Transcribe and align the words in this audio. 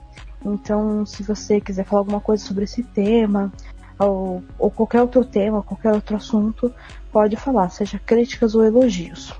Então, 0.44 1.06
se 1.06 1.22
você 1.22 1.58
quiser 1.58 1.86
falar 1.86 2.02
alguma 2.02 2.20
coisa 2.20 2.44
sobre 2.44 2.64
esse 2.64 2.82
tema, 2.82 3.50
ou, 3.98 4.42
ou 4.58 4.70
qualquer 4.70 5.00
outro 5.00 5.24
tema, 5.24 5.62
qualquer 5.62 5.92
outro 5.92 6.16
assunto, 6.16 6.72
pode 7.12 7.36
falar, 7.36 7.68
seja 7.70 7.98
críticas 7.98 8.54
ou 8.54 8.64
elogios. 8.64 9.32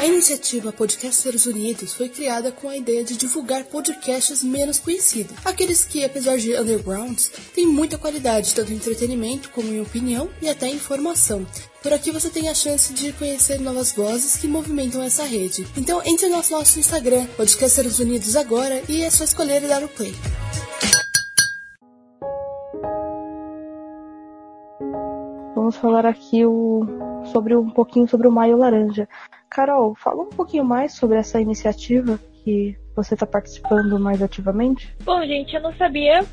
A 0.00 0.06
iniciativa 0.06 0.72
Podcasters 0.72 1.44
Unidos 1.44 1.92
foi 1.92 2.08
criada 2.08 2.50
com 2.50 2.70
a 2.70 2.76
ideia 2.76 3.04
de 3.04 3.18
divulgar 3.18 3.64
podcasts 3.64 4.42
menos 4.42 4.78
conhecidos, 4.78 5.36
aqueles 5.44 5.84
que, 5.84 6.02
apesar 6.02 6.38
de 6.38 6.58
undergrounds, 6.58 7.30
têm 7.54 7.66
muita 7.66 7.98
qualidade, 7.98 8.54
tanto 8.54 8.72
em 8.72 8.76
entretenimento 8.76 9.50
como 9.50 9.70
em 9.70 9.78
opinião 9.78 10.30
e 10.40 10.48
até 10.48 10.70
informação. 10.70 11.46
Por 11.82 11.92
aqui 11.92 12.10
você 12.10 12.30
tem 12.30 12.48
a 12.48 12.54
chance 12.54 12.94
de 12.94 13.12
conhecer 13.12 13.60
novas 13.60 13.92
vozes 13.92 14.38
que 14.38 14.48
movimentam 14.48 15.02
essa 15.02 15.24
rede. 15.24 15.66
Então 15.76 16.00
entre 16.02 16.28
no 16.28 16.42
nosso 16.50 16.78
Instagram, 16.78 17.26
Podcasters 17.36 17.98
Unidos 17.98 18.36
agora, 18.36 18.82
e 18.88 19.02
é 19.02 19.10
só 19.10 19.22
escolher 19.22 19.62
e 19.62 19.68
dar 19.68 19.84
o 19.84 19.88
play. 19.88 20.14
Vamos 25.60 25.76
falar 25.76 26.06
aqui 26.06 26.42
o, 26.46 26.86
sobre 27.32 27.54
um 27.54 27.68
pouquinho 27.68 28.08
sobre 28.08 28.26
o 28.26 28.32
Maio 28.32 28.56
Laranja. 28.56 29.06
Carol, 29.50 29.94
fala 29.94 30.22
um 30.22 30.30
pouquinho 30.30 30.64
mais 30.64 30.94
sobre 30.94 31.18
essa 31.18 31.38
iniciativa 31.38 32.18
que 32.32 32.74
você 32.96 33.12
está 33.12 33.26
participando 33.26 34.00
mais 34.00 34.22
ativamente. 34.22 34.96
Bom, 35.04 35.22
gente, 35.26 35.54
eu 35.54 35.60
não 35.60 35.74
sabia, 35.74 36.24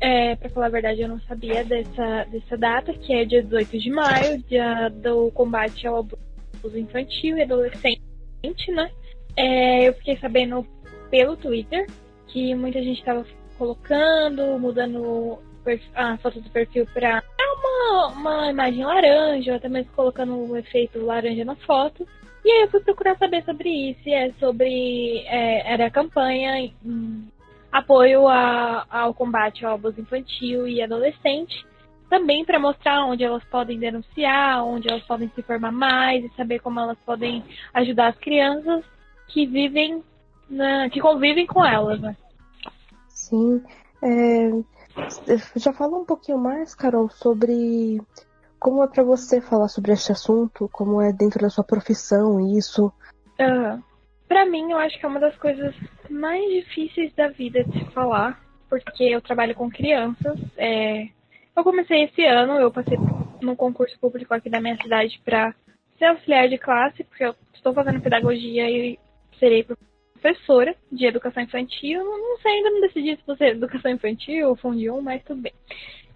é, 0.00 0.36
para 0.36 0.48
falar 0.50 0.66
a 0.66 0.68
verdade, 0.68 1.00
eu 1.00 1.08
não 1.08 1.20
sabia 1.22 1.64
dessa, 1.64 2.26
dessa 2.30 2.56
data, 2.56 2.92
que 2.92 3.12
é 3.12 3.24
dia 3.24 3.42
18 3.42 3.76
de 3.76 3.90
maio, 3.90 4.38
dia 4.44 4.88
do 4.88 5.32
combate 5.32 5.84
ao 5.84 5.96
abuso 5.96 6.78
infantil 6.78 7.38
e 7.38 7.42
adolescente, 7.42 8.00
né? 8.68 8.88
É, 9.36 9.88
eu 9.88 9.94
fiquei 9.94 10.16
sabendo 10.18 10.64
pelo 11.10 11.36
Twitter 11.36 11.88
que 12.28 12.54
muita 12.54 12.80
gente 12.80 13.00
estava 13.00 13.26
colocando, 13.58 14.60
mudando 14.60 15.40
a 15.94 16.16
foto 16.18 16.40
do 16.40 16.50
perfil 16.50 16.86
para 16.92 17.22
uma, 17.38 18.06
uma 18.08 18.50
imagem 18.50 18.84
laranja, 18.84 19.56
até 19.56 19.68
mesmo 19.68 19.92
colocando 19.92 20.34
o 20.34 20.52
um 20.52 20.56
efeito 20.56 21.04
laranja 21.04 21.44
na 21.44 21.56
foto. 21.56 22.06
E 22.44 22.50
aí 22.50 22.62
eu 22.62 22.70
fui 22.70 22.80
procurar 22.80 23.16
saber 23.18 23.44
sobre 23.44 23.68
isso, 23.68 24.08
é 24.08 24.32
sobre. 24.38 25.24
É, 25.26 25.72
era 25.72 25.86
a 25.86 25.90
campanha 25.90 26.70
apoio 27.72 28.26
a, 28.28 28.86
ao 28.88 29.12
combate 29.12 29.64
ao 29.64 29.74
abuso 29.74 30.00
infantil 30.00 30.66
e 30.66 30.80
adolescente. 30.80 31.66
Também 32.08 32.44
para 32.44 32.60
mostrar 32.60 33.04
onde 33.04 33.24
elas 33.24 33.42
podem 33.44 33.78
denunciar, 33.78 34.64
onde 34.64 34.88
elas 34.88 35.02
podem 35.02 35.28
se 35.34 35.40
informar 35.40 35.72
mais 35.72 36.24
e 36.24 36.36
saber 36.36 36.60
como 36.60 36.78
elas 36.78 36.98
podem 37.04 37.42
ajudar 37.74 38.08
as 38.08 38.18
crianças 38.18 38.84
que 39.26 39.44
vivem, 39.44 40.04
na, 40.48 40.88
que 40.88 41.00
convivem 41.00 41.46
com 41.46 41.64
elas, 41.64 42.00
né? 42.00 42.16
Sim. 43.08 43.60
É, 44.02 44.50
já 45.56 45.72
fala 45.72 45.98
um 45.98 46.04
pouquinho 46.04 46.38
mais, 46.38 46.74
Carol, 46.74 47.08
sobre 47.08 48.00
como 48.58 48.82
é 48.82 48.88
para 48.88 49.02
você 49.02 49.40
falar 49.40 49.68
sobre 49.68 49.92
este 49.92 50.12
assunto, 50.12 50.68
como 50.72 51.00
é 51.00 51.12
dentro 51.12 51.40
da 51.40 51.50
sua 51.50 51.64
profissão 51.64 52.40
isso. 52.56 52.86
Uh, 53.38 53.82
para 54.26 54.46
mim, 54.46 54.72
eu 54.72 54.78
acho 54.78 54.98
que 54.98 55.04
é 55.04 55.08
uma 55.08 55.20
das 55.20 55.36
coisas 55.36 55.74
mais 56.10 56.42
difíceis 56.50 57.14
da 57.14 57.28
vida 57.28 57.62
de 57.64 57.78
se 57.78 57.90
falar, 57.92 58.40
porque 58.68 59.04
eu 59.04 59.20
trabalho 59.20 59.54
com 59.54 59.70
crianças. 59.70 60.38
É... 60.56 61.08
Eu 61.54 61.62
comecei 61.62 62.04
esse 62.04 62.24
ano, 62.24 62.54
eu 62.54 62.70
passei 62.70 62.98
no 63.40 63.56
concurso 63.56 63.98
público 63.98 64.34
aqui 64.34 64.50
da 64.50 64.60
minha 64.60 64.76
cidade 64.76 65.20
para 65.24 65.54
ser 65.98 66.06
auxiliar 66.06 66.48
de 66.48 66.58
classe, 66.58 67.04
porque 67.04 67.24
eu 67.24 67.34
estou 67.54 67.72
fazendo 67.72 68.00
pedagogia 68.00 68.68
e 68.68 68.98
serei 69.38 69.62
professora 69.62 69.95
de 70.90 71.06
educação 71.06 71.42
infantil. 71.42 72.04
Não 72.04 72.38
sei, 72.38 72.52
ainda 72.52 72.70
não 72.70 72.80
decidi 72.80 73.16
se 73.16 73.26
vou 73.26 73.36
ser 73.36 73.56
educação 73.56 73.90
infantil 73.90 74.48
ou 74.48 74.56
fundium, 74.56 75.00
mas 75.00 75.22
tudo 75.24 75.42
bem. 75.42 75.52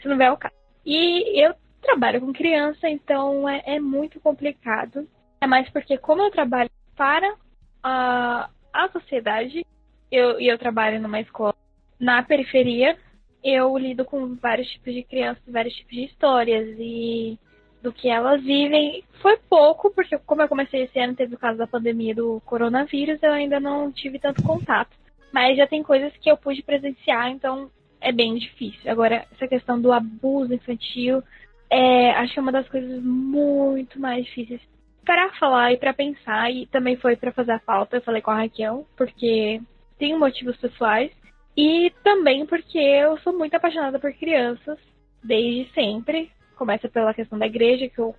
Se 0.01 0.09
não 0.09 0.17
vier 0.17 0.33
o 0.33 0.37
caso. 0.37 0.55
E 0.85 1.45
eu 1.45 1.55
trabalho 1.81 2.21
com 2.21 2.33
criança, 2.33 2.89
então 2.89 3.49
é, 3.49 3.63
é 3.67 3.81
muito 3.81 4.21
complicado. 4.21 5.09
É 5.41 5.47
mais 5.47 5.69
porque, 5.71 5.97
como 5.99 6.23
eu 6.23 6.31
trabalho 6.31 6.71
para 6.97 7.35
a, 7.83 8.51
a 8.73 8.89
sociedade, 8.91 9.65
eu, 10.11 10.41
e 10.41 10.49
eu 10.49 10.59
trabalho 10.59 11.01
numa 11.01 11.21
escola 11.21 11.55
na 11.99 12.23
periferia, 12.23 12.97
eu 13.43 13.77
lido 13.77 14.05
com 14.05 14.35
vários 14.37 14.69
tipos 14.69 14.93
de 14.93 15.03
crianças, 15.03 15.43
vários 15.47 15.75
tipos 15.75 15.93
de 15.93 16.05
histórias 16.05 16.69
e 16.79 17.39
do 17.83 17.93
que 17.93 18.09
elas 18.09 18.43
vivem. 18.43 19.05
Foi 19.21 19.37
pouco, 19.49 19.91
porque 19.91 20.19
como 20.19 20.43
eu 20.43 20.49
comecei 20.49 20.83
esse 20.83 20.99
ano, 20.99 21.15
teve 21.15 21.35
o 21.35 21.39
caso 21.39 21.59
da 21.59 21.67
pandemia 21.67 22.15
do 22.15 22.41
coronavírus, 22.45 23.23
eu 23.23 23.33
ainda 23.33 23.59
não 23.61 23.91
tive 23.93 24.19
tanto 24.19 24.43
contato. 24.43 24.97
Mas 25.33 25.57
já 25.57 25.67
tem 25.67 25.83
coisas 25.83 26.13
que 26.17 26.31
eu 26.31 26.37
pude 26.37 26.63
presenciar, 26.63 27.31
então 27.31 27.71
é 28.01 28.13
bem 28.13 28.35
difícil. 28.37 28.91
Agora, 28.91 29.27
essa 29.33 29.47
questão 29.47 29.81
do 29.81 29.93
abuso 29.93 30.53
infantil, 30.53 31.23
é, 31.69 32.11
acho 32.13 32.33
que 32.33 32.39
é 32.39 32.43
uma 32.43 32.53
das 32.53 32.69
coisas 32.69 33.03
muito 33.03 34.01
mais 34.01 34.25
difíceis 34.25 34.61
para 35.05 35.33
falar 35.35 35.73
e 35.73 35.77
para 35.77 35.95
pensar. 35.95 36.51
E 36.51 36.67
também 36.67 36.97
foi 36.97 37.17
para 37.17 37.33
fazer 37.33 37.53
a 37.53 37.61
falta, 37.61 37.97
eu 37.97 38.03
falei 38.03 38.23
com 38.23 38.31
a 38.31 38.39
Raquel, 38.43 38.87
porque 38.97 39.61
tem 39.99 40.19
motivos 40.19 40.57
pessoais. 40.57 41.13
E 41.57 41.93
também 42.03 42.47
porque 42.47 42.79
eu 42.79 43.19
sou 43.19 43.37
muito 43.37 43.55
apaixonada 43.55 43.99
por 43.99 44.13
crianças, 44.15 44.79
desde 45.23 45.71
sempre. 45.73 46.31
Começa 46.61 46.91
pela 46.91 47.15
questão 47.15 47.39
da 47.39 47.47
igreja, 47.47 47.89
que 47.89 47.99
eu 47.99 48.15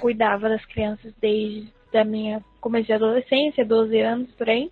cuidava 0.00 0.48
das 0.48 0.64
crianças 0.64 1.12
desde 1.20 1.70
a 1.92 2.02
minha 2.02 2.42
começo 2.58 2.86
de 2.86 2.94
adolescência, 2.94 3.66
12 3.66 4.00
anos 4.00 4.30
por 4.32 4.48
aí. 4.48 4.70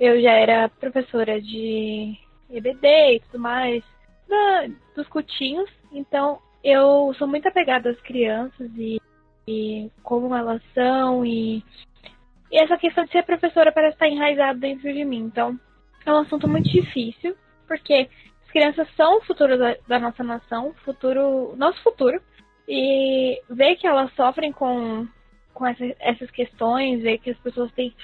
Eu 0.00 0.20
já 0.20 0.32
era 0.32 0.68
professora 0.68 1.40
de 1.40 2.18
EBD 2.50 3.14
e 3.14 3.20
tudo 3.20 3.38
mais, 3.38 3.84
da, 4.28 4.66
dos 4.96 5.06
cutinhos. 5.06 5.70
Então, 5.92 6.40
eu 6.64 7.14
sou 7.16 7.28
muito 7.28 7.46
apegada 7.46 7.90
às 7.90 8.00
crianças 8.00 8.68
e, 8.76 9.00
e 9.46 9.88
como 10.02 10.34
elas 10.34 10.60
são 10.74 11.24
e, 11.24 11.62
e 12.50 12.60
essa 12.60 12.76
questão 12.76 13.04
de 13.04 13.12
ser 13.12 13.24
professora 13.24 13.70
parece 13.70 13.94
estar 13.94 14.08
enraizada 14.08 14.58
dentro 14.58 14.92
de 14.92 15.04
mim. 15.04 15.20
Então, 15.20 15.56
é 16.04 16.12
um 16.12 16.18
assunto 16.18 16.48
muito 16.48 16.68
difícil, 16.68 17.36
porque 17.68 18.08
as 18.44 18.50
crianças 18.50 18.88
são 18.96 19.18
o 19.18 19.24
futuro 19.24 19.56
da, 19.56 19.76
da 19.86 20.00
nossa 20.00 20.24
nação, 20.24 20.74
futuro, 20.84 21.54
nosso 21.56 21.80
futuro, 21.84 22.20
e 22.68 23.40
ver 23.48 23.76
que 23.76 23.86
elas 23.86 24.12
sofrem 24.14 24.52
com, 24.52 25.08
com 25.54 25.66
essa, 25.66 25.84
essas 25.98 26.30
questões, 26.30 27.02
ver 27.02 27.18
que 27.18 27.30
as 27.30 27.38
pessoas 27.38 27.72
têm 27.72 27.94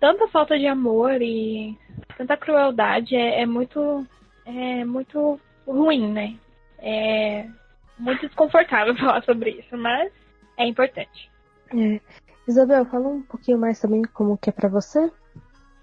tanta 0.00 0.26
falta 0.28 0.58
de 0.58 0.66
amor 0.66 1.20
e 1.20 1.76
tanta 2.16 2.36
crueldade 2.36 3.14
é, 3.14 3.42
é 3.42 3.46
muito 3.46 4.06
é 4.46 4.84
muito 4.84 5.38
ruim, 5.66 6.10
né? 6.10 6.38
É, 6.78 7.46
muito 7.98 8.26
desconfortável 8.26 8.96
falar 8.96 9.22
sobre 9.24 9.50
isso, 9.50 9.76
mas 9.76 10.10
é 10.56 10.66
importante. 10.66 11.30
É. 11.74 12.00
Isabel, 12.48 12.86
fala 12.86 13.08
um 13.08 13.22
pouquinho 13.22 13.58
mais 13.58 13.80
também 13.80 14.02
como 14.14 14.38
que 14.38 14.48
é 14.48 14.52
para 14.52 14.68
você. 14.68 15.10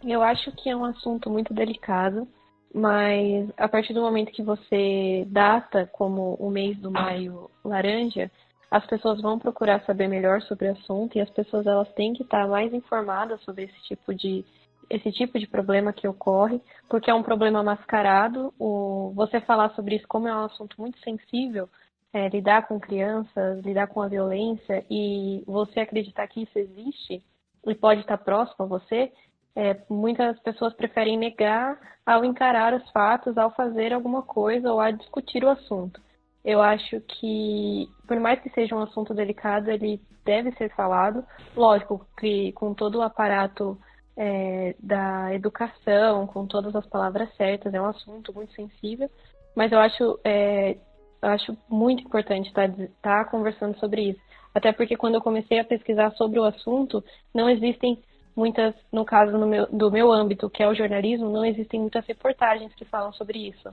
Eu 0.03 0.24
acho 0.24 0.51
que 0.53 0.69
é 0.69 0.75
um 0.75 0.85
assunto 0.85 1.30
muito 1.30 1.53
delicado, 1.53 2.27
mas 2.73 3.49
a 3.55 3.67
partir 3.67 3.93
do 3.93 4.01
momento 4.01 4.31
que 4.31 4.41
você 4.41 5.25
data 5.27 5.87
como 5.91 6.33
o 6.35 6.49
mês 6.49 6.77
do 6.79 6.89
maio 6.89 7.49
laranja, 7.63 8.31
as 8.71 8.85
pessoas 8.87 9.21
vão 9.21 9.37
procurar 9.37 9.85
saber 9.85 10.07
melhor 10.07 10.41
sobre 10.41 10.67
o 10.67 10.71
assunto 10.71 11.15
e 11.15 11.21
as 11.21 11.29
pessoas 11.29 11.67
elas 11.67 11.91
têm 11.93 12.13
que 12.13 12.23
estar 12.23 12.47
mais 12.47 12.73
informadas 12.73 13.39
sobre 13.43 13.65
esse 13.65 13.83
tipo 13.83 14.13
de 14.15 14.43
esse 14.89 15.11
tipo 15.11 15.39
de 15.39 15.47
problema 15.47 15.93
que 15.93 16.07
ocorre, 16.07 16.61
porque 16.89 17.09
é 17.09 17.13
um 17.13 17.23
problema 17.23 17.63
mascarado. 17.63 18.53
O, 18.59 19.11
você 19.15 19.39
falar 19.41 19.69
sobre 19.75 19.95
isso 19.95 20.07
como 20.07 20.27
é 20.27 20.35
um 20.35 20.45
assunto 20.45 20.79
muito 20.79 20.99
sensível, 20.99 21.69
é, 22.11 22.27
lidar 22.29 22.67
com 22.67 22.79
crianças, 22.79 23.63
lidar 23.63 23.87
com 23.87 24.01
a 24.01 24.07
violência 24.07 24.85
e 24.89 25.43
você 25.47 25.79
acreditar 25.79 26.27
que 26.27 26.43
isso 26.43 26.59
existe 26.59 27.23
e 27.65 27.75
pode 27.75 28.01
estar 28.01 28.17
próximo 28.17 28.65
a 28.65 28.67
você, 28.67 29.11
é, 29.55 29.77
muitas 29.89 30.39
pessoas 30.39 30.73
preferem 30.73 31.17
negar 31.17 31.79
ao 32.05 32.25
encarar 32.25 32.73
os 32.73 32.89
fatos, 32.91 33.38
ao 33.38 33.51
fazer 33.51 33.94
alguma 33.94 34.21
coisa 34.23 34.71
ou 34.71 34.79
a 34.79 34.91
discutir 34.91 35.44
o 35.44 35.50
assunto. 35.50 36.01
Eu 36.44 36.61
acho 36.61 37.00
que, 37.01 37.88
por 38.07 38.19
mais 38.19 38.39
que 38.41 38.50
seja 38.50 38.75
um 38.75 38.81
assunto 38.81 39.13
delicado, 39.13 39.69
ele 39.69 40.01
deve 40.25 40.51
ser 40.53 40.73
falado. 40.75 41.23
Lógico 41.55 42.05
que 42.19 42.51
com 42.53 42.73
todo 42.73 42.97
o 42.97 43.01
aparato 43.01 43.77
é, 44.17 44.75
da 44.79 45.33
educação, 45.33 46.27
com 46.27 46.45
todas 46.45 46.75
as 46.75 46.85
palavras 46.88 47.33
certas, 47.35 47.73
é 47.73 47.81
um 47.81 47.85
assunto 47.85 48.33
muito 48.33 48.53
sensível, 48.53 49.09
mas 49.56 49.71
eu 49.71 49.79
acho, 49.79 50.19
é, 50.23 50.77
eu 51.21 51.29
acho 51.29 51.57
muito 51.69 52.03
importante 52.03 52.47
estar, 52.47 52.69
tá, 52.69 52.83
estar 52.83 53.25
tá 53.25 53.31
conversando 53.31 53.77
sobre 53.79 54.09
isso. 54.09 54.19
Até 54.53 54.71
porque 54.71 54.97
quando 54.97 55.15
eu 55.15 55.21
comecei 55.21 55.59
a 55.59 55.65
pesquisar 55.65 56.11
sobre 56.11 56.39
o 56.39 56.44
assunto, 56.44 57.03
não 57.33 57.49
existem 57.49 58.01
muitas, 58.35 58.74
no 58.91 59.06
caso 59.06 59.38
no 59.38 59.47
meu, 59.47 59.68
do 59.68 59.91
meu 59.91 60.12
âmbito, 60.12 60.50
que 60.50 60.63
é 60.63 60.68
o 60.68 60.75
jornalismo, 60.75 61.30
não 61.30 61.45
existem 61.45 61.80
muitas 61.80 62.06
reportagens 62.06 62.74
que 62.75 62.85
falam 62.85 63.12
sobre 63.13 63.50
isso. 63.50 63.69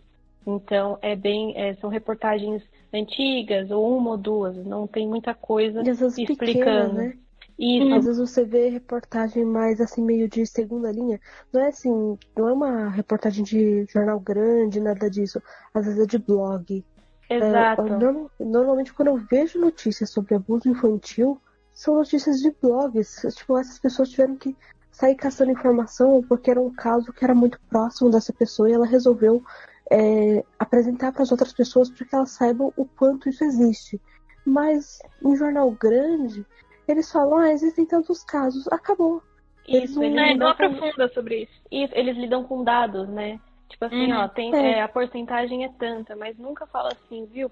Então, 0.47 0.99
é 1.03 1.15
bem, 1.15 1.53
é, 1.57 1.75
são 1.75 1.91
reportagens 1.91 2.62
antigas, 2.93 3.71
ou 3.71 3.97
uma 3.97 4.11
ou 4.11 4.17
duas, 4.17 4.57
não 4.65 4.87
tem 4.87 5.07
muita 5.07 5.35
coisa 5.35 5.83
explicando. 5.83 6.37
Pequenas, 6.37 6.93
né? 6.93 7.15
Isso. 7.59 7.95
Às 7.95 8.05
vezes 8.07 8.19
você 8.19 8.43
vê 8.43 8.71
reportagem 8.71 9.45
mais 9.45 9.83
assim, 9.83 10.03
meio 10.03 10.27
de 10.27 10.47
segunda 10.47 10.91
linha. 10.91 11.21
Não 11.53 11.61
é 11.61 11.69
assim, 11.69 12.19
não 12.35 12.49
é 12.49 12.53
uma 12.55 12.89
reportagem 12.89 13.45
de 13.45 13.85
jornal 13.85 14.19
grande, 14.19 14.81
nada 14.81 15.11
disso. 15.11 15.43
Às 15.75 15.85
vezes 15.85 16.01
é 16.01 16.07
de 16.07 16.19
blog. 16.19 16.83
Exato. 17.29 17.83
É, 17.83 18.45
normalmente 18.45 18.95
quando 18.95 19.09
eu 19.09 19.17
vejo 19.19 19.61
notícias 19.61 20.09
sobre 20.11 20.35
abuso 20.35 20.71
infantil, 20.71 21.39
são 21.81 21.94
notícias 21.94 22.43
de 22.43 22.55
blogs. 22.61 23.23
Tipo, 23.35 23.56
essas 23.56 23.79
pessoas 23.79 24.11
tiveram 24.11 24.37
que 24.37 24.55
sair 24.93 25.15
caçando 25.15 25.50
informação 25.50 26.23
porque 26.29 26.50
era 26.50 26.61
um 26.61 26.71
caso 26.71 27.11
que 27.11 27.25
era 27.25 27.35
muito 27.35 27.59
próximo 27.71 28.11
dessa 28.11 28.35
pessoa 28.35 28.69
e 28.69 28.75
ela 28.75 28.85
resolveu 28.85 29.43
é, 29.91 30.44
apresentar 30.59 31.11
para 31.11 31.23
as 31.23 31.32
outras 31.32 31.55
pessoas 31.55 31.88
para 31.88 32.06
que 32.06 32.15
elas 32.15 32.32
saibam 32.32 32.71
o 32.77 32.85
quanto 32.85 33.31
isso 33.31 33.43
existe. 33.43 33.99
Mas 34.44 34.99
em 35.25 35.35
jornal 35.35 35.71
grande, 35.71 36.44
eles 36.87 37.11
falam, 37.11 37.38
ah, 37.38 37.50
existem 37.50 37.87
tantos 37.87 38.23
casos, 38.25 38.69
acabou. 38.69 39.23
Isso, 39.67 40.03
eles, 40.03 40.19
eles 40.19 40.37
não, 40.37 40.37
não 40.37 40.49
aprofunda 40.49 41.09
com... 41.09 41.15
sobre 41.15 41.44
isso. 41.44 41.62
Isso, 41.71 41.94
eles 41.97 42.15
lidam 42.15 42.44
com 42.44 42.62
dados, 42.62 43.09
né? 43.09 43.41
Tipo 43.71 43.85
assim, 43.85 44.13
uhum. 44.13 44.19
ó, 44.19 44.29
tem, 44.29 44.55
é. 44.55 44.73
É, 44.73 44.83
a 44.83 44.89
porcentagem 44.89 45.65
é 45.65 45.69
tanta, 45.79 46.17
mas 46.17 46.37
nunca 46.37 46.67
fala 46.67 46.91
assim, 46.93 47.25
viu? 47.27 47.51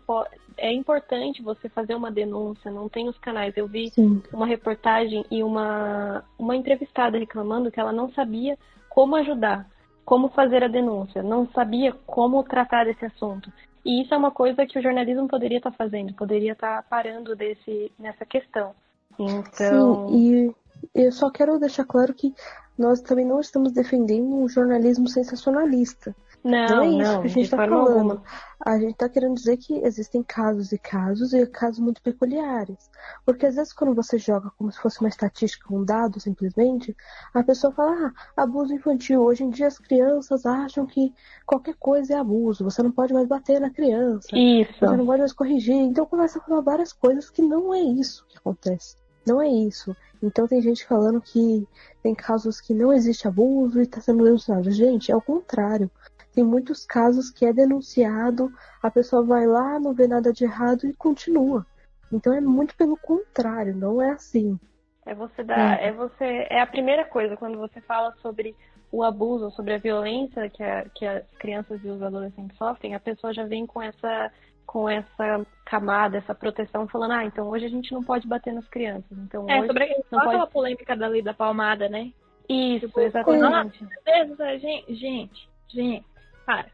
É 0.56 0.72
importante 0.72 1.40
você 1.42 1.68
fazer 1.68 1.94
uma 1.94 2.10
denúncia, 2.10 2.70
não 2.70 2.88
tem 2.88 3.08
os 3.08 3.16
canais. 3.18 3.56
Eu 3.56 3.68
vi 3.68 3.90
Sim. 3.90 4.20
uma 4.32 4.44
reportagem 4.44 5.24
e 5.30 5.42
uma, 5.42 6.24
uma 6.36 6.56
entrevistada 6.56 7.16
reclamando 7.16 7.70
que 7.70 7.78
ela 7.78 7.92
não 7.92 8.10
sabia 8.12 8.58
como 8.88 9.14
ajudar, 9.16 9.66
como 10.04 10.28
fazer 10.28 10.64
a 10.64 10.68
denúncia, 10.68 11.22
não 11.22 11.46
sabia 11.52 11.92
como 12.04 12.42
tratar 12.42 12.84
desse 12.84 13.06
assunto. 13.06 13.50
E 13.84 14.02
isso 14.02 14.12
é 14.12 14.16
uma 14.16 14.32
coisa 14.32 14.66
que 14.66 14.78
o 14.78 14.82
jornalismo 14.82 15.28
poderia 15.28 15.58
estar 15.58 15.70
tá 15.70 15.76
fazendo, 15.76 16.12
poderia 16.14 16.52
estar 16.52 16.82
tá 16.82 16.88
parando 16.88 17.36
desse, 17.36 17.92
nessa 17.98 18.26
questão. 18.26 18.74
Então. 19.18 20.08
Sim, 20.08 20.54
e 20.94 21.04
eu 21.06 21.12
só 21.12 21.30
quero 21.30 21.58
deixar 21.60 21.84
claro 21.84 22.12
que 22.12 22.34
nós 22.78 23.00
também 23.00 23.26
não 23.26 23.40
estamos 23.40 23.72
defendendo 23.72 24.34
um 24.34 24.48
jornalismo 24.48 25.08
sensacionalista. 25.08 26.14
Não, 26.44 26.66
não 26.68 26.82
é 26.82 26.86
isso 26.86 27.12
não, 27.12 27.20
que 27.20 27.26
a 27.26 27.30
gente 27.30 27.44
está 27.44 27.56
falando. 27.56 27.88
Alguma. 27.88 28.22
A 28.64 28.78
gente 28.78 28.92
está 28.92 29.08
querendo 29.08 29.34
dizer 29.34 29.56
que 29.56 29.74
existem 29.84 30.22
casos 30.22 30.72
e 30.72 30.78
casos 30.78 31.32
e 31.32 31.46
casos 31.46 31.78
muito 31.78 32.02
peculiares. 32.02 32.90
Porque 33.24 33.46
às 33.46 33.56
vezes 33.56 33.72
quando 33.72 33.94
você 33.94 34.18
joga 34.18 34.50
como 34.56 34.70
se 34.70 34.78
fosse 34.78 35.00
uma 35.00 35.08
estatística, 35.08 35.72
um 35.72 35.84
dado 35.84 36.20
simplesmente, 36.20 36.96
a 37.34 37.42
pessoa 37.42 37.72
fala, 37.72 38.12
ah, 38.36 38.42
abuso 38.42 38.72
infantil. 38.72 39.22
Hoje 39.22 39.44
em 39.44 39.50
dia 39.50 39.66
as 39.66 39.78
crianças 39.78 40.46
acham 40.46 40.86
que 40.86 41.12
qualquer 41.44 41.74
coisa 41.78 42.14
é 42.14 42.16
abuso. 42.16 42.64
Você 42.64 42.82
não 42.82 42.92
pode 42.92 43.12
mais 43.12 43.26
bater 43.26 43.60
na 43.60 43.70
criança. 43.70 44.28
Isso. 44.32 44.78
Você 44.78 44.96
não 44.96 45.06
pode 45.06 45.20
mais 45.20 45.32
corrigir. 45.32 45.74
Então 45.74 46.06
começa 46.06 46.38
a 46.38 46.42
falar 46.42 46.60
várias 46.60 46.92
coisas 46.92 47.30
que 47.30 47.42
não 47.42 47.74
é 47.74 47.80
isso 47.80 48.24
que 48.28 48.38
acontece. 48.38 48.96
Não 49.26 49.40
é 49.40 49.48
isso. 49.48 49.96
Então 50.22 50.48
tem 50.48 50.60
gente 50.60 50.86
falando 50.86 51.20
que 51.20 51.66
tem 52.02 52.14
casos 52.14 52.60
que 52.60 52.74
não 52.74 52.92
existe 52.92 53.28
abuso 53.28 53.78
e 53.78 53.84
está 53.84 54.00
sendo 54.00 54.24
denunciado. 54.24 54.70
Gente, 54.70 55.12
é 55.12 55.16
o 55.16 55.22
contrário. 55.22 55.90
Tem 56.34 56.44
muitos 56.44 56.86
casos 56.86 57.30
que 57.30 57.44
é 57.44 57.52
denunciado, 57.52 58.52
a 58.82 58.90
pessoa 58.90 59.24
vai 59.24 59.46
lá, 59.46 59.78
não 59.80 59.92
vê 59.92 60.06
nada 60.06 60.32
de 60.32 60.44
errado 60.44 60.86
e 60.86 60.94
continua. 60.94 61.66
Então 62.12 62.32
é 62.32 62.40
muito 62.40 62.76
pelo 62.76 62.96
contrário, 62.96 63.74
não 63.74 64.00
é 64.00 64.10
assim. 64.10 64.58
É 65.04 65.14
você 65.14 65.42
dar, 65.42 65.80
é, 65.80 65.88
é 65.88 65.92
você, 65.92 66.46
é 66.50 66.60
a 66.60 66.66
primeira 66.66 67.04
coisa 67.04 67.36
quando 67.36 67.58
você 67.58 67.80
fala 67.80 68.14
sobre 68.20 68.54
o 68.90 69.02
abuso, 69.02 69.50
sobre 69.50 69.74
a 69.74 69.78
violência 69.78 70.48
que, 70.48 70.62
a, 70.62 70.84
que 70.94 71.06
as 71.06 71.24
crianças 71.38 71.82
e 71.82 71.88
os 71.88 72.00
adolescentes 72.02 72.56
sofrem, 72.56 72.94
a 72.94 73.00
pessoa 73.00 73.32
já 73.32 73.44
vem 73.44 73.66
com 73.66 73.82
essa 73.82 74.30
com 74.68 74.86
essa 74.86 75.46
camada, 75.64 76.18
essa 76.18 76.34
proteção, 76.34 76.86
falando, 76.86 77.12
ah, 77.12 77.24
então 77.24 77.48
hoje 77.48 77.64
a 77.64 77.70
gente 77.70 77.90
não 77.90 78.04
pode 78.04 78.28
bater 78.28 78.52
nas 78.52 78.68
crianças. 78.68 79.10
Então, 79.10 79.46
é, 79.48 79.58
hoje 79.60 79.66
sobre 79.66 79.88
não 79.88 80.20
pode... 80.20 80.26
aquela 80.26 80.46
polêmica 80.46 80.94
da 80.94 81.08
lei 81.08 81.22
da 81.22 81.32
palmada, 81.32 81.88
né? 81.88 82.12
Isso, 82.46 82.86
tipo, 82.86 83.00
exatamente. 83.00 83.86
Deus, 84.04 84.60
gente, 84.60 84.94
gente, 84.94 85.48
gente, 85.68 86.06
para. 86.44 86.66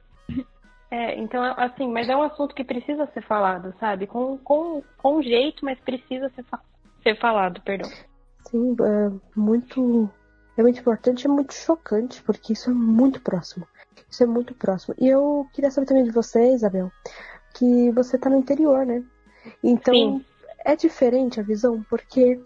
É, 0.91 1.19
então, 1.19 1.43
assim, 1.57 1.89
mas 1.89 2.09
é 2.09 2.17
um 2.17 2.23
assunto 2.23 2.55
que 2.55 2.63
precisa 2.65 3.07
ser 3.07 3.23
falado, 3.23 3.75
sabe? 3.79 4.07
Com, 4.07 4.39
com, 4.39 4.83
com 4.99 5.23
jeito, 5.23 5.65
mas 5.65 5.79
precisa 5.81 6.29
ser, 6.31 6.45
fa 6.45 6.61
ser 7.03 7.19
falado, 7.19 7.61
perdão. 7.63 7.91
Sim, 8.49 8.77
é 8.81 9.11
muito, 9.37 10.11
é 10.57 10.63
muito 10.63 10.81
importante, 10.81 11.27
é 11.27 11.31
muito 11.31 11.55
chocante, 11.55 12.23
porque 12.23 12.53
isso 12.53 12.71
é 12.71 12.75
muito 12.75 13.21
próximo. 13.21 13.67
Isso 14.09 14.23
é 14.23 14.27
muito 14.27 14.55
próximo. 14.55 14.95
E 14.99 15.09
eu 15.09 15.49
queria 15.53 15.71
saber 15.71 15.87
também 15.87 16.05
de 16.05 16.13
você, 16.13 16.55
Isabel, 16.55 16.93
que 17.55 17.91
você 17.93 18.17
está 18.17 18.29
no 18.29 18.37
interior, 18.37 18.85
né? 18.85 19.03
Então 19.63 19.95
Sim. 19.95 20.25
é 20.65 20.77
diferente 20.77 21.41
a 21.41 21.43
visão, 21.43 21.85
porque 21.89 22.41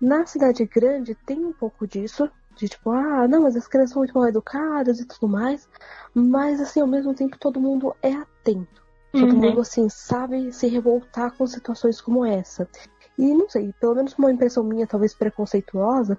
na 0.00 0.26
cidade 0.26 0.64
grande 0.66 1.14
tem 1.14 1.44
um 1.44 1.52
pouco 1.52 1.86
disso, 1.86 2.30
de 2.54 2.68
tipo, 2.68 2.90
ah, 2.90 3.26
não, 3.28 3.42
mas 3.42 3.56
as 3.56 3.66
crianças 3.66 3.92
são 3.92 4.00
muito 4.00 4.14
mal 4.14 4.28
educadas 4.28 5.00
e 5.00 5.06
tudo 5.06 5.28
mais, 5.28 5.68
mas 6.12 6.60
assim, 6.60 6.80
ao 6.80 6.86
mesmo 6.86 7.14
tempo 7.14 7.38
todo 7.38 7.60
mundo 7.60 7.94
é 8.02 8.12
atento. 8.12 8.82
Todo 9.12 9.32
uhum. 9.32 9.40
mundo, 9.40 9.60
assim, 9.62 9.88
sabe 9.88 10.52
se 10.52 10.66
revoltar 10.66 11.32
com 11.32 11.46
situações 11.46 12.00
como 12.00 12.26
essa. 12.26 12.68
E 13.16 13.34
não 13.34 13.48
sei, 13.48 13.72
pelo 13.80 13.94
menos 13.94 14.14
uma 14.18 14.30
impressão 14.30 14.62
minha, 14.62 14.86
talvez 14.86 15.14
preconceituosa, 15.14 16.18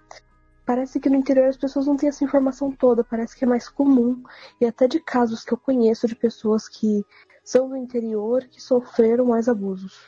parece 0.66 1.00
que 1.00 1.10
no 1.10 1.16
interior 1.16 1.48
as 1.48 1.58
pessoas 1.58 1.88
não 1.88 1.96
têm 1.96 2.10
essa 2.10 2.24
informação 2.24 2.72
toda, 2.72 3.04
parece 3.04 3.36
que 3.36 3.44
é 3.44 3.48
mais 3.48 3.70
comum. 3.70 4.24
E 4.60 4.66
até 4.66 4.88
de 4.88 5.00
casos 5.00 5.44
que 5.44 5.54
eu 5.54 5.58
conheço 5.58 6.08
de 6.08 6.16
pessoas 6.16 6.68
que 6.68 7.06
são 7.50 7.68
do 7.68 7.76
interior 7.76 8.46
que 8.48 8.62
sofreram 8.62 9.26
mais 9.26 9.50
abusos. 9.50 10.08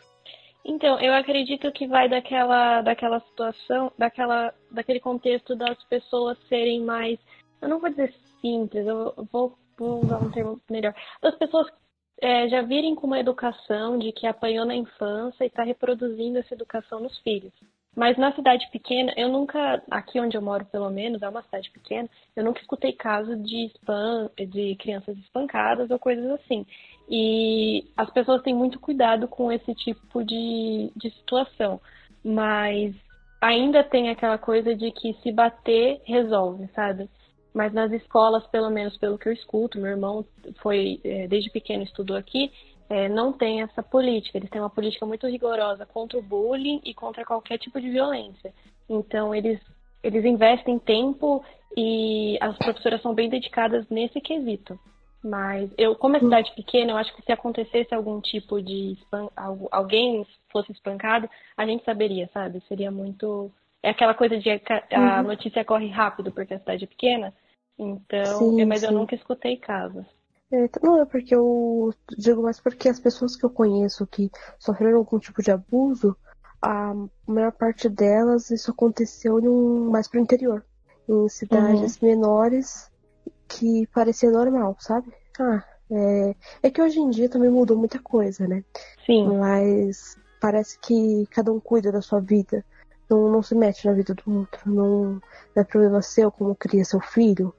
Então, 0.63 0.99
eu 0.99 1.11
acredito 1.13 1.71
que 1.71 1.87
vai 1.87 2.07
daquela, 2.07 2.81
daquela 2.83 3.19
situação, 3.21 3.91
daquela, 3.97 4.53
daquele 4.69 4.99
contexto 4.99 5.55
das 5.55 5.83
pessoas 5.85 6.37
serem 6.47 6.81
mais, 6.81 7.19
eu 7.59 7.67
não 7.67 7.79
vou 7.79 7.89
dizer 7.89 8.13
simples, 8.39 8.85
eu 8.85 9.27
vou, 9.31 9.57
vou 9.75 10.03
usar 10.03 10.19
um 10.19 10.29
termo 10.29 10.61
melhor, 10.69 10.93
das 11.19 11.35
pessoas 11.35 11.67
é, 12.21 12.47
já 12.47 12.61
virem 12.61 12.93
com 12.93 13.07
uma 13.07 13.19
educação 13.19 13.97
de 13.97 14.11
que 14.11 14.27
apanhou 14.27 14.63
na 14.63 14.75
infância 14.75 15.43
e 15.43 15.47
está 15.47 15.63
reproduzindo 15.63 16.37
essa 16.37 16.53
educação 16.53 16.99
nos 16.99 17.17
filhos. 17.19 17.51
Mas 17.95 18.17
na 18.17 18.33
cidade 18.33 18.69
pequena, 18.71 19.13
eu 19.17 19.27
nunca, 19.27 19.83
aqui 19.91 20.19
onde 20.19 20.37
eu 20.37 20.41
moro 20.41 20.63
pelo 20.65 20.89
menos, 20.89 21.21
é 21.21 21.27
uma 21.27 21.41
cidade 21.43 21.69
pequena, 21.71 22.07
eu 22.35 22.43
nunca 22.43 22.61
escutei 22.61 22.93
caso 22.93 23.35
de 23.35 23.65
spam, 23.75 24.29
de 24.37 24.75
crianças 24.75 25.17
espancadas 25.17 25.89
ou 25.91 25.99
coisas 25.99 26.25
assim. 26.31 26.65
E 27.09 27.85
as 27.97 28.09
pessoas 28.11 28.41
têm 28.41 28.55
muito 28.55 28.79
cuidado 28.79 29.27
com 29.27 29.51
esse 29.51 29.73
tipo 29.75 30.23
de, 30.23 30.91
de 30.95 31.09
situação. 31.11 31.79
Mas 32.23 32.95
ainda 33.41 33.83
tem 33.83 34.09
aquela 34.09 34.37
coisa 34.37 34.75
de 34.75 34.91
que 34.91 35.13
se 35.21 35.31
bater, 35.31 36.01
resolve, 36.05 36.67
sabe? 36.75 37.09
Mas 37.53 37.73
nas 37.73 37.91
escolas, 37.91 38.45
pelo 38.47 38.69
menos 38.69 38.97
pelo 38.97 39.17
que 39.17 39.27
eu 39.27 39.33
escuto, 39.33 39.79
meu 39.79 39.91
irmão 39.91 40.25
foi, 40.61 41.01
é, 41.03 41.27
desde 41.27 41.49
pequeno 41.49 41.83
estudou 41.83 42.15
aqui, 42.15 42.51
é, 42.87 43.09
não 43.09 43.33
têm 43.33 43.61
essa 43.61 43.81
política. 43.81 44.37
Eles 44.37 44.49
têm 44.49 44.61
uma 44.61 44.69
política 44.69 45.05
muito 45.05 45.27
rigorosa 45.27 45.85
contra 45.85 46.17
o 46.17 46.21
bullying 46.21 46.81
e 46.83 46.93
contra 46.93 47.25
qualquer 47.25 47.57
tipo 47.57 47.79
de 47.81 47.89
violência. 47.89 48.53
Então, 48.89 49.33
eles, 49.33 49.59
eles 50.03 50.23
investem 50.23 50.77
tempo 50.77 51.43
e 51.75 52.37
as 52.41 52.57
professoras 52.57 53.01
são 53.01 53.13
bem 53.13 53.29
dedicadas 53.29 53.87
nesse 53.89 54.19
quesito. 54.21 54.79
Mas 55.23 55.69
eu, 55.77 55.95
como 55.95 56.17
é 56.17 56.19
cidade 56.19 56.51
pequena, 56.55 56.91
eu 56.91 56.97
acho 56.97 57.15
que 57.15 57.21
se 57.21 57.31
acontecesse 57.31 57.93
algum 57.93 58.19
tipo 58.19 58.61
de 58.61 58.97
alguém 59.69 60.25
fosse 60.51 60.71
espancado, 60.71 61.29
a 61.55 61.65
gente 61.65 61.85
saberia, 61.85 62.29
sabe? 62.33 62.61
Seria 62.67 62.89
muito. 62.89 63.51
É 63.83 63.91
aquela 63.91 64.15
coisa 64.15 64.39
de 64.39 64.49
a 64.49 64.59
uhum. 65.19 65.23
notícia 65.23 65.63
corre 65.63 65.89
rápido 65.89 66.31
porque 66.31 66.55
a 66.55 66.59
cidade 66.59 66.85
é 66.85 66.87
pequena. 66.87 67.33
Então, 67.77 68.39
sim, 68.39 68.65
mas 68.65 68.81
sim. 68.81 68.87
eu 68.87 68.91
nunca 68.91 69.15
escutei 69.15 69.57
casos. 69.57 70.05
É, 70.51 70.69
não 70.83 71.01
é 71.01 71.05
porque 71.05 71.33
eu 71.33 71.93
digo 72.17 72.43
mais 72.43 72.59
porque 72.59 72.89
as 72.89 72.99
pessoas 72.99 73.35
que 73.35 73.45
eu 73.45 73.49
conheço 73.49 74.05
que 74.05 74.29
sofreram 74.59 74.97
algum 74.97 75.17
tipo 75.17 75.41
de 75.41 75.51
abuso, 75.51 76.15
a 76.61 76.93
maior 77.25 77.51
parte 77.51 77.87
delas 77.87 78.51
isso 78.51 78.71
aconteceu 78.71 79.39
em 79.39 79.47
um, 79.47 79.89
mais 79.89 80.07
pro 80.07 80.19
interior, 80.19 80.65
em 81.07 81.29
cidades 81.29 81.99
uhum. 82.01 82.07
menores 82.07 82.90
que 83.51 83.87
parecia 83.87 84.31
normal, 84.31 84.75
sabe? 84.79 85.11
Ah, 85.39 85.63
é, 85.91 86.35
é 86.63 86.71
que 86.71 86.81
hoje 86.81 86.99
em 86.99 87.09
dia 87.09 87.29
também 87.29 87.49
mudou 87.49 87.77
muita 87.77 87.99
coisa, 87.99 88.47
né? 88.47 88.63
Sim. 89.05 89.37
Mas 89.37 90.17
parece 90.39 90.79
que 90.79 91.27
cada 91.31 91.51
um 91.51 91.59
cuida 91.59 91.91
da 91.91 92.01
sua 92.01 92.21
vida. 92.21 92.63
Não, 93.09 93.29
não 93.29 93.43
se 93.43 93.53
mete 93.53 93.85
na 93.85 93.93
vida 93.93 94.13
do 94.13 94.39
outro. 94.39 94.61
Não, 94.65 95.21
é 95.55 95.63
problema 95.63 96.01
seu 96.01 96.31
como 96.31 96.55
cria 96.55 96.85
seu 96.85 97.01
filho. 97.01 97.53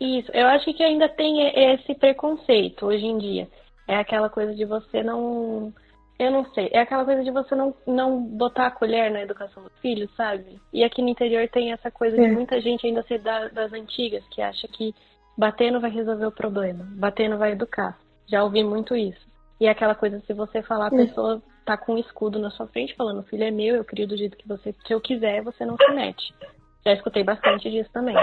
Isso, 0.00 0.30
eu 0.32 0.46
acho 0.46 0.72
que 0.72 0.82
ainda 0.82 1.08
tem 1.08 1.74
esse 1.74 1.94
preconceito 1.94 2.86
hoje 2.86 3.04
em 3.04 3.18
dia. 3.18 3.48
É 3.86 3.96
aquela 3.96 4.30
coisa 4.30 4.54
de 4.54 4.64
você 4.64 5.02
não. 5.02 5.72
Eu 6.18 6.30
não 6.30 6.44
sei. 6.52 6.70
É 6.72 6.80
aquela 6.80 7.04
coisa 7.04 7.22
de 7.22 7.30
você 7.30 7.54
não, 7.54 7.74
não 7.86 8.20
botar 8.22 8.66
a 8.66 8.70
colher 8.70 9.10
na 9.10 9.22
educação 9.22 9.62
do 9.62 9.70
filho, 9.82 10.08
sabe? 10.16 10.60
E 10.72 10.82
aqui 10.82 11.02
no 11.02 11.08
interior 11.08 11.48
tem 11.48 11.72
essa 11.72 11.90
coisa 11.90 12.16
é. 12.16 12.28
de 12.28 12.34
muita 12.34 12.60
gente 12.60 12.86
ainda 12.86 13.02
ser 13.04 13.18
da, 13.20 13.48
das 13.48 13.72
antigas, 13.72 14.24
que 14.30 14.40
acha 14.40 14.66
que 14.68 14.94
bater 15.38 15.70
não 15.70 15.80
vai 15.80 15.90
resolver 15.90 16.26
o 16.26 16.32
problema, 16.32 16.84
bater 16.90 17.28
não 17.28 17.38
vai 17.38 17.52
educar. 17.52 17.96
Já 18.26 18.42
ouvi 18.42 18.64
muito 18.64 18.96
isso. 18.96 19.26
E 19.60 19.66
é 19.66 19.70
aquela 19.70 19.94
coisa, 19.94 20.20
se 20.26 20.34
você 20.34 20.62
falar, 20.62 20.88
a 20.88 20.90
pessoa 20.90 21.42
tá 21.64 21.76
com 21.76 21.94
um 21.94 21.98
escudo 21.98 22.38
na 22.38 22.50
sua 22.50 22.66
frente 22.66 22.94
falando, 22.96 23.22
filho 23.22 23.44
é 23.44 23.50
meu, 23.50 23.76
eu 23.76 23.84
crio 23.84 24.06
do 24.06 24.16
jeito 24.16 24.36
que 24.36 24.46
você, 24.46 24.74
se 24.86 24.92
eu 24.92 25.00
quiser, 25.00 25.42
você 25.42 25.64
não 25.64 25.76
se 25.76 25.88
mete. 25.92 26.34
Já 26.84 26.92
escutei 26.92 27.22
bastante 27.22 27.70
disso 27.70 27.90
também. 27.92 28.16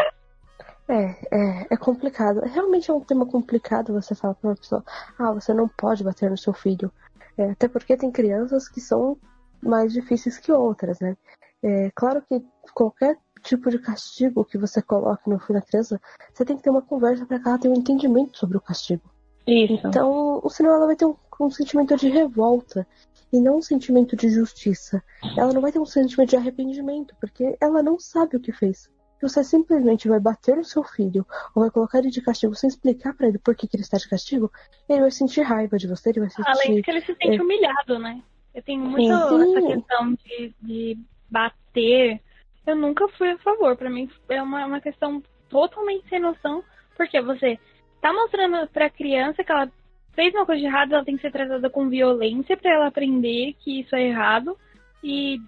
É, 0.88 1.03
é, 1.31 1.67
é 1.72 1.77
complicado. 1.77 2.41
Realmente 2.41 2.91
é 2.91 2.93
um 2.93 3.01
tema 3.01 3.25
complicado 3.25 3.93
você 3.93 4.13
falar 4.13 4.36
pra 4.36 4.50
uma 4.50 4.55
pessoa, 4.55 4.84
ah, 5.17 5.31
você 5.31 5.53
não 5.53 5.67
pode 5.67 6.03
bater 6.03 6.29
no 6.29 6.38
seu 6.38 6.53
filho. 6.53 6.91
É, 7.38 7.51
até 7.51 7.67
porque 7.67 7.98
tem 7.98 8.12
crianças 8.12 8.69
que 8.69 8.79
são 8.79 9.17
mais 9.62 9.91
difíceis 9.91 10.38
que 10.38 10.51
outras, 10.51 11.00
né? 11.00 11.17
É, 11.63 11.89
claro 11.95 12.22
que 12.22 12.43
qualquer 12.74 13.17
tipo 13.45 13.69
de 13.69 13.79
castigo 13.79 14.43
que 14.43 14.57
você 14.57 14.81
coloque 14.81 15.29
no 15.29 15.39
filho 15.39 15.59
da 15.59 15.65
criança, 15.65 16.01
você 16.33 16.43
tem 16.43 16.57
que 16.57 16.63
ter 16.63 16.69
uma 16.69 16.81
conversa 16.81 17.25
para 17.25 17.39
que 17.39 17.47
ela 17.47 17.59
tenha 17.59 17.73
um 17.73 17.77
entendimento 17.77 18.37
sobre 18.37 18.57
o 18.57 18.61
castigo. 18.61 19.03
Isso. 19.47 19.87
Então, 19.87 20.41
senão 20.49 20.71
ela 20.71 20.87
vai 20.87 20.95
ter 20.95 21.05
um, 21.05 21.15
um 21.39 21.51
sentimento 21.51 21.95
de 21.95 22.09
revolta 22.09 22.85
e 23.31 23.39
não 23.39 23.57
um 23.57 23.61
sentimento 23.61 24.15
de 24.15 24.29
justiça. 24.29 25.03
Ela 25.37 25.53
não 25.53 25.61
vai 25.61 25.71
ter 25.71 25.79
um 25.79 25.85
sentimento 25.85 26.29
de 26.29 26.35
arrependimento, 26.35 27.15
porque 27.19 27.55
ela 27.61 27.83
não 27.83 27.99
sabe 27.99 28.37
o 28.37 28.39
que 28.39 28.51
fez. 28.51 28.89
Você 29.21 29.43
simplesmente 29.43 30.07
vai 30.07 30.19
bater 30.19 30.55
no 30.55 30.63
seu 30.63 30.83
filho 30.83 31.25
ou 31.55 31.61
vai 31.61 31.71
colocar 31.71 31.99
ele 31.99 32.09
de 32.09 32.21
castigo 32.21 32.53
sem 32.53 32.67
explicar 32.67 33.13
para 33.13 33.27
ele 33.27 33.39
por 33.39 33.55
que, 33.55 33.67
que, 33.67 33.75
ele 33.75 33.83
está 33.83 33.97
de 33.97 34.09
castigo, 34.09 34.51
ele 34.89 35.01
vai 35.01 35.11
sentir 35.11 35.41
raiva 35.41 35.77
de 35.77 35.87
você, 35.87 36.09
ele 36.09 36.19
vai 36.19 36.29
sentir. 36.29 36.49
Além 36.49 36.75
de 36.75 36.81
que 36.81 36.91
ele 36.91 37.01
se 37.01 37.15
sente 37.15 37.37
é... 37.37 37.41
humilhado, 37.41 37.97
né? 37.97 38.21
Eu 38.53 38.61
tenho 38.61 38.85
muito 38.85 39.03
sim, 39.03 39.57
essa 39.57 39.67
questão 39.67 40.13
de, 40.13 40.55
de 40.61 40.99
bater 41.29 42.21
eu 42.65 42.75
nunca 42.75 43.07
fui 43.10 43.29
a 43.31 43.38
favor. 43.39 43.75
Para 43.75 43.89
mim 43.89 44.10
é 44.29 44.41
uma, 44.41 44.65
uma 44.65 44.81
questão 44.81 45.22
totalmente 45.50 46.07
sem 46.10 46.19
noção, 46.19 46.63
porque 46.95 47.22
você 47.22 47.60
tá 48.01 48.12
mostrando 48.13 48.67
pra 48.67 48.89
criança 48.89 49.43
que 49.43 49.51
ela 49.51 49.69
fez 50.13 50.34
uma 50.34 50.45
coisa 50.45 50.62
de 50.62 50.67
errado, 50.67 50.93
ela 50.93 51.05
tem 51.05 51.15
que 51.15 51.22
ser 51.22 51.31
tratada 51.31 51.69
com 51.69 51.89
violência 51.89 52.55
para 52.57 52.72
ela 52.72 52.88
aprender 52.88 53.53
que 53.60 53.81
isso 53.81 53.95
é 53.95 54.03
errado 54.07 54.57
e 55.03 55.39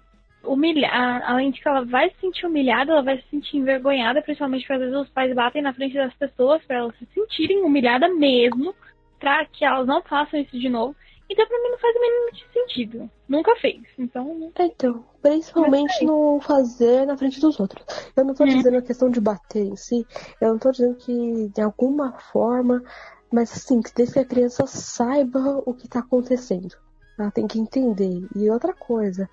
humilhar, 0.44 1.22
além 1.26 1.50
de 1.50 1.60
que 1.60 1.68
ela 1.68 1.84
vai 1.84 2.10
se 2.10 2.20
sentir 2.20 2.46
humilhada, 2.46 2.92
ela 2.92 3.02
vai 3.02 3.18
se 3.18 3.28
sentir 3.28 3.56
envergonhada, 3.56 4.22
principalmente 4.22 4.62
porque 4.62 4.72
às 4.74 4.80
vezes 4.80 4.96
os 4.96 5.08
pais 5.08 5.34
batem 5.34 5.62
na 5.62 5.72
frente 5.72 5.94
das 5.94 6.14
pessoas 6.14 6.62
para 6.64 6.76
elas 6.76 6.96
se 6.96 7.06
sentirem 7.06 7.62
humilhadas 7.62 8.14
mesmo, 8.16 8.74
para 9.18 9.44
que 9.46 9.64
elas 9.64 9.86
não 9.86 10.02
façam 10.02 10.40
isso 10.40 10.58
de 10.58 10.68
novo. 10.68 10.94
Então 11.30 11.46
pra 11.46 11.58
mim 11.62 11.70
não 11.70 11.78
faz 11.78 11.94
o 11.94 12.00
mínimo 12.00 12.52
sentido. 12.52 13.10
Nunca 13.28 13.54
fez. 13.56 13.82
Então. 13.98 14.50
Então, 14.58 15.04
principalmente 15.20 16.04
no 16.04 16.40
fazer 16.40 17.06
na 17.06 17.16
frente 17.16 17.40
dos 17.40 17.60
outros. 17.60 17.84
Eu 18.16 18.24
não 18.24 18.34
tô 18.34 18.44
hum. 18.44 18.48
dizendo 18.48 18.78
a 18.78 18.82
questão 18.82 19.10
de 19.10 19.20
bater 19.20 19.64
em 19.64 19.76
si. 19.76 20.06
Eu 20.40 20.48
não 20.48 20.58
tô 20.58 20.70
dizendo 20.70 20.94
que 20.94 21.48
de 21.54 21.60
alguma 21.60 22.12
forma. 22.12 22.82
Mas 23.30 23.52
assim, 23.52 23.80
desde 23.94 24.14
que 24.14 24.20
a 24.20 24.24
criança 24.24 24.66
saiba 24.66 25.62
o 25.66 25.74
que 25.74 25.86
tá 25.86 25.98
acontecendo. 25.98 26.74
Ela 27.18 27.30
tem 27.30 27.46
que 27.46 27.58
entender. 27.58 28.26
E 28.34 28.48
outra 28.48 28.72
coisa, 28.72 29.28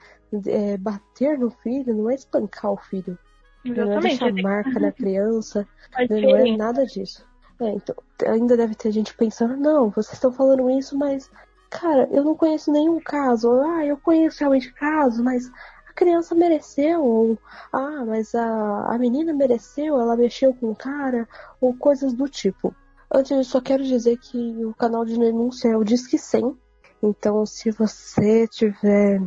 é, 0.47 0.75
bater 0.75 1.37
no 1.37 1.49
filho 1.49 1.93
não 1.93 2.09
é 2.09 2.15
espancar 2.15 2.71
o 2.71 2.77
filho. 2.77 3.17
Exatamente. 3.63 3.89
Não 3.89 3.97
é 3.97 4.01
deixar 4.01 4.43
marca 4.43 4.79
na 4.79 4.91
criança. 4.91 5.67
não 6.09 6.35
é 6.35 6.57
nada 6.57 6.85
disso. 6.85 7.25
É, 7.59 7.69
então, 7.69 7.95
ainda 8.27 8.57
deve 8.57 8.75
ter 8.75 8.91
gente 8.91 9.15
pensando, 9.15 9.55
não, 9.55 9.89
vocês 9.89 10.13
estão 10.13 10.31
falando 10.31 10.69
isso, 10.69 10.97
mas 10.97 11.31
Cara, 11.69 12.07
eu 12.11 12.23
não 12.23 12.35
conheço 12.35 12.71
nenhum 12.71 12.99
caso. 12.99 13.51
Ah, 13.51 13.85
eu 13.85 13.97
conheço 13.97 14.39
realmente 14.39 14.71
casos, 14.73 15.19
mas 15.19 15.51
a 15.89 15.93
criança 15.93 16.35
mereceu. 16.35 17.03
Ou, 17.03 17.37
ah, 17.71 18.03
mas 18.05 18.33
a, 18.35 18.93
a 18.93 18.97
menina 18.97 19.33
mereceu, 19.33 19.99
ela 19.99 20.15
mexeu 20.15 20.53
com 20.53 20.71
o 20.71 20.75
cara, 20.75 21.27
ou 21.59 21.75
coisas 21.75 22.13
do 22.13 22.27
tipo. 22.27 22.73
Antes, 23.11 23.31
eu 23.31 23.43
só 23.43 23.61
quero 23.61 23.83
dizer 23.83 24.17
que 24.17 24.65
o 24.65 24.73
canal 24.73 25.05
de 25.05 25.17
denúncia 25.17 25.69
é 25.69 25.77
o 25.77 25.83
Disque 25.83 26.17
100. 26.17 26.57
Então, 27.03 27.45
se 27.45 27.71
você 27.71 28.47
tiver 28.47 29.21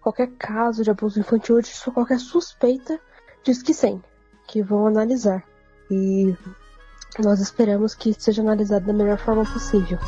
qualquer 0.00 0.28
caso 0.38 0.82
de 0.82 0.90
abuso 0.90 1.20
infantil 1.20 1.56
ou 1.56 1.62
de 1.62 1.72
qualquer 1.92 2.18
suspeita, 2.18 3.00
Disque 3.42 3.72
100, 3.72 4.02
que 4.46 4.62
vão 4.62 4.86
analisar. 4.86 5.44
E 5.90 6.34
nós 7.18 7.40
esperamos 7.40 7.94
que 7.94 8.14
seja 8.18 8.42
analisado 8.42 8.86
da 8.86 8.92
melhor 8.92 9.18
forma 9.18 9.44
possível. 9.44 9.98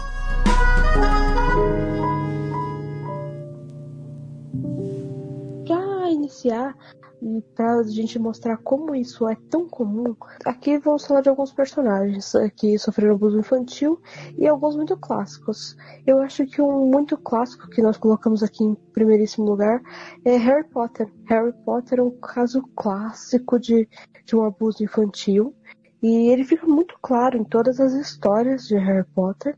Iniciar 6.43 6.77
e 7.23 7.41
para 7.55 7.77
a 7.77 7.83
gente 7.85 8.19
mostrar 8.19 8.57
como 8.57 8.97
isso 8.97 9.29
é 9.29 9.37
tão 9.49 9.69
comum, 9.69 10.17
aqui 10.45 10.77
vamos 10.79 11.07
falar 11.07 11.21
de 11.21 11.29
alguns 11.29 11.53
personagens 11.53 12.33
que 12.57 12.77
sofreram 12.77 13.15
abuso 13.15 13.39
infantil 13.39 14.01
e 14.37 14.49
alguns 14.49 14.75
muito 14.75 14.97
clássicos. 14.97 15.77
Eu 16.05 16.21
acho 16.21 16.45
que 16.47 16.61
um 16.61 16.91
muito 16.91 17.17
clássico 17.17 17.69
que 17.71 17.81
nós 17.81 17.97
colocamos 17.97 18.43
aqui 18.43 18.65
em 18.65 18.75
primeiríssimo 18.75 19.47
lugar 19.47 19.81
é 20.25 20.37
Harry 20.37 20.69
Potter. 20.69 21.09
Harry 21.27 21.53
Potter 21.65 22.01
é 22.01 22.03
um 22.03 22.19
caso 22.19 22.61
clássico 22.75 23.57
de, 23.57 23.89
de 24.25 24.35
um 24.35 24.43
abuso 24.43 24.83
infantil 24.83 25.55
e 26.03 26.29
ele 26.29 26.43
fica 26.43 26.67
muito 26.67 26.97
claro 27.01 27.39
em 27.39 27.45
todas 27.45 27.79
as 27.79 27.93
histórias 27.93 28.67
de 28.67 28.77
Harry 28.77 29.07
Potter. 29.15 29.57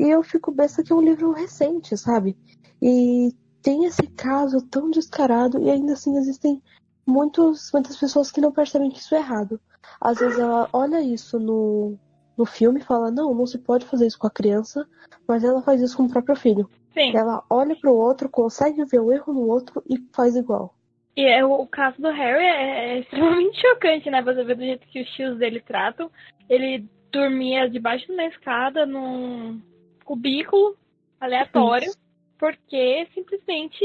E 0.00 0.10
eu 0.10 0.24
fico 0.24 0.50
besta 0.50 0.82
que 0.82 0.92
é 0.92 0.96
um 0.96 1.00
livro 1.00 1.30
recente, 1.30 1.96
sabe? 1.96 2.36
E 2.82 3.32
tem 3.64 3.86
esse 3.86 4.06
caso 4.08 4.60
tão 4.68 4.90
descarado 4.90 5.58
e 5.58 5.70
ainda 5.70 5.94
assim 5.94 6.16
existem 6.18 6.62
muitos, 7.06 7.70
muitas 7.72 7.96
pessoas 7.96 8.30
que 8.30 8.40
não 8.40 8.52
percebem 8.52 8.90
que 8.90 8.98
isso 8.98 9.14
é 9.14 9.18
errado. 9.18 9.58
Às 9.98 10.18
vezes 10.18 10.38
ela 10.38 10.68
olha 10.70 11.00
isso 11.00 11.40
no, 11.40 11.98
no 12.36 12.44
filme 12.44 12.80
e 12.80 12.84
fala, 12.84 13.10
não, 13.10 13.34
não 13.34 13.46
se 13.46 13.58
pode 13.58 13.86
fazer 13.86 14.06
isso 14.06 14.18
com 14.18 14.26
a 14.26 14.30
criança, 14.30 14.86
mas 15.26 15.42
ela 15.42 15.62
faz 15.62 15.80
isso 15.80 15.96
com 15.96 16.04
o 16.04 16.10
próprio 16.10 16.36
filho. 16.36 16.68
Sim. 16.92 17.16
Ela 17.16 17.42
olha 17.48 17.74
pro 17.74 17.94
outro, 17.94 18.28
consegue 18.28 18.84
ver 18.84 19.00
o 19.00 19.10
erro 19.10 19.32
no 19.32 19.48
outro 19.48 19.82
e 19.88 19.96
faz 20.14 20.36
igual. 20.36 20.74
E 21.16 21.24
é, 21.24 21.44
o 21.44 21.66
caso 21.66 22.00
do 22.02 22.10
Harry 22.10 22.44
é, 22.44 22.96
é 22.96 23.00
extremamente 23.00 23.58
chocante, 23.62 24.10
né? 24.10 24.20
Você 24.22 24.44
vê 24.44 24.54
do 24.54 24.62
jeito 24.62 24.86
que 24.88 25.00
os 25.00 25.08
tios 25.10 25.38
dele 25.38 25.60
tratam. 25.60 26.10
Ele 26.50 26.86
dormia 27.10 27.70
debaixo 27.70 28.06
de 28.06 28.12
uma 28.12 28.24
escada 28.24 28.84
num 28.84 29.60
cubículo 30.04 30.76
aleatório. 31.18 31.88
Isso 31.88 32.03
porque 32.38 33.08
simplesmente, 33.14 33.78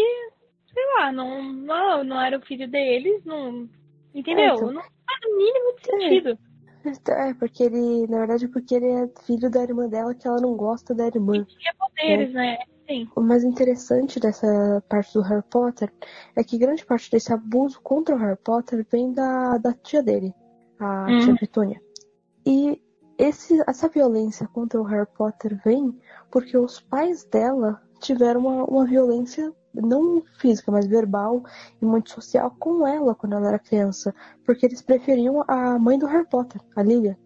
sei 0.74 0.86
lá, 0.98 1.12
não, 1.12 1.44
não, 1.44 2.03
não 2.03 2.22
era 2.22 2.38
o 2.38 2.46
filho 2.46 2.68
deles, 2.68 3.24
não. 3.25 3.70
Entendeu? 4.13 4.46
É, 4.46 4.56
então, 4.56 4.72
não 4.72 4.82
faz 4.82 5.25
o 5.27 5.38
mínimo 5.38 5.75
de 5.75 5.86
sentido. 5.86 6.39
É, 7.10 7.34
porque 7.34 7.63
ele, 7.63 8.08
na 8.08 8.20
verdade, 8.20 8.48
porque 8.48 8.75
ele 8.75 8.88
é 8.88 9.10
filho 9.25 9.50
da 9.50 9.62
irmã 9.62 9.88
dela 9.88 10.15
que 10.15 10.27
ela 10.27 10.39
não 10.39 10.56
gosta 10.56 10.96
da 10.96 11.08
irmã. 11.08 11.36
E 11.36 11.46
tinha 11.46 11.74
poderes, 11.77 12.34
né? 12.34 12.58
né? 12.58 12.58
Sim. 12.88 13.08
O 13.15 13.22
mais 13.22 13.44
interessante 13.44 14.20
dessa 14.20 14.84
parte 14.89 15.13
do 15.13 15.22
Harry 15.22 15.44
Potter 15.44 15.94
é 16.36 16.44
que 16.44 16.58
grande 16.58 16.84
parte 16.84 17.12
desse 17.12 17.32
abuso 17.32 17.79
contra 17.82 18.15
o 18.15 18.18
Harry 18.18 18.39
Potter 18.44 18.86
vem 18.91 19.13
da, 19.13 19.58
da 19.60 19.74
tia 19.74 20.01
dele, 20.01 20.34
a 20.79 21.06
hum. 21.08 21.20
tia 21.20 21.36
Petúnia. 21.36 21.82
E 22.46 22.82
esse, 23.18 23.62
essa 23.68 23.88
violência 23.89 24.48
contra 24.48 24.82
o 24.82 24.86
Harry 24.86 25.08
Potter 25.15 25.62
vem 25.63 26.00
porque 26.32 26.58
os 26.58 26.79
pais 26.79 27.24
dela 27.25 27.79
tiveram 28.00 28.41
uma, 28.41 28.63
uma 28.65 28.86
violência 28.86 29.53
não 29.74 30.24
física, 30.39 30.72
mas 30.72 30.88
verbal 30.88 31.44
e 31.82 31.86
muito 31.86 32.10
social 32.12 32.53
com 32.60 32.86
ela 32.88 33.13
quando 33.13 33.34
ela 33.34 33.50
era 33.50 33.60
criança, 33.60 34.13
porque 34.46 34.65
eles 34.65 34.82
preferiam 34.82 35.44
a 35.48 35.77
mãe 35.77 35.98
do 35.98 36.08
Harry 36.08 36.27
Potter, 36.27 36.62
a 36.75 36.82
Lilia. 36.82 37.18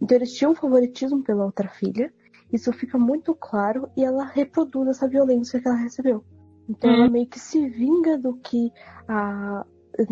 Então 0.00 0.16
eles 0.16 0.32
tinham 0.32 0.52
um 0.52 0.56
favoritismo 0.56 1.22
pela 1.22 1.44
outra 1.44 1.68
filha, 1.68 2.12
isso 2.52 2.72
fica 2.72 2.98
muito 2.98 3.34
claro 3.34 3.88
e 3.96 4.04
ela 4.04 4.24
reproduz 4.24 4.88
essa 4.88 5.08
violência 5.08 5.60
que 5.60 5.68
ela 5.68 5.76
recebeu. 5.76 6.24
Então 6.68 6.90
ela 6.90 7.08
meio 7.08 7.26
que 7.26 7.38
se 7.38 7.68
vinga 7.68 8.18
do 8.18 8.36
que 8.36 8.72
a 9.08 9.64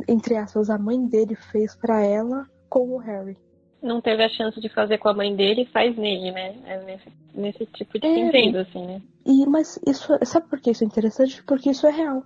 entre 0.06 0.36
aspas 0.36 0.68
a 0.68 0.78
mãe 0.78 1.06
dele 1.06 1.34
fez 1.34 1.74
para 1.74 2.02
ela 2.02 2.46
com 2.68 2.90
o 2.90 2.98
Harry 2.98 3.36
não 3.82 4.00
teve 4.00 4.22
a 4.22 4.28
chance 4.28 4.60
de 4.60 4.68
fazer 4.68 4.98
com 4.98 5.08
a 5.08 5.14
mãe 5.14 5.34
dele, 5.34 5.66
faz 5.66 5.96
nele, 5.96 6.30
né? 6.30 6.54
É 6.66 6.84
nesse, 6.84 7.08
nesse 7.34 7.66
tipo 7.66 7.98
de 7.98 8.06
é, 8.06 8.14
sentido, 8.14 8.58
assim, 8.58 8.86
né? 8.86 9.02
E, 9.24 9.46
mas 9.46 9.78
isso, 9.86 10.12
sabe 10.24 10.48
por 10.48 10.60
que 10.60 10.70
isso 10.70 10.84
é 10.84 10.86
interessante? 10.86 11.42
Porque 11.44 11.70
isso 11.70 11.86
é 11.86 11.90
real. 11.90 12.22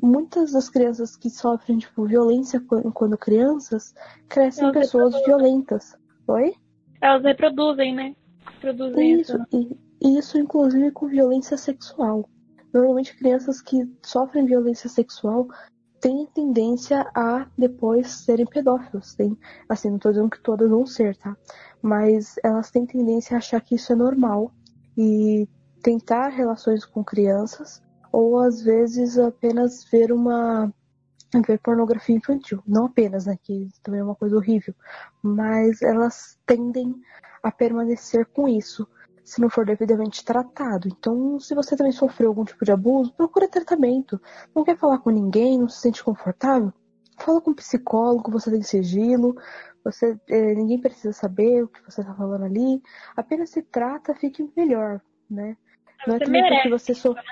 Muitas 0.00 0.52
das 0.52 0.68
crianças 0.68 1.16
que 1.16 1.28
sofrem, 1.28 1.78
tipo, 1.78 2.06
violência 2.06 2.60
quando, 2.60 2.92
quando 2.92 3.18
crianças, 3.18 3.94
crescem 4.28 4.64
Elas 4.64 4.76
pessoas 4.76 5.14
reproduzem. 5.14 5.26
violentas. 5.26 5.96
Oi? 6.28 6.54
Elas 7.00 7.22
reproduzem, 7.22 7.94
né? 7.94 8.14
Reproduzem 8.54 9.20
isso. 9.20 9.36
E, 9.52 9.76
e 10.00 10.18
isso, 10.18 10.38
inclusive, 10.38 10.90
com 10.92 11.06
violência 11.06 11.56
sexual. 11.56 12.28
Normalmente, 12.72 13.16
crianças 13.16 13.60
que 13.60 13.88
sofrem 14.04 14.44
violência 14.44 14.88
sexual 14.88 15.48
têm 16.00 16.26
tendência 16.26 17.10
a 17.14 17.46
depois 17.56 18.24
serem 18.24 18.46
pedófilos. 18.46 19.14
Tem, 19.14 19.36
assim, 19.68 19.88
não 19.88 19.96
estou 19.96 20.12
dizendo 20.12 20.30
que 20.30 20.40
todas 20.40 20.68
vão 20.68 20.86
ser, 20.86 21.16
tá? 21.16 21.36
Mas 21.82 22.36
elas 22.42 22.70
têm 22.70 22.86
tendência 22.86 23.34
a 23.34 23.38
achar 23.38 23.60
que 23.60 23.74
isso 23.74 23.92
é 23.92 23.96
normal 23.96 24.52
e 24.96 25.48
tentar 25.82 26.28
relações 26.28 26.84
com 26.84 27.04
crianças 27.04 27.82
ou 28.12 28.38
às 28.38 28.62
vezes 28.62 29.18
apenas 29.18 29.84
ver 29.84 30.12
uma 30.12 30.72
ver 31.46 31.58
pornografia 31.58 32.16
infantil. 32.16 32.62
Não 32.66 32.86
apenas, 32.86 33.26
né? 33.26 33.36
Que 33.42 33.68
também 33.82 34.00
é 34.00 34.04
uma 34.04 34.14
coisa 34.14 34.36
horrível. 34.36 34.74
Mas 35.22 35.82
elas 35.82 36.38
tendem 36.46 36.94
a 37.42 37.52
permanecer 37.52 38.26
com 38.26 38.48
isso 38.48 38.88
se 39.28 39.42
não 39.42 39.50
for 39.50 39.66
devidamente 39.66 40.24
tratado. 40.24 40.88
Então, 40.88 41.38
se 41.38 41.54
você 41.54 41.76
também 41.76 41.92
sofreu 41.92 42.30
algum 42.30 42.44
tipo 42.44 42.64
de 42.64 42.72
abuso, 42.72 43.12
procura 43.12 43.46
tratamento. 43.46 44.18
Não 44.54 44.64
quer 44.64 44.78
falar 44.78 44.98
com 45.00 45.10
ninguém, 45.10 45.58
não 45.58 45.68
se 45.68 45.82
sente 45.82 46.02
confortável? 46.02 46.72
Fala 47.18 47.38
com 47.38 47.50
um 47.50 47.54
psicólogo, 47.54 48.30
você 48.30 48.50
tem 48.50 48.62
sigilo, 48.62 49.36
você, 49.84 50.18
é, 50.28 50.54
ninguém 50.54 50.80
precisa 50.80 51.12
saber 51.12 51.62
o 51.62 51.68
que 51.68 51.82
você 51.84 52.00
está 52.00 52.14
falando 52.14 52.46
ali. 52.46 52.80
Apenas 53.14 53.50
se 53.50 53.60
trata, 53.62 54.14
fique 54.14 54.50
melhor, 54.56 54.98
né? 55.28 55.58
Não 56.06 56.14
é 56.14 56.18
também 56.18 56.42
porque 56.48 56.70
você 56.70 56.94
sofreu. 56.94 57.24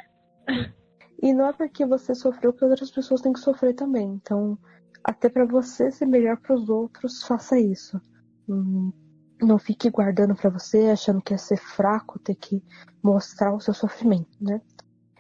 E 1.23 1.33
não 1.33 1.47
é 1.47 1.53
porque 1.55 1.87
você 1.87 2.15
sofreu 2.15 2.53
que 2.53 2.63
outras 2.63 2.91
pessoas 2.91 3.23
têm 3.23 3.33
que 3.33 3.41
sofrer 3.41 3.73
também. 3.73 4.07
Então, 4.07 4.59
até 5.03 5.31
para 5.31 5.47
você 5.47 5.91
ser 5.91 6.05
melhor 6.05 6.37
para 6.37 6.55
os 6.55 6.69
outros, 6.69 7.23
faça 7.23 7.59
isso. 7.59 7.99
Hum, 8.47 8.93
não 9.41 9.59
fique 9.59 9.91
guardando 9.91 10.35
para 10.35 10.51
você, 10.51 10.89
achando 10.91 11.21
que 11.21 11.35
é 11.35 11.37
ser 11.37 11.59
fraco, 11.59 12.19
ter 12.19 12.35
que 12.35 12.63
mostrar 13.03 13.55
o 13.55 13.61
seu 13.61 13.75
sofrimento, 13.75 14.37
né? 14.41 14.61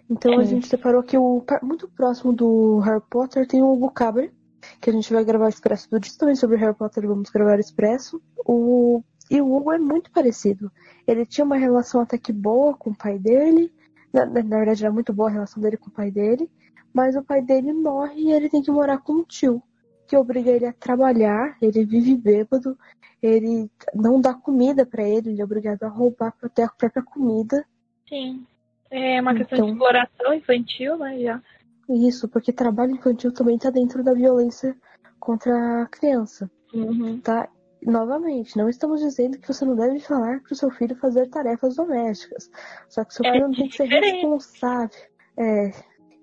Então 0.08 0.34
é. 0.34 0.36
a 0.36 0.44
gente 0.44 0.68
separou 0.68 1.00
aqui 1.00 1.18
o 1.18 1.44
muito 1.62 1.88
próximo 1.88 2.32
do 2.32 2.78
Harry 2.78 3.02
Potter 3.10 3.46
tem 3.46 3.62
o 3.62 3.72
Hugo 3.72 3.90
Caber, 3.90 4.32
que 4.80 4.90
a 4.90 4.92
gente 4.92 5.12
vai 5.12 5.24
gravar 5.24 5.46
o 5.46 5.48
Expresso 5.48 5.90
do 5.90 6.00
Disco 6.00 6.18
também 6.18 6.36
sobre 6.36 6.56
Harry 6.56 6.74
Potter, 6.74 7.06
vamos 7.06 7.30
gravar 7.30 7.56
o 7.56 7.60
Expresso. 7.60 8.22
O 8.44 9.02
e 9.30 9.40
o 9.40 9.54
Hugo 9.54 9.72
é 9.72 9.78
muito 9.78 10.10
parecido. 10.10 10.70
Ele 11.06 11.26
tinha 11.26 11.44
uma 11.44 11.56
relação 11.56 12.00
até 12.00 12.16
que 12.16 12.32
boa 12.32 12.76
com 12.76 12.90
o 12.90 12.96
pai 12.96 13.18
dele. 13.18 13.72
Na, 14.12 14.24
na, 14.24 14.40
verdade, 14.40 14.84
era 14.84 14.92
muito 14.92 15.12
boa 15.12 15.28
a 15.28 15.32
relação 15.32 15.60
dele 15.60 15.76
com 15.76 15.88
o 15.88 15.92
pai 15.92 16.10
dele. 16.10 16.48
Mas 16.92 17.16
o 17.16 17.22
pai 17.22 17.42
dele 17.42 17.72
morre 17.72 18.22
e 18.22 18.32
ele 18.32 18.48
tem 18.48 18.62
que 18.62 18.70
morar 18.70 18.98
com 18.98 19.14
o 19.14 19.24
tio, 19.24 19.62
que 20.06 20.16
obriga 20.16 20.50
ele 20.50 20.66
a 20.66 20.72
trabalhar. 20.72 21.56
Ele 21.60 21.84
vive 21.84 22.16
bêbado 22.16 22.76
ele 23.22 23.70
não 23.94 24.20
dá 24.20 24.34
comida 24.34 24.84
para 24.84 25.02
ele, 25.02 25.30
ele 25.30 25.40
é 25.40 25.44
obrigado 25.44 25.82
a 25.84 25.88
roubar 25.88 26.32
para 26.32 26.48
ter 26.48 26.62
a 26.62 26.68
própria 26.68 27.02
comida. 27.02 27.64
Sim. 28.08 28.46
É 28.90 29.20
uma 29.20 29.34
questão 29.34 29.58
então, 29.58 29.66
de 29.66 29.72
exploração 29.72 30.34
infantil, 30.34 30.96
né, 30.98 31.18
já. 31.18 31.42
Isso, 31.88 32.28
porque 32.28 32.52
trabalho 32.52 32.92
infantil 32.92 33.32
também 33.32 33.56
está 33.56 33.70
dentro 33.70 34.02
da 34.02 34.12
violência 34.12 34.76
contra 35.18 35.82
a 35.82 35.86
criança. 35.86 36.50
Uhum. 36.72 37.20
Tá? 37.20 37.48
Novamente, 37.82 38.56
não 38.56 38.68
estamos 38.68 39.00
dizendo 39.00 39.38
que 39.38 39.48
você 39.48 39.64
não 39.64 39.74
deve 39.74 40.00
falar 40.00 40.40
para 40.40 40.52
o 40.52 40.56
seu 40.56 40.70
filho 40.70 40.96
fazer 40.96 41.28
tarefas 41.28 41.76
domésticas. 41.76 42.50
Só 42.88 43.04
que 43.04 43.14
seu 43.14 43.24
é 43.26 43.32
filho 43.32 43.48
não 43.48 43.54
tem 43.54 43.68
que 43.68 43.76
ser 43.76 43.86
responsável. 43.86 45.00
É, 45.36 45.70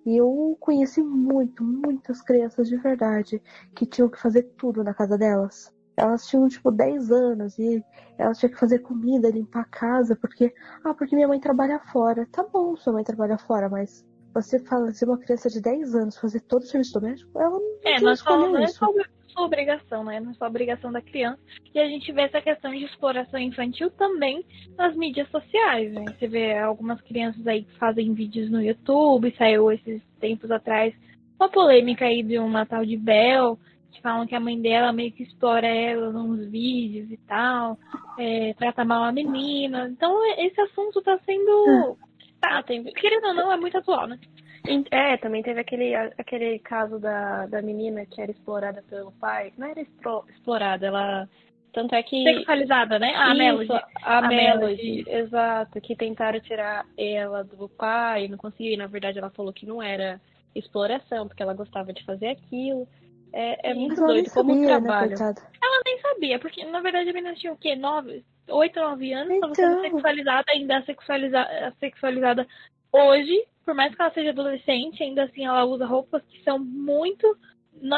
e 0.06 0.18
eu 0.18 0.58
conheci 0.60 1.02
muito, 1.02 1.64
muitas 1.64 2.22
crianças 2.22 2.68
de 2.68 2.78
verdade 2.78 3.42
que 3.76 3.86
tinham 3.86 4.10
que 4.10 4.20
fazer 4.20 4.44
tudo 4.58 4.84
na 4.84 4.94
casa 4.94 5.18
delas. 5.18 5.74
Elas 5.96 6.26
tinham, 6.26 6.48
tipo, 6.48 6.72
10 6.72 7.12
anos 7.12 7.58
e 7.60 7.84
elas 8.18 8.40
tinham 8.40 8.52
que 8.52 8.60
fazer 8.60 8.80
comida, 8.80 9.30
limpar 9.30 9.62
a 9.62 9.66
casa, 9.66 10.16
porque. 10.16 10.54
Ah, 10.84 10.94
porque 10.94 11.16
minha 11.16 11.28
mãe 11.28 11.40
trabalha 11.40 11.80
fora. 11.80 12.28
Tá 12.32 12.44
bom, 12.44 12.76
sua 12.76 12.94
mãe 12.94 13.04
trabalha 13.04 13.38
fora, 13.38 13.70
mas 13.70 14.04
você 14.34 14.58
fala 14.60 14.92
se 14.92 15.06
uma 15.06 15.18
criança 15.18 15.50
de 15.50 15.62
10 15.62 15.96
anos 15.96 16.18
fazer 16.18 16.42
todo 16.42 16.64
o 16.64 16.66
serviço 16.66 16.94
doméstico, 17.00 17.40
ela 17.40 17.60
não, 17.60 17.80
é, 17.84 18.02
não, 18.02 18.16
só, 18.16 18.38
não 18.38 18.58
é 18.58 18.68
sua 19.34 19.46
obrigação, 19.46 20.04
né? 20.04 20.20
Não 20.20 20.32
é 20.32 20.34
só 20.36 20.48
obrigação 20.48 20.92
da 20.92 21.02
criança. 21.02 21.40
E 21.74 21.80
a 21.80 21.88
gente 21.88 22.12
vê 22.12 22.22
essa 22.22 22.42
questão 22.42 22.72
de 22.72 22.86
exploração 22.86 23.40
infantil 23.40 23.92
também 23.92 24.46
nas 24.78 24.96
mídias 24.96 25.30
sociais, 25.30 25.92
né? 25.92 26.06
Você 26.08 26.28
vê 26.28 26.58
algumas 26.58 27.02
crianças 27.02 27.46
aí 27.46 27.64
que 27.64 27.78
fazem 27.78 28.14
vídeos 28.14 28.50
no 28.50 28.62
YouTube, 28.62 29.36
saiu 29.38 29.72
esses 29.72 30.02
tempos 30.20 30.50
atrás 30.52 30.94
uma 31.40 31.50
polêmica 31.50 32.06
aí 32.06 32.24
de 32.24 32.40
uma 32.40 32.66
tal 32.66 32.86
de 32.86 32.96
Bel, 32.96 33.58
que 33.92 34.02
falam 34.02 34.26
que 34.26 34.36
a 34.36 34.40
mãe 34.40 34.60
dela 34.60 34.94
meio 34.94 35.12
que 35.12 35.24
explora 35.24 35.68
ela 35.68 36.12
nos 36.12 36.50
vídeos 36.50 37.12
e 37.12 37.18
tal, 37.28 37.78
é, 38.18 38.54
trata 38.54 38.86
mal 38.86 39.04
a 39.04 39.12
menina. 39.12 39.90
Então 39.90 40.14
esse 40.38 40.60
assunto 40.62 41.02
tá 41.02 41.20
sendo. 41.26 41.98
Tá, 42.42 42.62
tem, 42.64 42.84
querendo 42.84 43.28
ou 43.28 43.34
não, 43.34 43.52
é 43.52 43.58
muito 43.58 43.78
atual, 43.78 44.08
né? 44.08 44.20
É, 44.92 45.18
também 45.18 45.44
teve 45.44 45.60
aquele, 45.60 45.94
aquele 45.96 46.60
caso 46.60 46.98
da, 47.00 47.46
da 47.48 47.62
menina 47.62 48.06
que 48.06 48.22
era 48.22 48.32
explorada 48.32 48.82
pelo 48.90 49.12
pai. 49.14 49.52
Não 49.58 49.68
era 49.68 49.82
explorada, 49.82 50.86
ela. 50.86 51.30
Tanto 51.74 51.96
é 51.96 52.04
que. 52.04 52.24
Sexualizada, 52.24 52.98
né? 52.98 53.14
A 53.16 53.34
Melody. 53.34 53.72
A, 53.72 54.18
a 54.20 54.28
Melody, 54.28 55.04
exato. 55.08 55.82
Que 55.82 55.96
tentaram 55.96 56.40
tirar 56.40 56.86
ela 56.98 57.44
do 57.44 57.68
pai, 57.68 58.28
não 58.28 58.38
conseguiram. 58.38 58.84
Na 58.84 58.88
verdade, 58.88 59.20
ela 59.20 59.30
falou 59.32 59.52
que 59.52 59.66
não 59.66 59.82
era 59.82 60.22
exploração, 60.56 61.28
porque 61.28 61.44
ela 61.44 61.54
gostava 61.54 61.92
de 61.92 62.04
fazer 62.06 62.28
aquilo. 62.28 62.88
É, 63.34 63.72
é 63.72 63.74
muito 63.74 63.96
doido 63.96 64.30
como 64.30 64.54
sabia, 64.54 64.68
trabalho. 64.68 65.18
Né, 65.18 65.36
ela 65.62 65.82
nem 65.84 66.00
sabia, 66.00 66.40
porque 66.40 66.64
na 66.66 66.80
verdade 66.82 67.10
a 67.10 67.14
menina 67.14 67.34
tinha 67.34 67.52
o 67.52 67.58
quê? 67.58 67.76
Nove, 67.76 68.24
oito, 68.48 68.80
nove 68.80 69.12
anos, 69.12 69.34
então... 69.34 69.52
estava 69.52 69.72
sendo 69.72 69.82
sexualizada, 69.82 70.46
ainda 70.50 70.84
sexualiza, 70.84 71.74
sexualizada 71.80 72.48
hoje, 72.94 73.46
por 73.66 73.74
mais 73.74 73.94
que 73.94 74.02
ela 74.02 74.14
seja 74.14 74.30
adolescente, 74.30 75.04
ainda 75.04 75.24
assim 75.24 75.46
ela 75.46 75.66
usa 75.66 75.86
roupas 75.86 76.22
que 76.30 76.44
são 76.44 76.60
muito 76.60 77.38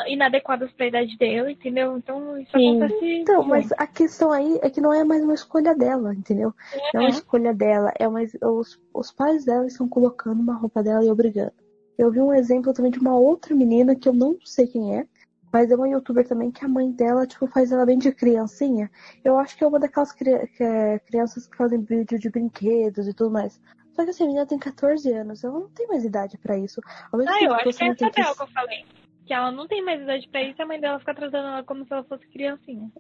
inadequadas 0.08 0.72
para 0.72 0.86
a 0.86 0.90
idade 0.90 1.18
dela, 1.18 1.52
entendeu? 1.52 1.98
Então 1.98 2.38
isso 2.38 2.52
Sim. 2.52 2.78
acontece. 2.78 3.06
Então, 3.22 3.44
muito. 3.44 3.50
mas 3.50 3.72
a 3.74 3.86
questão 3.86 4.32
aí 4.32 4.60
é 4.62 4.70
que 4.70 4.82
não 4.82 4.94
é 4.94 5.04
mais 5.04 5.24
uma 5.24 5.34
escolha 5.34 5.76
dela, 5.76 6.14
entendeu? 6.14 6.54
Não 6.94 7.02
é 7.02 7.04
uma 7.04 7.10
escolha 7.10 7.54
dela, 7.54 7.92
é 8.00 8.08
mais 8.08 8.36
os, 8.42 8.80
os 8.94 9.12
pais 9.12 9.46
dela 9.46 9.68
estão 9.68 9.88
colocando 9.88 10.40
uma 10.40 10.56
roupa 10.56 10.82
dela 10.82 11.04
e 11.04 11.12
obrigando. 11.12 11.54
Eu 11.98 12.12
vi 12.12 12.20
um 12.20 12.34
exemplo 12.34 12.74
também 12.74 12.92
de 12.92 13.00
uma 13.00 13.16
outra 13.16 13.56
menina 13.56 13.96
que 13.96 14.08
eu 14.08 14.14
não 14.14 14.38
sei 14.44 14.68
quem 14.68 14.98
é, 14.98 15.06
mas 15.52 15.72
é 15.72 15.76
uma 15.76 15.88
youtuber 15.88 16.28
também 16.28 16.52
que 16.52 16.66
a 16.66 16.68
mãe 16.68 16.92
dela, 16.92 17.26
tipo, 17.26 17.48
faz 17.48 17.72
ela 17.72 17.86
bem 17.86 17.98
de 17.98 18.12
criancinha. 18.12 18.92
Eu 19.24 19.38
acho 19.38 19.58
que 19.58 19.64
é 19.64 19.68
uma 19.68 19.80
daquelas 19.80 20.12
cri 20.12 20.48
que 20.48 20.64
é, 20.64 21.00
crianças 21.00 21.48
que 21.48 21.56
fazem 21.56 21.82
vídeo 21.82 22.20
de 22.20 22.30
brinquedos 22.30 23.08
e 23.08 23.14
tudo 23.14 23.32
mais. 23.32 23.60
Só 23.96 24.04
que 24.04 24.10
essa 24.10 24.26
menina 24.26 24.46
tem 24.46 24.60
14 24.60 25.12
anos, 25.14 25.44
ela 25.44 25.60
não 25.60 25.70
tem 25.70 25.88
mais 25.88 26.04
idade 26.04 26.38
para 26.38 26.58
isso. 26.58 26.82
Ao 27.12 27.18
mesmo 27.18 27.34
ah, 27.34 27.40
tempo 27.40 27.52
eu 27.52 27.56
acho 27.56 27.78
que 27.78 27.84
é 27.84 27.88
essa 27.88 28.10
que... 28.10 28.24
que 28.24 28.42
eu 28.42 28.48
falei. 28.48 28.86
Que 29.26 29.34
ela 29.34 29.52
não 29.52 29.68
tem 29.68 29.84
mais 29.84 30.02
idade 30.02 30.28
para 30.28 30.44
isso, 30.44 30.62
a 30.62 30.66
mãe 30.66 30.80
dela 30.80 31.00
fica 31.00 31.16
tratando 31.16 31.48
ela 31.48 31.64
como 31.64 31.86
se 31.86 31.94
ela 31.94 32.04
fosse 32.04 32.28
criancinha. 32.28 32.92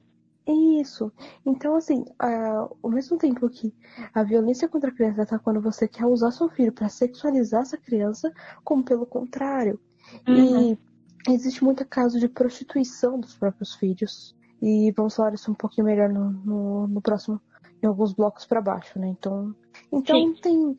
Isso. 0.47 1.11
Então, 1.45 1.75
assim, 1.75 2.01
uh, 2.01 2.77
ao 2.81 2.89
mesmo 2.89 3.17
tempo 3.17 3.49
que 3.49 3.73
a 4.13 4.23
violência 4.23 4.69
contra 4.69 4.89
a 4.91 4.93
criança 4.93 5.25
tá 5.25 5.39
quando 5.39 5.59
você 5.59 5.87
quer 5.87 6.05
usar 6.05 6.31
seu 6.31 6.47
filho 6.49 6.71
para 6.71 6.87
sexualizar 6.87 7.61
essa 7.63 7.77
criança, 7.77 8.31
como 8.63 8.83
pelo 8.83 9.05
contrário. 9.05 9.79
Uhum. 10.27 10.71
E 10.71 11.33
existe 11.33 11.63
muito 11.63 11.85
caso 11.85 12.19
de 12.19 12.29
prostituição 12.29 13.19
dos 13.19 13.35
próprios 13.35 13.73
filhos. 13.73 14.35
E 14.61 14.91
vamos 14.95 15.15
falar 15.15 15.33
isso 15.33 15.51
um 15.51 15.55
pouquinho 15.55 15.87
melhor 15.87 16.09
no, 16.09 16.31
no, 16.31 16.87
no 16.87 17.01
próximo, 17.01 17.41
em 17.83 17.87
alguns 17.87 18.13
blocos 18.13 18.45
para 18.45 18.61
baixo, 18.61 18.97
né? 18.99 19.07
Então, 19.07 19.55
então 19.91 20.33
tem 20.35 20.71
uh, 20.71 20.77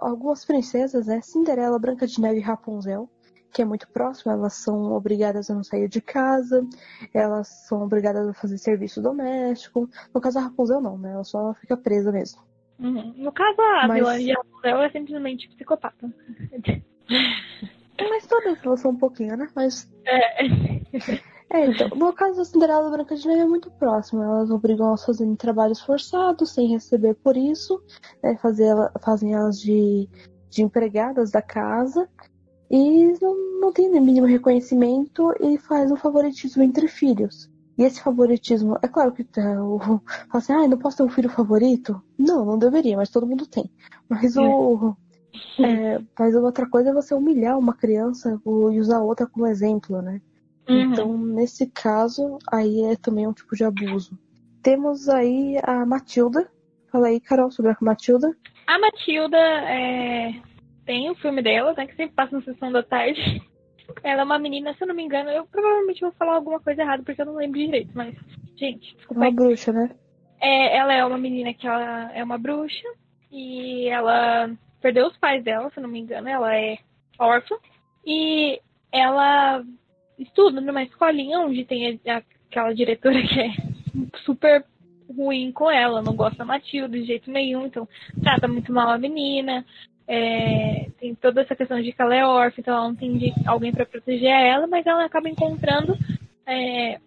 algumas 0.00 0.44
princesas, 0.44 1.06
né? 1.06 1.20
Cinderela, 1.22 1.78
Branca 1.78 2.06
de 2.06 2.20
Neve 2.20 2.38
e 2.38 2.42
Rapunzel, 2.42 3.08
que 3.52 3.62
é 3.62 3.64
muito 3.64 3.88
próximo, 3.88 4.30
elas 4.32 4.54
são 4.54 4.92
obrigadas 4.92 5.50
a 5.50 5.54
não 5.54 5.64
sair 5.64 5.88
de 5.88 6.00
casa, 6.00 6.66
elas 7.14 7.48
são 7.66 7.82
obrigadas 7.82 8.28
a 8.28 8.34
fazer 8.34 8.58
serviço 8.58 9.00
doméstico. 9.00 9.88
No 10.14 10.20
caso, 10.20 10.38
a 10.38 10.42
Rapunzel 10.42 10.80
não, 10.80 10.98
né? 10.98 11.12
Ela 11.12 11.24
só 11.24 11.54
fica 11.54 11.76
presa 11.76 12.12
mesmo. 12.12 12.40
Uhum. 12.78 13.12
No 13.16 13.32
caso, 13.32 13.60
a 13.60 13.88
Mas- 13.88 13.96
vilã 13.98 14.18
de 14.18 14.32
Rapunzel 14.32 14.82
é 14.82 14.90
simplesmente 14.90 15.48
psicopata. 15.48 16.12
Mas 17.98 18.26
todas 18.26 18.64
elas 18.64 18.80
são 18.80 18.92
um 18.92 18.96
pouquinho, 18.96 19.36
né? 19.36 19.48
Mas 19.56 19.90
É. 20.06 20.44
É, 21.50 21.64
então, 21.66 21.88
no 21.96 22.12
caso 22.12 22.36
da 22.36 22.44
Cinderela 22.44 22.90
Branca 22.90 23.16
de 23.16 23.26
Neve 23.26 23.40
é 23.40 23.46
muito 23.46 23.70
próximo. 23.72 24.22
Elas 24.22 24.50
obrigam 24.50 24.88
elas 24.88 25.02
a 25.02 25.06
fazerem 25.06 25.34
trabalhos 25.36 25.80
forçados, 25.80 26.52
sem 26.52 26.68
receber 26.68 27.14
por 27.22 27.36
isso, 27.36 27.82
né, 28.22 28.36
fazer 28.36 28.74
fazem 29.02 29.32
elas 29.34 29.58
de, 29.58 30.08
de 30.50 30.62
empregadas 30.62 31.30
da 31.30 31.40
casa, 31.40 32.08
e 32.70 33.12
não, 33.22 33.60
não 33.60 33.72
tem 33.72 33.90
nem 33.90 34.00
mínimo 34.00 34.26
reconhecimento 34.26 35.32
e 35.40 35.58
faz 35.58 35.90
um 35.92 35.96
favoritismo 35.96 36.62
entre 36.62 36.88
filhos. 36.88 37.48
E 37.78 37.84
esse 37.84 38.02
favoritismo, 38.02 38.78
é 38.82 38.88
claro 38.88 39.12
que 39.12 39.24
tá, 39.24 39.62
o, 39.64 39.78
fala 39.80 40.00
assim, 40.34 40.52
ah, 40.52 40.68
não 40.68 40.78
posso 40.78 40.98
ter 40.98 41.02
um 41.04 41.10
filho 41.10 41.30
favorito? 41.30 42.02
Não, 42.18 42.44
não 42.44 42.58
deveria, 42.58 42.96
mas 42.96 43.10
todo 43.10 43.26
mundo 43.26 43.46
tem. 43.46 43.72
Mas 44.08 44.36
o. 44.36 44.96
é, 45.62 45.98
mas 46.18 46.34
outra 46.36 46.68
coisa 46.68 46.90
é 46.90 46.92
você 46.94 47.14
humilhar 47.14 47.58
uma 47.58 47.74
criança 47.76 48.40
o- 48.44 48.70
e 48.70 48.80
usar 48.80 49.00
outra 49.00 49.26
como 49.28 49.46
exemplo, 49.46 50.02
né? 50.02 50.20
Uhum. 50.68 50.92
Então, 50.92 51.18
nesse 51.18 51.66
caso, 51.66 52.38
aí 52.52 52.82
é 52.82 52.96
também 52.96 53.26
um 53.26 53.32
tipo 53.32 53.56
de 53.56 53.64
abuso. 53.64 54.18
Temos 54.62 55.08
aí 55.08 55.58
a 55.62 55.86
Matilda. 55.86 56.50
Fala 56.92 57.08
aí, 57.08 57.20
Carol, 57.20 57.50
sobre 57.50 57.70
a 57.70 57.76
Matilda. 57.80 58.34
A 58.66 58.78
Matilda 58.78 59.38
é, 59.38 60.34
tem 60.84 61.10
o 61.10 61.14
filme 61.14 61.42
dela, 61.42 61.72
né? 61.76 61.86
Que 61.86 61.96
sempre 61.96 62.14
passa 62.14 62.36
na 62.36 62.42
sessão 62.42 62.70
da 62.70 62.82
tarde. 62.82 63.42
Ela 64.04 64.20
é 64.20 64.24
uma 64.24 64.38
menina, 64.38 64.74
se 64.74 64.84
eu 64.84 64.88
não 64.88 64.94
me 64.94 65.02
engano, 65.02 65.30
eu 65.30 65.46
provavelmente 65.46 66.02
vou 66.02 66.12
falar 66.12 66.34
alguma 66.34 66.60
coisa 66.60 66.82
errada 66.82 67.02
porque 67.02 67.22
eu 67.22 67.26
não 67.26 67.36
lembro 67.36 67.58
direito, 67.58 67.90
mas, 67.94 68.14
gente, 68.54 68.94
desculpa 68.94 69.22
Uma 69.22 69.30
bruxa, 69.30 69.72
né? 69.72 69.90
É, 70.38 70.76
ela 70.76 70.92
é 70.92 71.02
uma 71.02 71.16
menina 71.16 71.54
que 71.54 71.66
ela 71.66 72.12
é 72.12 72.22
uma 72.22 72.36
bruxa 72.36 72.86
e 73.32 73.88
ela 73.88 74.50
perdeu 74.80 75.06
os 75.06 75.16
pais 75.16 75.42
dela, 75.42 75.70
se 75.70 75.78
eu 75.78 75.82
não 75.82 75.90
me 75.90 75.98
engano, 75.98 76.28
ela 76.28 76.54
é 76.54 76.78
órfã 77.18 77.56
e 78.04 78.60
ela 78.92 79.64
estuda 80.18 80.60
numa 80.60 80.82
escolinha 80.82 81.40
onde 81.40 81.64
tem 81.64 82.00
aquela 82.06 82.72
diretora 82.72 83.22
que 83.22 83.40
é 83.40 83.50
super 84.24 84.64
ruim 85.14 85.50
com 85.52 85.70
ela, 85.70 86.02
não 86.02 86.14
gosta 86.14 86.38
da 86.38 86.44
Matilda 86.44 86.98
de 86.98 87.04
jeito 87.04 87.30
nenhum, 87.30 87.66
então 87.66 87.88
trata 88.22 88.46
muito 88.46 88.72
mal 88.72 88.90
a 88.90 88.98
menina. 88.98 89.64
é, 90.08 90.88
tem 90.98 91.14
toda 91.14 91.42
essa 91.42 91.54
questão 91.54 91.80
de 91.82 91.92
que 91.92 92.00
ela 92.00 92.14
é 92.14 92.24
órfã, 92.24 92.60
então 92.60 92.74
ela 92.74 92.88
não 92.88 92.96
tem 92.96 93.34
alguém 93.46 93.70
para 93.70 93.84
proteger 93.84 94.30
ela, 94.30 94.66
mas 94.66 94.86
ela 94.86 95.04
acaba 95.04 95.28
encontrando 95.28 95.94
é, 96.46 96.98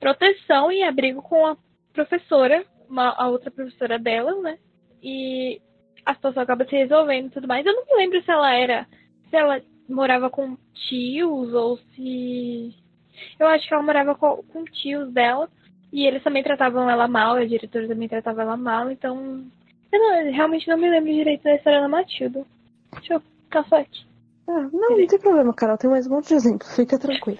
proteção 0.00 0.72
e 0.72 0.82
abrigo 0.82 1.20
com 1.20 1.46
a 1.46 1.56
professora, 1.92 2.64
uma, 2.88 3.10
a 3.10 3.28
outra 3.28 3.50
professora 3.50 3.98
dela, 3.98 4.34
né? 4.40 4.58
E 5.02 5.60
a 6.04 6.14
situação 6.14 6.42
acaba 6.42 6.64
se 6.64 6.74
resolvendo 6.74 7.26
e 7.26 7.30
tudo 7.30 7.46
mais. 7.46 7.64
Eu 7.64 7.74
não 7.74 7.84
me 7.84 7.94
lembro 7.94 8.22
se 8.22 8.30
ela 8.30 8.54
era. 8.54 8.86
Se 9.28 9.36
ela 9.36 9.60
morava 9.92 10.30
com 10.30 10.56
tios 10.88 11.52
ou 11.52 11.78
se. 11.94 12.74
Eu 13.38 13.46
acho 13.48 13.66
que 13.68 13.74
ela 13.74 13.82
morava 13.82 14.14
com, 14.14 14.42
com 14.44 14.64
tios 14.64 15.12
dela. 15.12 15.48
E 15.92 16.06
eles 16.06 16.22
também 16.22 16.42
tratavam 16.42 16.88
ela 16.88 17.08
mal, 17.08 17.34
a 17.34 17.44
diretora 17.44 17.88
também 17.88 18.08
tratava 18.08 18.42
ela 18.42 18.56
mal, 18.56 18.90
então. 18.90 19.44
Eu 19.92 19.98
não- 19.98 20.32
realmente 20.32 20.68
não 20.68 20.76
me 20.76 20.88
lembro 20.88 21.12
direito 21.12 21.42
da 21.42 21.56
história 21.56 21.80
da 21.80 21.88
Matilda. 21.88 22.46
Deixa 22.92 23.14
eu 23.14 23.22
caçar 23.50 23.80
aqui. 23.80 24.04
Ah, 24.46 24.68
não, 24.72 24.98
não 24.98 25.06
tem 25.06 25.18
problema, 25.18 25.52
Carol. 25.52 25.76
Tem 25.76 25.90
mais 25.90 26.06
um 26.06 26.10
monte 26.10 26.28
de 26.28 26.34
exemplo. 26.34 26.66
Fica 26.68 26.96
tranquila. 26.98 27.38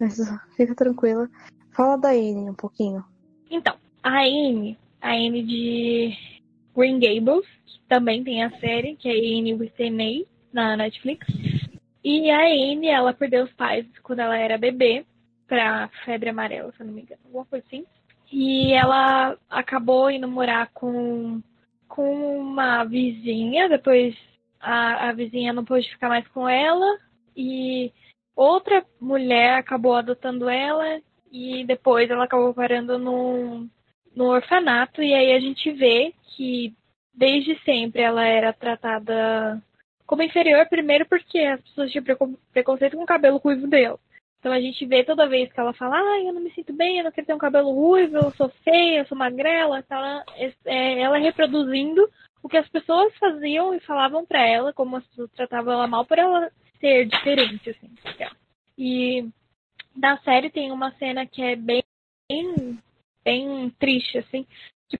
Mas, 0.00 0.16
fica 0.56 0.74
tranquila. 0.74 1.28
Fala 1.70 1.96
da 1.96 2.10
Anne 2.10 2.50
um 2.50 2.54
pouquinho. 2.54 3.04
Então, 3.50 3.74
a 4.02 4.22
Anne, 4.22 4.76
a 5.00 5.12
Anne 5.12 5.42
de 5.44 6.12
Green 6.76 6.98
Gables, 6.98 7.46
que 7.66 7.80
também 7.88 8.24
tem 8.24 8.42
a 8.42 8.50
série, 8.58 8.96
que 8.96 9.08
é 9.08 9.12
Anne 9.12 9.54
with 9.54 9.72
A, 9.78 10.26
na 10.52 10.76
Netflix. 10.76 11.26
E 12.04 12.30
a 12.30 12.40
Anne, 12.40 12.88
ela 12.88 13.14
perdeu 13.14 13.44
os 13.44 13.52
pais 13.52 13.86
quando 14.02 14.20
ela 14.20 14.36
era 14.36 14.58
bebê, 14.58 15.04
pra 15.46 15.88
febre 16.04 16.30
amarela, 16.30 16.72
se 16.72 16.80
eu 16.80 16.86
não 16.86 16.94
me 16.94 17.02
engano, 17.02 17.20
alguma 17.24 17.44
coisa 17.44 17.64
assim. 17.66 17.84
E 18.30 18.72
ela 18.72 19.36
acabou 19.50 20.10
indo 20.10 20.26
morar 20.26 20.70
com, 20.72 21.42
com 21.86 22.38
uma 22.38 22.84
vizinha, 22.84 23.68
depois 23.68 24.16
a, 24.58 25.10
a 25.10 25.12
vizinha 25.12 25.52
não 25.52 25.64
pôde 25.64 25.88
ficar 25.90 26.08
mais 26.08 26.26
com 26.28 26.48
ela, 26.48 26.98
e 27.36 27.92
outra 28.34 28.84
mulher 29.00 29.58
acabou 29.58 29.94
adotando 29.94 30.48
ela, 30.48 31.00
e 31.30 31.64
depois 31.64 32.10
ela 32.10 32.24
acabou 32.24 32.52
parando 32.54 32.98
num, 32.98 33.68
no 34.14 34.26
orfanato 34.26 35.02
e 35.02 35.14
aí 35.14 35.32
a 35.32 35.40
gente 35.40 35.70
vê 35.72 36.14
que 36.36 36.74
desde 37.14 37.58
sempre 37.64 38.02
ela 38.02 38.24
era 38.24 38.52
tratada 38.52 39.62
como 40.12 40.22
inferior, 40.22 40.66
primeiro 40.68 41.06
porque 41.06 41.38
as 41.38 41.58
pessoas 41.62 41.90
tinham 41.90 42.04
precon- 42.04 42.36
preconceito 42.52 42.98
com 42.98 43.02
o 43.02 43.06
cabelo 43.06 43.38
ruivo 43.38 43.66
dela. 43.66 43.98
Então 44.38 44.52
a 44.52 44.60
gente 44.60 44.84
vê 44.84 45.02
toda 45.02 45.26
vez 45.26 45.50
que 45.50 45.58
ela 45.58 45.72
fala, 45.72 45.96
ah, 45.96 46.20
eu 46.20 46.34
não 46.34 46.42
me 46.42 46.52
sinto 46.52 46.70
bem, 46.70 46.98
eu 46.98 47.04
não 47.04 47.10
quero 47.10 47.26
ter 47.26 47.32
um 47.32 47.38
cabelo 47.38 47.72
ruivo, 47.72 48.18
eu 48.18 48.30
sou 48.32 48.50
feia, 48.62 48.98
eu 48.98 49.06
sou 49.06 49.16
magrela, 49.16 49.82
tá? 49.84 49.96
ela, 49.96 50.24
é, 50.66 51.00
ela 51.00 51.16
reproduzindo 51.16 52.06
o 52.42 52.48
que 52.48 52.58
as 52.58 52.68
pessoas 52.68 53.16
faziam 53.16 53.74
e 53.74 53.80
falavam 53.80 54.26
pra 54.26 54.46
ela, 54.46 54.70
como 54.74 54.96
as 54.96 55.06
pessoas 55.06 55.30
tratavam 55.30 55.72
ela 55.72 55.86
mal 55.86 56.04
por 56.04 56.18
ela 56.18 56.52
ser 56.78 57.06
diferente, 57.06 57.70
assim. 57.70 57.90
E 58.76 59.26
na 59.96 60.18
série 60.18 60.50
tem 60.50 60.70
uma 60.72 60.92
cena 60.96 61.24
que 61.24 61.40
é 61.40 61.56
bem, 61.56 61.82
bem 63.24 63.70
triste, 63.78 64.18
assim, 64.18 64.46
que 64.90 64.98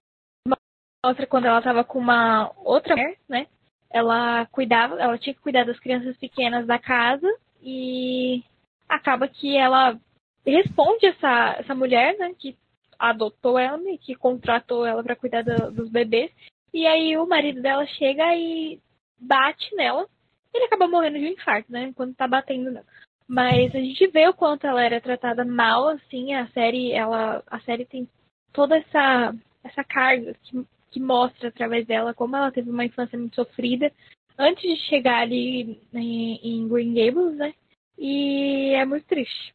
mostra 1.04 1.26
quando 1.26 1.44
ela 1.44 1.60
tava 1.60 1.84
com 1.84 1.98
uma 1.98 2.50
outra 2.64 2.96
mulher, 2.96 3.18
né? 3.28 3.46
Ela 3.92 4.46
cuidava, 4.46 5.00
ela 5.00 5.18
tinha 5.18 5.34
que 5.34 5.40
cuidar 5.40 5.64
das 5.64 5.78
crianças 5.78 6.16
pequenas 6.16 6.66
da 6.66 6.78
casa 6.78 7.28
e 7.62 8.42
acaba 8.88 9.28
que 9.28 9.56
ela 9.56 9.98
responde 10.44 11.06
essa, 11.06 11.56
essa 11.58 11.74
mulher, 11.74 12.16
né, 12.18 12.34
que 12.38 12.56
adotou 12.98 13.58
ela 13.58 13.78
e 13.90 13.98
que 13.98 14.14
contratou 14.14 14.86
ela 14.86 15.02
para 15.02 15.16
cuidar 15.16 15.42
do- 15.42 15.70
dos 15.70 15.90
bebês. 15.90 16.30
E 16.72 16.86
aí 16.86 17.16
o 17.16 17.26
marido 17.26 17.60
dela 17.60 17.86
chega 17.86 18.34
e 18.34 18.80
bate 19.18 19.74
nela. 19.74 20.06
Ele 20.54 20.64
acaba 20.64 20.88
morrendo 20.88 21.18
de 21.18 21.24
um 21.26 21.28
infarto, 21.28 21.70
né, 21.70 21.92
quando 21.94 22.14
tá 22.14 22.26
batendo 22.26 22.70
nela. 22.70 22.86
Mas 23.28 23.74
a 23.74 23.78
gente 23.78 24.06
vê 24.08 24.28
o 24.28 24.34
quanto 24.34 24.66
ela 24.66 24.82
era 24.82 25.00
tratada 25.00 25.44
mal, 25.44 25.88
assim, 25.88 26.34
a 26.34 26.46
série, 26.48 26.92
ela, 26.92 27.42
a 27.46 27.60
série 27.60 27.84
tem 27.84 28.08
toda 28.52 28.76
essa, 28.76 29.34
essa 29.64 29.82
carga 29.84 30.34
que, 30.42 30.64
que 30.92 31.00
mostra 31.00 31.48
através 31.48 31.86
dela 31.86 32.14
como 32.14 32.36
ela 32.36 32.52
teve 32.52 32.70
uma 32.70 32.84
infância 32.84 33.18
muito 33.18 33.34
sofrida 33.34 33.90
antes 34.38 34.62
de 34.62 34.76
chegar 34.88 35.22
ali 35.22 35.80
em, 35.92 36.40
em 36.42 36.68
Green 36.68 36.94
Gables, 36.94 37.36
né? 37.36 37.54
E 37.98 38.72
é 38.74 38.84
muito 38.84 39.06
triste. 39.06 39.54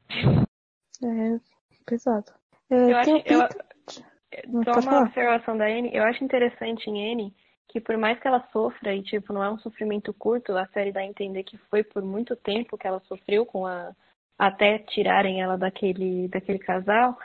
É 1.03 1.39
pesado. 1.85 2.31
É, 2.69 2.91
Eu 2.91 2.97
acho, 2.97 3.09
eu, 3.25 4.63
só 4.63 4.71
uma 4.71 4.81
falar. 4.81 5.01
observação 5.03 5.57
da 5.57 5.65
Anne, 5.65 5.89
eu 5.93 6.03
acho 6.03 6.23
interessante 6.23 6.89
em 6.89 7.13
Anne 7.13 7.33
que 7.69 7.81
por 7.81 7.97
mais 7.97 8.19
que 8.19 8.27
ela 8.27 8.47
sofra 8.51 8.93
e 8.95 9.03
tipo 9.03 9.33
não 9.33 9.43
é 9.43 9.51
um 9.51 9.59
sofrimento 9.59 10.13
curto, 10.13 10.55
a 10.55 10.65
série 10.67 10.91
dá 10.91 11.01
a 11.01 11.05
entender 11.05 11.43
que 11.43 11.57
foi 11.69 11.83
por 11.83 12.01
muito 12.01 12.35
tempo 12.35 12.77
que 12.77 12.87
ela 12.87 12.99
sofreu 13.01 13.45
com 13.45 13.65
a 13.65 13.93
até 14.39 14.79
tirarem 14.79 15.41
ela 15.41 15.57
daquele 15.57 16.27
daquele 16.27 16.59
casal, 16.59 17.17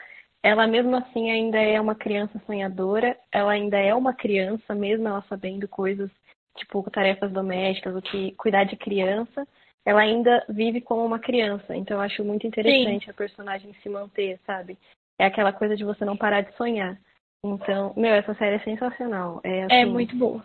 ela 0.42 0.66
mesmo 0.66 0.96
assim 0.96 1.30
ainda 1.30 1.58
é 1.58 1.80
uma 1.80 1.94
criança 1.94 2.40
sonhadora, 2.46 3.16
ela 3.30 3.52
ainda 3.52 3.78
é 3.78 3.94
uma 3.94 4.12
criança 4.12 4.74
mesmo 4.74 5.06
ela 5.06 5.22
sabendo 5.28 5.68
coisas 5.68 6.10
tipo 6.56 6.82
tarefas 6.90 7.32
domésticas, 7.32 7.94
o 7.94 8.02
que 8.02 8.32
cuidar 8.32 8.64
de 8.64 8.76
criança, 8.76 9.46
ela 9.84 10.00
ainda 10.00 10.44
vive 10.48 10.80
como 10.80 11.04
uma 11.04 11.18
criança. 11.18 11.74
Então 11.74 11.96
eu 11.96 12.02
acho 12.02 12.24
muito 12.24 12.46
interessante 12.46 13.10
a 13.10 13.14
personagem 13.14 13.74
se 13.82 13.88
manter, 13.88 14.38
sabe? 14.46 14.78
É 15.18 15.26
aquela 15.26 15.52
coisa 15.52 15.76
de 15.76 15.84
você 15.84 16.04
não 16.04 16.16
parar 16.16 16.42
de 16.42 16.54
sonhar. 16.56 16.98
Então, 17.44 17.92
meu, 17.96 18.14
essa 18.14 18.34
série 18.34 18.56
é 18.56 18.64
sensacional. 18.64 19.40
É, 19.42 19.60
É 19.60 19.82
assim, 19.82 19.90
muito 19.90 20.16
boa. 20.16 20.42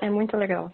é 0.00 0.08
muito 0.08 0.36
legal. 0.36 0.72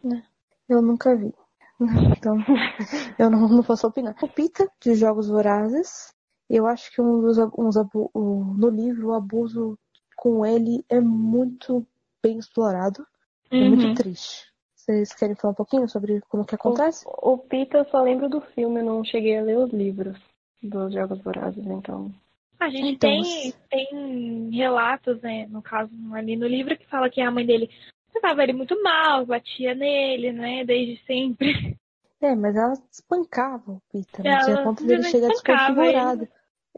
Eu 0.68 0.82
nunca 0.82 1.14
vi. 1.16 1.32
Então, 2.16 2.38
eu 3.18 3.30
não, 3.30 3.48
não 3.48 3.62
posso 3.62 3.86
opinar. 3.86 4.16
O 4.22 4.28
Pita, 4.28 4.66
de 4.80 4.94
Jogos 4.94 5.28
Vorazes, 5.28 6.14
eu 6.48 6.66
acho 6.66 6.92
que 6.92 7.00
um 7.00 7.20
dos, 7.20 7.38
uns 7.56 7.76
no 8.14 8.68
livro 8.68 9.08
o 9.08 9.14
abuso 9.14 9.78
com 10.16 10.44
ele 10.44 10.84
é 10.88 11.00
muito 11.00 11.86
bem 12.22 12.38
explorado. 12.38 13.06
É 13.50 13.56
Uhum. 13.56 13.68
muito 13.68 13.94
triste. 13.94 14.46
Vocês 14.74 15.12
querem 15.14 15.34
falar 15.34 15.52
um 15.52 15.56
pouquinho 15.56 15.88
sobre 15.88 16.20
como 16.28 16.44
que 16.44 16.54
acontece? 16.54 17.04
O, 17.06 17.32
o 17.32 17.38
Pita 17.38 17.78
eu 17.78 17.84
só 17.86 18.02
lembro 18.02 18.28
do 18.28 18.40
filme, 18.40 18.80
eu 18.80 18.84
não 18.84 19.04
cheguei 19.04 19.38
a 19.38 19.42
ler 19.42 19.58
os 19.58 19.72
livros 19.72 20.16
dos 20.62 20.92
Jogos 20.92 21.20
Vorazes, 21.22 21.64
então. 21.66 22.12
A 22.58 22.68
gente 22.70 22.94
Então, 22.94 23.10
tem, 23.10 23.52
tem 23.68 24.50
relatos, 24.50 25.20
né, 25.20 25.46
no 25.48 25.60
caso, 25.60 25.90
ali 26.14 26.36
no 26.36 26.46
livro, 26.46 26.76
que 26.76 26.86
fala 26.86 27.10
que 27.10 27.20
a 27.20 27.30
mãe 27.30 27.44
dele 27.44 27.68
tratava 28.12 28.42
ele 28.42 28.54
muito 28.54 28.80
mal, 28.82 29.26
batia 29.26 29.74
nele, 29.74 30.32
né, 30.32 30.64
desde 30.64 31.04
sempre. 31.04 31.76
É, 32.20 32.34
mas 32.34 32.56
ela 32.56 32.72
espancava 32.90 33.72
o 33.72 33.82
Peter, 33.92 34.24
né? 34.24 34.38
Ela 34.42 34.60
a 34.60 34.64
ponto 34.64 34.86
dele 34.86 35.02
chegar 35.04 35.28
desconfigurado. 35.28 36.28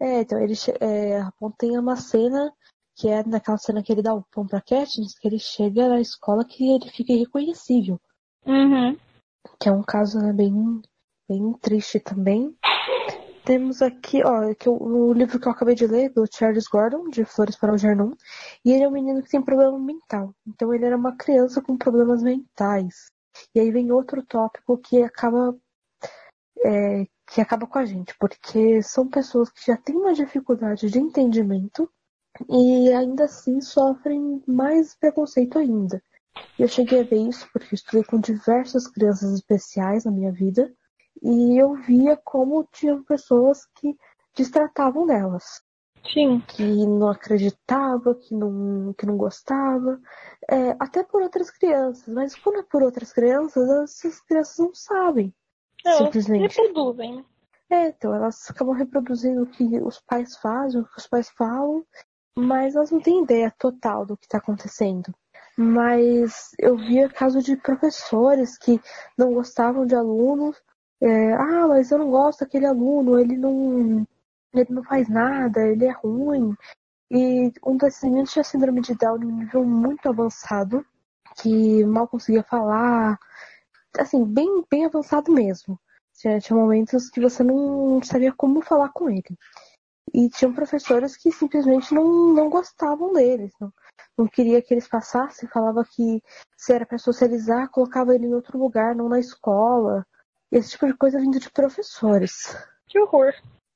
É, 0.01 0.21
então 0.21 0.41
ele 0.41 0.55
é, 0.81 1.21
a 1.21 1.33
ponto 1.39 1.57
tem 1.57 1.79
uma 1.79 1.97
cena 1.97 2.53
que 2.99 3.09
é 3.09 3.23
naquela 3.25 3.59
cena 3.59 3.83
que 3.83 3.93
ele 3.93 4.03
dá 4.03 4.13
o 4.13 4.25
pão 4.33 4.47
pra 4.47 4.61
Katniss, 4.61 5.17
que 5.19 5.29
ele 5.29 5.39
chega 5.39 5.89
na 5.89 6.01
escola 6.01 6.45
que 6.45 6.69
ele 6.69 6.91
fica 6.91 7.13
irreconhecível. 7.13 8.01
Uhum. 8.45 8.97
Que 9.61 9.69
é 9.69 9.73
um 9.73 9.83
caso 9.83 10.19
né, 10.19 10.33
bem, 10.33 10.83
bem 11.29 11.53
triste 11.61 12.01
também. 12.01 12.57
Temos 13.45 13.81
aqui, 13.83 14.21
ó, 14.25 14.53
que 14.53 14.69
eu, 14.69 14.77
o 14.77 15.13
livro 15.13 15.39
que 15.39 15.47
eu 15.47 15.53
acabei 15.53 15.75
de 15.75 15.87
ler, 15.87 16.13
do 16.13 16.27
Charles 16.31 16.67
Gordon, 16.67 17.09
de 17.09 17.25
Flores 17.25 17.57
para 17.57 17.73
o 17.73 17.79
Jardim, 17.79 18.13
e 18.65 18.73
ele 18.73 18.83
é 18.83 18.89
um 18.89 18.93
menino 18.93 19.23
que 19.23 19.31
tem 19.31 19.41
problema 19.41 19.79
mental. 19.79 20.35
Então 20.47 20.75
ele 20.75 20.85
era 20.85 20.97
uma 20.97 21.17
criança 21.17 21.63
com 21.63 21.79
problemas 21.79 22.23
mentais. 22.23 23.13
E 23.55 23.61
aí 23.61 23.71
vem 23.71 23.93
outro 23.93 24.23
tópico 24.23 24.79
que 24.79 25.03
acaba 25.03 25.57
é, 26.65 27.07
que 27.27 27.41
acaba 27.41 27.67
com 27.67 27.79
a 27.79 27.85
gente, 27.85 28.15
porque 28.19 28.83
são 28.83 29.07
pessoas 29.09 29.51
que 29.51 29.67
já 29.67 29.77
têm 29.77 29.97
uma 29.97 30.15
dificuldade 30.15 30.91
de 30.91 30.99
entendimento 30.99 31.91
e 32.49 32.93
ainda 32.93 33.25
assim 33.25 33.61
sofrem 33.61 34.43
mais 34.47 34.95
preconceito 34.95 35.59
ainda. 35.59 36.03
Eu 36.59 36.69
cheguei 36.69 37.01
a 37.01 37.05
ver 37.05 37.29
isso 37.29 37.49
porque 37.53 37.75
estudei 37.75 38.05
com 38.05 38.21
diversas 38.21 38.87
crianças 38.87 39.33
especiais 39.35 40.05
na 40.05 40.11
minha 40.11 40.33
vida 40.33 40.73
e 41.23 41.59
eu 41.61 41.75
via 41.75 42.17
como 42.17 42.69
tinham 42.73 43.03
pessoas 43.03 43.67
que 43.75 43.97
destratavam 44.35 45.07
delas 45.07 45.63
Sim. 46.13 46.41
que 46.49 46.63
não 46.63 47.09
acreditava, 47.09 48.15
que 48.15 48.35
não, 48.35 48.95
que 48.95 49.07
não 49.07 49.17
gostava, 49.17 50.01
é, 50.51 50.77
até 50.79 51.03
por 51.03 51.23
outras 51.23 51.51
crianças. 51.51 52.07
Mas 52.09 52.35
quando 52.35 52.61
é 52.61 52.63
por 52.63 52.83
outras 52.83 53.13
crianças, 53.13 53.69
essas 53.69 54.21
crianças 54.21 54.59
não 54.59 54.75
sabem, 54.75 55.35
Não, 55.85 55.99
simplesmente. 55.99 56.57
reproduzem. 56.61 57.25
É, 57.71 57.89
então 57.89 58.15
elas 58.15 58.49
acabam 58.49 58.75
reproduzindo 58.75 59.43
o 59.43 59.47
que 59.47 59.65
os 59.81 60.01
pais 60.01 60.37
fazem, 60.39 60.81
o 60.81 60.85
que 60.85 60.99
os 60.99 61.07
pais 61.07 61.29
falam, 61.31 61.85
mas 62.37 62.75
elas 62.75 62.91
não 62.91 63.01
têm 63.01 63.23
ideia 63.23 63.53
total 63.59 64.07
do 64.07 64.17
que 64.17 64.25
está 64.25 64.39
acontecendo. 64.39 65.13
Mas 65.57 66.53
eu 66.59 66.77
via 66.77 67.09
caso 67.09 67.43
de 67.43 67.57
professores 67.57 68.57
que 68.57 68.81
não 69.19 69.35
gostavam 69.35 69.85
de 69.85 69.95
alunos. 69.95 70.57
é, 71.01 71.35
ah, 71.35 71.67
mas 71.69 71.91
eu 71.91 71.99
não 71.99 72.11
gosto 72.11 72.41
daquele 72.41 72.65
aluno, 72.65 73.19
ele 73.19 73.37
não, 73.37 74.07
ele 74.53 74.73
não 74.73 74.83
faz 74.85 75.09
nada, 75.09 75.61
ele 75.67 75.85
é 75.85 75.93
ruim. 75.93 76.55
E 77.11 77.53
um 77.65 77.77
desses 77.77 78.03
meninos 78.03 78.33
tinha 78.33 78.45
síndrome 78.45 78.81
de 78.81 78.95
Down 78.95 79.23
em 79.23 79.27
um 79.27 79.37
nível 79.39 79.65
muito 79.65 80.09
avançado, 80.09 80.85
que 81.37 81.85
mal 81.85 82.07
conseguia 82.07 82.43
falar, 82.43 83.19
assim, 83.99 84.25
bem, 84.25 84.65
bem 84.71 84.85
avançado 84.85 85.33
mesmo. 85.33 85.79
Tinha, 86.15 86.41
tinha 86.41 86.59
momentos 86.59 87.09
que 87.09 87.21
você 87.21 87.43
não 87.43 88.03
sabia 88.03 88.33
como 88.33 88.61
falar 88.61 88.91
com 88.91 89.09
ele. 89.09 89.39
E 90.13 90.29
tinham 90.29 90.55
professores 90.55 91.17
que 91.17 91.31
simplesmente 91.31 91.95
não, 91.95 92.33
não 92.35 92.49
gostavam 92.49 93.13
deles. 93.13 93.53
Não, 93.61 93.73
não 94.17 94.27
queria 94.27 94.61
que 94.61 94.75
eles 94.75 94.89
passassem, 94.89 95.49
falava 95.49 95.85
que 95.85 96.23
se 96.57 96.73
era 96.73 96.85
para 96.85 96.99
socializar, 96.99 97.71
colocava 97.71 98.15
ele 98.15 98.27
em 98.27 98.35
outro 98.35 98.59
lugar, 98.59 98.95
não 98.95 99.09
na 99.09 99.21
escola. 99.21 100.07
Esse 100.51 100.71
tipo 100.71 100.87
de 100.87 100.95
coisa 100.95 101.21
vindo 101.21 101.39
de 101.39 101.51
professores. 101.51 102.57
Que 102.87 102.99
horror. 102.99 103.33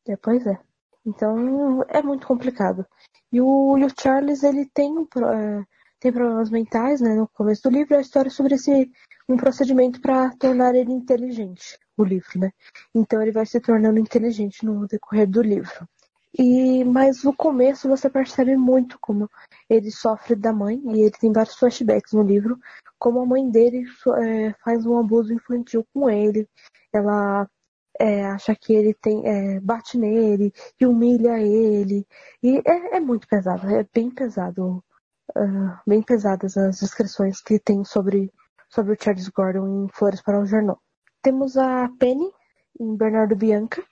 É, 0.09 0.17
pois 0.17 0.47
é. 0.47 0.59
Então 1.05 1.83
é 1.89 2.03
muito 2.03 2.27
complicado. 2.27 2.87
E 3.33 3.41
o, 3.41 3.77
e 3.79 3.85
o 3.85 3.89
Charles, 4.01 4.43
ele 4.43 4.67
tem, 4.67 4.97
um, 4.97 5.03
é, 5.03 5.65
tem 6.01 6.13
problemas 6.13 6.51
mentais, 6.51 7.01
né? 7.01 7.15
No 7.15 7.29
começo 7.29 7.63
do 7.63 7.71
livro, 7.71 7.95
é 7.95 7.99
a 7.99 8.01
história 8.03 8.31
sobre 8.31 8.55
esse 8.55 8.91
um 9.29 9.37
procedimento 9.37 10.01
para 10.01 10.31
tornar 10.37 10.75
ele 10.75 10.93
inteligente, 10.93 11.79
o 11.97 12.05
livro, 12.05 12.41
né? 12.41 12.51
Então 12.95 13.23
ele 13.23 13.33
vai 13.33 13.47
se 13.47 13.61
tornando 13.61 13.99
inteligente 13.99 14.65
no 14.65 14.87
decorrer 14.87 15.29
do 15.29 15.43
livro. 15.43 15.89
E 16.39 16.83
mas 16.85 17.23
no 17.23 17.35
começo 17.35 17.89
você 17.89 18.09
percebe 18.09 18.57
muito 18.57 18.99
como 19.01 19.29
ele 19.69 19.91
sofre 19.91 20.35
da 20.35 20.53
mãe 20.53 20.81
e 20.87 21.03
ele 21.03 21.11
tem 21.11 21.33
vários 21.33 21.57
flashbacks 21.57 22.13
no 22.13 22.23
livro, 22.23 22.59
como 22.99 23.21
a 23.21 23.27
mãe 23.27 23.51
dele 23.51 23.85
é, 24.23 24.55
faz 24.65 24.87
um 24.87 24.99
abuso 24.99 25.33
infantil 25.33 25.87
com 25.93 26.09
ele. 26.09 26.49
Ela 26.93 27.49
é, 28.03 28.25
acha 28.27 28.53
que 28.57 28.73
ele 28.73 28.93
tem 28.95 29.23
é, 29.25 29.61
bate 29.61 29.97
nele 29.97 30.53
e 30.81 30.85
humilha 30.85 31.39
ele 31.39 32.05
e 32.43 32.61
é, 32.67 32.97
é 32.97 33.01
muito 33.01 33.29
pesado, 33.29 33.69
é 33.69 33.87
bem 33.95 34.11
pesado, 34.11 34.83
ah, 35.37 35.81
bem 35.87 36.03
pesadas 36.03 36.57
as 36.57 36.81
descrições 36.81 37.41
que 37.41 37.61
tem 37.61 37.85
sobre 37.85 38.33
sobre 38.69 38.95
o 38.95 38.97
Charles 39.01 39.29
Gordon 39.29 39.85
em 39.85 39.89
Flores 39.89 40.21
para 40.21 40.41
o 40.41 40.47
Jornal. 40.47 40.81
Temos 41.23 41.57
a 41.57 41.89
Penny 42.01 42.29
em 42.81 42.97
Bernardo 42.97 43.37
Bianca, 43.37 43.85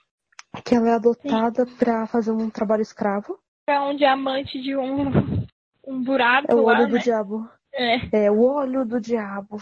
que 0.64 0.74
ela 0.74 0.88
é 0.88 0.94
adotada 0.94 1.64
para 1.78 2.06
fazer 2.06 2.32
um 2.32 2.50
trabalho 2.50 2.82
escravo. 2.82 3.38
É 3.68 3.78
um 3.78 3.94
diamante 3.94 4.60
de 4.60 4.74
um, 4.74 5.46
um 5.86 6.02
buraco 6.02 6.50
É 6.50 6.54
o 6.54 6.64
lá, 6.64 6.72
olho 6.72 6.88
do 6.88 6.94
né? 6.94 7.00
diabo. 7.00 7.48
É. 7.72 8.24
É 8.24 8.30
o 8.30 8.40
olho 8.40 8.84
do 8.84 9.00
diabo. 9.00 9.58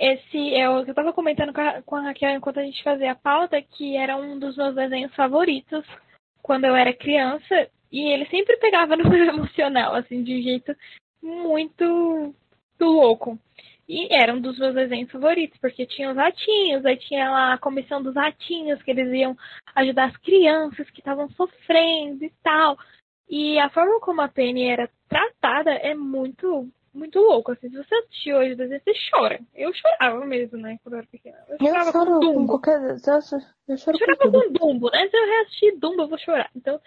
Esse 0.00 0.54
é 0.54 0.66
o 0.66 0.82
que 0.82 0.92
eu 0.92 0.94
tava 0.94 1.12
comentando 1.12 1.52
com 1.52 1.60
a, 1.60 1.82
com 1.82 1.96
a 1.96 2.00
Raquel 2.00 2.30
enquanto 2.30 2.58
a 2.58 2.62
gente 2.62 2.82
fazia 2.82 3.12
a 3.12 3.14
pauta, 3.14 3.60
que 3.60 3.98
era 3.98 4.16
um 4.16 4.38
dos 4.38 4.56
meus 4.56 4.74
desenhos 4.74 5.14
favoritos 5.14 5.84
quando 6.42 6.64
eu 6.64 6.74
era 6.74 6.94
criança. 6.94 7.68
E 7.92 8.08
ele 8.08 8.24
sempre 8.30 8.56
pegava 8.56 8.96
no 8.96 9.10
meu 9.10 9.26
emocional, 9.26 9.94
assim, 9.94 10.22
de 10.22 10.38
um 10.38 10.42
jeito 10.42 10.74
muito, 11.22 11.84
muito 11.84 12.34
louco. 12.80 13.38
E 13.86 14.08
era 14.14 14.32
um 14.32 14.40
dos 14.40 14.58
meus 14.58 14.74
desenhos 14.74 15.10
favoritos, 15.10 15.58
porque 15.60 15.84
tinha 15.84 16.10
os 16.10 16.16
ratinhos, 16.16 16.86
aí 16.86 16.96
tinha 16.96 17.28
lá 17.28 17.52
a 17.52 17.58
comissão 17.58 18.02
dos 18.02 18.14
ratinhos, 18.14 18.82
que 18.82 18.92
eles 18.92 19.12
iam 19.12 19.36
ajudar 19.74 20.06
as 20.06 20.16
crianças 20.18 20.88
que 20.90 21.00
estavam 21.00 21.28
sofrendo 21.32 22.24
e 22.24 22.32
tal. 22.42 22.78
E 23.28 23.58
a 23.58 23.68
forma 23.68 24.00
como 24.00 24.22
a 24.22 24.28
Penny 24.28 24.64
era 24.64 24.88
tratada 25.08 25.72
é 25.72 25.94
muito, 25.94 26.70
muito 26.92 27.18
louco. 27.20 27.52
Assim, 27.52 27.68
se 27.70 27.76
você 27.76 27.94
assistir 27.94 28.34
hoje 28.34 28.52
o 28.52 28.56
desenho, 28.56 28.80
você 28.84 28.92
chora. 29.10 29.40
Eu 29.54 29.72
chorava 29.74 30.24
mesmo, 30.26 30.58
né, 30.58 30.78
quando 30.82 30.94
eu 30.94 30.98
era 30.98 31.06
pequena. 31.08 31.38
Eu 31.48 31.56
Eu 31.60 31.66
chorava 31.66 31.92
choro 31.92 32.06
com 32.06 32.12
com 32.12 32.20
Dumbo. 32.20 32.46
qualquer. 32.48 32.80
Eu 32.90 32.98
choro, 32.98 33.42
eu 33.68 33.76
choro 33.78 33.96
Eu 33.96 34.06
com 34.06 34.12
chorava 34.14 34.18
tudo. 34.22 34.42
com 34.42 34.52
Dumbo, 34.52 34.90
né? 34.90 35.08
Se 35.08 35.16
eu 35.16 35.26
reassistir 35.26 35.78
Dumbo, 35.78 36.02
eu 36.02 36.08
vou 36.08 36.18
chorar. 36.18 36.50
Então, 36.54 36.80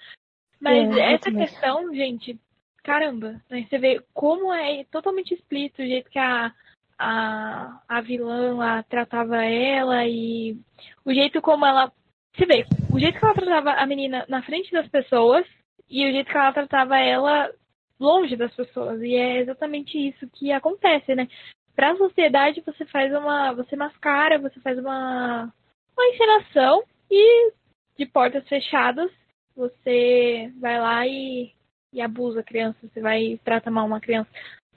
mas 0.59 0.97
É, 0.97 1.13
essa 1.13 1.31
questão, 1.31 1.93
gente, 1.93 2.39
caramba, 2.83 3.41
né? 3.49 3.65
Você 3.69 3.77
vê 3.77 4.01
como 4.13 4.53
é 4.53 4.83
totalmente 4.85 5.33
explícito 5.33 5.81
o 5.81 5.85
jeito 5.85 6.09
que 6.09 6.19
a, 6.19 6.53
a, 6.97 7.81
a 7.87 8.01
vilã 8.01 8.55
lá 8.55 8.83
tratava 8.83 9.43
ela 9.43 10.05
e 10.07 10.57
o 11.05 11.13
jeito 11.13 11.41
como 11.41 11.65
ela. 11.65 11.91
Você 12.35 12.45
vê, 12.45 12.65
o 12.91 12.99
jeito 12.99 13.19
que 13.19 13.25
ela 13.25 13.33
tratava 13.35 13.71
a 13.73 13.85
menina 13.85 14.25
na 14.27 14.41
frente 14.41 14.71
das 14.71 14.87
pessoas 14.87 15.45
e 15.89 16.07
o 16.07 16.11
jeito 16.11 16.29
que 16.31 16.37
ela 16.37 16.51
tratava 16.51 16.97
ela 16.97 17.51
longe 17.99 18.35
das 18.35 18.53
pessoas. 18.55 19.01
E 19.01 19.15
é 19.15 19.39
exatamente 19.39 19.97
isso 19.97 20.27
que 20.29 20.51
acontece, 20.51 21.15
né? 21.15 21.27
Pra 21.75 21.95
sociedade 21.97 22.63
você 22.65 22.85
faz 22.85 23.13
uma. 23.13 23.53
Você 23.53 23.75
mascara, 23.75 24.39
você 24.39 24.59
faz 24.59 24.77
uma. 24.77 25.51
uma 25.97 26.07
encenação 26.07 26.83
e 27.09 27.51
de 27.97 28.05
portas 28.05 28.47
fechadas 28.47 29.11
você 29.55 30.51
vai 30.59 30.79
lá 30.79 31.07
e, 31.07 31.53
e 31.91 32.01
abusa 32.01 32.39
a 32.39 32.43
criança, 32.43 32.79
você 32.81 32.99
vai 32.99 33.39
trata 33.43 33.69
mal 33.69 33.85
uma 33.85 34.01
criança. 34.01 34.29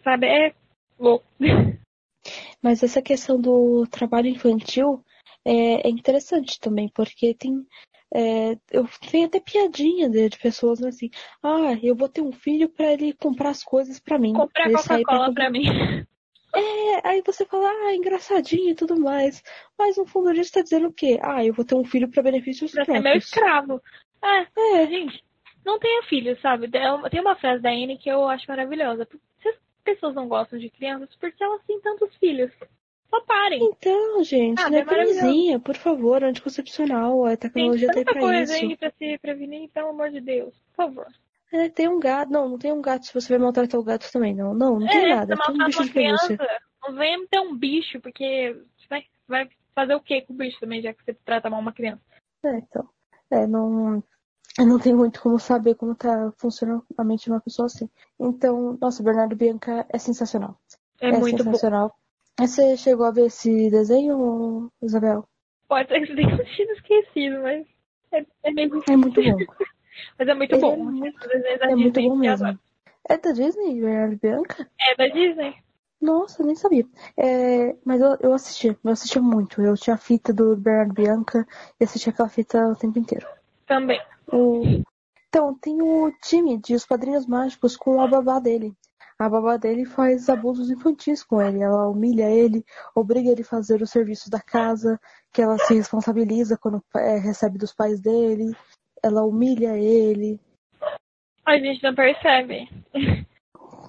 Sabe? 0.03 0.27
É 0.27 0.55
louco. 0.99 1.27
Mas 2.63 2.83
essa 2.83 3.01
questão 3.01 3.41
do 3.41 3.87
trabalho 3.87 4.29
infantil 4.29 5.03
é, 5.45 5.87
é 5.87 5.91
interessante 5.91 6.59
também, 6.61 6.89
porque 6.89 7.35
tem. 7.35 7.67
É, 8.15 8.57
eu 8.71 8.89
tenho 9.11 9.27
até 9.27 9.41
piadinha 9.41 10.09
de, 10.09 10.29
de 10.29 10.39
pessoas 10.39 10.83
assim, 10.83 11.11
ah, 11.43 11.77
eu 11.83 11.95
vou 11.95 12.09
ter 12.09 12.23
um 12.23 12.33
filho 12.33 12.69
pra 12.69 12.93
ele 12.93 13.13
comprar 13.13 13.51
as 13.51 13.63
coisas 13.65 13.99
pra 13.99 14.19
mim. 14.19 14.33
Comprar 14.33 14.71
Coca-Cola 14.71 15.33
pra 15.35 15.51
mim. 15.51 15.65
É, 16.55 17.09
aí 17.09 17.23
você 17.25 17.45
fala, 17.45 17.69
ah, 17.69 17.95
engraçadinho 17.95 18.71
e 18.71 18.75
tudo 18.75 18.99
mais. 18.99 19.43
Mas 19.79 19.97
no 19.99 20.07
fundo 20.07 20.33
disso 20.33 20.53
tá 20.53 20.63
dizendo 20.63 20.89
o 20.89 20.93
quê? 20.93 21.19
Ah, 21.23 21.45
eu 21.45 21.53
vou 21.53 21.65
ter 21.65 21.75
um 21.75 21.85
filho 21.85 22.09
pra 22.11 22.23
benefícios 22.23 22.73
pra 22.73 22.85
ser 22.85 22.93
meu 22.93 23.03
próprios. 23.03 23.25
escravo. 23.25 23.83
É, 24.23 24.47
É, 24.83 24.87
gente, 24.87 25.23
não 25.65 25.79
tenha 25.79 26.03
filho, 26.05 26.41
sabe? 26.41 26.67
É 26.73 27.09
Tem 27.11 27.21
uma 27.21 27.37
frase 27.37 27.63
da 27.63 27.71
Anne 27.71 27.99
que 27.99 28.09
eu 28.09 28.27
acho 28.29 28.47
maravilhosa. 28.49 29.07
Se 29.43 29.49
as 29.49 29.57
pessoas 29.85 30.15
não 30.15 30.29
gostam 30.29 30.59
de 30.59 30.71
crianças, 30.71 31.15
por 31.17 31.31
que 31.31 31.45
elas 31.45 31.63
têm 31.67 31.81
tantos 31.81 32.15
filhos? 32.17 32.51
Só 33.09 33.21
parem. 33.23 33.63
então, 33.65 34.23
gente, 34.25 34.61
Ah, 34.61 34.69
né? 34.71 34.81
é. 34.81 34.85
Camisinha, 34.85 35.61
por 35.61 35.77
favor, 35.77 36.23
anticoncepcional, 36.25 37.25
a 37.25 37.29
Tem 37.31 37.37
tecnologia 37.37 37.91
tá 37.93 37.99
aí 37.99 38.05
pra 38.05 38.21
coisa 38.21 38.43
isso. 38.43 38.65
aí 38.65 38.77
pra 38.77 38.91
se 38.91 39.19
prevenir, 39.19 39.69
pelo 39.71 39.89
amor 39.91 40.11
de 40.11 40.21
Deus. 40.21 40.55
Por 40.75 40.85
favor. 40.85 41.07
É, 41.53 41.69
tem 41.69 41.89
um 41.89 42.01
gato. 42.01 42.31
Não, 42.31 42.49
não 42.49 42.59
tem 42.59 42.73
um 42.73 42.83
gato 42.83 43.07
se 43.07 43.15
você 43.15 43.29
vai 43.29 43.39
maltratar 43.39 43.81
o 43.81 43.85
gato 43.85 44.11
também, 44.13 44.35
não. 44.35 44.53
Não, 44.53 44.81
não 44.81 44.87
tem 44.89 45.07
é, 45.07 45.15
nada. 45.15 45.37
você 45.37 45.43
Tem 45.53 45.55
um 45.63 45.67
bicho 45.67 45.85
de 45.85 45.91
pelúcia. 45.93 46.37
criança, 46.37 46.59
não 46.83 46.95
venha 46.95 47.19
me 47.19 47.27
ter 47.29 47.41
um 47.41 47.57
bicho, 47.57 48.01
porque 48.01 48.61
vai, 48.91 49.05
vai 49.29 49.49
fazer 49.75 49.95
o 49.95 50.01
que 50.01 50.23
com 50.23 50.33
o 50.33 50.37
bicho 50.37 50.59
também, 50.59 50.83
já 50.83 50.93
que 50.93 51.05
você 51.05 51.15
trata 51.25 51.49
mal 51.49 51.61
uma 51.61 51.73
criança. 51.73 52.03
É, 52.45 52.59
então. 52.59 52.89
É, 53.31 53.47
não. 53.47 54.03
Eu 54.59 54.67
não 54.67 54.79
tenho 54.79 54.97
muito 54.97 55.21
como 55.21 55.39
saber 55.39 55.75
como 55.75 55.95
tá 55.95 56.33
funcionando 56.39 56.83
a 56.97 57.05
mente 57.05 57.25
de 57.25 57.31
uma 57.31 57.41
pessoa 57.41 57.67
assim. 57.67 57.89
Então, 58.19 58.77
nossa, 58.81 59.03
Bernardo 59.03 59.37
Bianca 59.37 59.87
é 59.89 59.99
sensacional. 59.99 60.59
É, 61.01 61.13
muito 61.13 61.45
bom. 61.45 61.53
Você 62.39 62.77
chegou 62.77 63.07
a 63.07 63.11
ver 63.11 63.27
esse 63.27 63.71
desenho, 63.71 64.71
Isabel? 64.83 65.27
Pode 65.69 65.89
ser 65.89 66.01
que 66.01 66.07
você 66.09 66.15
tenha 66.17 66.37
sido 66.57 66.73
esquecido, 66.73 67.43
mas 67.43 67.67
é, 68.13 68.27
é 68.43 68.51
meio 68.53 68.83
É 68.89 68.97
muito 68.97 69.23
bom. 69.23 69.39
Mas 70.19 70.29
é 70.29 70.35
muito 70.35 70.55
Ele 70.55 70.61
bom. 70.61 70.75
é 70.75 70.77
muito- 70.77 71.19
É 71.63 71.75
muito 71.75 71.95
Disney 71.95 72.09
bom 72.11 72.15
que 72.17 72.21
mesmo. 72.21 72.59
É 73.09 73.17
da 73.17 73.33
Disney, 73.33 73.81
Bernardo 73.81 74.19
Bianca? 74.21 74.71
É 74.79 74.95
da 74.95 75.07
Disney. 75.09 75.57
Nossa, 76.03 76.43
eu 76.43 76.47
nem 76.47 76.55
sabia. 76.55 76.85
É, 77.17 77.75
mas 77.83 78.03
eu, 78.03 78.15
eu 78.21 78.35
assisti, 78.35 78.69
eu 78.85 78.91
assisti 78.91 79.19
muito. 79.19 79.63
Eu 79.63 79.75
tinha 79.75 79.95
a 79.95 79.99
fita 79.99 80.35
do 80.35 80.55
Bernardo 80.55 80.93
Bianca 80.93 81.47
e 81.81 81.85
assisti 81.85 82.11
aquela 82.11 82.29
fita 82.29 82.69
o 82.69 82.77
tempo 82.77 82.99
inteiro. 82.99 83.27
Também. 83.67 83.99
O- 84.31 84.83
Então, 85.31 85.55
tem 85.59 85.81
o 85.81 86.13
time 86.23 86.59
de 86.59 86.75
Os 86.75 86.85
Padrinhos 86.85 87.27
Mágicos 87.27 87.75
com 87.75 87.99
a 88.03 88.07
babá 88.07 88.39
dele. 88.39 88.75
A 89.19 89.29
babá 89.29 89.57
dele 89.57 89.87
faz 89.87 90.29
abusos 90.29 90.71
infantis 90.71 91.23
com 91.23 91.41
ele. 91.41 91.63
Ela 91.63 91.89
humilha 91.89 92.29
ele, 92.29 92.65
obriga 92.95 93.31
ele 93.31 93.43
a 93.43 93.47
fazer 93.47 93.81
o 93.81 93.87
serviço 93.87 94.31
da 94.31 94.41
casa, 94.41 95.01
que 95.33 95.41
ela 95.41 95.59
se 95.59 95.75
responsabiliza 95.75 96.59
quando 96.59 96.83
é, 96.97 97.19
recebe 97.19 97.59
dos 97.59 97.73
pais 97.73 98.01
dele. 98.01 98.55
Ela 99.03 99.25
humilha 99.25 99.77
ele. 99.77 100.41
A 101.47 101.59
gente 101.59 101.83
não 101.83 101.95
percebe. 101.95 102.69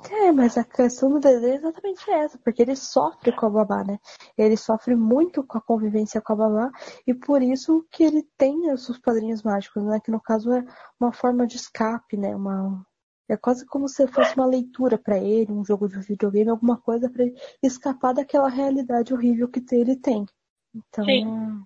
É, 0.10 0.32
mas 0.32 0.58
a 0.58 0.63
questão 0.63 1.10
do 1.10 1.20
Dedê 1.20 1.52
é 1.52 1.56
exatamente 1.56 2.10
essa, 2.10 2.38
porque 2.38 2.62
ele 2.62 2.76
sofre 2.76 3.32
com 3.32 3.46
a 3.48 3.50
babá, 3.50 3.84
né? 3.84 4.00
Ele 4.38 4.56
sofre 4.56 4.96
muito 4.96 5.44
com 5.44 5.58
a 5.58 5.62
convivência 5.62 6.22
com 6.22 6.34
a 6.34 6.36
babá, 6.36 6.72
e 7.06 7.13
por 7.13 7.42
isso 7.42 7.86
que 7.92 8.04
ele 8.04 8.24
tem 8.38 8.72
os 8.72 8.86
seus 8.86 8.98
padrinhos 8.98 9.44
mágicos, 9.44 9.84
né? 9.84 10.00
Que 10.00 10.12
no 10.12 10.22
caso 10.22 10.52
é 10.54 10.63
uma 11.00 11.12
forma 11.12 11.46
de 11.46 11.58
escape, 11.58 12.16
né? 12.16 12.36
Uma... 12.36 12.86
É 13.30 13.36
quase 13.36 13.66
como 13.66 13.88
se 13.88 14.08
fosse 14.08 14.36
uma 14.36 14.46
leitura 14.46 14.98
para 14.98 15.18
ele, 15.18 15.52
um 15.52 15.66
jogo 15.66 15.88
de 15.88 16.00
videogame, 16.00 16.50
alguma 16.50 16.78
coisa 16.78 17.10
para 17.10 17.24
ele 17.24 17.36
escapar 17.62 18.13
daquela 18.13 18.50
realidade 18.50 19.13
horrível 19.13 19.50
que 19.50 19.63
ele 19.72 19.96
tem. 19.98 20.26
Então, 20.74 21.06
Sim. 21.06 21.63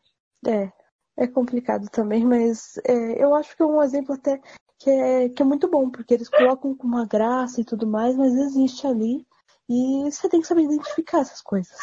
é, 0.47 0.71
é 1.17 1.27
complicado 1.27 1.89
também, 1.89 2.25
mas 2.25 2.77
é, 2.85 3.23
eu 3.23 3.35
acho 3.35 3.55
que 3.55 3.61
é 3.61 3.65
um 3.65 3.81
exemplo 3.83 4.15
até 4.15 4.41
que 4.79 4.89
é, 4.89 5.29
que 5.29 5.41
é 5.41 5.45
muito 5.45 5.69
bom, 5.69 5.89
porque 5.91 6.13
eles 6.13 6.29
colocam 6.29 6.75
com 6.75 6.87
uma 6.87 7.05
graça 7.05 7.61
e 7.61 7.65
tudo 7.65 7.85
mais, 7.85 8.15
mas 8.15 8.33
existe 8.33 8.87
ali 8.87 9.25
e 9.69 10.11
você 10.11 10.27
tem 10.27 10.41
que 10.41 10.47
saber 10.47 10.63
identificar 10.63 11.19
essas 11.19 11.41
coisas. 11.41 11.77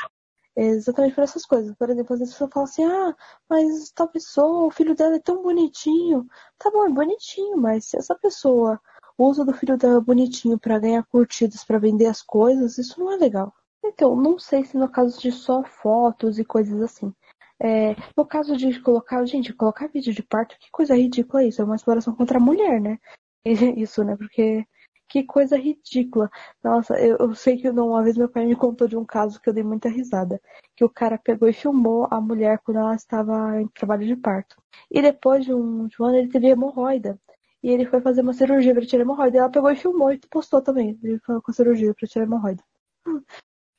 É 0.56 0.64
exatamente 0.64 1.14
por 1.14 1.22
essas 1.22 1.46
coisas. 1.46 1.72
Por 1.76 1.88
exemplo, 1.88 2.14
às 2.14 2.18
vezes 2.18 2.34
a 2.34 2.36
pessoa 2.36 2.50
fala 2.52 2.64
assim, 2.64 2.84
ah, 2.84 3.16
mas 3.48 3.92
tal 3.92 4.08
pessoa, 4.08 4.66
o 4.66 4.70
filho 4.72 4.94
dela 4.94 5.14
é 5.14 5.20
tão 5.20 5.40
bonitinho. 5.40 6.26
Tá 6.58 6.68
bom, 6.72 6.84
é 6.84 6.90
bonitinho, 6.90 7.56
mas 7.56 7.84
se 7.84 7.96
essa 7.96 8.16
pessoa 8.16 8.80
usa 9.18 9.44
do 9.44 9.52
filho 9.52 9.76
dela 9.76 10.00
bonitinho 10.00 10.58
para 10.58 10.78
ganhar 10.78 11.02
curtidas, 11.04 11.64
para 11.64 11.78
vender 11.78 12.06
as 12.06 12.22
coisas, 12.22 12.78
isso 12.78 13.00
não 13.00 13.12
é 13.12 13.16
legal. 13.16 13.52
Então, 13.84 14.16
não 14.16 14.38
sei 14.38 14.64
se 14.64 14.76
no 14.76 14.88
caso 14.88 15.20
de 15.20 15.32
só 15.32 15.62
fotos 15.64 16.38
e 16.38 16.44
coisas 16.44 16.80
assim. 16.80 17.12
É, 17.60 17.96
no 18.16 18.24
caso 18.24 18.56
de 18.56 18.80
colocar, 18.80 19.24
gente, 19.26 19.52
colocar 19.52 19.88
vídeo 19.88 20.14
de 20.14 20.22
parto, 20.22 20.56
que 20.60 20.70
coisa 20.70 20.94
ridícula 20.94 21.44
isso. 21.44 21.60
É 21.60 21.64
uma 21.64 21.76
exploração 21.76 22.14
contra 22.14 22.38
a 22.38 22.40
mulher, 22.40 22.80
né? 22.80 22.98
Isso, 23.76 24.04
né? 24.04 24.16
Porque 24.16 24.66
que 25.08 25.24
coisa 25.24 25.56
ridícula. 25.56 26.30
Nossa, 26.62 26.94
eu, 27.00 27.16
eu 27.18 27.34
sei 27.34 27.56
que 27.56 27.72
não, 27.72 27.88
uma 27.88 28.02
vez 28.02 28.16
meu 28.16 28.28
pai 28.28 28.44
me 28.46 28.54
contou 28.54 28.86
de 28.86 28.96
um 28.96 29.04
caso 29.04 29.40
que 29.40 29.48
eu 29.48 29.54
dei 29.54 29.64
muita 29.64 29.88
risada. 29.88 30.40
Que 30.76 30.84
o 30.84 30.90
cara 30.90 31.18
pegou 31.18 31.48
e 31.48 31.52
filmou 31.52 32.06
a 32.10 32.20
mulher 32.20 32.58
quando 32.58 32.78
ela 32.78 32.94
estava 32.94 33.60
em 33.60 33.68
trabalho 33.68 34.06
de 34.06 34.16
parto. 34.16 34.56
E 34.90 35.00
depois 35.02 35.44
de 35.44 35.54
um, 35.54 35.86
de 35.86 36.00
um 36.00 36.04
ano 36.04 36.18
ele 36.18 36.28
teve 36.28 36.48
hemorroida. 36.48 37.18
E 37.62 37.70
ele 37.70 37.86
foi 37.86 38.00
fazer 38.00 38.20
uma 38.20 38.32
cirurgia 38.32 38.72
para 38.74 38.86
tirar 38.86 39.02
hemorroida. 39.02 39.36
E 39.36 39.40
ela 39.40 39.50
pegou 39.50 39.70
e 39.70 39.76
filmou 39.76 40.12
e 40.12 40.18
postou 40.30 40.62
também. 40.62 40.98
Ele 41.02 41.18
foi 41.20 41.40
com 41.40 41.50
a 41.50 41.54
cirurgia 41.54 41.92
para 41.94 42.08
tirar 42.08 42.24
hemorroida. 42.24 42.62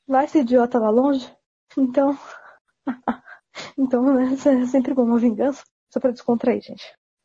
Lá 0.08 0.24
esse 0.26 0.40
idiota 0.40 0.80
lá 0.80 0.90
longe. 0.90 1.32
Então. 1.78 2.18
então, 3.78 4.14
né, 4.14 4.34
é 4.34 4.66
sempre 4.66 4.94
bom 4.94 5.04
uma 5.04 5.20
vingança. 5.20 5.64
Só 5.94 6.00
pra 6.00 6.12
descontrair, 6.12 6.62
gente. 6.62 6.84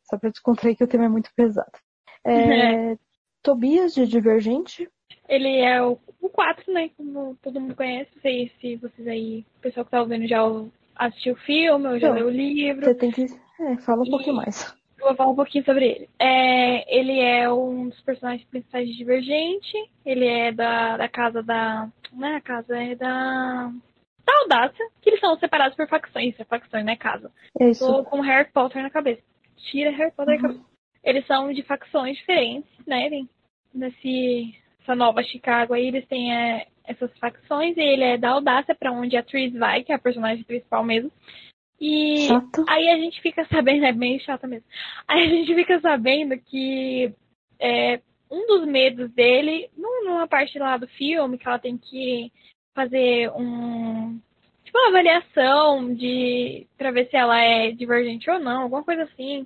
Só 0.09 0.17
pra 0.17 0.29
descontrair 0.29 0.75
que 0.77 0.83
o 0.83 0.87
tema 0.87 1.05
é 1.05 1.09
muito 1.09 1.29
pesado. 1.35 1.71
É, 2.23 2.97
Tobias 3.43 3.93
de 3.93 4.07
Divergente. 4.07 4.89
Ele 5.27 5.59
é 5.59 5.81
o, 5.83 5.99
o 6.21 6.29
4, 6.29 6.71
né? 6.73 6.89
Como 6.97 7.35
todo 7.41 7.59
mundo 7.59 7.75
conhece. 7.75 8.09
Não 8.15 8.21
sei 8.21 8.51
se 8.59 8.75
vocês 8.77 9.07
aí, 9.07 9.45
o 9.57 9.61
pessoal 9.61 9.85
que 9.85 9.91
tá 9.91 10.01
ouvindo 10.01 10.27
já 10.27 10.41
assistiu 10.95 11.33
o 11.33 11.37
filme 11.37 11.87
ou 11.87 11.99
já 11.99 12.09
Não. 12.09 12.15
leu 12.15 12.27
o 12.27 12.31
livro. 12.31 12.85
Você 12.85 12.95
tem 12.95 13.11
que. 13.11 13.25
É, 13.59 13.77
fala 13.77 14.01
um 14.01 14.05
E- 14.05 14.09
pouquinho 14.09 14.35
mais. 14.35 14.75
Vou 15.05 15.15
falar 15.15 15.29
um 15.29 15.35
pouquinho 15.35 15.63
sobre 15.63 15.85
ele. 15.85 16.09
É, 16.17 16.97
ele 16.97 17.19
é 17.19 17.51
um 17.51 17.89
dos 17.89 18.01
personagens 18.01 18.43
principais 18.49 18.87
de 18.87 18.97
Divergente. 18.97 19.77
Ele 20.03 20.25
é 20.25 20.51
da, 20.51 20.97
da 20.97 21.07
casa 21.07 21.43
da. 21.43 21.87
Não 22.11 22.27
é 22.27 22.35
a 22.37 22.41
casa, 22.41 22.75
é 22.75 22.95
da. 22.95 23.71
Da 24.25 24.33
Audácia. 24.41 24.83
Que 25.01 25.11
eles 25.11 25.19
são 25.19 25.37
separados 25.37 25.75
por 25.77 25.87
facções. 25.87 26.33
É 26.39 26.43
facções, 26.43 26.83
não 26.83 26.91
é 26.91 26.95
casa. 26.95 27.31
Isso. 27.61 27.85
Tô 27.85 28.03
com 28.03 28.19
Harry 28.21 28.49
Potter 28.51 28.81
na 28.81 28.89
cabeça. 28.89 29.21
Tira 29.69 29.91
Harry 29.91 30.11
Potter 30.11 30.41
da 30.41 30.47
Uhum. 30.47 30.53
cabeça. 30.55 30.69
Eles 31.03 31.27
são 31.27 31.53
de 31.53 31.61
facções 31.61 32.17
diferentes, 32.17 32.71
né? 32.87 33.07
Tem- 33.09 33.29
Nesse, 33.71 34.55
essa 34.81 34.95
nova 34.95 35.21
Chicago 35.21 35.73
aí, 35.73 35.85
eles 35.87 36.07
têm 36.07 36.33
é, 36.33 36.65
essas 36.85 37.15
facções. 37.19 37.77
E 37.77 37.81
ele 37.81 38.03
é 38.03 38.17
da 38.17 38.31
Audácia, 38.31 38.73
pra 38.73 38.91
onde 38.91 39.15
a 39.17 39.21
Tris 39.21 39.53
vai, 39.53 39.83
que 39.83 39.91
é 39.91 39.95
a 39.95 39.99
personagem 39.99 40.43
principal 40.45 40.83
mesmo. 40.83 41.11
E 41.79 42.27
Chato. 42.27 42.65
aí 42.67 42.89
a 42.89 42.97
gente 42.97 43.21
fica 43.21 43.45
sabendo, 43.45 43.85
é 43.85 43.91
meio 43.91 44.19
chata 44.21 44.47
mesmo. 44.47 44.65
Aí 45.07 45.23
a 45.25 45.29
gente 45.29 45.53
fica 45.53 45.79
sabendo 45.81 46.37
que 46.37 47.13
é, 47.59 47.99
um 48.31 48.47
dos 48.47 48.65
medos 48.65 49.11
dele, 49.11 49.69
num- 49.77 50.05
numa 50.05 50.27
parte 50.27 50.57
lá 50.57 50.77
do 50.77 50.87
filme, 50.87 51.37
que 51.37 51.47
ela 51.47 51.59
tem 51.59 51.77
que 51.77 52.31
fazer 52.73 53.29
um. 53.31 54.19
Tipo, 54.63 54.77
uma 54.79 54.87
avaliação 54.89 55.93
de. 55.93 56.67
pra 56.77 56.91
ver 56.91 57.09
se 57.09 57.15
ela 57.15 57.39
é 57.39 57.71
divergente 57.71 58.29
ou 58.29 58.39
não, 58.39 58.63
alguma 58.63 58.83
coisa 58.83 59.03
assim. 59.03 59.45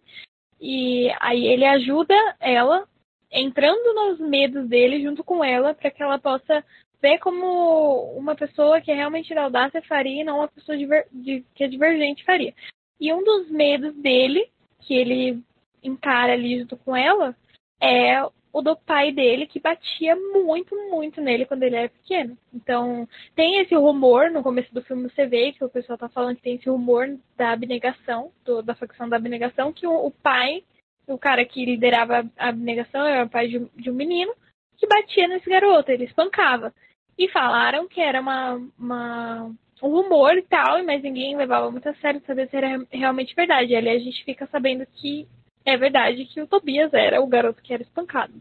E 0.62 1.10
aí 1.20 1.46
ele 1.48 1.66
ajuda 1.66 2.14
ela, 2.40 2.88
entrando 3.32 3.94
nos 3.94 4.20
medos 4.20 4.68
dele 4.68 5.02
junto 5.02 5.24
com 5.24 5.44
ela, 5.44 5.74
para 5.74 5.92
que 5.92 6.02
ela 6.04 6.20
possa 6.20 6.64
ver 7.02 7.20
como 7.20 8.14
uma 8.18 8.36
pessoa 8.36 8.82
que 8.82 8.92
é 8.92 8.96
realmente 8.96 9.34
da 9.34 9.44
audácia 9.44 9.82
faria 9.84 10.22
e 10.22 10.24
não 10.24 10.40
uma 10.40 10.48
pessoa 10.48 10.78
diver- 10.78 11.08
de- 11.12 11.46
que 11.56 11.64
é 11.64 11.68
divergente 11.68 12.24
faria. 12.24 12.54
E 13.00 13.14
um 13.14 13.24
dos 13.24 13.50
medos 13.50 13.96
dele, 13.96 14.50
que 14.82 14.94
ele 14.94 15.42
encara 15.82 16.34
ali 16.34 16.60
junto 16.60 16.76
com 16.78 16.96
ela, 16.96 17.36
é 17.82 18.22
o 18.52 18.62
do 18.62 18.76
pai 18.76 19.12
dele, 19.12 19.46
que 19.46 19.60
batia 19.60 20.16
muito, 20.16 20.76
muito 20.90 21.22
nele 21.22 21.46
quando 21.46 21.64
ele 21.64 21.76
era 21.76 21.90
pequeno. 21.90 22.38
Então, 22.54 23.08
tem 23.36 23.60
esse 23.60 23.76
rumor, 23.76 24.32
no 24.32 24.42
começo 24.44 24.74
do 24.74 24.82
filme 24.82 25.04
você 25.10 25.26
vê 25.26 25.52
que 25.54 25.64
o 25.64 25.70
pessoal 25.70 25.98
tá 25.98 26.10
falando 26.10 26.36
que 26.38 26.42
tem 26.42 26.56
esse 26.56 26.70
rumor 26.70 27.18
da 27.38 27.52
abnegação, 27.52 28.32
do- 28.44 28.62
da 28.64 28.74
facção 28.76 29.08
da 29.08 29.18
abnegação, 29.18 29.72
que 29.72 29.86
o, 29.88 29.94
o 30.08 30.12
pai, 30.12 30.64
o 31.08 31.18
cara 31.18 31.46
que 31.46 31.64
liderava 31.64 32.28
a 32.38 32.50
abnegação, 32.50 33.06
era 33.06 33.26
o 33.26 33.30
pai 33.30 33.48
de, 33.48 33.60
de 33.76 33.90
um 33.90 33.94
menino, 33.94 34.34
que 34.78 34.88
batia 34.88 35.28
nesse 35.28 35.48
garoto, 35.50 35.92
ele 35.92 36.06
espancava. 36.06 36.74
E 37.20 37.28
falaram 37.28 37.86
que 37.86 38.00
era 38.00 38.22
uma, 38.22 38.54
uma, 38.80 39.52
um 39.84 39.90
rumor 39.90 40.38
e 40.38 40.42
tal, 40.44 40.82
mas 40.86 41.04
ninguém 41.04 41.36
levava 41.36 41.70
muito 41.70 41.90
a 41.90 41.94
sério 41.96 42.22
saber 42.26 42.48
se 42.50 42.56
era 42.56 42.82
realmente 42.90 43.36
verdade. 43.36 43.76
Ali 43.76 43.90
a 43.90 44.00
gente 44.00 44.24
fica 44.24 44.48
sabendo 44.48 44.86
que 44.86 45.28
é 45.66 45.76
verdade 45.76 46.24
que 46.24 46.42
o 46.42 46.48
Tobias 46.48 46.94
era 46.94 47.22
o 47.22 47.28
garoto 47.28 47.62
que 47.62 47.74
era 47.74 47.84
espancado. 47.84 48.34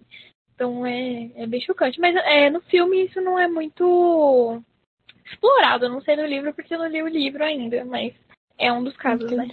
Então 0.55 0.87
é, 0.87 1.29
é 1.35 1.47
bem 1.49 1.61
chocante. 1.61 1.99
Mas 1.99 2.15
é, 2.15 2.49
no 2.51 2.61
filme 2.61 3.05
isso 3.05 3.21
não 3.21 3.37
é 3.37 3.49
muito 3.49 4.63
explorado. 5.27 5.87
Eu 5.87 5.91
não 5.91 6.01
sei 6.01 6.15
no 6.15 6.25
livro 6.25 6.55
porque 6.55 6.73
eu 6.73 6.79
não 6.79 6.87
li 6.87 7.03
o 7.03 7.09
livro 7.09 7.43
ainda, 7.45 7.85
mas 7.85 8.15
é 8.57 8.73
um 8.73 8.85
dos 8.85 8.97
casos, 8.97 9.31
né? 9.33 9.45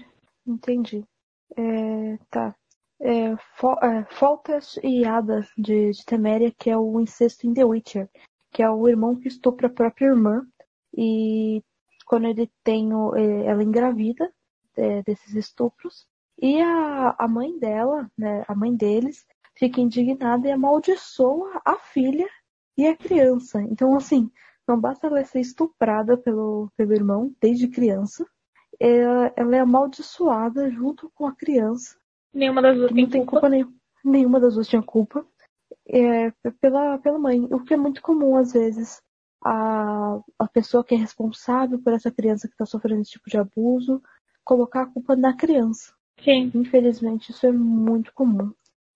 Entendi. 0.47 0.97
Entendi. 0.97 1.03
É, 1.57 2.17
tá. 2.29 2.55
É, 3.01 3.35
Fo- 3.55 3.79
é, 3.83 4.05
Foltest 4.11 4.77
e 4.83 5.03
Hadas 5.03 5.47
de, 5.57 5.91
de 5.91 6.05
Teméria, 6.05 6.51
que 6.57 6.69
é 6.69 6.77
o 6.77 6.99
incesto 7.01 7.47
em 7.47 7.53
The 7.53 7.65
Witcher, 7.65 8.07
que 8.56 8.63
é 8.63 8.70
o 8.70 8.88
irmão 8.88 9.18
que 9.18 9.28
estupra 9.28 9.68
a 9.68 9.70
própria 9.70 10.06
irmã. 10.06 10.48
E 10.98 11.62
quando 12.06 12.26
ele 12.26 12.50
tem 12.63 12.94
o, 12.94 13.13
é, 13.13 13.48
ela 13.48 13.62
engravida 13.62 14.32
é, 14.78 15.04
desses 15.04 15.36
estupros. 15.36 16.08
E 16.41 16.62
a, 16.62 17.13
a 17.20 17.28
mãe 17.28 17.60
dela, 17.60 18.10
né, 18.18 18.46
a 18.48 18.56
mãe 18.56 18.74
deles, 18.74 19.26
fica 19.56 19.82
indignada 19.82 20.48
e 20.48 20.52
amaldiçoa 20.52 21.62
a 21.65 21.76
filha 21.76 22.30
e 22.78 22.88
a 22.88 22.96
criança. 22.96 23.62
Então, 23.62 23.94
assim, 23.94 24.32
não 24.65 24.80
basta 24.80 25.08
ela 25.08 25.22
ser 25.26 25.41
estuprada 25.41 26.18
pelo, 26.18 26.72
pelo 26.78 26.93
irmão 26.93 27.36
desde 27.41 27.68
criança, 27.68 28.26
ela, 28.80 29.34
ela 29.36 29.56
é 29.58 29.60
amaldiçoada 29.60 30.72
junto 30.72 31.12
com 31.14 31.28
a 31.28 31.36
criança. 31.36 31.97
Nenhuma 32.34 32.62
das 32.62 32.78
duas 32.78 32.91
não 32.91 33.10
tem 33.10 33.22
culpa. 33.22 33.32
culpa 33.32 33.49
nenhuma. 33.49 33.74
Nenhuma 34.03 34.39
das 34.39 34.53
duas 34.53 34.68
tinha 34.68 34.82
culpa. 34.82 35.28
É, 35.88 36.31
pela, 36.59 36.97
pela 36.97 37.19
mãe. 37.19 37.43
O 37.51 37.63
que 37.63 37.73
é 37.73 37.77
muito 37.77 38.01
comum, 38.01 38.36
às 38.36 38.53
vezes, 38.53 39.01
a, 39.43 40.19
a 40.39 40.47
pessoa 40.47 40.83
que 40.83 40.95
é 40.95 40.97
responsável 40.97 41.79
por 41.79 41.93
essa 41.93 42.11
criança 42.11 42.47
que 42.47 42.53
está 42.53 42.65
sofrendo 42.65 43.01
esse 43.01 43.11
tipo 43.11 43.29
de 43.29 43.38
abuso 43.38 44.01
colocar 44.43 44.83
a 44.83 44.86
culpa 44.86 45.15
na 45.15 45.36
criança. 45.36 45.93
Sim. 46.23 46.51
Infelizmente, 46.53 47.31
isso 47.31 47.45
é 47.45 47.51
muito 47.51 48.13
comum. 48.13 48.51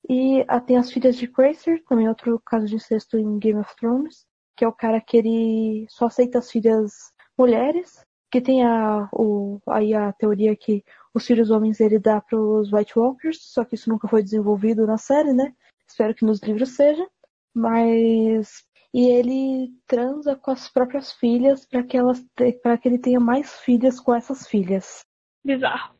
E 0.08 0.44
ah, 0.48 0.60
tem 0.60 0.78
as 0.78 0.92
filhas 0.92 1.18
de 1.18 1.28
Cracer, 1.28 1.84
também 1.88 2.08
outro 2.08 2.40
caso 2.46 2.66
de 2.66 2.76
incesto 2.76 3.18
em 3.18 3.38
Game 3.38 3.60
of 3.60 3.76
Thrones, 3.76 4.26
que 4.56 4.64
é 4.64 4.68
o 4.68 4.74
cara 4.74 5.02
que 5.02 5.18
ele 5.18 5.86
só 5.90 6.06
aceita 6.06 6.40
as 6.40 6.50
filhas 6.50 7.12
mulheres 7.38 8.04
que 8.32 8.40
tem 8.40 8.64
a, 8.64 9.10
o, 9.12 9.60
aí 9.68 9.94
a 9.94 10.14
teoria 10.14 10.56
que 10.56 10.84
os 11.14 11.26
filhos 11.26 11.50
homens 11.50 11.80
ele 11.80 11.98
dá 11.98 12.22
para 12.22 12.40
os 12.40 12.72
White 12.72 12.98
Walkers, 12.98 13.40
só 13.42 13.66
que 13.66 13.76
isso 13.76 13.90
nunca 13.90 14.08
foi 14.08 14.22
desenvolvido 14.22 14.86
na 14.86 14.98
série, 14.98 15.34
né? 15.34 15.54
Espero 15.90 16.14
que 16.14 16.26
nos 16.26 16.42
livros 16.42 16.76
seja. 16.76 17.06
Mas 17.54 18.64
e 18.94 19.08
ele 19.08 19.72
transa 19.88 20.36
com 20.36 20.52
as 20.52 20.70
próprias 20.70 21.12
filhas 21.14 21.66
para 21.66 21.84
que 21.84 21.98
elas 21.98 22.24
para 22.62 22.78
que 22.78 22.88
ele 22.88 22.98
tenha 22.98 23.20
mais 23.20 23.60
filhas 23.62 24.00
com 24.00 24.14
essas 24.14 24.48
filhas. 24.48 25.06
Bizarro. 25.44 25.96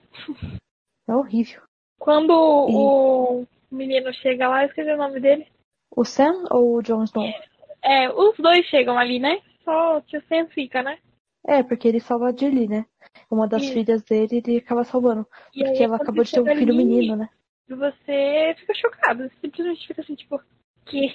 É 1.08 1.16
horrível. 1.16 1.62
Quando 2.00 2.32
e... 2.32 2.74
o 2.74 3.48
menino 3.72 4.14
chega 4.14 4.48
lá, 4.48 4.64
eu 4.64 4.70
esqueci 4.70 4.92
o 4.92 4.98
nome 4.98 5.20
dele. 5.20 5.48
O 5.96 6.06
Sam 6.06 6.46
ou 6.52 6.76
o 6.76 6.82
Jon 6.82 7.04
Snow? 7.04 7.26
É, 7.84 8.10
os 8.10 8.36
dois 8.38 8.66
chegam 8.68 8.98
ali, 8.98 9.20
né? 9.20 9.42
Só 9.64 9.98
o 9.98 10.04
Sam 10.28 10.48
fica, 10.50 10.82
né? 10.82 10.98
É, 11.46 11.64
porque 11.64 11.88
ele 11.88 12.00
salva 12.00 12.30
a 12.30 12.32
Dilly, 12.32 12.68
né? 12.68 12.86
Uma 13.30 13.48
das 13.48 13.64
Isso. 13.64 13.74
filhas 13.74 14.04
dele, 14.04 14.42
ele 14.46 14.58
acaba 14.58 14.84
salvando. 14.84 15.26
E 15.54 15.64
porque 15.64 15.84
ela 15.84 15.96
acabou 15.96 16.24
de 16.24 16.32
ter 16.32 16.42
um 16.42 16.46
filho 16.46 16.74
ali, 16.74 16.86
menino, 16.86 17.16
né? 17.16 17.30
Você 17.70 18.56
fica 18.60 18.74
chocado. 18.74 19.24
Você 19.24 19.36
simplesmente 19.42 19.88
fica 19.88 20.02
assim, 20.02 20.16
tipo, 20.16 20.42
que? 20.86 21.06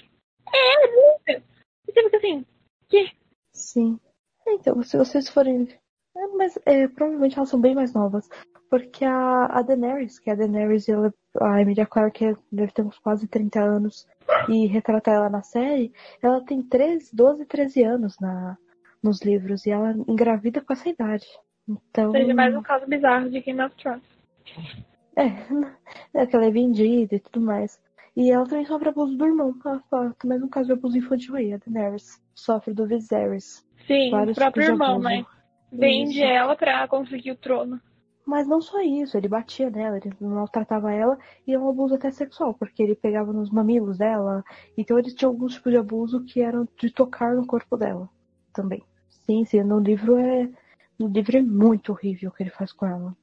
É, 0.53 1.33
é 1.33 1.43
E 1.89 1.93
você 1.93 2.03
fica 2.03 2.17
assim, 2.17 2.47
que? 2.89 3.13
Sim. 3.53 3.99
Então, 4.47 4.83
se 4.83 4.97
vocês 4.97 5.29
forem. 5.29 5.69
É, 6.17 6.27
mas 6.29 6.59
é, 6.65 6.87
provavelmente 6.87 7.37
elas 7.37 7.49
são 7.49 7.61
bem 7.61 7.75
mais 7.75 7.93
novas. 7.93 8.29
Porque 8.71 9.05
a, 9.05 9.47
a 9.47 9.63
Daenerys, 9.63 10.19
que 10.19 10.31
é 10.31 10.33
a 10.33 10.37
Daenerys, 10.37 10.89
ela, 10.89 11.13
a 11.41 11.61
Emilia 11.61 11.87
Clarke 11.87 12.37
deve 12.51 12.73
ter 12.73 12.83
uns 12.83 12.99
quase 12.99 13.29
30 13.29 13.61
anos, 13.61 14.07
e 14.49 14.67
retratar 14.67 15.15
ela 15.15 15.31
na 15.31 15.43
série, 15.43 15.93
ela 16.23 16.45
tem 16.45 16.63
13, 16.63 17.15
12, 17.15 17.47
13 17.47 17.85
anos 17.85 18.19
na, 18.21 18.57
nos 19.03 19.23
livros, 19.23 19.67
e 19.67 19.71
ela 19.71 19.93
engravida 20.09 20.61
com 20.61 20.73
essa 20.73 20.89
idade. 20.89 21.27
Então... 21.69 22.13
Seja 22.13 22.35
mais 22.35 22.55
um 22.55 22.63
caso 22.63 22.87
bizarro 22.87 23.31
de 23.31 23.41
Game 23.41 23.63
of 23.63 23.75
Thrones. 23.77 24.03
É, 26.15 26.23
é 26.23 26.27
que 26.27 26.35
ela 26.35 26.47
é 26.47 26.51
vendida 26.51 27.15
e 27.15 27.21
tudo 27.21 27.41
mais. 27.41 27.81
E 28.17 28.31
ela 28.31 28.47
também 28.47 28.65
sofre 28.65 28.89
abuso 28.89 29.17
do 29.17 29.25
irmão. 29.25 29.55
Mais 30.25 30.43
um 30.43 30.49
caso 30.49 30.67
de 30.67 30.73
abuso 30.73 30.99
infantil 30.99 31.37
aí, 31.37 31.53
a 31.53 31.59
Daenerys. 31.59 32.21
Sofre 32.35 32.73
do 32.75 32.87
Viserys. 32.87 33.65
Sim, 33.87 34.15
o 34.15 34.35
próprio 34.35 34.65
irmão, 34.65 34.99
né? 34.99 35.25
Vende 35.73 36.19
Isso. 36.19 36.25
ela 36.25 36.57
pra 36.57 36.87
conseguir 36.87 37.33
o 37.33 37.37
trono. 37.37 37.81
Mas 38.27 38.47
não 38.47 38.61
só 38.61 38.81
isso, 38.81 39.17
ele 39.19 39.29
batia 39.29 39.69
nela, 39.69 39.99
ele 39.99 40.11
maltratava 40.19 40.91
ela 40.91 41.19
e 41.47 41.53
é 41.53 41.59
um 41.59 41.69
abuso 41.69 41.95
até 41.95 42.11
sexual, 42.11 42.55
porque 42.55 42.83
ele 42.83 42.95
pegava 42.95 43.33
nos 43.33 43.51
mamilos 43.51 43.99
dela. 43.99 44.43
Então 44.79 44.99
ele 44.99 45.15
tinha 45.15 45.29
alguns 45.29 45.55
tipos 45.55 45.73
de 45.73 45.79
abuso 45.79 46.25
que 46.25 46.41
eram 46.41 46.67
de 46.81 46.91
tocar 46.91 47.35
no 47.35 47.47
corpo 47.47 47.77
dela 47.77 48.09
também. 48.53 48.83
Sim, 49.27 49.45
sim, 49.45 49.63
no 49.63 49.79
livro 49.79 50.17
é. 50.17 50.49
No 50.99 51.09
livro 51.09 51.37
é 51.37 51.43
muito 51.43 51.93
horrível 51.93 52.31
o 52.31 52.33
que 52.33 52.45
ele 52.45 52.51
faz 52.51 52.73
com 52.73 52.87
ela. 52.87 53.15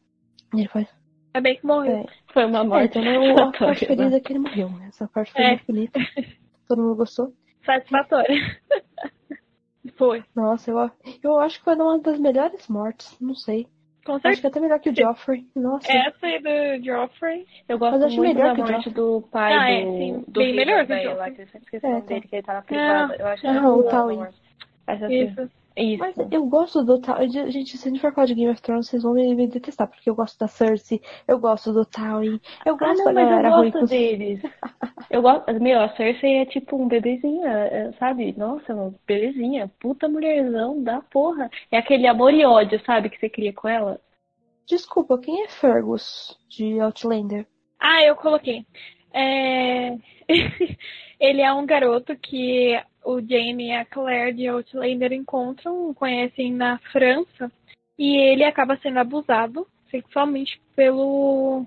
Ele 0.53 0.67
faz. 0.67 0.87
É 1.33 1.41
bem 1.41 1.57
que 1.57 1.65
morreu. 1.65 1.97
É. 1.97 2.05
Foi 2.33 2.45
uma 2.45 2.63
morte. 2.63 2.97
É, 2.97 3.31
então 3.31 3.49
a 3.49 3.51
parte 3.51 3.85
feliz 3.85 4.13
é 4.13 4.19
que 4.19 4.33
ele 4.33 4.39
morreu. 4.39 4.69
Essa 4.87 5.07
parte 5.07 5.31
foi 5.31 5.43
é. 5.43 5.47
muito 5.49 5.65
bonita. 5.65 5.99
Todo 6.67 6.81
mundo 6.81 6.95
gostou. 6.95 7.33
Satisfatória. 7.65 8.59
foi. 9.95 10.23
Nossa, 10.35 10.71
eu, 10.71 10.91
eu 11.23 11.39
acho 11.39 11.59
que 11.59 11.63
foi 11.63 11.75
uma 11.75 11.99
das 11.99 12.19
melhores 12.19 12.67
mortes. 12.67 13.17
Não 13.19 13.35
sei. 13.35 13.67
Com 14.05 14.13
certeza. 14.13 14.29
Acho 14.29 14.41
que 14.41 14.47
é 14.47 14.49
até 14.49 14.59
melhor 14.59 14.79
que 14.79 14.89
o 14.89 14.95
Joffrey. 14.95 15.47
Nossa. 15.55 15.91
Essa 15.91 16.25
aí 16.25 16.39
do 16.39 16.83
Joffrey. 16.83 17.45
Eu 17.69 17.77
gosto 17.77 17.99
Mas 17.99 18.15
muito 18.15 18.35
melhor 18.35 18.57
da 18.57 18.65
morte 18.65 18.89
do 18.89 19.21
pai 19.31 19.53
ah, 19.53 19.59
do, 19.59 19.65
é, 19.65 19.97
sim. 19.97 20.25
do 20.27 20.39
Bem 20.39 20.55
melhor 20.55 20.87
que 20.87 20.93
o 20.93 20.95
Joffrey. 20.95 21.15
Lá, 21.15 21.31
que 21.31 21.41
eu 21.41 21.47
sempre 21.47 21.65
esqueci 21.65 21.85
é, 21.85 22.01
dele, 22.01 22.27
que 22.27 22.35
ele 22.35 22.43
tá 22.43 22.53
na 22.53 22.61
privada. 22.63 23.15
eu 23.15 23.27
acho 23.27 23.41
que 23.41 23.51
não, 23.51 23.79
o 23.79 23.83
Tywin. 23.83 24.27
Isso. 25.09 25.60
Isso. 25.75 25.99
Mas 25.99 26.15
eu 26.31 26.45
gosto 26.45 26.83
do 26.83 26.99
Tywin. 26.99 27.51
Gente, 27.51 27.77
se 27.77 27.87
a 27.87 27.91
gente 27.91 28.01
for 28.01 28.13
falar 28.13 28.27
de 28.27 28.35
Game 28.35 28.51
of 28.51 28.61
Thrones, 28.61 28.89
vocês 28.89 29.03
vão 29.03 29.13
me, 29.13 29.33
me 29.33 29.47
detestar, 29.47 29.87
porque 29.87 30.09
eu 30.09 30.15
gosto 30.15 30.37
da 30.37 30.47
Cersei, 30.47 31.01
eu 31.27 31.39
gosto 31.39 31.71
do 31.71 31.85
Tywin, 31.85 32.39
eu 32.65 32.77
gosto 32.77 33.01
ah, 33.01 33.05
não, 33.05 33.13
da 33.13 33.23
galera 33.23 33.47
eu 33.49 33.57
ruim. 33.57 33.71
gosto 33.71 33.87
deles. 33.87 34.41
eu 35.09 35.21
gosto. 35.21 35.53
Meu, 35.61 35.79
a 35.81 35.89
Cersei 35.95 36.39
é 36.39 36.45
tipo 36.45 36.75
um 36.75 36.87
bebezinho, 36.87 37.45
é, 37.45 37.91
sabe? 37.93 38.33
Nossa, 38.37 38.73
uma 38.73 38.93
belezinha. 39.07 39.71
Puta 39.79 40.09
mulherzão 40.09 40.83
da 40.83 41.01
porra. 41.01 41.49
É 41.71 41.77
aquele 41.77 42.07
amor 42.07 42.33
e 42.33 42.45
ódio, 42.45 42.81
sabe, 42.85 43.09
que 43.09 43.17
você 43.17 43.29
cria 43.29 43.53
com 43.53 43.67
ela. 43.67 43.99
Desculpa, 44.67 45.17
quem 45.17 45.43
é 45.43 45.47
Fergus 45.47 46.37
de 46.49 46.79
Outlander? 46.79 47.45
Ah, 47.79 48.03
eu 48.03 48.15
coloquei. 48.15 48.65
É... 49.13 49.97
ele 51.19 51.41
é 51.41 51.53
um 51.53 51.65
garoto 51.65 52.15
que 52.15 52.81
o 53.03 53.19
Jamie 53.19 53.67
e 53.67 53.75
a 53.75 53.85
Claire 53.85 54.33
de 54.33 54.47
Outlander 54.47 55.11
encontram, 55.11 55.93
conhecem 55.93 56.53
na 56.53 56.77
França, 56.91 57.51
e 57.97 58.15
ele 58.17 58.43
acaba 58.43 58.77
sendo 58.77 58.99
abusado 58.99 59.67
sexualmente 59.89 60.59
pelo 60.75 61.65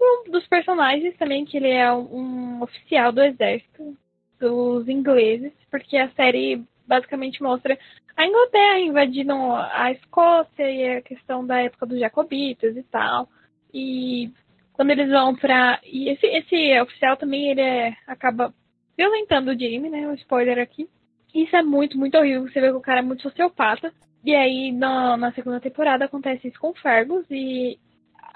um 0.00 0.30
dos 0.30 0.46
personagens 0.46 1.16
também, 1.16 1.44
que 1.44 1.56
ele 1.56 1.70
é 1.70 1.92
um 1.92 2.62
oficial 2.62 3.12
do 3.12 3.22
exército 3.22 3.96
dos 4.38 4.88
ingleses, 4.88 5.52
porque 5.70 5.96
a 5.96 6.10
série 6.10 6.64
basicamente 6.86 7.42
mostra 7.42 7.76
a 8.16 8.26
Inglaterra 8.26 8.80
invadindo 8.80 9.32
a 9.32 9.92
Escócia 9.92 10.70
e 10.70 10.96
a 10.96 11.02
questão 11.02 11.44
da 11.46 11.60
época 11.60 11.86
dos 11.86 11.98
jacobitas 11.98 12.76
e 12.76 12.82
tal. 12.84 13.28
E 13.72 14.30
quando 14.78 14.90
eles 14.92 15.10
vão 15.10 15.34
pra. 15.34 15.80
E 15.84 16.08
esse, 16.08 16.24
esse 16.24 16.80
oficial 16.80 17.16
também 17.16 17.50
ele 17.50 17.60
é, 17.60 17.96
acaba 18.06 18.54
violentando 18.96 19.50
o 19.50 19.58
Jamie, 19.58 19.90
né? 19.90 20.06
Um 20.06 20.14
spoiler 20.14 20.56
aqui. 20.56 20.88
Isso 21.34 21.56
é 21.56 21.62
muito, 21.64 21.98
muito 21.98 22.16
horrível. 22.16 22.42
Você 22.42 22.60
vê 22.60 22.68
que 22.68 22.76
o 22.76 22.80
cara 22.80 23.00
é 23.00 23.02
muito 23.02 23.24
sociopata. 23.24 23.92
E 24.24 24.32
aí, 24.36 24.70
na, 24.70 25.16
na 25.16 25.32
segunda 25.32 25.58
temporada, 25.58 26.04
acontece 26.04 26.46
isso 26.46 26.60
com 26.60 26.72
Fergus. 26.74 27.26
E 27.28 27.76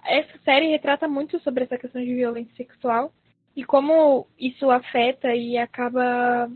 essa 0.04 0.36
série 0.44 0.66
retrata 0.66 1.06
muito 1.06 1.38
sobre 1.44 1.62
essa 1.62 1.78
questão 1.78 2.02
de 2.02 2.12
violência 2.12 2.52
sexual. 2.56 3.12
E 3.54 3.62
como 3.62 4.26
isso 4.36 4.68
afeta 4.68 5.32
e 5.32 5.56
acaba 5.56 6.50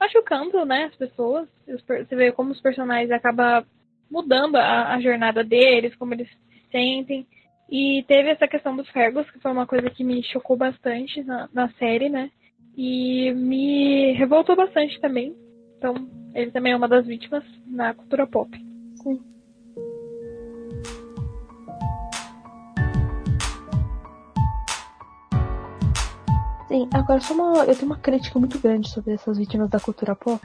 machucando, 0.00 0.64
né, 0.64 0.86
as 0.86 0.96
pessoas. 0.96 1.48
Você 1.64 2.16
vê 2.16 2.32
como 2.32 2.50
os 2.50 2.60
personagens 2.60 3.12
acabam 3.12 3.64
mudando 4.10 4.56
a, 4.56 4.94
a, 4.94 5.00
jornada 5.00 5.44
deles, 5.44 5.94
como 5.94 6.12
eles 6.12 6.28
se 6.28 6.70
sentem. 6.72 7.24
E 7.70 8.02
teve 8.08 8.30
essa 8.30 8.48
questão 8.48 8.74
dos 8.74 8.88
Fergus, 8.88 9.30
que 9.30 9.40
foi 9.40 9.52
uma 9.52 9.66
coisa 9.66 9.90
que 9.90 10.02
me 10.02 10.22
chocou 10.22 10.56
bastante 10.56 11.22
na, 11.22 11.48
na 11.52 11.68
série, 11.72 12.08
né? 12.08 12.30
E 12.76 13.32
me 13.34 14.12
revoltou 14.12 14.56
bastante 14.56 14.98
também. 15.00 15.36
Então, 15.76 15.94
ele 16.34 16.50
também 16.50 16.72
é 16.72 16.76
uma 16.76 16.88
das 16.88 17.06
vítimas 17.06 17.44
na 17.66 17.92
cultura 17.92 18.26
pop. 18.26 18.50
Sim. 19.02 19.20
Sim, 26.68 26.88
agora 26.94 27.20
só 27.20 27.34
uma. 27.34 27.64
Eu 27.64 27.74
tenho 27.74 27.86
uma 27.86 27.98
crítica 27.98 28.38
muito 28.38 28.58
grande 28.58 28.90
sobre 28.90 29.14
essas 29.14 29.38
vítimas 29.38 29.68
da 29.68 29.80
cultura 29.80 30.14
pop. 30.14 30.40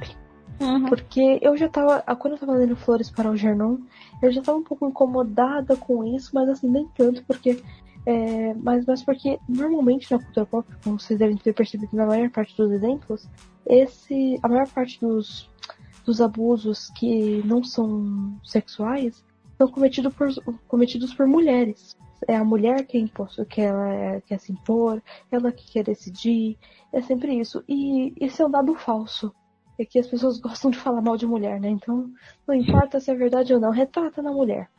Uhum. 0.60 0.86
Porque 0.86 1.39
eu 1.41 1.56
já 1.58 1.68
tava. 1.68 2.01
Quando 2.16 2.34
eu 2.34 2.39
tava 2.39 2.54
lendo 2.54 2.76
Flores 2.76 3.10
para 3.10 3.30
o 3.30 3.36
Gernon, 3.36 3.78
eu 4.22 4.32
já 4.32 4.41
tava 4.41 4.58
um 4.58 4.64
pouco 4.64 4.88
incomodada 4.88 5.76
com 5.76 6.04
isso, 6.04 6.32
mas 6.34 6.49
assim, 6.49 6.70
nem 6.70 6.88
tanto, 6.95 7.24
porque. 7.26 7.62
É, 8.06 8.54
mas, 8.56 8.86
mas 8.86 9.01
porque 9.01 9.39
normalmente 9.47 10.12
na 10.12 10.20
cultura 10.20 10.45
pop, 10.45 10.68
como 10.84 10.99
vocês 10.99 11.18
devem 11.18 11.38
ter 11.38 11.54
percebido 11.54 11.95
na 11.95 12.06
maior 12.06 12.30
parte 12.30 12.56
dos 12.56 12.72
exemplos, 12.72 13.30
esse. 13.66 14.38
A 14.43 14.47
maior 14.47 14.68
parte 14.68 14.99
dos, 14.99 15.49
dos 16.06 16.20
abusos 16.20 16.89
que 16.89 17.41
não 17.45 17.64
são 17.64 18.38
sexuais 18.43 19.24
são 19.58 19.70
cometidos 19.70 20.14
por, 20.14 20.30
cometidos 20.68 21.14
por 21.14 21.28
mulheres 21.28 21.95
é 22.28 22.36
a 22.36 22.43
mulher 22.43 22.86
que 22.86 22.97
é 22.97 23.01
imposto, 23.01 23.45
que 23.45 23.62
ela 23.62 23.93
é, 23.93 24.22
quer 24.22 24.39
se 24.39 24.51
impor, 24.51 25.01
ela 25.32 25.51
que 25.51 25.72
quer 25.72 25.84
decidir, 25.84 26.58
é 26.91 27.01
sempre 27.01 27.39
isso. 27.39 27.64
E 27.68 28.14
isso 28.20 28.41
é 28.41 28.45
um 28.45 28.51
dado 28.51 28.76
falso. 28.76 29.34
É 29.84 29.86
que 29.86 29.99
as 29.99 30.07
pessoas 30.07 30.39
gostam 30.39 30.71
de 30.71 30.77
falar 30.77 31.01
mal 31.01 31.17
de 31.17 31.27
mulher, 31.27 31.59
né? 31.59 31.69
Então, 31.69 32.09
não 32.47 32.55
importa 32.55 32.99
se 32.99 33.11
é 33.11 33.15
verdade 33.15 33.53
ou 33.53 33.59
não, 33.59 33.69
retrata 33.69 34.21
na 34.21 34.31
mulher. 34.31 34.69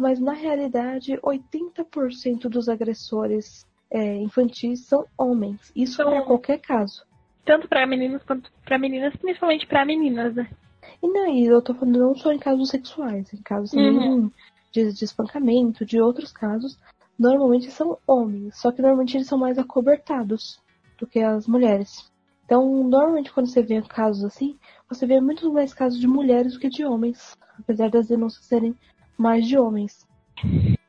Mas 0.00 0.20
na 0.20 0.32
realidade, 0.32 1.18
80% 1.18 2.48
dos 2.48 2.68
agressores 2.68 3.66
é, 3.90 4.16
infantis 4.16 4.86
são 4.86 5.06
homens. 5.18 5.72
Isso 5.74 6.00
então, 6.00 6.12
para 6.12 6.22
qualquer 6.22 6.58
caso. 6.58 7.04
Tanto 7.44 7.68
para 7.68 7.84
meninos 7.86 8.22
quanto 8.22 8.52
para 8.64 8.78
meninas, 8.78 9.16
principalmente 9.16 9.66
para 9.66 9.84
meninas, 9.84 10.34
né? 10.34 10.48
E 11.02 11.08
não, 11.08 11.34
e 11.34 11.46
eu 11.46 11.60
tô 11.60 11.74
falando 11.74 11.98
não 11.98 12.14
só 12.14 12.32
em 12.32 12.38
casos 12.38 12.68
sexuais, 12.68 13.32
em 13.32 13.42
casos 13.42 13.72
uhum 13.72 14.30
de, 14.72 14.92
de 14.92 15.04
espancamento, 15.04 15.84
de 15.84 16.00
outros 16.00 16.32
casos, 16.32 16.78
normalmente 17.18 17.70
são 17.70 17.98
homens, 18.06 18.58
só 18.58 18.72
que 18.72 18.80
normalmente 18.80 19.16
eles 19.16 19.28
são 19.28 19.38
mais 19.38 19.58
acobertados 19.58 20.60
do 20.98 21.06
que 21.06 21.20
as 21.20 21.46
mulheres. 21.46 22.10
Então, 22.52 22.84
normalmente 22.84 23.32
quando 23.32 23.46
você 23.46 23.62
vê 23.62 23.80
casos 23.80 24.22
assim, 24.24 24.58
você 24.86 25.06
vê 25.06 25.18
muito 25.22 25.50
mais 25.50 25.72
casos 25.72 25.98
de 25.98 26.06
mulheres 26.06 26.52
do 26.52 26.60
que 26.60 26.68
de 26.68 26.84
homens, 26.84 27.34
apesar 27.58 27.88
das 27.88 28.08
denúncias 28.08 28.44
serem 28.44 28.76
mais 29.16 29.48
de 29.48 29.56
homens. 29.56 30.06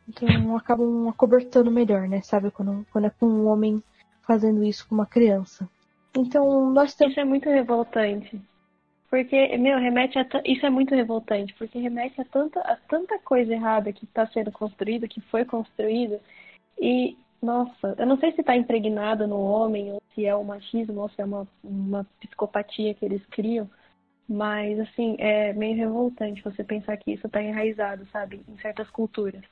Então 0.06 0.58
acabam 0.58 1.08
acobertando 1.08 1.72
melhor, 1.72 2.10
né? 2.10 2.20
Sabe? 2.22 2.52
Quando, 2.52 2.86
quando 2.92 3.06
é 3.06 3.10
com 3.10 3.28
um 3.28 3.48
homem 3.48 3.82
fazendo 4.28 4.62
isso 4.62 4.86
com 4.90 4.94
uma 4.94 5.06
criança. 5.06 5.66
Então, 6.14 6.70
nós 6.70 6.96
temos. 6.96 7.14
Isso 7.14 7.22
é 7.22 7.24
muito 7.24 7.50
revoltante. 7.50 8.42
Porque, 9.10 9.58
meu, 9.58 9.80
remete 9.80 10.20
a. 10.20 10.28
Isso 10.44 10.66
é 10.66 10.70
muito 10.70 10.94
revoltante, 10.94 11.54
porque 11.54 11.80
remete 11.80 12.20
a 12.20 12.26
tanta, 12.26 12.60
a 12.60 12.76
tanta 12.76 13.18
coisa 13.20 13.54
errada 13.54 13.94
que 13.94 14.04
está 14.04 14.28
sendo 14.28 14.52
construída, 14.52 15.08
que 15.08 15.22
foi 15.22 15.46
construída. 15.46 16.20
E, 16.78 17.16
nossa, 17.44 17.94
eu 17.98 18.06
não 18.06 18.18
sei 18.18 18.32
se 18.32 18.42
está 18.42 18.56
impregnado 18.56 19.28
no 19.28 19.40
homem, 19.40 19.92
ou 19.92 20.02
se 20.16 20.26
é 20.26 20.34
o 20.34 20.44
machismo, 20.44 21.02
ou 21.02 21.10
se 21.10 21.22
é 21.22 21.26
uma, 21.26 21.46
uma 21.64 22.08
psicopatia 22.22 22.94
que 22.94 23.04
eles 23.04 23.24
criam. 23.26 23.70
Mas, 24.28 24.80
assim, 24.80 25.18
é 25.20 25.52
meio 25.52 25.76
revoltante 25.76 26.42
você 26.42 26.64
pensar 26.64 26.96
que 26.96 27.12
isso 27.12 27.28
está 27.28 27.44
enraizado, 27.44 28.08
sabe, 28.12 28.42
em 28.48 28.58
certas 28.58 28.90
culturas. 28.90 29.44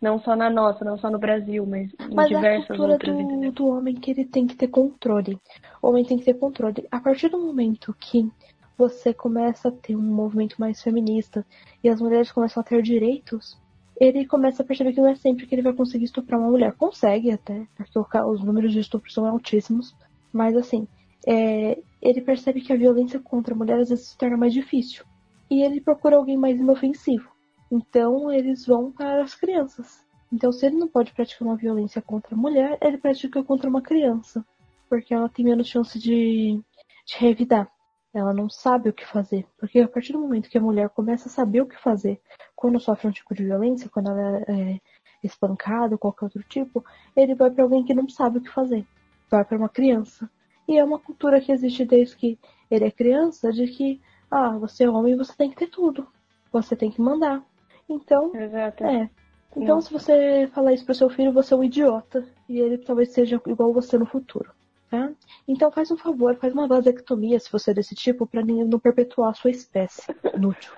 Não 0.00 0.20
só 0.20 0.36
na 0.36 0.50
nossa, 0.50 0.84
não 0.84 0.98
só 0.98 1.10
no 1.10 1.18
Brasil, 1.18 1.66
mas 1.66 1.90
em 1.98 2.14
Mas 2.14 2.30
é 2.30 2.34
a 2.34 2.38
diversas 2.38 2.66
cultura 2.68 2.92
outras. 2.92 3.16
do, 3.16 3.22
entendeu? 3.22 3.52
do 3.52 3.66
homem 3.66 3.94
que 3.94 4.10
ele 4.10 4.24
tem 4.24 4.46
que 4.46 4.54
ter 4.54 4.68
controle. 4.68 5.38
O 5.82 5.88
homem 5.88 6.04
tem 6.04 6.18
que 6.18 6.24
ter 6.24 6.34
controle. 6.34 6.86
A 6.90 7.00
partir 7.00 7.28
do 7.30 7.40
momento 7.40 7.96
que 7.98 8.30
você 8.76 9.12
começa 9.12 9.70
a 9.70 9.72
ter 9.72 9.96
um 9.96 10.02
movimento 10.02 10.56
mais 10.60 10.80
feminista 10.82 11.44
e 11.82 11.88
as 11.88 12.00
mulheres 12.00 12.30
começam 12.30 12.60
a 12.60 12.64
ter 12.64 12.80
direitos, 12.80 13.58
ele 14.00 14.26
começa 14.26 14.62
a 14.62 14.66
perceber 14.66 14.92
que 14.92 15.00
não 15.00 15.08
é 15.08 15.14
sempre 15.14 15.46
que 15.46 15.54
ele 15.54 15.62
vai 15.62 15.72
conseguir 15.72 16.04
estuprar 16.04 16.40
uma 16.40 16.50
mulher. 16.50 16.72
Consegue 16.74 17.30
até, 17.30 17.66
porque 17.76 17.98
os 18.18 18.44
números 18.44 18.72
de 18.72 18.80
estupro 18.80 19.10
são 19.10 19.26
altíssimos. 19.26 19.94
Mas 20.32 20.56
assim, 20.56 20.86
é, 21.26 21.78
ele 22.00 22.20
percebe 22.20 22.60
que 22.60 22.72
a 22.72 22.76
violência 22.76 23.18
contra 23.18 23.54
a 23.54 23.56
mulher 23.56 23.80
às 23.80 23.88
vezes 23.88 24.08
se 24.08 24.18
torna 24.18 24.36
mais 24.36 24.52
difícil. 24.52 25.04
E 25.50 25.62
ele 25.62 25.80
procura 25.80 26.16
alguém 26.16 26.36
mais 26.36 26.60
inofensivo. 26.60 27.28
Então 27.70 28.30
eles 28.30 28.66
vão 28.66 28.92
para 28.92 29.22
as 29.22 29.34
crianças. 29.34 30.06
Então, 30.32 30.52
se 30.52 30.66
ele 30.66 30.76
não 30.76 30.88
pode 30.88 31.12
praticar 31.12 31.48
uma 31.48 31.56
violência 31.56 32.02
contra 32.02 32.34
a 32.34 32.38
mulher, 32.38 32.78
ele 32.82 32.98
pratica 32.98 33.42
contra 33.42 33.68
uma 33.68 33.80
criança. 33.80 34.44
Porque 34.88 35.12
ela 35.14 35.28
tem 35.28 35.44
menos 35.44 35.68
chance 35.68 35.98
de, 35.98 36.60
de 37.06 37.18
revidar. 37.18 37.70
Ela 38.12 38.32
não 38.32 38.48
sabe 38.48 38.88
o 38.88 38.92
que 38.92 39.06
fazer. 39.06 39.46
Porque 39.58 39.80
a 39.80 39.88
partir 39.88 40.12
do 40.12 40.18
momento 40.20 40.48
que 40.48 40.58
a 40.58 40.60
mulher 40.60 40.88
começa 40.90 41.28
a 41.28 41.32
saber 41.32 41.60
o 41.60 41.66
que 41.66 41.80
fazer 41.80 42.20
quando 42.56 42.80
sofre 42.80 43.08
um 43.08 43.12
tipo 43.12 43.34
de 43.34 43.44
violência, 43.44 43.90
quando 43.90 44.10
ela 44.10 44.42
é 44.48 44.80
espancada 45.22 45.94
ou 45.94 45.98
qualquer 45.98 46.26
outro 46.26 46.42
tipo, 46.44 46.84
ele 47.14 47.34
vai 47.34 47.50
para 47.50 47.64
alguém 47.64 47.84
que 47.84 47.94
não 47.94 48.08
sabe 48.08 48.38
o 48.38 48.40
que 48.40 48.50
fazer. 48.50 48.86
Vai 49.30 49.44
para 49.44 49.58
uma 49.58 49.68
criança. 49.68 50.30
E 50.66 50.78
é 50.78 50.84
uma 50.84 50.98
cultura 50.98 51.40
que 51.40 51.52
existe 51.52 51.84
desde 51.84 52.16
que 52.16 52.38
ele 52.70 52.84
é 52.84 52.90
criança, 52.90 53.52
de 53.52 53.66
que, 53.68 54.00
ah, 54.30 54.56
você 54.58 54.84
é 54.84 54.90
homem, 54.90 55.16
você 55.16 55.34
tem 55.34 55.50
que 55.50 55.56
ter 55.56 55.68
tudo. 55.68 56.06
Você 56.52 56.76
tem 56.76 56.90
que 56.90 57.00
mandar. 57.00 57.42
Então, 57.88 58.34
Exato. 58.34 58.84
é. 58.84 59.10
Então, 59.56 59.76
Não. 59.76 59.80
se 59.80 59.90
você 59.92 60.46
falar 60.52 60.74
isso 60.74 60.84
pro 60.84 60.94
seu 60.94 61.08
filho, 61.08 61.32
você 61.32 61.54
é 61.54 61.56
um 61.56 61.64
idiota. 61.64 62.26
E 62.48 62.58
ele 62.58 62.78
talvez 62.78 63.12
seja 63.12 63.40
igual 63.46 63.72
você 63.72 63.96
no 63.96 64.06
futuro. 64.06 64.50
Tá? 64.90 65.10
Então, 65.46 65.70
faz 65.70 65.90
um 65.90 65.96
favor, 65.98 66.34
faz 66.36 66.52
uma 66.54 66.66
vasectomia, 66.66 67.38
se 67.38 67.52
você 67.52 67.72
é 67.72 67.74
desse 67.74 67.94
tipo, 67.94 68.26
pra 68.26 68.42
nem- 68.42 68.64
não 68.64 68.78
perpetuar 68.78 69.30
a 69.30 69.34
sua 69.34 69.50
espécie. 69.50 70.02
Inútil. 70.34 70.72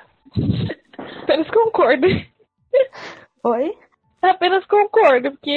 Apenas 1.22 1.48
concordo. 1.50 2.06
Oi? 3.44 3.78
Apenas 4.22 4.66
concordo, 4.66 5.30
porque, 5.30 5.50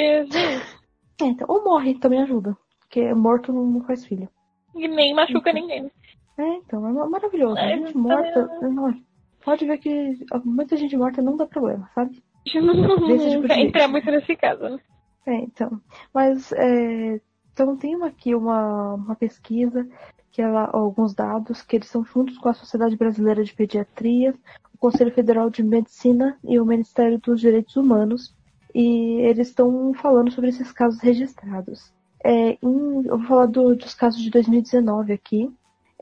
É, 1.20 1.24
então, 1.24 1.46
ou 1.50 1.64
morre, 1.64 1.98
também 1.98 2.22
ajuda. 2.22 2.56
Porque 2.80 3.12
morto 3.12 3.52
não 3.52 3.64
não 3.66 3.82
faz 3.84 4.04
filho. 4.06 4.28
nem 4.74 5.12
machuca 5.14 5.52
ninguém. 5.52 5.90
É, 6.38 6.46
então, 6.56 6.86
é 6.88 6.92
ma- 6.92 7.08
maravilhoso. 7.08 7.58
É, 7.58 7.76
gente 7.76 7.96
morta. 7.96 8.46
não- 8.62 8.94
Pode 9.44 9.66
ver 9.66 9.78
que 9.78 10.16
muita 10.44 10.76
gente 10.76 10.96
morta 10.96 11.20
não 11.20 11.36
dá 11.36 11.44
problema, 11.46 11.90
sabe? 11.94 12.22
A 12.46 12.50
gente 12.50 12.60
não, 12.66 12.74
não 12.74 13.56
entrar 13.58 13.88
muito 13.88 14.10
nesse 14.10 14.36
caso. 14.36 14.62
né? 14.62 14.78
É, 15.26 15.34
então. 15.36 15.80
Mas 16.14 16.52
é, 16.52 17.20
então 17.54 17.76
tem 17.76 17.94
aqui 18.02 18.34
uma, 18.34 18.94
uma 18.94 19.14
pesquisa, 19.16 19.88
que 20.32 20.42
ela, 20.42 20.68
alguns 20.72 21.14
dados, 21.14 21.62
que 21.62 21.76
eles 21.76 21.88
são 21.88 22.04
juntos 22.04 22.36
com 22.36 22.48
a 22.48 22.54
Sociedade 22.54 22.96
Brasileira 22.96 23.44
de 23.44 23.54
Pediatria, 23.54 24.34
o 24.74 24.78
Conselho 24.78 25.12
Federal 25.12 25.48
de 25.48 25.62
Medicina 25.62 26.36
e 26.42 26.58
o 26.58 26.66
Ministério 26.66 27.18
dos 27.20 27.40
Direitos 27.40 27.76
Humanos. 27.76 28.34
E 28.74 29.20
eles 29.20 29.48
estão 29.48 29.94
falando 29.94 30.32
sobre 30.32 30.50
esses 30.50 30.72
casos 30.72 31.00
registrados. 31.00 31.92
É, 32.24 32.58
em- 32.60 33.06
eu 33.06 33.18
vou 33.18 33.26
falar 33.28 33.46
do- 33.46 33.76
dos 33.76 33.94
casos 33.94 34.20
de 34.20 34.30
2019 34.30 35.12
aqui. 35.12 35.48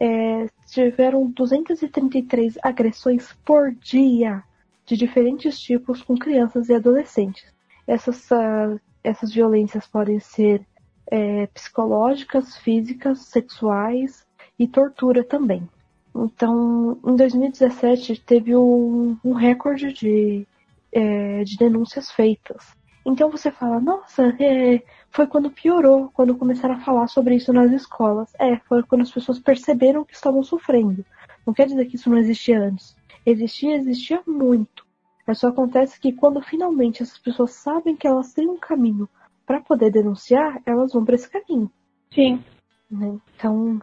É, 0.01 0.49
tiveram 0.67 1.27
233 1.31 2.57
agressões 2.63 3.37
por 3.45 3.73
dia 3.73 4.43
de 4.87 4.97
diferentes 4.97 5.61
tipos 5.61 6.03
com 6.03 6.17
crianças 6.17 6.71
e 6.71 6.75
adolescentes. 6.75 7.45
Essas, 7.87 8.33
ah, 8.33 8.75
essas 9.05 9.33
violências 9.33 9.87
podem 9.87 10.19
ser 10.19 10.67
é, 11.13 11.47
psicológicas, 11.49 12.57
físicas, 12.57 13.19
sexuais 13.27 14.27
e 14.59 14.67
tortura 14.67 15.23
também. 15.23 15.69
Então, 16.17 16.99
em 17.07 17.15
2017 17.15 18.19
teve 18.23 18.57
um, 18.57 19.19
um 19.23 19.35
recorde 19.35 19.93
de, 19.93 20.47
é, 20.91 21.45
de 21.45 21.59
denúncias 21.59 22.11
feitas. 22.11 22.67
Então 23.05 23.31
você 23.31 23.51
fala, 23.51 23.79
nossa, 23.79 24.35
é, 24.43 24.83
foi 25.11 25.27
quando 25.27 25.51
piorou, 25.51 26.11
quando 26.15 26.35
começaram 26.35 26.77
a 26.77 26.81
falar 26.81 27.09
sobre 27.09 27.35
isso 27.35 27.53
nas 27.53 27.71
escolas. 27.73 28.33
É, 28.39 28.57
foi 28.61 28.83
quando 28.83 29.03
as 29.03 29.11
pessoas 29.11 29.39
perceberam 29.39 30.07
que 30.07 30.15
estavam 30.15 30.43
sofrendo. 30.43 31.05
Não 31.47 31.53
quer 31.53 31.67
dizer 31.67 31.85
que 31.87 31.97
isso 31.97 32.09
não 32.09 32.17
existia 32.17 32.59
antes. 32.59 32.97
Existia, 33.27 33.77
existia 33.77 34.23
muito. 34.27 34.87
É 35.27 35.35
só 35.35 35.49
acontece 35.49 36.01
que 36.01 36.13
quando 36.13 36.41
finalmente 36.41 37.03
essas 37.03 37.19
pessoas 37.19 37.53
sabem 37.53 37.97
que 37.97 38.07
elas 38.07 38.33
têm 38.33 38.49
um 38.49 38.59
caminho 38.59 39.07
para 39.47 39.61
poder 39.61 39.91
denunciar, 39.91 40.61
elas 40.65 40.93
vão 40.93 41.05
para 41.05 41.15
esse 41.15 41.29
caminho. 41.29 41.71
Sim. 42.13 42.43
né? 42.91 43.19
Então, 43.37 43.81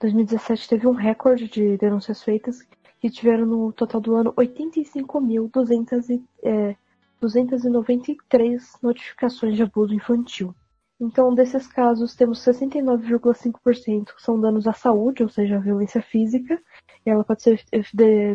2017 0.00 0.68
teve 0.68 0.86
um 0.86 0.92
recorde 0.92 1.48
de 1.48 1.76
denúncias 1.76 2.22
feitas 2.22 2.66
que 3.00 3.10
tiveram 3.10 3.46
no 3.46 3.72
total 3.72 4.00
do 4.00 4.14
ano 4.14 4.32
85.200 4.34 6.08
e, 6.10 6.24
é, 6.42 6.76
293 7.20 8.78
notificações 8.82 9.56
de 9.56 9.62
abuso 9.62 9.94
infantil. 9.94 10.54
Então, 11.00 11.34
desses 11.34 11.66
casos, 11.66 12.14
temos 12.14 12.38
69,5% 12.38 14.14
que 14.14 14.22
são 14.22 14.40
danos 14.40 14.68
à 14.68 14.72
saúde, 14.72 15.24
ou 15.24 15.28
seja, 15.28 15.58
violência 15.58 16.00
física. 16.00 16.60
E 17.04 17.10
ela 17.10 17.24
pode 17.24 17.42
ser 17.42 17.60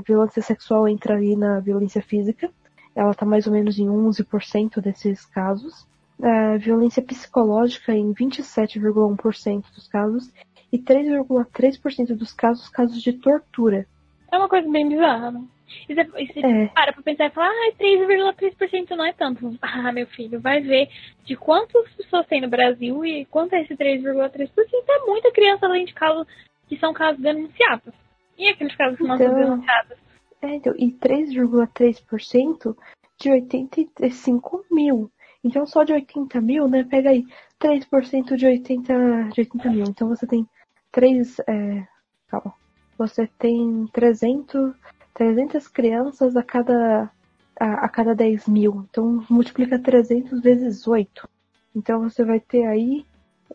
violência 0.06 0.42
sexual, 0.42 0.86
entra 0.86 1.16
aí 1.16 1.34
na 1.36 1.62
violência 1.62 2.02
física. 2.02 2.52
Ela 2.94 3.12
está 3.12 3.26
mais 3.26 3.48
ou 3.48 3.54
menos 3.54 3.80
em 3.80 3.88
11% 3.88 4.82
desses 4.82 5.26
casos. 5.26 5.88
É, 6.22 6.58
violência 6.58 7.02
psicológica 7.02 7.94
em 7.94 8.14
27,1% 8.14 9.64
dos 9.74 9.88
casos. 9.88 10.32
E 10.72 10.78
3,3% 10.78 12.16
dos 12.16 12.34
casos, 12.34 12.68
casos 12.70 13.02
de 13.02 13.14
tortura. 13.14 13.86
É 14.32 14.38
uma 14.38 14.50
coisa 14.50 14.70
bem 14.70 14.90
bizarra, 14.90 15.32
né? 15.32 15.44
E 15.88 15.94
você, 15.94 16.02
e 16.18 16.28
você 16.28 16.40
É. 16.46 16.68
para 16.68 16.94
pra 16.94 17.04
pensar 17.04 17.28
e 17.28 17.30
fala, 17.30 17.48
ah, 17.50 17.72
3,3% 17.78 18.90
não 18.96 19.06
é 19.06 19.14
tanto. 19.14 19.58
Ah, 19.62 19.92
meu 19.92 20.08
filho, 20.08 20.40
vai 20.40 20.62
ver 20.62 20.90
de 21.26 21.36
quantas 21.36 21.88
pessoas 21.94 22.26
tem 22.28 22.42
no 22.42 22.50
Brasil 22.50 23.06
e 23.06 23.26
quanto 23.26 23.54
é 23.54 23.62
esse 23.62 23.76
3,3%. 23.76 24.50
É 24.90 25.06
muita 25.06 25.32
criança 25.32 25.66
além 25.66 25.86
de 25.86 25.94
casos 25.94 26.26
que 26.68 26.78
são 26.78 26.94
casos 26.94 27.22
denunciados. 27.22 27.94
E 28.38 28.50
aqueles 28.50 28.76
casos 28.76 28.98
que 28.98 29.04
não 29.04 29.18
são 29.18 29.26
Então, 29.28 29.38
denunciados? 29.40 29.98
É, 30.42 30.48
então, 30.56 30.74
e 30.78 30.92
3,3% 30.92 32.76
de 33.20 33.32
85 33.32 34.66
mil. 34.72 35.10
Então, 35.48 35.66
só 35.66 35.84
de 35.84 35.94
80 35.94 36.42
mil, 36.42 36.68
né? 36.68 36.84
Pega 36.84 37.10
aí, 37.10 37.26
3% 37.58 38.36
de 38.36 38.46
80, 38.46 39.30
de 39.34 39.42
80 39.42 39.70
mil. 39.70 39.86
Então, 39.88 40.10
você 40.10 40.28
tem 40.28 40.46
3. 40.92 41.40
É, 41.48 41.88
calma. 42.28 42.54
Você 42.98 43.28
tem 43.40 43.88
300, 43.94 44.76
300 45.14 45.68
crianças 45.70 46.36
a 46.36 46.44
cada, 46.44 47.10
a, 47.58 47.86
a 47.86 47.90
cada 47.90 48.14
10 48.14 48.48
mil. 48.48 48.86
Então, 48.90 49.26
multiplica 49.30 49.80
300 49.80 50.42
vezes 50.42 50.86
8. 50.86 51.30
Então, 51.74 52.02
você 52.10 52.26
vai 52.26 52.42
ter 52.42 52.66
aí 52.66 53.06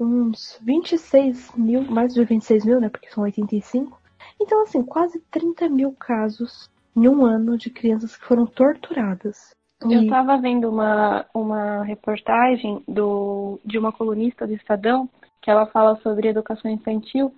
uns 0.00 0.58
26 0.62 1.54
mil, 1.56 1.82
mais 1.82 2.14
de 2.14 2.24
26 2.24 2.64
mil, 2.64 2.80
né? 2.80 2.88
Porque 2.88 3.10
são 3.10 3.24
85. 3.24 4.00
Então, 4.40 4.62
assim, 4.62 4.82
quase 4.82 5.20
30 5.30 5.68
mil 5.68 5.92
casos 5.92 6.70
em 6.96 7.06
um 7.06 7.24
ano 7.24 7.58
de 7.58 7.68
crianças 7.68 8.16
que 8.16 8.24
foram 8.24 8.46
torturadas. 8.46 9.54
Eu 9.90 10.02
estava 10.02 10.36
vendo 10.38 10.68
uma, 10.68 11.26
uma 11.34 11.82
reportagem 11.84 12.82
do, 12.86 13.58
de 13.64 13.78
uma 13.78 13.92
colunista 13.92 14.46
do 14.46 14.54
Estadão 14.54 15.08
que 15.40 15.50
ela 15.50 15.66
fala 15.66 15.96
sobre 16.02 16.28
educação 16.28 16.70
infantil 16.70 17.32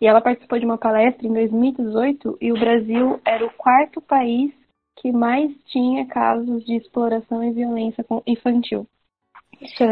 e 0.00 0.06
ela 0.06 0.20
participou 0.20 0.58
de 0.58 0.64
uma 0.64 0.78
palestra 0.78 1.26
em 1.26 1.32
2018 1.32 2.38
e 2.40 2.52
o 2.52 2.58
Brasil 2.58 3.20
era 3.24 3.44
o 3.44 3.52
quarto 3.52 4.00
país 4.00 4.52
que 4.96 5.12
mais 5.12 5.50
tinha 5.66 6.06
casos 6.06 6.64
de 6.64 6.76
exploração 6.76 7.42
e 7.42 7.52
violência 7.52 8.04
infantil. 8.26 8.86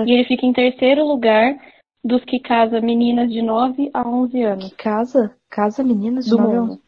E 0.07 0.13
ele 0.13 0.25
fica 0.25 0.47
em 0.47 0.53
terceiro 0.53 1.07
lugar 1.07 1.59
dos 2.03 2.25
que 2.25 2.41
casa 2.41 2.81
meninas 2.81 3.31
de 3.31 3.43
9 3.43 3.91
a 3.93 4.07
11 4.09 4.43
anos. 4.43 4.73
Casa? 4.75 5.35
Casa 5.51 5.83
meninas 5.85 6.25
de 6.25 6.31
Do 6.31 6.39
nove 6.39 6.49
mundo. 6.57 6.73
anos? 6.73 6.79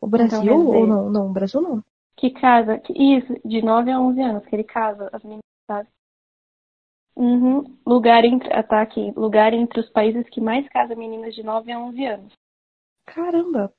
O 0.00 0.06
Brasil 0.06 0.40
Então, 0.42 0.66
dizer- 0.66 0.76
ou 0.76 0.86
não? 0.86 1.10
Não, 1.10 1.26
o 1.26 1.32
Brasil 1.32 1.60
não. 1.60 1.82
Que 2.18 2.30
casa, 2.30 2.78
que- 2.78 2.92
isso, 2.92 3.32
de 3.44 3.62
9 3.62 3.90
a 3.90 4.00
11 4.00 4.20
anos, 4.20 4.44
que 4.44 4.54
ele 4.54 4.64
casa 4.64 5.08
as 5.12 5.22
meninas, 5.22 5.44
sabe? 5.66 5.88
Uhum. 7.16 7.78
Lugar 7.86 8.24
entre, 8.24 8.52
ah, 8.52 8.62
tá 8.62 8.82
aqui, 8.82 9.10
lugar 9.12 9.52
entre 9.52 9.80
os 9.80 9.88
países 9.90 10.28
que 10.28 10.40
mais 10.40 10.68
casa 10.68 10.94
meninas 10.94 11.34
de 11.34 11.42
9 11.42 11.72
a 11.72 11.78
11 11.78 12.04
anos. 12.04 12.32
Caramba. 13.06 13.72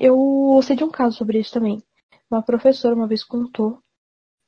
Eu 0.00 0.60
sei 0.62 0.76
de 0.76 0.84
um 0.84 0.90
caso 0.90 1.16
sobre 1.16 1.38
isso 1.38 1.52
também. 1.52 1.82
Uma 2.30 2.42
professora 2.42 2.94
uma 2.94 3.06
vez 3.08 3.24
contou 3.24 3.82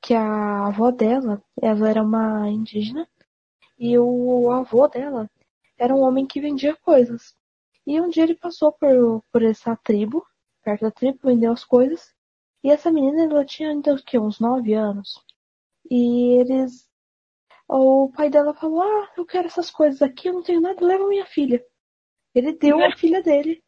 que 0.03 0.15
a 0.15 0.67
avó 0.67 0.91
dela, 0.91 1.43
ela 1.61 1.89
era 1.89 2.03
uma 2.03 2.49
indígena, 2.51 3.09
e 3.79 3.99
o 3.99 4.51
avô 4.51 4.87
dela 4.89 5.29
era 5.79 5.95
um 5.95 6.01
homem 6.03 6.27
que 6.27 6.41
vendia 6.41 6.77
coisas. 6.77 7.35
E 7.87 8.01
um 8.01 8.09
dia 8.09 8.25
ele 8.25 8.37
passou 8.37 8.73
por, 8.73 9.23
por 9.33 9.43
essa 9.43 9.77
tribo, 9.77 10.25
perto 10.63 10.83
da 10.83 10.91
tribo, 10.91 11.19
vendeu 11.25 11.53
as 11.53 11.65
coisas. 11.65 12.15
E 12.63 12.71
essa 12.71 12.91
menina, 12.91 13.25
ela 13.25 13.45
tinha 13.45 13.71
ainda 13.71 13.95
o 13.95 14.03
quê? 14.03 14.19
Uns 14.19 14.39
nove 14.39 14.73
anos. 14.75 15.15
E 15.91 16.41
eles. 16.41 16.89
O 17.69 18.11
pai 18.15 18.31
dela 18.31 18.55
falou: 18.55 18.83
Ah, 18.83 19.11
eu 19.17 19.27
quero 19.27 19.47
essas 19.47 19.71
coisas 19.71 20.03
aqui, 20.03 20.29
eu 20.29 20.35
não 20.35 20.43
tenho 20.43 20.61
nada, 20.61 20.85
leva 20.85 21.09
minha 21.09 21.27
filha. 21.27 21.65
Ele 22.35 22.53
deu 22.53 22.83
a 22.83 22.97
filha 22.97 23.23
dele 23.23 23.63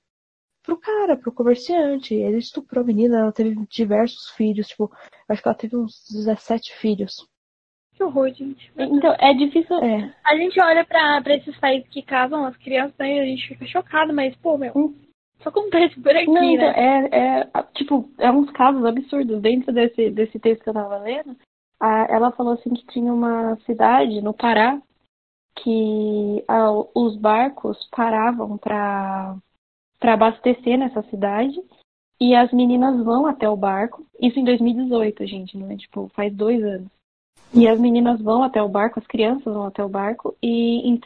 pro 0.62 0.78
cara, 0.78 1.16
pro 1.16 1.32
comerciante. 1.32 2.14
Ele 2.14 2.38
estuprou 2.38 2.82
a 2.82 2.86
menina, 2.86 3.18
ela 3.18 3.32
teve 3.32 3.54
diversos 3.66 4.30
filhos, 4.30 4.68
tipo, 4.68 4.90
acho 5.28 5.42
que 5.42 5.48
ela 5.48 5.56
teve 5.56 5.76
uns 5.76 6.04
17 6.10 6.74
filhos. 6.76 7.28
Que 7.92 8.02
horror, 8.02 8.32
gente. 8.32 8.72
Então, 8.76 9.14
é 9.20 9.32
difícil. 9.34 9.76
É. 9.76 10.14
A 10.24 10.36
gente 10.36 10.60
olha 10.60 10.84
pra, 10.84 11.22
pra 11.22 11.36
esses 11.36 11.56
países 11.58 11.88
que 11.88 12.02
casam 12.02 12.44
as 12.44 12.56
crianças 12.56 12.96
né, 12.98 13.16
e 13.16 13.20
a 13.20 13.24
gente 13.24 13.46
fica 13.46 13.66
chocado, 13.66 14.12
mas, 14.12 14.34
pô, 14.36 14.58
meu, 14.58 14.72
isso 15.44 15.48
acontece 15.48 16.00
por 16.00 16.16
aqui, 16.16 16.26
Não, 16.26 16.40
né? 16.40 16.52
então, 16.54 16.68
é, 16.68 17.50
é, 17.52 17.62
tipo, 17.74 18.08
é 18.18 18.30
uns 18.30 18.50
casos 18.50 18.84
absurdos. 18.84 19.40
Dentro 19.42 19.72
desse, 19.72 20.10
desse 20.10 20.38
texto 20.38 20.62
que 20.62 20.70
eu 20.70 20.74
tava 20.74 20.96
lendo, 20.98 21.36
a, 21.78 22.06
ela 22.08 22.32
falou 22.32 22.54
assim 22.54 22.70
que 22.70 22.86
tinha 22.86 23.12
uma 23.12 23.56
cidade 23.66 24.22
no 24.22 24.32
Pará 24.32 24.80
que 25.56 26.44
a, 26.48 26.70
os 26.94 27.16
barcos 27.16 27.78
paravam 27.90 28.56
pra, 28.56 29.36
pra 30.00 30.14
abastecer 30.14 30.78
nessa 30.78 31.02
cidade 31.04 31.60
e 32.18 32.34
as 32.34 32.50
meninas 32.52 33.04
vão 33.04 33.26
até 33.26 33.48
o 33.48 33.56
barco. 33.56 34.04
Isso 34.20 34.38
em 34.38 34.44
2018, 34.44 35.26
gente, 35.26 35.58
não 35.58 35.70
é? 35.70 35.76
Tipo, 35.76 36.10
faz 36.14 36.34
dois 36.34 36.62
anos. 36.62 36.88
E 37.52 37.68
as 37.68 37.78
meninas 37.78 38.20
vão 38.20 38.42
até 38.42 38.60
o 38.62 38.68
barco, 38.68 38.98
as 38.98 39.06
crianças 39.06 39.44
vão 39.44 39.66
até 39.66 39.84
o 39.84 39.88
barco 39.88 40.34
e 40.42 40.88
em 40.88 40.98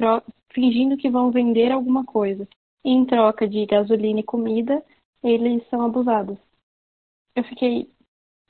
fingindo 0.51 0.97
que 0.97 1.11
vão 1.11 1.30
vender 1.30 1.70
alguma 1.70 2.05
coisa. 2.05 2.49
Em 2.84 3.04
troca 3.04 3.46
de 3.48 3.66
gasolina 3.66 4.20
e 4.20 4.24
comida, 4.24 4.84
eles 5.22 5.66
são 5.68 5.82
abusados. 5.82 6.38
Eu 7.34 7.44
fiquei 7.44 7.90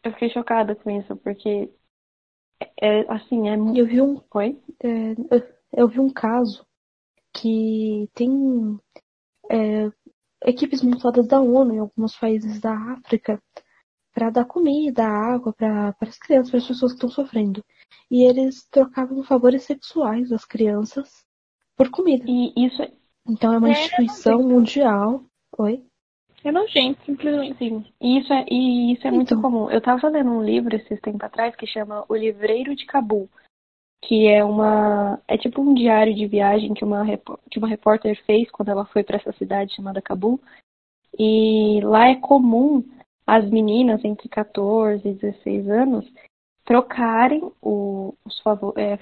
eu 0.05 0.13
fiquei 0.13 0.31
chocada 0.31 0.75
com 0.77 0.91
isso, 0.91 1.17
porque 1.17 1.71
é 2.81 3.01
assim, 3.13 3.49
é 3.49 3.55
Eu 3.55 3.87
vi 3.87 4.01
um, 4.01 4.21
Oi? 4.35 4.61
é, 4.83 5.13
eu- 5.13 5.59
eu 5.73 5.89
vi 5.89 6.01
um 6.01 6.11
caso 6.11 6.67
que 7.35 8.09
tem 8.15 8.79
é, 9.51 9.91
equipes 10.47 10.83
montadas 10.83 11.27
da 11.29 11.41
ONU 11.41 11.75
em 11.75 11.79
alguns 11.79 12.17
países 12.17 12.61
da 12.61 12.75
África 12.95 13.43
para 14.15 14.31
dar 14.31 14.45
comida, 14.45 15.05
água 15.07 15.53
para 15.53 15.95
as 16.01 16.19
crianças, 16.19 16.51
para 16.51 16.59
as 16.61 16.67
pessoas 16.69 16.93
que 16.93 16.97
estão 16.97 17.11
sofrendo. 17.11 17.65
E 18.11 18.25
eles 18.25 18.67
trocavam 18.71 19.23
favores 19.25 19.65
sexuais 19.65 20.31
das 20.31 20.45
crianças 20.45 21.25
por 21.77 21.91
comida. 21.91 22.25
E 22.29 22.53
isso 22.57 22.83
é 22.83 22.93
Então 23.29 23.53
é 23.53 23.59
uma 23.59 23.69
É, 23.69 23.73
instituição 23.73 24.43
mundial. 24.43 25.23
Oi? 25.59 25.85
É 26.45 26.53
nojento, 26.53 27.01
simplesmente. 27.05 27.59
Sim, 27.59 27.85
e 28.01 28.19
isso 28.19 28.33
é, 28.33 28.47
e 28.49 28.93
isso 28.93 29.07
é 29.07 29.11
muito 29.11 29.35
Então. 29.35 29.43
comum. 29.43 29.71
Eu 29.71 29.81
tava 29.81 30.09
lendo 30.09 30.31
um 30.31 30.43
livro 30.43 30.75
esses 30.77 31.01
tempos 31.01 31.21
atrás 31.23 31.55
que 31.57 31.67
chama 31.67 32.05
O 32.09 32.15
Livreiro 32.15 32.75
de 32.77 32.87
Cabul, 32.87 33.29
que 34.03 34.27
é 34.29 34.45
uma 34.45 35.21
é 35.27 35.37
tipo 35.37 35.61
um 35.61 35.75
diário 35.75 36.15
de 36.15 36.27
viagem 36.27 36.73
que 36.75 36.85
uma 36.85 37.05
que 37.51 37.59
uma 37.59 37.69
repórter 37.69 38.23
fez 38.25 38.49
quando 38.51 38.69
ela 38.71 38.87
foi 38.87 39.03
para 39.03 39.17
essa 39.17 39.33
cidade 39.33 39.75
chamada 39.75 40.01
Cabul. 40.01 40.41
E 41.19 41.81
lá 41.83 42.09
é 42.09 42.15
comum 42.15 42.85
as 43.27 43.45
meninas 43.51 44.05
entre 44.05 44.29
14 44.29 45.07
e 45.09 45.15
16 45.15 45.69
anos 45.69 46.11
trocarem 46.65 47.51
o- 47.61 48.15
os 48.25 48.39
favor, 48.41 48.79
é, 48.79 48.99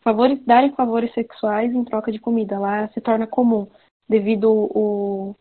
favores, 0.00 0.38
darem 0.44 0.72
favores 0.72 1.12
sexuais 1.12 1.72
em 1.72 1.84
troca 1.84 2.10
de 2.12 2.18
comida. 2.18 2.58
Lá 2.58 2.88
se 2.88 3.00
torna 3.00 3.26
comum, 3.26 3.68
devido 4.08 4.50
o, 4.50 5.34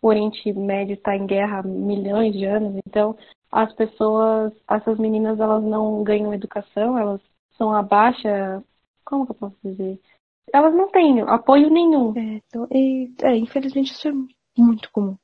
o 0.00 0.06
Oriente 0.06 0.52
Médio 0.52 0.94
estar 0.94 1.16
em 1.16 1.26
guerra 1.26 1.60
há 1.60 1.62
milhões 1.62 2.32
de 2.32 2.44
anos, 2.44 2.80
então 2.86 3.16
as 3.50 3.72
pessoas, 3.74 4.52
essas 4.68 4.98
meninas, 4.98 5.38
elas 5.38 5.62
não 5.62 6.02
ganham 6.02 6.32
educação, 6.32 6.96
elas 6.96 7.20
são 7.56 7.72
abaixo, 7.74 8.26
como 9.04 9.26
que 9.26 9.32
eu 9.32 9.36
posso 9.36 9.56
dizer? 9.62 10.00
Elas 10.52 10.74
não 10.74 10.90
têm 10.90 11.20
apoio 11.20 11.70
nenhum. 11.70 12.16
É, 12.16 12.40
então, 12.48 12.66
e, 12.70 13.12
é, 13.22 13.36
infelizmente 13.36 13.92
isso 13.92 14.08
é 14.08 14.12
muito 14.58 14.90
comum. 14.90 15.16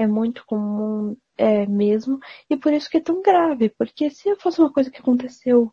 É 0.00 0.06
muito 0.06 0.46
comum 0.46 1.14
é, 1.36 1.66
mesmo. 1.66 2.18
E 2.48 2.56
por 2.56 2.72
isso 2.72 2.88
que 2.88 2.96
é 2.96 3.00
tão 3.02 3.20
grave. 3.20 3.68
Porque 3.68 4.08
se 4.08 4.34
fosse 4.36 4.58
uma 4.58 4.72
coisa 4.72 4.90
que 4.90 4.98
aconteceu. 4.98 5.70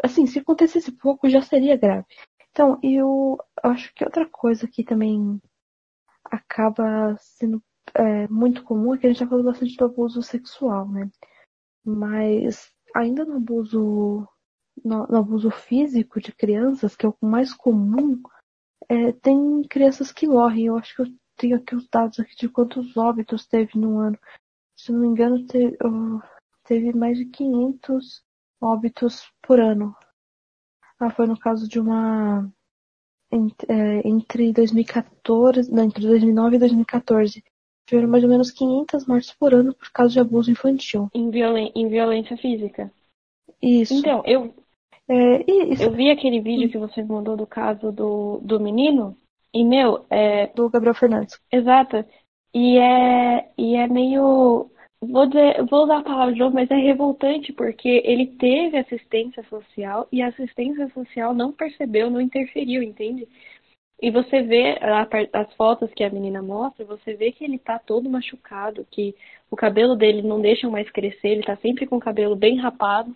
Assim, 0.00 0.24
se 0.24 0.38
acontecesse 0.38 0.92
pouco, 0.92 1.28
já 1.28 1.42
seria 1.42 1.76
grave. 1.76 2.06
Então, 2.52 2.78
eu 2.80 3.36
acho 3.60 3.92
que 3.92 4.04
outra 4.04 4.24
coisa 4.28 4.68
que 4.68 4.84
também 4.84 5.40
acaba 6.24 7.16
sendo 7.18 7.60
é, 7.92 8.28
muito 8.28 8.62
comum 8.62 8.94
é 8.94 8.98
que 8.98 9.06
a 9.06 9.10
gente 9.10 9.18
já 9.18 9.26
falou 9.26 9.44
bastante 9.44 9.76
do 9.76 9.84
abuso 9.84 10.22
sexual, 10.22 10.88
né? 10.88 11.10
Mas 11.84 12.72
ainda 12.94 13.24
no 13.24 13.38
abuso, 13.38 14.28
no, 14.84 15.06
no 15.08 15.16
abuso 15.18 15.50
físico 15.50 16.20
de 16.20 16.32
crianças, 16.32 16.94
que 16.94 17.04
é 17.04 17.08
o 17.08 17.16
mais 17.20 17.52
comum, 17.52 18.22
é, 18.88 19.10
tem 19.10 19.62
crianças 19.68 20.12
que 20.12 20.28
morrem. 20.28 20.66
Eu 20.66 20.76
acho 20.76 20.94
que 20.94 21.02
eu 21.02 21.06
tenho 21.40 21.56
aqui 21.56 21.74
os 21.74 21.88
dados 21.88 22.20
aqui 22.20 22.36
de 22.36 22.48
quantos 22.48 22.96
óbitos 22.96 23.46
teve 23.46 23.78
no 23.78 23.98
ano. 23.98 24.18
Se 24.76 24.92
não 24.92 25.00
me 25.00 25.08
engano, 25.08 25.46
te- 25.46 25.76
teve 26.64 26.92
mais 26.92 27.16
de 27.18 27.24
500 27.26 28.22
óbitos 28.60 29.30
por 29.42 29.58
ano. 29.58 29.96
Ah, 30.98 31.10
foi 31.10 31.26
no 31.26 31.38
caso 31.38 31.66
de 31.66 31.80
uma. 31.80 32.46
ent- 33.32 33.64
é, 33.68 34.06
Entre 34.06 34.52
2014. 34.52 35.72
Não, 35.72 35.84
entre 35.84 36.06
2009 36.06 36.56
e 36.56 36.58
2014. 36.58 37.42
Tiveram 37.86 38.08
mais 38.08 38.22
ou 38.22 38.30
menos 38.30 38.50
500 38.50 39.06
mortes 39.06 39.34
por 39.34 39.54
ano 39.54 39.74
por 39.74 39.90
causa 39.90 40.12
de 40.12 40.20
abuso 40.20 40.50
infantil. 40.50 41.08
Em, 41.14 41.30
violen 41.30 41.72
em 41.74 41.88
violência 41.88 42.36
física. 42.36 42.92
Isso. 43.60 43.94
Então, 43.94 44.22
eu, 44.26 44.54
É, 45.08 45.42
eu 45.84 45.90
vi 45.92 46.10
aquele 46.10 46.40
vídeo 46.40 46.70
que 46.70 46.78
você 46.78 47.02
mandou 47.02 47.36
do 47.36 47.46
caso 47.46 47.90
do, 47.90 48.38
do 48.44 48.60
menino, 48.60 49.16
e, 49.52 49.64
meu, 49.64 50.06
é, 50.10 50.46
do 50.48 50.68
Gabriel 50.70 50.94
Fernandes. 50.94 51.40
Exato. 51.50 52.04
E 52.54 52.78
é, 52.78 53.52
e 53.56 53.76
é 53.76 53.86
meio. 53.86 54.70
Vou, 55.02 55.26
dizer, 55.26 55.64
vou 55.64 55.84
usar 55.84 55.98
a 55.98 56.04
palavra 56.04 56.34
de 56.34 56.40
novo, 56.40 56.54
mas 56.54 56.70
é 56.70 56.76
revoltante 56.76 57.52
porque 57.52 58.02
ele 58.04 58.26
teve 58.36 58.76
assistência 58.76 59.42
social 59.44 60.06
e 60.12 60.20
a 60.20 60.28
assistência 60.28 60.88
social 60.90 61.32
não 61.32 61.52
percebeu, 61.52 62.10
não 62.10 62.20
interferiu, 62.20 62.82
entende? 62.82 63.26
E 64.02 64.10
você 64.10 64.42
vê 64.42 64.78
as 65.32 65.52
fotos 65.54 65.92
que 65.92 66.02
a 66.02 66.10
menina 66.10 66.42
mostra, 66.42 66.84
você 66.84 67.14
vê 67.14 67.32
que 67.32 67.44
ele 67.44 67.58
tá 67.58 67.78
todo 67.78 68.10
machucado, 68.10 68.86
que 68.90 69.14
o 69.50 69.56
cabelo 69.56 69.94
dele 69.94 70.22
não 70.22 70.40
deixa 70.40 70.68
mais 70.70 70.90
crescer, 70.90 71.28
ele 71.28 71.42
tá 71.42 71.56
sempre 71.56 71.86
com 71.86 71.96
o 71.96 72.00
cabelo 72.00 72.34
bem 72.34 72.58
rapado 72.58 73.14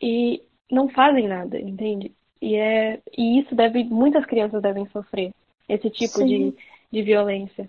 e 0.00 0.42
não 0.70 0.88
fazem 0.88 1.26
nada, 1.26 1.60
entende? 1.60 2.14
E, 2.40 2.56
é, 2.56 3.02
e 3.16 3.40
isso 3.40 3.54
deve, 3.54 3.84
muitas 3.84 4.24
crianças 4.24 4.62
devem 4.62 4.86
sofrer, 4.88 5.32
esse 5.68 5.90
tipo 5.90 6.18
Sim. 6.18 6.26
de, 6.26 6.56
de 6.90 7.02
violência. 7.02 7.68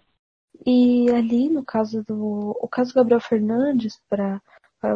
E 0.65 1.09
ali, 1.11 1.49
no 1.49 1.63
caso 1.63 2.03
do. 2.03 2.55
O 2.61 2.67
caso 2.67 2.91
do 2.91 2.95
Gabriel 2.95 3.19
Fernandes, 3.19 3.99
para 4.07 4.41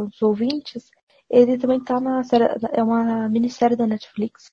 os 0.02 0.22
ouvintes, 0.22 0.92
ele 1.30 1.58
também 1.58 1.84
tá 1.84 2.00
na 2.00 2.24
série. 2.24 2.46
É 2.72 2.84
uma 2.84 3.28
minissérie 3.30 3.76
da 3.76 3.88
Netflix, 3.88 4.46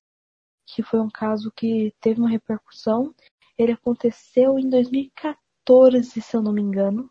que 0.65 0.81
foi 0.81 0.99
um 0.99 1.09
caso 1.09 1.51
que 1.55 1.93
teve 2.01 2.19
uma 2.19 2.29
repercussão. 2.29 3.13
Ele 3.57 3.73
aconteceu 3.73 4.57
em 4.57 4.67
2014, 4.69 6.21
se 6.21 6.35
eu 6.35 6.41
não 6.41 6.51
me 6.51 6.61
engano. 6.61 7.09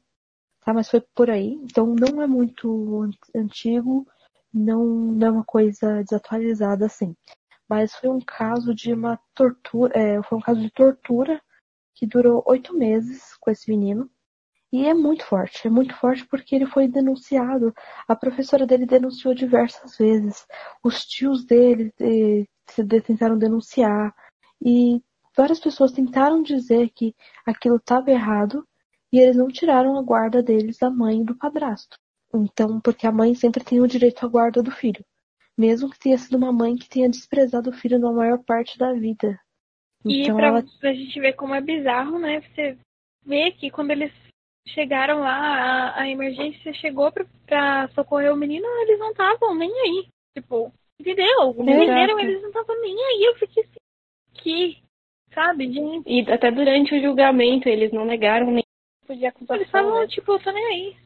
Tá? 0.64 0.72
Mas 0.72 0.88
foi 0.90 1.00
por 1.14 1.30
aí. 1.30 1.54
Então 1.62 1.94
não 1.94 2.20
é 2.22 2.26
muito 2.26 3.02
an- 3.02 3.10
antigo, 3.40 4.06
não, 4.52 4.84
não 4.84 5.26
é 5.26 5.30
uma 5.30 5.44
coisa 5.44 6.02
desatualizada 6.02 6.86
assim. 6.86 7.14
Mas 7.68 7.94
foi 7.94 8.10
um 8.10 8.20
caso 8.20 8.74
de 8.74 8.92
uma 8.92 9.18
tortura. 9.34 9.92
é, 9.98 10.22
foi 10.22 10.38
um 10.38 10.40
caso 10.42 10.60
de 10.60 10.70
tortura 10.70 11.40
que 11.94 12.06
durou 12.06 12.42
oito 12.46 12.74
meses 12.76 13.36
com 13.40 13.50
esse 13.50 13.70
menino. 13.70 14.10
E 14.72 14.86
é 14.86 14.94
muito 14.94 15.24
forte, 15.26 15.66
é 15.66 15.70
muito 15.70 15.94
forte 15.96 16.26
porque 16.26 16.54
ele 16.56 16.66
foi 16.66 16.88
denunciado. 16.88 17.74
A 18.08 18.16
professora 18.16 18.66
dele 18.66 18.86
denunciou 18.86 19.34
diversas 19.34 19.96
vezes. 19.98 20.46
Os 20.82 21.04
tios 21.04 21.44
dele 21.44 21.92
eh, 22.00 22.46
se 22.68 22.82
de- 22.82 23.00
tentaram 23.00 23.38
denunciar. 23.38 24.14
E 24.64 25.02
várias 25.36 25.60
pessoas 25.60 25.92
tentaram 25.92 26.42
dizer 26.42 26.90
que 26.90 27.14
aquilo 27.46 27.76
estava 27.76 28.10
errado 28.10 28.66
e 29.12 29.18
eles 29.20 29.36
não 29.36 29.48
tiraram 29.48 29.98
a 29.98 30.02
guarda 30.02 30.42
deles 30.42 30.78
da 30.78 30.90
mãe 30.90 31.20
e 31.20 31.24
do 31.24 31.36
padrasto. 31.36 31.98
Então, 32.34 32.80
porque 32.80 33.06
a 33.06 33.12
mãe 33.12 33.34
sempre 33.34 33.62
tem 33.62 33.80
o 33.80 33.86
direito 33.86 34.24
à 34.24 34.28
guarda 34.28 34.62
do 34.62 34.70
filho. 34.70 35.04
Mesmo 35.58 35.90
que 35.90 35.98
tenha 35.98 36.18
sido 36.18 36.36
uma 36.36 36.52
mãe 36.52 36.76
que 36.76 36.88
tenha 36.88 37.08
desprezado 37.08 37.70
o 37.70 37.72
filho 37.72 37.98
na 37.98 38.10
maior 38.10 38.42
parte 38.44 38.78
da 38.78 38.92
vida. 38.92 39.38
E 40.04 40.22
Então 40.22 40.36
pra, 40.36 40.46
ela 40.48 40.64
pra 40.80 40.92
gente 40.92 41.20
ver 41.20 41.34
como 41.34 41.54
é 41.54 41.60
bizarro, 41.60 42.18
né? 42.18 42.40
Você 42.40 42.78
vê 43.24 43.52
que 43.52 43.70
quando 43.70 43.90
eles 43.90 44.12
chegaram 44.68 45.20
lá, 45.20 45.36
a, 45.36 46.02
a 46.02 46.08
emergência 46.08 46.72
chegou 46.74 47.10
pra, 47.12 47.26
pra 47.46 47.88
socorrer 47.88 48.32
o 48.32 48.36
menino, 48.36 48.66
eles 48.82 48.98
não 48.98 49.10
estavam 49.10 49.54
nem 49.54 49.70
aí. 49.70 50.08
Tipo, 50.36 50.72
entendeu? 50.98 51.50
Entenderam, 51.50 52.18
eles 52.18 52.40
não 52.40 52.48
estavam 52.48 52.80
nem 52.80 52.94
aí. 52.94 53.24
Eu 53.24 53.34
fiquei 53.36 53.64
assim, 53.64 53.78
que, 54.34 54.78
sabe, 55.32 55.72
gente. 55.72 56.08
E 56.08 56.20
até 56.32 56.50
durante 56.50 56.94
o 56.94 57.00
julgamento 57.00 57.68
eles 57.68 57.92
não 57.92 58.04
negaram 58.04 58.50
nem 58.50 58.64
tipo 59.02 59.16
de 59.16 59.26
acusação. 59.26 59.56
Eles 59.56 59.66
estavam, 59.66 60.00
né? 60.00 60.06
tipo, 60.06 60.32
eu 60.32 60.42
tô 60.42 60.50
nem 60.50 60.66
aí. 60.66 60.96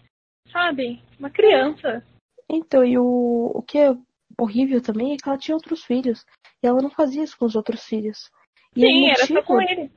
Sabe? 0.53 1.03
Uma 1.19 1.31
criança. 1.31 2.05
Então, 2.49 2.85
e 2.85 2.97
o, 2.97 3.51
o 3.55 3.63
que 3.63 3.79
é 3.79 3.97
horrível 4.39 4.81
também 4.81 5.13
é 5.13 5.17
que 5.17 5.29
ela 5.29 5.39
tinha 5.39 5.55
outros 5.55 5.85
filhos. 5.85 6.25
E 6.63 6.67
ela 6.67 6.83
não 6.83 6.91
fazia 6.91 7.23
isso 7.25 7.37
com 7.39 7.45
os 7.47 7.55
outros 7.57 7.85
filhos. 7.85 8.31
E 8.75 8.81
Sim, 8.81 9.03
o 9.03 9.07
era 9.09 9.27
só 9.27 9.35
motivo- 9.35 9.43
com 9.47 9.61
ele. 9.61 9.91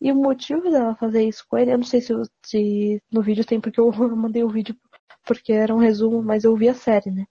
E 0.00 0.10
o 0.10 0.14
motivo 0.14 0.62
dela 0.70 0.96
fazer 0.96 1.24
isso 1.28 1.44
com 1.48 1.58
ele, 1.58 1.72
eu 1.72 1.78
não 1.78 1.84
sei 1.84 2.00
se, 2.00 2.12
se 2.44 3.02
no 3.12 3.20
vídeo 3.22 3.44
tem, 3.44 3.60
porque 3.60 3.78
eu 3.80 4.16
mandei 4.16 4.42
o 4.42 4.48
vídeo 4.48 4.74
porque 5.26 5.52
era 5.52 5.74
um 5.74 5.78
resumo, 5.78 6.22
mas 6.22 6.44
eu 6.44 6.56
vi 6.56 6.68
a 6.68 6.74
série, 6.74 7.10
né? 7.10 7.26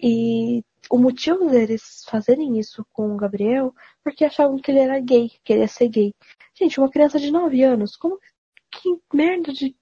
E 0.00 0.62
o 0.90 0.96
motivo 0.96 1.50
deles 1.50 2.02
fazerem 2.08 2.58
isso 2.58 2.86
com 2.92 3.12
o 3.12 3.16
Gabriel, 3.16 3.74
porque 4.02 4.24
achavam 4.24 4.56
que 4.58 4.70
ele 4.70 4.80
era 4.80 4.98
gay, 5.00 5.30
que 5.44 5.52
ele 5.52 5.60
ia 5.62 5.68
ser 5.68 5.88
gay. 5.88 6.14
Gente, 6.54 6.80
uma 6.80 6.90
criança 6.90 7.18
de 7.18 7.30
9 7.30 7.62
anos, 7.62 7.96
como 7.96 8.18
que 8.70 8.98
merda 9.12 9.52
de. 9.52 9.76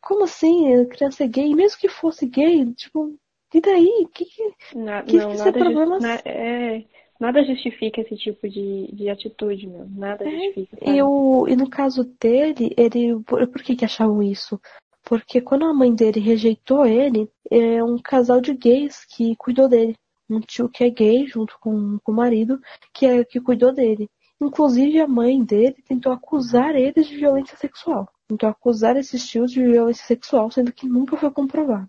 Como 0.00 0.24
assim? 0.24 0.74
A 0.74 0.86
criança 0.86 1.24
é 1.24 1.28
gay? 1.28 1.54
Mesmo 1.54 1.78
que 1.78 1.88
fosse 1.88 2.26
gay, 2.26 2.70
tipo, 2.74 3.16
e 3.54 3.60
daí? 3.60 4.06
Que, 4.12 4.24
que... 4.24 4.52
Na- 4.76 5.02
Que 5.02 5.16
não, 5.16 5.30
é 5.32 5.36
nada, 5.36 5.52
problema- 5.52 5.98
na- 5.98 6.20
é, 6.24 6.84
nada 7.20 7.44
justifica 7.44 8.00
esse 8.00 8.16
tipo 8.16 8.48
de, 8.48 8.88
de 8.92 9.08
atitude, 9.08 9.66
meu. 9.66 9.86
Nada 9.88 10.24
É, 10.28 10.30
justifica. 10.30 10.76
sabe? 10.78 10.96
E, 10.96 11.02
o, 11.02 11.46
e 11.48 11.56
no 11.56 11.68
caso 11.68 12.04
dele, 12.20 12.72
ele. 12.76 13.18
Por, 13.26 13.46
por 13.48 13.62
que, 13.62 13.76
que 13.76 13.84
achavam 13.84 14.22
isso? 14.22 14.60
Porque 15.04 15.40
quando 15.40 15.64
a 15.64 15.74
mãe 15.74 15.92
dele 15.94 16.20
rejeitou 16.20 16.86
ele, 16.86 17.28
é 17.50 17.82
um 17.82 17.98
casal 17.98 18.40
de 18.40 18.54
gays 18.54 19.04
que 19.04 19.34
cuidou 19.36 19.68
dele. 19.68 19.96
Um 20.30 20.40
tio 20.40 20.68
que 20.68 20.84
é 20.84 20.88
gay, 20.90 21.26
junto 21.26 21.58
com, 21.60 21.98
com 22.02 22.12
o 22.12 22.14
marido, 22.14 22.58
que 22.94 23.04
é 23.04 23.22
que 23.24 23.40
cuidou 23.40 23.72
dele. 23.72 24.08
Inclusive, 24.40 25.00
a 25.00 25.06
mãe 25.06 25.42
dele 25.44 25.76
tentou 25.86 26.10
acusar 26.12 26.74
eles 26.74 27.06
de 27.06 27.16
violência 27.16 27.56
sexual. 27.56 28.08
Tentou 28.28 28.48
acusar 28.48 28.96
esses 28.96 29.26
tios 29.28 29.50
de 29.52 29.62
violência 29.62 30.06
sexual, 30.06 30.50
sendo 30.50 30.72
que 30.72 30.86
nunca 30.88 31.16
foi 31.16 31.30
comprovado. 31.30 31.88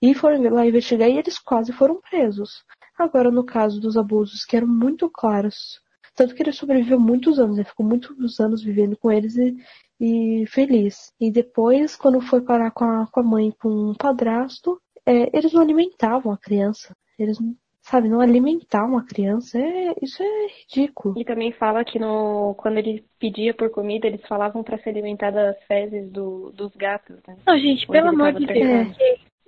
E 0.00 0.14
foram 0.14 0.40
lá 0.50 0.66
investigar 0.66 1.08
e 1.08 1.18
eles 1.18 1.38
quase 1.38 1.72
foram 1.72 2.00
presos. 2.00 2.64
Agora, 2.98 3.30
no 3.30 3.44
caso 3.44 3.80
dos 3.80 3.96
abusos, 3.96 4.44
que 4.44 4.56
eram 4.56 4.68
muito 4.68 5.08
claros, 5.08 5.80
tanto 6.14 6.34
que 6.34 6.42
ele 6.42 6.52
sobreviveu 6.52 7.00
muitos 7.00 7.38
anos, 7.38 7.56
ele 7.56 7.68
ficou 7.68 7.84
muitos 7.86 8.38
anos 8.38 8.62
vivendo 8.62 8.96
com 8.96 9.10
eles 9.10 9.36
e, 9.36 9.56
e 9.98 10.46
feliz. 10.46 11.12
E 11.20 11.30
depois, 11.30 11.96
quando 11.96 12.20
foi 12.20 12.40
parar 12.40 12.70
com 12.70 12.84
a, 12.84 13.06
com 13.06 13.20
a 13.20 13.22
mãe 13.22 13.50
com 13.60 13.90
o 13.90 13.96
padrasto, 13.96 14.80
é, 15.06 15.36
eles 15.36 15.52
não 15.52 15.62
alimentavam 15.62 16.32
a 16.32 16.38
criança. 16.38 16.94
Eles, 17.18 17.40
não- 17.40 17.56
sabe, 17.80 18.08
não 18.08 18.20
alimentavam 18.20 18.98
a 18.98 19.04
criança. 19.04 19.58
É, 19.58 19.94
isso 20.02 20.22
é 20.22 20.46
ridículo. 20.60 21.18
E 21.18 21.24
também 21.24 21.52
fala 21.52 21.84
que 21.84 21.98
no, 21.98 22.54
quando 22.56 22.78
ele 22.78 23.04
pedia 23.18 23.54
por 23.54 23.70
comida, 23.70 24.06
eles 24.06 24.24
falavam 24.26 24.62
pra 24.62 24.78
se 24.78 24.88
alimentar 24.88 25.30
das 25.30 25.60
fezes 25.64 26.10
do, 26.10 26.52
dos 26.52 26.74
gatos, 26.76 27.16
né? 27.26 27.36
Não, 27.46 27.58
gente, 27.58 27.84
Onde 27.88 27.92
pelo 27.92 28.08
amor 28.08 28.32
de. 28.34 28.46
Deus. 28.46 28.96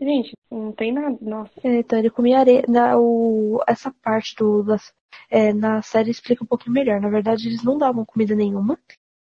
Gente, 0.01 0.33
não 0.51 0.73
tem 0.73 0.93
nada. 0.93 1.17
Nossa. 1.21 1.53
É, 1.63 1.79
então 1.79 1.99
ele 1.99 2.11
comia 2.11 2.39
areia. 2.39 2.65
Na, 2.69 2.99
o, 2.99 3.63
essa 3.67 3.93
parte 4.03 4.35
do, 4.37 4.63
das, 4.63 4.93
é, 5.31 5.53
na 5.53 5.83
série 5.83 6.11
explica 6.11 6.43
um 6.45 6.47
pouquinho 6.47 6.75
melhor. 6.75 7.01
Na 7.01 7.09
verdade, 7.09 7.49
eles 7.49 7.63
não 7.63 7.79
davam 7.79 8.05
comida 8.05 8.35
nenhuma. 8.35 8.79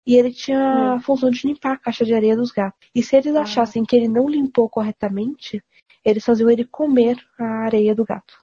E 0.06 0.14
ele 0.16 0.32
tinha 0.32 0.94
a 0.94 1.00
função 1.00 1.30
de 1.30 1.46
limpar 1.46 1.72
a 1.72 1.78
caixa 1.78 2.04
de 2.04 2.14
areia 2.14 2.34
dos 2.34 2.50
gatos. 2.50 2.78
E 2.94 3.02
se 3.02 3.16
eles 3.16 3.34
Ah. 3.36 3.42
achassem 3.42 3.84
que 3.84 3.94
ele 3.94 4.08
não 4.08 4.28
limpou 4.28 4.68
corretamente, 4.68 5.62
eles 6.04 6.24
faziam 6.24 6.50
ele 6.50 6.64
comer 6.64 7.16
a 7.38 7.64
areia 7.64 7.94
do 7.94 8.04
gato. 8.04 8.34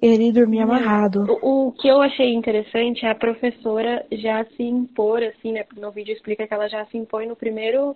Ele 0.00 0.32
dormia 0.32 0.64
Meu. 0.66 0.74
amarrado. 0.74 1.26
O, 1.42 1.68
o 1.68 1.72
que 1.72 1.86
eu 1.86 2.00
achei 2.00 2.32
interessante 2.34 3.04
é 3.04 3.10
a 3.10 3.14
professora 3.14 4.04
já 4.10 4.44
se 4.44 4.62
impor, 4.62 5.22
assim, 5.22 5.52
né? 5.52 5.64
No 5.76 5.92
vídeo 5.92 6.12
explica 6.12 6.46
que 6.46 6.54
ela 6.54 6.68
já 6.68 6.84
se 6.86 6.96
impõe 6.96 7.26
no 7.26 7.36
primeiro. 7.36 7.94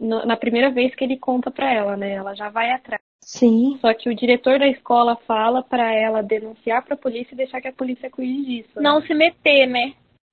No- 0.00 0.24
na 0.24 0.36
primeira 0.36 0.70
vez 0.70 0.94
que 0.94 1.04
ele 1.04 1.16
conta 1.18 1.50
pra 1.50 1.72
ela, 1.72 1.96
né? 1.96 2.12
Ela 2.12 2.34
já 2.34 2.48
vai 2.48 2.70
atrás. 2.72 3.00
Sim, 3.22 3.78
Só 3.80 3.92
que 3.94 4.08
o 4.08 4.14
diretor 4.14 4.58
da 4.58 4.66
escola 4.66 5.14
fala 5.26 5.62
pra 5.62 5.92
ela 5.94 6.22
denunciar 6.22 6.82
pra 6.84 6.96
polícia 6.96 7.34
e 7.34 7.36
deixar 7.36 7.60
que 7.60 7.68
a 7.68 7.72
polícia 7.72 8.10
cuide 8.10 8.44
disso. 8.44 8.70
né? 8.76 8.82
Não 8.82 9.00
se 9.02 9.12
meter, 9.14 9.66
né? 9.66 9.92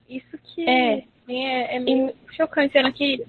Isso 0.10 0.38
que 0.38 0.68
É. 0.68 1.04
é, 1.30 1.76
é 1.76 1.80
meio 1.80 2.14
chocante, 2.32 2.72
sendo 2.74 2.92
que 2.94 3.24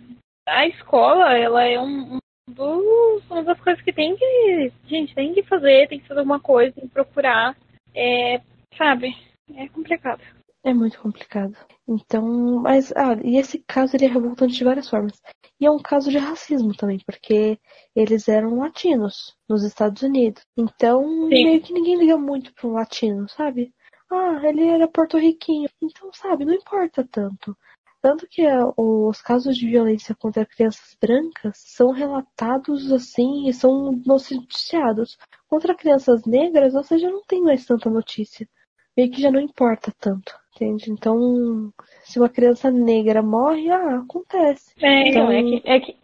a 0.46 0.66
escola, 0.66 1.36
ela 1.36 1.64
é 1.64 1.78
um, 1.78 2.14
um 2.14 2.18
dos, 2.54 3.28
uma 3.30 3.42
das 3.42 3.60
coisas 3.60 3.82
que 3.82 3.92
tem 3.92 4.16
que. 4.16 4.72
Gente, 4.86 5.14
tem 5.14 5.34
que 5.34 5.42
fazer, 5.42 5.88
tem 5.88 5.98
que 6.00 6.06
fazer 6.06 6.20
alguma 6.20 6.40
coisa, 6.40 6.72
tem 6.72 6.84
que 6.86 6.94
procurar. 6.94 7.54
É, 7.94 8.40
sabe? 8.76 9.14
É 9.56 9.68
complicado. 9.68 10.22
É 10.64 10.74
muito 10.74 11.00
complicado. 11.00 11.56
Então, 11.86 12.60
mas, 12.60 12.92
ah, 12.96 13.14
e 13.24 13.36
esse 13.36 13.58
caso 13.66 13.96
ele 13.96 14.04
é 14.04 14.08
revoltante 14.08 14.54
de 14.54 14.64
várias 14.64 14.88
formas. 14.88 15.20
E 15.60 15.66
é 15.66 15.70
um 15.70 15.78
caso 15.78 16.10
de 16.10 16.18
racismo 16.18 16.74
também, 16.76 17.00
porque 17.04 17.58
eles 17.94 18.28
eram 18.28 18.58
latinos 18.58 19.36
nos 19.48 19.64
Estados 19.64 20.02
Unidos. 20.02 20.42
Então, 20.56 21.02
Sim. 21.28 21.44
meio 21.44 21.62
que 21.62 21.72
ninguém 21.72 21.96
liga 21.96 22.16
muito 22.18 22.52
para 22.54 22.68
um 22.68 22.72
latino, 22.72 23.28
sabe? 23.28 23.72
Ah, 24.10 24.40
ele 24.44 24.64
era 24.66 24.88
porto-riquinho. 24.88 25.68
Então, 25.82 26.10
sabe, 26.12 26.44
não 26.44 26.54
importa 26.54 27.06
tanto. 27.10 27.56
Tanto 28.00 28.28
que 28.28 28.46
ah, 28.46 28.72
os 28.76 29.20
casos 29.20 29.56
de 29.56 29.66
violência 29.66 30.14
contra 30.14 30.46
crianças 30.46 30.96
brancas 31.00 31.58
são 31.58 31.90
relatados 31.90 32.92
assim 32.92 33.48
e 33.48 33.52
são 33.52 33.92
noticiados. 34.06 35.18
Contra 35.48 35.74
crianças 35.74 36.24
negras, 36.24 36.74
você 36.74 36.98
já 36.98 37.10
não 37.10 37.22
tem 37.24 37.42
mais 37.42 37.66
tanta 37.66 37.90
notícia. 37.90 38.48
Meio 38.96 39.10
que 39.10 39.20
já 39.20 39.30
não 39.30 39.40
importa 39.40 39.92
tanto, 39.98 40.34
entende? 40.58 40.90
Então, 40.90 41.72
se 42.02 42.18
uma 42.18 42.28
criança 42.28 42.70
negra 42.70 43.22
morre, 43.22 43.70
ah, 43.70 43.98
acontece. 43.98 44.74
É, 44.82 45.08
Então, 45.08 45.30
é 45.30 45.42
que, 45.42 45.62
é 45.64 45.80
que, 45.80 45.96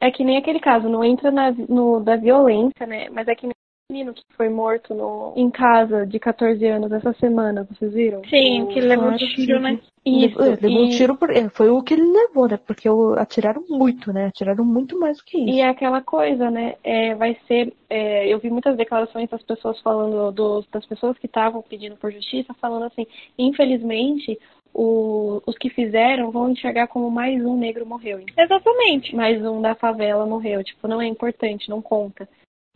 é 0.00 0.10
que 0.10 0.24
nem 0.24 0.38
aquele 0.38 0.60
caso, 0.60 0.88
não 0.88 1.04
entra 1.04 1.30
na, 1.30 1.52
no, 1.52 2.00
da 2.00 2.16
violência, 2.16 2.86
né? 2.86 3.08
Mas 3.10 3.28
é 3.28 3.34
que 3.34 3.46
nem 3.46 3.54
menino 3.90 4.12
que 4.12 4.22
foi 4.36 4.50
morto 4.50 4.94
no, 4.94 5.32
em 5.34 5.50
casa 5.50 6.06
de 6.06 6.18
14 6.20 6.62
anos 6.66 6.92
essa 6.92 7.14
semana, 7.14 7.64
vocês 7.72 7.90
viram? 7.94 8.20
sim, 8.28 8.62
O- 8.64 8.66
que 8.68 8.82
levou 8.82 9.08
acho 9.08 9.24
o 9.24 9.28
tiro, 9.30 9.56
que- 9.56 9.62
né? 9.62 9.80
Isso, 10.04 10.38
Levou, 10.38 10.58
levou 10.62 10.82
um 10.82 10.86
e- 10.88 10.96
tiro 10.96 11.16
por. 11.16 11.30
é, 11.30 11.48
Foi 11.48 11.70
o 11.70 11.82
que 11.82 11.94
ele 11.94 12.02
levou, 12.02 12.46
né? 12.48 12.58
Porque 12.58 12.86
atiraram 13.16 13.64
muito, 13.68 14.12
né? 14.12 14.26
Atiraram 14.26 14.62
muito 14.64 14.98
mais 15.00 15.16
do 15.18 15.24
que 15.24 15.38
isso. 15.38 15.48
E 15.56 15.60
é 15.60 15.68
aquela 15.68 16.02
coisa, 16.02 16.50
né? 16.50 16.74
É, 16.84 17.14
vai 17.14 17.34
ser. 17.46 17.72
é, 17.88 18.26
eu 18.28 18.38
vi 18.38 18.50
muitas 18.50 18.76
declarações 18.76 19.28
das 19.30 19.42
pessoas 19.42 19.80
falando, 19.80 20.30
dos, 20.32 20.66
das 20.70 20.84
pessoas 20.86 21.16
que 21.18 21.26
estavam 21.26 21.62
pedindo 21.62 21.96
por 21.96 22.12
justiça, 22.12 22.52
falando 22.60 22.84
assim: 22.84 23.06
infelizmente, 23.38 24.38
o- 24.74 25.40
os 25.46 25.56
que 25.58 25.68
fizeram 25.70 26.30
vão 26.30 26.50
enxergar 26.50 26.88
como 26.88 27.10
mais 27.10 27.42
um 27.44 27.56
negro 27.56 27.86
morreu. 27.86 28.20
Exatamente. 28.36 29.14
Mais 29.16 29.42
um 29.44 29.60
da 29.62 29.74
favela 29.74 30.24
morreu. 30.26 30.62
Tipo, 30.62 30.86
não 30.88 31.00
é 31.02 31.06
importante, 31.06 31.68
não 31.70 31.80
conta. 31.82 32.28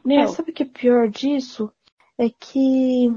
Meu, 0.05 0.21
Mas 0.21 0.31
sabe 0.33 0.51
o 0.51 0.55
que 0.55 0.63
é 0.63 0.67
pior 0.67 1.09
disso? 1.09 1.73
É 2.19 2.29
que 2.29 3.11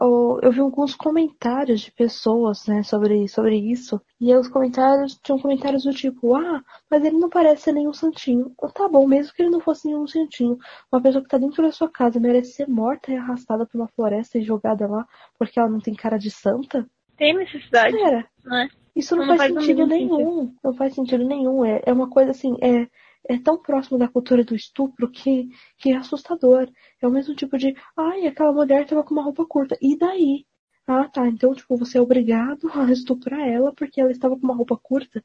ó, 0.00 0.38
eu 0.42 0.50
vi 0.50 0.60
alguns 0.60 0.94
comentários 0.94 1.80
de 1.80 1.92
pessoas, 1.92 2.66
né, 2.66 2.82
sobre, 2.82 3.28
sobre 3.28 3.56
isso. 3.56 4.00
E 4.20 4.34
os 4.34 4.48
comentários 4.48 5.18
tinham 5.22 5.38
comentários 5.38 5.84
do 5.84 5.92
tipo, 5.92 6.34
ah, 6.34 6.62
mas 6.90 7.04
ele 7.04 7.18
não 7.18 7.28
parece 7.28 7.62
ser 7.62 7.72
nenhum 7.72 7.92
santinho. 7.92 8.52
Ah, 8.62 8.68
Tá 8.68 8.88
bom, 8.88 9.06
mesmo 9.06 9.32
que 9.34 9.42
ele 9.42 9.50
não 9.50 9.60
fosse 9.60 9.86
nenhum 9.86 10.06
santinho. 10.06 10.58
Uma 10.90 11.00
pessoa 11.00 11.22
que 11.22 11.28
tá 11.28 11.38
dentro 11.38 11.62
da 11.62 11.72
sua 11.72 11.88
casa 11.88 12.18
merece 12.20 12.52
ser 12.52 12.68
morta 12.68 13.12
e 13.12 13.16
arrastada 13.16 13.66
pra 13.66 13.78
uma 13.78 13.88
floresta 13.88 14.38
e 14.38 14.42
jogada 14.42 14.86
lá 14.86 15.06
porque 15.38 15.58
ela 15.58 15.68
não 15.68 15.80
tem 15.80 15.94
cara 15.94 16.18
de 16.18 16.30
santa? 16.30 16.88
Tem 17.16 17.34
necessidade, 17.34 17.96
né? 17.96 18.68
isso 18.96 19.14
não, 19.14 19.26
Não 19.26 19.36
faz, 19.36 19.52
faz 19.52 19.64
sentido 19.64 19.86
nenhum. 19.86 20.54
Não 20.62 20.74
faz 20.74 20.94
sentido 20.94 21.24
nenhum. 21.24 21.64
É, 21.64 21.82
é 21.86 21.92
uma 21.92 22.08
coisa 22.08 22.30
assim, 22.30 22.56
é, 22.60 22.88
é 23.28 23.38
tão 23.38 23.58
próximo 23.58 23.98
da 23.98 24.08
cultura 24.08 24.44
do 24.44 24.54
estupro 24.54 25.10
que, 25.10 25.48
que 25.78 25.90
é 25.90 25.96
assustador. 25.96 26.68
É 27.00 27.06
o 27.06 27.10
mesmo 27.10 27.34
tipo 27.34 27.56
de, 27.58 27.74
ai, 27.96 28.26
aquela 28.26 28.52
mulher 28.52 28.86
tava 28.86 29.04
com 29.04 29.14
uma 29.14 29.22
roupa 29.22 29.46
curta. 29.46 29.76
E 29.80 29.96
daí? 29.96 30.44
Ah, 30.86 31.08
tá. 31.08 31.26
Então, 31.28 31.54
tipo, 31.54 31.76
você 31.76 31.98
é 31.98 32.00
obrigado 32.00 32.68
a 32.74 32.90
estuprar 32.90 33.40
ela 33.48 33.72
porque 33.72 34.00
ela 34.00 34.10
estava 34.10 34.36
com 34.36 34.42
uma 34.44 34.54
roupa 34.54 34.76
curta. 34.76 35.22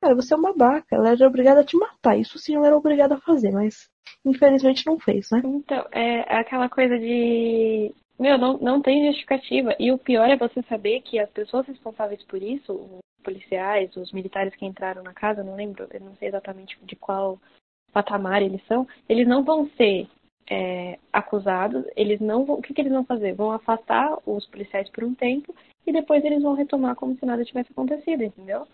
Cara, 0.00 0.14
você 0.14 0.32
é 0.32 0.36
uma 0.36 0.52
babaca. 0.52 0.96
Ela 0.96 1.10
era 1.10 1.26
obrigada 1.26 1.60
a 1.60 1.64
te 1.64 1.76
matar. 1.76 2.18
Isso 2.18 2.38
sim 2.38 2.54
ela 2.54 2.68
era 2.68 2.76
obrigada 2.76 3.16
a 3.16 3.20
fazer, 3.20 3.50
mas 3.50 3.88
infelizmente 4.24 4.86
não 4.86 4.98
fez, 4.98 5.30
né? 5.30 5.42
Então, 5.44 5.86
é 5.92 6.20
aquela 6.38 6.68
coisa 6.68 6.98
de. 6.98 7.92
Meu, 8.20 8.36
não, 8.36 8.58
não 8.58 8.82
tem 8.82 9.06
justificativa. 9.06 9.74
E 9.78 9.90
o 9.90 9.96
pior 9.96 10.28
é 10.28 10.36
você 10.36 10.60
saber 10.64 11.00
que 11.00 11.18
as 11.18 11.30
pessoas 11.30 11.66
responsáveis 11.66 12.22
por 12.24 12.42
isso, 12.42 12.74
os 12.74 13.00
policiais, 13.24 13.96
os 13.96 14.12
militares 14.12 14.54
que 14.54 14.66
entraram 14.66 15.02
na 15.02 15.14
casa, 15.14 15.42
não 15.42 15.56
lembro, 15.56 15.88
eu 15.90 16.00
não 16.00 16.14
sei 16.16 16.28
exatamente 16.28 16.78
de 16.82 16.94
qual 16.96 17.38
patamar 17.94 18.42
eles 18.42 18.62
são, 18.66 18.86
eles 19.08 19.26
não 19.26 19.42
vão 19.42 19.70
ser 19.70 20.06
é, 20.50 20.98
acusados, 21.10 21.82
eles 21.96 22.20
não 22.20 22.44
vão. 22.44 22.58
O 22.58 22.62
que, 22.62 22.74
que 22.74 22.82
eles 22.82 22.92
vão 22.92 23.06
fazer? 23.06 23.32
Vão 23.32 23.52
afastar 23.52 24.18
os 24.26 24.44
policiais 24.48 24.90
por 24.90 25.02
um 25.02 25.14
tempo 25.14 25.54
e 25.86 25.90
depois 25.90 26.22
eles 26.22 26.42
vão 26.42 26.52
retomar 26.52 26.96
como 26.96 27.16
se 27.16 27.24
nada 27.24 27.42
tivesse 27.42 27.72
acontecido, 27.72 28.22
entendeu? 28.22 28.68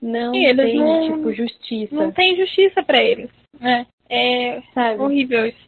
Não 0.00 0.34
E 0.34 0.56
tem, 0.56 0.78
não- 0.78 1.02
tipo, 1.02 1.34
justiça. 1.34 1.94
Não 1.94 2.10
tem 2.12 2.34
justiça 2.34 2.82
pra 2.82 3.02
eles, 3.02 3.30
né? 3.60 3.86
É 4.08 4.62
Sabe? 4.72 5.02
horrível 5.02 5.46
isso. 5.46 5.66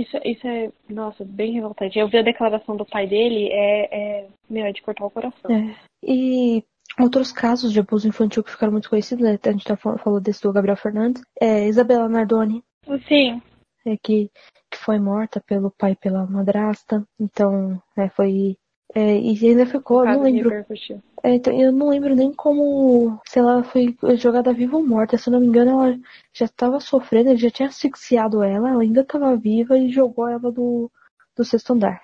Isso, 0.00 0.16
isso 0.24 0.46
é, 0.46 0.70
nossa, 0.88 1.24
bem 1.24 1.52
revoltante. 1.54 1.98
Eu 1.98 2.08
vi 2.08 2.18
a 2.18 2.22
declaração 2.22 2.76
do 2.76 2.86
pai 2.86 3.08
dele, 3.08 3.48
é, 3.50 4.20
é, 4.20 4.28
meu, 4.48 4.64
é 4.64 4.72
de 4.72 4.80
cortar 4.80 5.04
o 5.04 5.10
coração. 5.10 5.50
É. 5.50 5.74
E 6.04 6.62
outros 7.00 7.32
casos 7.32 7.72
de 7.72 7.80
abuso 7.80 8.06
infantil 8.06 8.44
que 8.44 8.50
ficaram 8.52 8.72
muito 8.72 8.88
conhecidos, 8.88 9.24
né? 9.24 9.36
A 9.42 9.50
gente 9.50 9.64
tá 9.64 9.76
fal- 9.76 9.98
falou 9.98 10.20
desse 10.20 10.40
do 10.42 10.52
Gabriel 10.52 10.76
Fernandes. 10.76 11.22
É 11.40 11.66
Isabela 11.66 12.08
Nardoni, 12.08 12.62
Sim, 13.08 13.42
é, 13.84 13.96
que, 13.96 14.30
que 14.70 14.78
foi 14.78 15.00
morta 15.00 15.42
pelo 15.44 15.72
pai 15.76 15.92
e 15.92 15.96
pela 15.96 16.24
madrasta. 16.26 17.04
Então, 17.18 17.82
é, 17.96 18.08
foi. 18.08 18.56
é, 18.94 19.18
e 19.18 19.48
ainda 19.48 19.66
ficou, 19.66 20.04
não 20.04 20.22
lembro. 20.22 20.48
repercutiu. 20.50 21.02
É, 21.24 21.34
então, 21.34 21.52
eu 21.52 21.72
não 21.72 21.88
lembro 21.88 22.14
nem 22.14 22.32
como 22.32 23.20
se 23.26 23.38
ela 23.38 23.64
foi 23.64 23.96
jogada 24.16 24.52
viva 24.52 24.76
ou 24.76 24.86
morta. 24.86 25.18
Se 25.18 25.28
eu 25.28 25.32
não 25.32 25.40
me 25.40 25.46
engano, 25.48 25.70
ela 25.72 25.98
já 26.32 26.44
estava 26.44 26.78
sofrendo, 26.80 27.30
ele 27.30 27.38
já 27.38 27.50
tinha 27.50 27.68
asfixiado 27.68 28.42
ela, 28.42 28.70
ela 28.70 28.82
ainda 28.82 29.00
estava 29.00 29.36
viva 29.36 29.76
e 29.76 29.90
jogou 29.90 30.28
ela 30.28 30.50
do, 30.52 30.90
do 31.36 31.44
sexto 31.44 31.72
andar. 31.72 32.00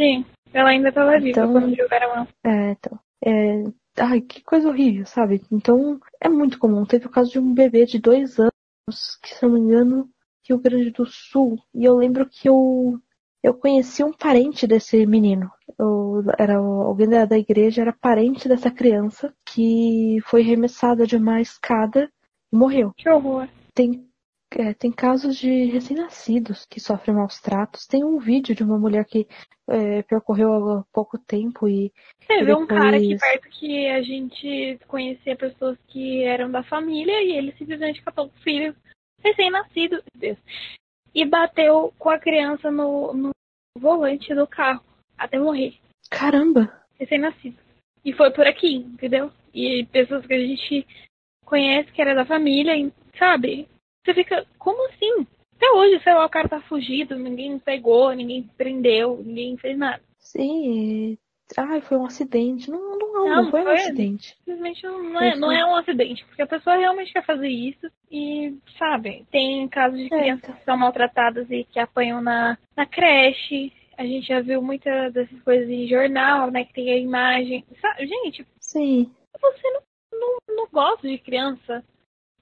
sim. 0.00 0.24
Ela 0.52 0.70
ainda 0.70 0.88
estava 0.88 1.12
viva 1.12 1.28
Então- 1.30 1.52
quando 1.52 1.76
jogaram 1.76 2.06
ela. 2.12 2.28
É, 2.44 2.70
então. 2.72 2.98
É, 3.24 3.62
ai, 3.98 4.20
que 4.20 4.42
coisa 4.42 4.68
horrível, 4.68 5.06
sabe? 5.06 5.40
Então, 5.50 6.00
é 6.20 6.28
muito 6.28 6.58
comum. 6.58 6.84
Teve 6.84 7.06
o 7.06 7.10
caso 7.10 7.30
de 7.30 7.38
um 7.38 7.54
bebê 7.54 7.86
de 7.86 8.00
dois 8.00 8.36
anos, 8.38 8.52
que 9.22 9.28
se 9.32 9.44
eu 9.44 9.48
não 9.48 9.58
me 9.58 9.64
engano, 9.64 10.10
Rio 10.48 10.58
Grande 10.58 10.90
do 10.90 11.06
Sul. 11.06 11.56
E 11.72 11.84
eu 11.84 11.94
lembro 11.96 12.28
que 12.28 12.48
eu, 12.48 12.98
eu 13.42 13.54
conheci 13.54 14.04
um 14.04 14.12
parente 14.12 14.66
desse 14.66 15.06
menino. 15.06 15.50
Eu, 15.78 16.22
era 16.38 16.56
alguém 16.56 17.08
da, 17.08 17.24
da 17.24 17.38
igreja, 17.38 17.82
era 17.82 17.92
parente 17.92 18.48
dessa 18.48 18.70
criança, 18.70 19.32
que 19.46 20.18
foi 20.24 20.42
arremessada 20.42 21.06
de 21.06 21.16
uma 21.16 21.40
escada 21.40 22.10
e 22.52 22.56
morreu. 22.56 22.92
Que 22.96 23.08
horror. 23.08 23.48
Tem, 23.74 24.06
é, 24.52 24.74
tem 24.74 24.92
casos 24.92 25.36
de 25.36 25.64
recém-nascidos 25.66 26.66
que 26.66 26.80
sofrem 26.80 27.16
maus 27.16 27.40
tratos. 27.40 27.86
Tem 27.86 28.04
um 28.04 28.18
vídeo 28.18 28.54
de 28.54 28.62
uma 28.62 28.78
mulher 28.78 29.04
que 29.06 29.26
é, 29.68 30.02
percorreu 30.02 30.52
há 30.52 30.84
pouco 30.92 31.16
tempo 31.16 31.68
e 31.68 31.92
Teve 32.26 32.52
um 32.54 32.66
cara 32.66 32.96
aqui 32.96 33.14
Depois- 33.14 33.20
perto 33.32 33.48
que 33.50 33.88
a 33.88 34.02
gente 34.02 34.78
conhecia 34.86 35.34
pessoas 35.36 35.78
que 35.88 36.22
eram 36.24 36.50
da 36.50 36.62
família 36.62 37.22
e 37.22 37.32
ele 37.36 37.54
simplesmente 37.56 38.02
catou 38.02 38.26
o 38.26 38.42
filho 38.42 38.74
recém-nascido 39.22 40.02
e 41.14 41.24
bateu 41.24 41.92
com 41.98 42.10
a 42.10 42.18
criança 42.18 42.70
no, 42.70 43.12
no 43.12 43.30
volante 43.78 44.34
do 44.34 44.46
carro 44.46 44.82
até 45.16 45.38
morrer. 45.38 45.74
Caramba! 46.10 46.72
Recém-nascido. 46.98 47.56
E 48.04 48.12
foi 48.12 48.30
por 48.30 48.46
aqui, 48.46 48.76
entendeu? 48.76 49.30
E 49.52 49.86
pessoas 49.86 50.26
que 50.26 50.34
a 50.34 50.38
gente 50.38 50.86
conhece 51.44 51.92
que 51.92 52.00
era 52.00 52.14
da 52.14 52.24
família, 52.24 52.74
sabe? 53.18 53.68
Você 54.04 54.14
fica, 54.14 54.46
como 54.58 54.88
assim? 54.88 55.26
Até 55.56 55.70
hoje, 55.72 56.02
sei 56.02 56.14
lá, 56.14 56.24
o 56.24 56.30
cara 56.30 56.48
tá 56.48 56.60
fugido, 56.62 57.16
ninguém 57.16 57.58
pegou, 57.58 58.12
ninguém 58.12 58.42
prendeu, 58.56 59.22
ninguém 59.22 59.56
fez 59.58 59.76
nada. 59.76 60.02
Sim. 60.18 61.18
Ai, 61.56 61.80
foi 61.80 61.96
um 61.96 62.06
acidente. 62.06 62.70
Não, 62.70 62.78
não, 62.78 63.12
não, 63.12 63.28
Não, 63.28 63.42
não 63.44 63.50
foi 63.50 63.60
um 63.60 63.64
foi- 63.64 63.74
acidente. 63.74 64.36
Simplesmente 64.44 64.82
não, 64.84 65.02
não 65.02 65.20
é, 65.20 65.36
não 65.36 65.52
é 65.52 65.64
um 65.64 65.76
acidente, 65.76 66.24
porque 66.26 66.42
a 66.42 66.46
pessoa 66.46 66.76
realmente 66.76 67.12
quer 67.12 67.24
fazer 67.24 67.48
isso 67.48 67.90
e, 68.10 68.56
sabe, 68.78 69.26
tem 69.30 69.66
casos 69.68 69.98
de 69.98 70.06
É, 70.06 70.08
crianças 70.08 70.44
então. 70.44 70.54
que 70.56 70.64
são 70.64 70.76
maltratadas 70.76 71.50
e 71.50 71.64
que 71.64 71.78
apanham 71.78 72.20
na, 72.20 72.56
na 72.76 72.86
creche. 72.86 73.72
A 73.98 74.04
gente 74.04 74.26
já 74.28 74.40
viu 74.40 74.62
muitas 74.62 75.12
dessas 75.12 75.42
coisas 75.42 75.68
em 75.68 75.86
jornal, 75.86 76.50
né, 76.50 76.64
que 76.64 76.72
tem 76.72 76.90
a 76.90 76.96
imagem. 76.96 77.64
Sabe, 77.80 78.06
gente, 78.06 78.46
Sim. 78.58 79.12
você 79.40 79.70
não, 79.72 79.82
não, 80.18 80.38
não 80.56 80.66
gosta 80.72 81.06
de 81.06 81.18
criança, 81.18 81.84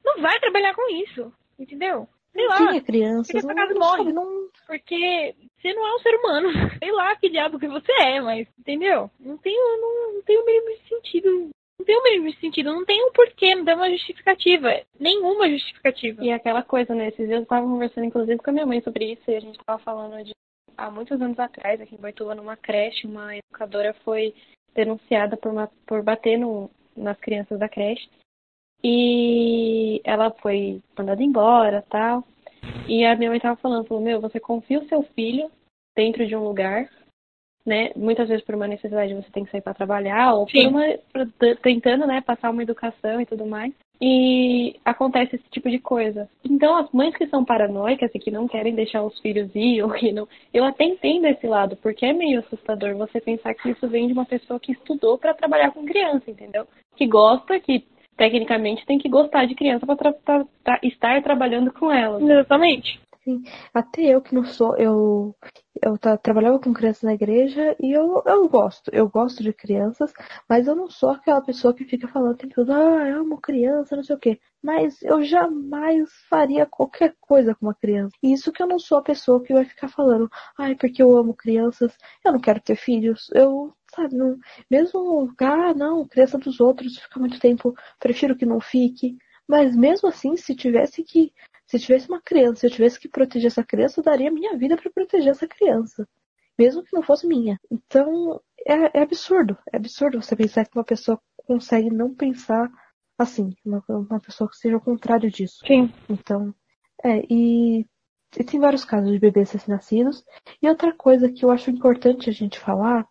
não 0.05 0.21
vai 0.23 0.39
trabalhar 0.39 0.75
com 0.75 0.89
isso, 1.03 1.33
entendeu? 1.59 2.09
Sei 2.33 2.47
lá, 2.47 2.57
Tinha 2.57 2.81
crianças. 2.83 3.27
fica 3.27 3.41
Não, 3.47 3.55
pra 3.55 3.55
casa 3.67 3.75
não, 3.75 3.81
morre. 3.81 4.13
não, 4.13 4.49
porque 4.67 5.35
você 5.61 5.73
não 5.73 5.87
é 5.87 5.95
um 5.95 5.99
ser 6.01 6.15
humano. 6.17 6.49
Sei 6.83 6.93
lá 6.93 7.17
que 7.17 7.29
diabo 7.31 7.59
que 7.59 7.67
você 7.69 7.93
é, 7.93 8.21
mas, 8.21 8.47
entendeu? 8.59 9.11
Não 9.19 9.37
tem, 9.39 9.55
o- 9.57 9.81
não, 9.81 10.15
não 10.15 10.23
tem 10.23 10.39
o 10.39 10.45
mínimo 10.47 10.77
sentido. 10.89 11.49
Não 11.81 11.87
tem 11.87 11.97
o 11.97 12.03
mínimo 12.05 12.31
de 12.31 12.39
sentido. 12.41 12.73
Não 12.73 12.85
tem 12.85 13.05
um 13.05 13.13
porquê, 13.13 13.55
não 13.55 13.65
tem 13.65 13.75
uma 13.75 13.91
justificativa. 13.91 14.69
Nenhuma 14.99 15.49
justificativa. 15.49 16.25
E 16.25 16.31
aquela 16.31 16.63
coisa, 16.63 16.95
né? 16.95 17.09
Esses 17.09 17.27
dias 17.27 17.41
eu 17.41 17.47
tava 17.47 17.67
conversando, 17.67 18.05
inclusive, 18.05 18.39
com 18.39 18.51
a 18.51 18.53
minha 18.53 18.67
mãe 18.67 18.81
sobre 18.83 19.13
isso, 19.13 19.23
e 19.31 19.37
a 19.37 19.41
gente 19.41 19.59
tava 19.65 19.79
falando 19.83 20.23
de 20.25 20.33
há 20.77 20.91
muitos 20.91 21.21
anos 21.21 21.39
atrás, 21.39 21.81
aqui 21.81 21.95
em 21.95 21.99
Boituva, 21.99 22.35
numa 22.35 22.57
creche, 22.57 23.07
uma 23.07 23.35
educadora 23.37 23.95
foi 24.05 24.33
denunciada 24.75 25.37
por, 25.37 25.51
uma, 25.51 25.69
por 25.87 26.03
bater 26.03 26.39
no, 26.39 26.71
nas 26.97 27.19
crianças 27.19 27.59
da 27.59 27.69
creche. 27.69 28.09
E 28.83 30.01
ela 30.05 30.31
foi 30.31 30.81
mandada 30.97 31.23
embora 31.23 31.85
tal. 31.89 32.25
E 32.89 33.05
a 33.05 33.17
minha 33.17 33.31
mãe 33.31 33.41
tava 33.41 33.57
falando, 33.57 33.87
falou, 33.87 34.03
meu, 34.03 34.21
você 34.21 34.39
confia 34.41 34.79
o 34.79 34.89
seu 34.89 35.03
filho 35.15 35.51
dentro 35.97 36.27
de 36.27 36.37
um 36.37 36.45
lugar, 36.45 36.89
né? 37.67 37.91
Muitas 37.97 38.29
vezes 38.29 38.45
por 38.45 38.55
uma 38.55 38.67
necessidade 38.67 39.15
você 39.15 39.31
tem 39.31 39.45
que 39.45 39.51
sair 39.51 39.61
para 39.61 39.75
trabalhar, 39.75 40.35
ou 40.35 40.47
por 40.47 40.67
uma. 40.67 40.83
tentando, 41.63 42.07
né, 42.07 42.21
passar 42.21 42.51
uma 42.51 42.63
educação 42.63 43.21
e 43.21 43.27
tudo 43.27 43.45
mais. 43.45 43.75
E 44.01 44.77
acontece 44.85 45.37
esse 45.37 45.51
tipo 45.51 45.69
de 45.69 45.81
coisa. 45.81 46.31
Então, 46.45 46.77
as 46.77 46.91
mães 46.93 47.17
que 47.17 47.27
são 47.27 47.45
paranoicas 47.45 48.11
e 48.15 48.19
que 48.19 48.31
não 48.31 48.47
querem 48.47 48.75
deixar 48.75 49.03
os 49.03 49.19
filhos 49.19 49.51
ir, 49.57 49.83
ou 49.83 49.91
que 49.91 50.13
não. 50.13 50.29
Eu 50.55 50.65
até 50.65 50.85
entendo 50.85 51.27
esse 51.27 51.47
lado, 51.47 51.77
porque 51.77 52.07
é 52.07 52.13
meio 52.13 52.39
assustador 52.41 52.97
você 52.97 53.21
pensar 53.21 53.53
que 53.55 53.71
isso 53.71 53.89
vem 53.89 54.07
de 54.07 54.13
uma 54.13 54.25
pessoa 54.25 54.61
que 54.61 54.73
estudou 54.73 55.19
para 55.19 55.35
trabalhar 55.35 55.73
com 55.73 55.85
criança, 55.85 56.31
entendeu? 56.31 56.67
Que 56.97 57.07
gosta, 57.07 57.59
que 57.59 57.85
tecnicamente 58.19 58.85
tem 58.85 58.99
que 58.99 59.09
gostar 59.09 59.47
de 59.47 59.55
criança 59.55 59.87
para 59.87 60.15
estar 60.83 61.23
trabalhando 61.23 61.73
com 61.73 61.91
elas. 61.91 62.21
Exatamente. 62.21 63.01
Até 63.75 64.03
eu 64.03 64.23
que 64.23 64.35
não 64.35 64.45
sou, 64.45 64.77
eu 64.77 65.35
eu 65.83 65.97
trabalhava 66.19 66.59
com 66.59 66.73
crianças 66.73 67.05
na 67.05 67.15
igreja 67.15 67.77
e 67.81 67.93
eu, 67.93 68.23
eu 68.27 68.49
gosto, 68.49 68.91
eu 68.93 69.09
gosto 69.09 69.43
de 69.43 69.53
crianças, 69.53 70.13
mas 70.49 70.67
eu 70.67 70.75
não 70.75 70.91
sou 70.91 71.11
aquela 71.11 71.41
pessoa 71.41 71.73
que 71.73 71.85
fica 71.85 72.09
falando 72.09 72.33
o 72.33 72.37
tempo 72.37 72.55
todo, 72.55 72.73
ah, 72.73 73.09
eu 73.09 73.21
amo 73.21 73.41
criança, 73.41 73.95
não 73.95 74.03
sei 74.03 74.17
o 74.17 74.19
quê. 74.19 74.41
Mas 74.63 75.01
eu 75.03 75.23
jamais 75.23 76.11
faria 76.29 76.67
qualquer 76.67 77.15
coisa 77.21 77.55
com 77.55 77.67
uma 77.67 77.75
criança. 77.75 78.13
E 78.23 78.33
isso 78.33 78.51
que 78.51 78.63
eu 78.63 78.67
não 78.67 78.79
sou 78.79 78.99
a 78.99 79.03
pessoa 79.03 79.43
que 79.43 79.53
vai 79.53 79.65
ficar 79.65 79.89
falando, 79.89 80.29
ai, 80.59 80.75
porque 80.75 81.03
eu 81.03 81.17
amo 81.17 81.35
crianças, 81.35 81.97
eu 82.25 82.33
não 82.33 82.41
quero 82.41 82.61
ter 82.61 82.77
filhos, 82.77 83.31
eu, 83.33 83.73
sabe, 83.95 84.17
não, 84.17 84.39
mesmo, 84.71 85.33
ah, 85.41 85.75
não, 85.75 86.07
criança 86.07 86.39
dos 86.39 86.61
outros 86.61 86.99
fica 86.99 87.19
muito 87.19 87.41
tempo, 87.41 87.75
prefiro 87.99 88.37
que 88.37 88.47
não 88.47 88.61
fique. 88.61 89.17
Mas 89.49 89.75
mesmo 89.75 90.09
assim, 90.09 90.37
se 90.37 90.55
tivesse 90.55 91.03
que 91.03 91.33
se 91.69 91.79
tivesse 91.79 92.09
uma 92.09 92.21
criança, 92.21 92.61
se 92.61 92.67
eu 92.67 92.71
tivesse 92.71 92.99
que 92.99 93.09
proteger 93.09 93.49
essa 93.49 93.63
criança, 93.63 94.01
eu 94.01 94.05
daria 94.05 94.31
minha 94.31 94.57
vida 94.57 94.75
para 94.77 94.91
proteger 94.91 95.29
essa 95.29 95.47
criança. 95.47 96.09
Mesmo 96.59 96.83
que 96.83 96.95
não 96.95 97.03
fosse 97.03 97.27
minha. 97.27 97.61
Então, 97.71 98.41
é, 98.67 98.99
é 98.99 99.03
absurdo. 99.03 99.57
É 99.71 99.77
absurdo 99.77 100.21
você 100.21 100.35
pensar 100.35 100.65
que 100.65 100.77
uma 100.77 100.85
pessoa 100.85 101.21
consegue 101.37 101.91
não 101.91 102.15
pensar 102.15 102.71
assim. 103.19 103.55
Uma, 103.65 103.85
uma 103.87 104.19
pessoa 104.19 104.49
que 104.49 104.57
seja 104.57 104.79
o 104.79 104.81
contrário 104.81 105.31
disso. 105.31 105.59
Sim. 105.67 105.93
Então, 106.09 106.55
é, 107.05 107.23
e, 107.29 107.87
e 108.39 108.45
tem 108.45 108.59
vários 108.59 108.85
casos 108.85 109.13
de 109.13 109.19
bebês 109.19 109.51
recém-nascidos. 109.53 110.25
E 110.63 110.69
outra 110.69 110.95
coisa 110.95 111.31
que 111.31 111.45
eu 111.45 111.51
acho 111.51 111.71
importante 111.71 112.31
a 112.31 112.33
gente 112.33 112.59
falar 112.59 113.07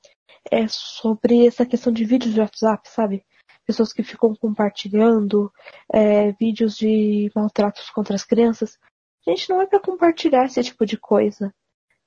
é 0.52 0.68
sobre 0.68 1.48
essa 1.48 1.66
questão 1.66 1.92
de 1.92 2.06
vídeos 2.06 2.34
de 2.34 2.40
WhatsApp, 2.40 2.88
sabe? 2.90 3.26
Pessoas 3.66 3.92
que 3.92 4.04
ficam 4.04 4.34
compartilhando 4.36 5.52
é, 5.94 6.32
vídeos 6.34 6.78
de 6.78 7.32
maltratos 7.36 7.90
contra 7.90 8.16
as 8.16 8.24
crianças. 8.24 8.78
Gente, 9.26 9.50
não 9.50 9.62
é 9.62 9.68
para 9.68 9.80
compartilhar 9.80 10.46
esse 10.46 10.64
tipo 10.64 10.86
de 10.86 10.98
coisa. 10.98 11.54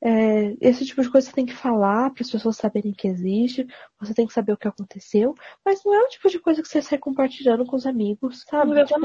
É, 0.02 0.56
esse 0.62 0.86
tipo 0.86 1.02
de 1.02 1.10
coisa 1.10 1.26
você 1.28 1.34
tem 1.34 1.44
que 1.44 1.54
falar 1.54 2.10
para 2.10 2.22
as 2.22 2.30
pessoas 2.30 2.56
saberem 2.56 2.92
que 2.92 3.06
existe, 3.06 3.66
você 3.98 4.14
tem 4.14 4.26
que 4.26 4.32
saber 4.32 4.52
o 4.52 4.56
que 4.56 4.66
aconteceu, 4.66 5.34
mas 5.62 5.84
não 5.84 5.94
é 5.94 6.00
o 6.02 6.08
tipo 6.08 6.30
de 6.30 6.38
coisa 6.38 6.62
que 6.62 6.68
você 6.68 6.80
sai 6.80 6.96
compartilhando 6.98 7.66
com 7.66 7.76
os 7.76 7.84
amigos, 7.84 8.42
sabe? 8.48 8.70
Tipo, 8.86 8.98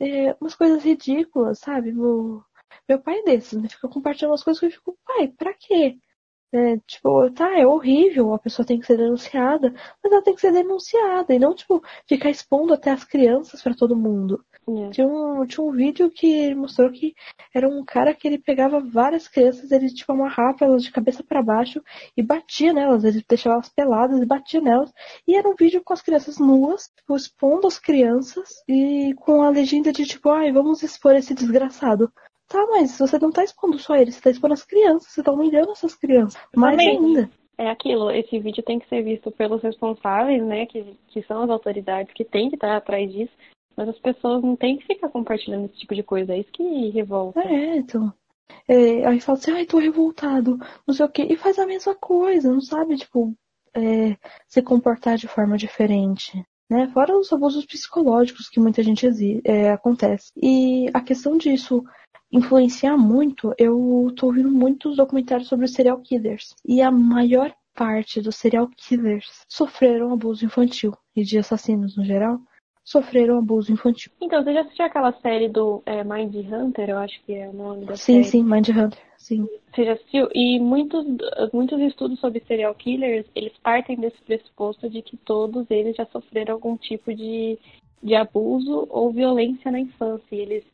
é, 0.00 0.34
umas 0.40 0.54
coisas 0.54 0.82
ridículas, 0.82 1.58
sabe? 1.58 1.92
Meu, 1.92 2.42
meu 2.88 2.98
pai 3.02 3.18
é 3.18 3.22
desses, 3.24 3.60
né? 3.60 3.68
Fica 3.68 3.86
compartilhando 3.88 4.30
umas 4.32 4.42
coisas 4.42 4.58
que 4.58 4.66
eu 4.66 4.70
fico, 4.70 4.98
pai, 5.04 5.28
pra 5.28 5.52
quê? 5.52 5.98
É, 6.52 6.78
tipo, 6.78 7.30
tá, 7.30 7.56
é 7.56 7.64
horrível, 7.64 8.34
a 8.34 8.38
pessoa 8.38 8.66
tem 8.66 8.80
que 8.80 8.86
ser 8.86 8.96
denunciada, 8.96 9.72
mas 10.02 10.12
ela 10.12 10.22
tem 10.22 10.34
que 10.34 10.40
ser 10.40 10.52
denunciada 10.52 11.32
e 11.32 11.38
não, 11.38 11.54
tipo, 11.54 11.80
ficar 12.08 12.28
expondo 12.28 12.74
até 12.74 12.90
as 12.90 13.04
crianças 13.04 13.62
pra 13.62 13.72
todo 13.72 13.94
mundo. 13.96 14.44
É. 14.68 14.90
Tinha 14.90 15.06
um, 15.06 15.46
tinha 15.46 15.64
um 15.64 15.70
vídeo 15.70 16.10
que 16.10 16.52
mostrou 16.54 16.90
que 16.90 17.14
era 17.54 17.68
um 17.68 17.84
cara 17.84 18.12
que 18.14 18.26
ele 18.26 18.38
pegava 18.38 18.80
várias 18.80 19.28
crianças, 19.28 19.70
ele 19.70 19.88
tipo 19.92 20.12
amarrava 20.12 20.64
elas 20.64 20.82
de 20.82 20.90
cabeça 20.92 21.22
para 21.22 21.42
baixo 21.42 21.82
e 22.16 22.22
batia 22.22 22.72
nelas, 22.72 23.04
ele 23.04 23.24
deixava 23.28 23.54
elas 23.56 23.68
peladas 23.68 24.20
e 24.20 24.26
batia 24.26 24.60
nelas. 24.60 24.92
E 25.26 25.36
era 25.36 25.48
um 25.48 25.54
vídeo 25.54 25.82
com 25.84 25.92
as 25.92 26.02
crianças 26.02 26.38
nuas, 26.38 26.90
tipo, 26.96 27.16
expondo 27.16 27.66
as 27.66 27.78
crianças 27.78 28.48
e 28.68 29.14
com 29.18 29.42
a 29.42 29.50
legenda 29.50 29.92
de 29.92 30.04
tipo, 30.04 30.30
ai, 30.30 30.52
vamos 30.52 30.82
expor 30.82 31.14
esse 31.14 31.34
desgraçado. 31.34 32.12
Tá, 32.50 32.66
mas 32.66 32.98
você 32.98 33.16
não 33.16 33.30
tá 33.30 33.44
expondo 33.44 33.78
só 33.78 33.94
ele, 33.94 34.10
você 34.10 34.20
tá 34.20 34.28
expondo 34.28 34.54
as 34.54 34.64
crianças, 34.64 35.12
você 35.12 35.22
tá 35.22 35.30
humilhando 35.30 35.70
essas 35.70 35.94
crianças. 35.94 36.36
Mais 36.56 36.76
ainda. 36.80 37.30
É 37.56 37.70
aquilo, 37.70 38.10
esse 38.10 38.40
vídeo 38.40 38.60
tem 38.64 38.80
que 38.80 38.88
ser 38.88 39.02
visto 39.04 39.30
pelos 39.30 39.62
responsáveis, 39.62 40.42
né, 40.42 40.66
que, 40.66 40.98
que 41.08 41.22
são 41.22 41.44
as 41.44 41.50
autoridades 41.50 42.12
que 42.12 42.24
têm 42.24 42.48
que 42.48 42.56
estar 42.56 42.76
atrás 42.76 43.08
disso, 43.12 43.32
Mas 43.76 43.88
as 43.88 43.98
pessoas 44.00 44.42
não 44.42 44.56
têm 44.56 44.78
que 44.78 44.86
ficar 44.86 45.08
compartilhando 45.10 45.66
esse 45.66 45.76
tipo 45.76 45.94
de 45.94 46.02
coisa. 46.02 46.32
É 46.32 46.40
isso 46.40 46.50
que 46.50 46.90
revolta. 46.90 47.40
É, 47.40 47.76
então. 47.76 48.12
É, 48.66 49.06
aí 49.06 49.20
fala 49.20 49.38
assim, 49.38 49.52
ai, 49.52 49.64
tô 49.64 49.78
revoltado, 49.78 50.58
não 50.84 50.92
sei 50.92 51.06
o 51.06 51.08
quê. 51.08 51.28
E 51.30 51.36
faz 51.36 51.56
a 51.56 51.66
mesma 51.66 51.94
coisa, 51.94 52.52
não 52.52 52.60
sabe, 52.60 52.96
tipo, 52.96 53.32
é, 53.76 54.16
se 54.48 54.60
comportar 54.60 55.16
de 55.16 55.28
forma 55.28 55.56
diferente. 55.56 56.42
Né? 56.68 56.88
Fora 56.92 57.16
os 57.16 57.32
abusos 57.32 57.66
psicológicos 57.66 58.48
que 58.48 58.60
muita 58.60 58.82
gente 58.82 59.06
é, 59.44 59.70
acontece. 59.70 60.32
E 60.36 60.88
a 60.94 61.00
questão 61.00 61.36
disso 61.36 61.84
influenciar 62.32 62.96
muito, 62.96 63.54
eu 63.58 64.12
tô 64.16 64.26
ouvindo 64.26 64.50
muitos 64.50 64.96
documentários 64.96 65.48
sobre 65.48 65.64
os 65.64 65.72
serial 65.72 65.98
killers. 66.00 66.54
E 66.66 66.80
a 66.80 66.90
maior 66.90 67.52
parte 67.74 68.20
dos 68.20 68.36
serial 68.36 68.68
killers 68.76 69.44
sofreram 69.48 70.12
abuso 70.12 70.44
infantil 70.44 70.94
e 71.14 71.22
de 71.22 71.38
assassinos 71.38 71.96
no 71.96 72.04
geral 72.04 72.40
sofreram 72.84 73.38
abuso 73.38 73.72
infantil. 73.72 74.10
Então, 74.20 74.42
você 74.42 74.52
já 74.52 74.62
assistiu 74.62 74.84
aquela 74.84 75.12
série 75.20 75.48
do 75.48 75.82
é, 75.86 76.02
Mind 76.02 76.34
Hunter, 76.34 76.90
eu 76.90 76.98
acho 76.98 77.22
que 77.24 77.34
é 77.34 77.48
o 77.48 77.52
nome 77.52 77.84
da 77.84 77.94
sim, 77.94 78.14
série? 78.14 78.24
Sim, 78.24 78.30
sim, 78.30 78.42
Mind 78.42 78.68
Hunter, 78.68 78.98
sim. 79.16 79.48
Você 79.72 79.84
já 79.84 79.92
assistiu? 79.92 80.28
E 80.34 80.58
muitos, 80.58 81.06
muitos 81.52 81.80
estudos 81.80 82.18
sobre 82.18 82.40
serial 82.40 82.74
killers, 82.74 83.26
eles 83.34 83.52
partem 83.62 83.96
desse 83.96 84.20
pressuposto 84.22 84.90
de 84.90 85.02
que 85.02 85.16
todos 85.16 85.70
eles 85.70 85.94
já 85.94 86.04
sofreram 86.06 86.54
algum 86.54 86.76
tipo 86.76 87.14
de, 87.14 87.56
de 88.02 88.14
abuso 88.16 88.88
ou 88.90 89.12
violência 89.12 89.70
na 89.70 89.78
infância. 89.78 90.34
E 90.34 90.40
eles 90.40 90.64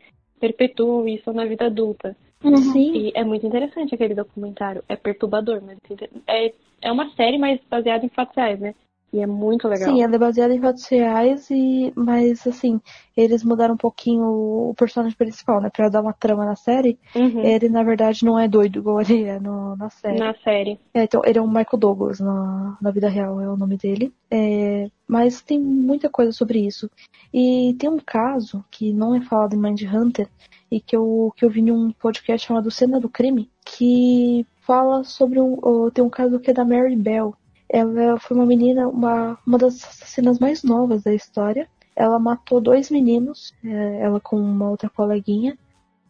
perpetuam 0.41 1.09
isso 1.09 1.33
na 1.33 1.45
vida 1.45 1.67
adulta. 1.67 2.17
Uhum. 2.45 2.57
Sim. 2.73 2.95
E 2.95 3.13
é 3.15 3.25
muito 3.25 3.47
interessante 3.47 3.95
aquele 3.95 4.15
documentário. 4.15 4.83
É 4.89 4.97
perturbador, 4.97 5.63
mas 5.63 5.79
é, 6.27 6.53
é 6.83 6.93
uma 6.93 7.11
série, 7.15 7.39
mas 7.39 7.61
baseada 7.69 8.05
em 8.05 8.11
fatos 8.11 8.37
reais, 8.37 8.61
né? 8.61 8.75
E 9.13 9.21
é 9.21 9.27
muito 9.27 9.69
legal. 9.69 9.89
Sim, 9.89 10.03
ela 10.03 10.15
é 10.15 10.19
baseada 10.19 10.53
em 10.53 10.61
fatos 10.61 10.87
reais, 10.89 11.49
e, 11.51 11.93
mas 11.95 12.47
assim, 12.47 12.81
eles 13.17 13.45
mudaram 13.45 13.75
um 13.75 13.79
pouquinho 13.79 14.25
o 14.25 14.75
personagem 14.77 15.17
principal, 15.17 15.61
né? 15.61 15.71
Pra 15.71 15.89
dar 15.89 16.03
uma 16.03 16.13
trama 16.13 16.45
na 16.45 16.57
série. 16.57 16.99
Uhum. 17.15 17.41
Ele, 17.41 17.69
na 17.69 17.83
verdade, 17.83 18.25
não 18.25 18.39
é 18.39 18.49
doido 18.49 18.81
igual 18.81 19.01
ele 19.01 19.23
é 19.25 19.39
no, 19.39 19.77
na 19.77 19.89
série. 19.89 20.19
Na 20.19 20.35
série. 20.35 20.81
É, 20.93 21.05
então, 21.05 21.23
ele 21.25 21.39
é 21.39 21.43
um 21.43 21.47
Michael 21.47 21.79
Douglas 21.79 22.21
na, 22.21 22.77
na 22.81 22.91
vida 22.91 23.09
real, 23.09 23.41
é 23.41 23.49
o 23.49 23.57
nome 23.57 23.77
dele. 23.77 24.13
É, 24.31 24.89
mas 25.07 25.41
tem 25.41 25.59
muita 25.59 26.11
coisa 26.11 26.33
sobre 26.33 26.59
isso. 26.59 26.91
E 27.33 27.75
tem 27.79 27.89
um 27.89 27.99
caso 27.99 28.65
que 28.71 28.93
não 28.93 29.15
é 29.15 29.21
falado 29.21 29.55
em 29.55 29.59
Mind 29.59 29.83
Hunter 29.83 30.29
e 30.71 30.81
que 30.81 30.97
eu, 30.97 31.33
que 31.37 31.45
eu 31.45 31.51
vi 31.51 31.61
em 31.61 31.71
um 31.71 31.93
podcast 31.93 32.47
chamado 32.47 32.71
Cena 32.71 33.01
do 33.01 33.09
Crime, 33.09 33.51
que 33.65 34.45
fala 34.61 35.05
sobre 35.05 35.41
um. 35.41 35.91
Tem 35.91 36.05
um 36.05 36.11
caso 36.11 36.41
que 36.41 36.51
é 36.51 36.55
da 36.55 36.65
Mary 36.65 36.97
Bell 36.97 37.35
ela 37.69 38.19
foi 38.19 38.37
uma 38.37 38.47
menina, 38.47 38.89
uma, 38.89 39.39
uma 39.47 39.59
das 39.59 39.85
assassinas 39.85 40.39
mais 40.39 40.63
novas 40.63 41.03
da 41.03 41.15
história. 41.15 41.69
Ela 41.95 42.19
matou 42.19 42.61
dois 42.61 42.91
meninos, 42.91 43.55
é, 43.65 44.01
ela 44.01 44.21
com 44.21 44.37
uma 44.37 44.71
outra 44.71 44.89
coleguinha, 44.89 45.59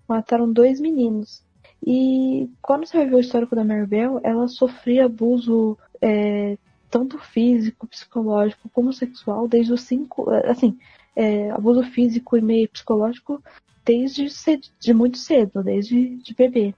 mataram 0.09 0.53
dois 0.53 0.81
meninos. 0.81 1.45
E 1.87 2.51
quando 2.61 2.87
você 2.87 2.97
vai 2.97 3.07
ver 3.07 3.15
o 3.15 3.21
histórico 3.21 3.55
da 3.55 3.65
Maribel, 3.65 4.21
ela 4.23 4.49
sofria 4.49 5.07
abuso 5.07 5.79
é, 6.01 6.59
tanto 6.91 7.19
físico, 7.19 7.87
psicológico 7.87 8.69
como 8.71 8.93
sexual 8.93 9.47
desde 9.47 9.73
os 9.73 9.83
cinco, 9.83 10.29
assim, 10.45 10.79
é, 11.15 11.51
abuso 11.51 11.83
físico 11.85 12.37
e 12.37 12.43
meio 12.43 12.69
psicológico 12.69 13.43
desde 13.85 14.29
cedo, 14.29 14.67
de 14.81 14.93
muito 14.93 15.19
cedo, 15.19 15.63
desde 15.63 16.17
de 16.17 16.35
bebê 16.35 16.75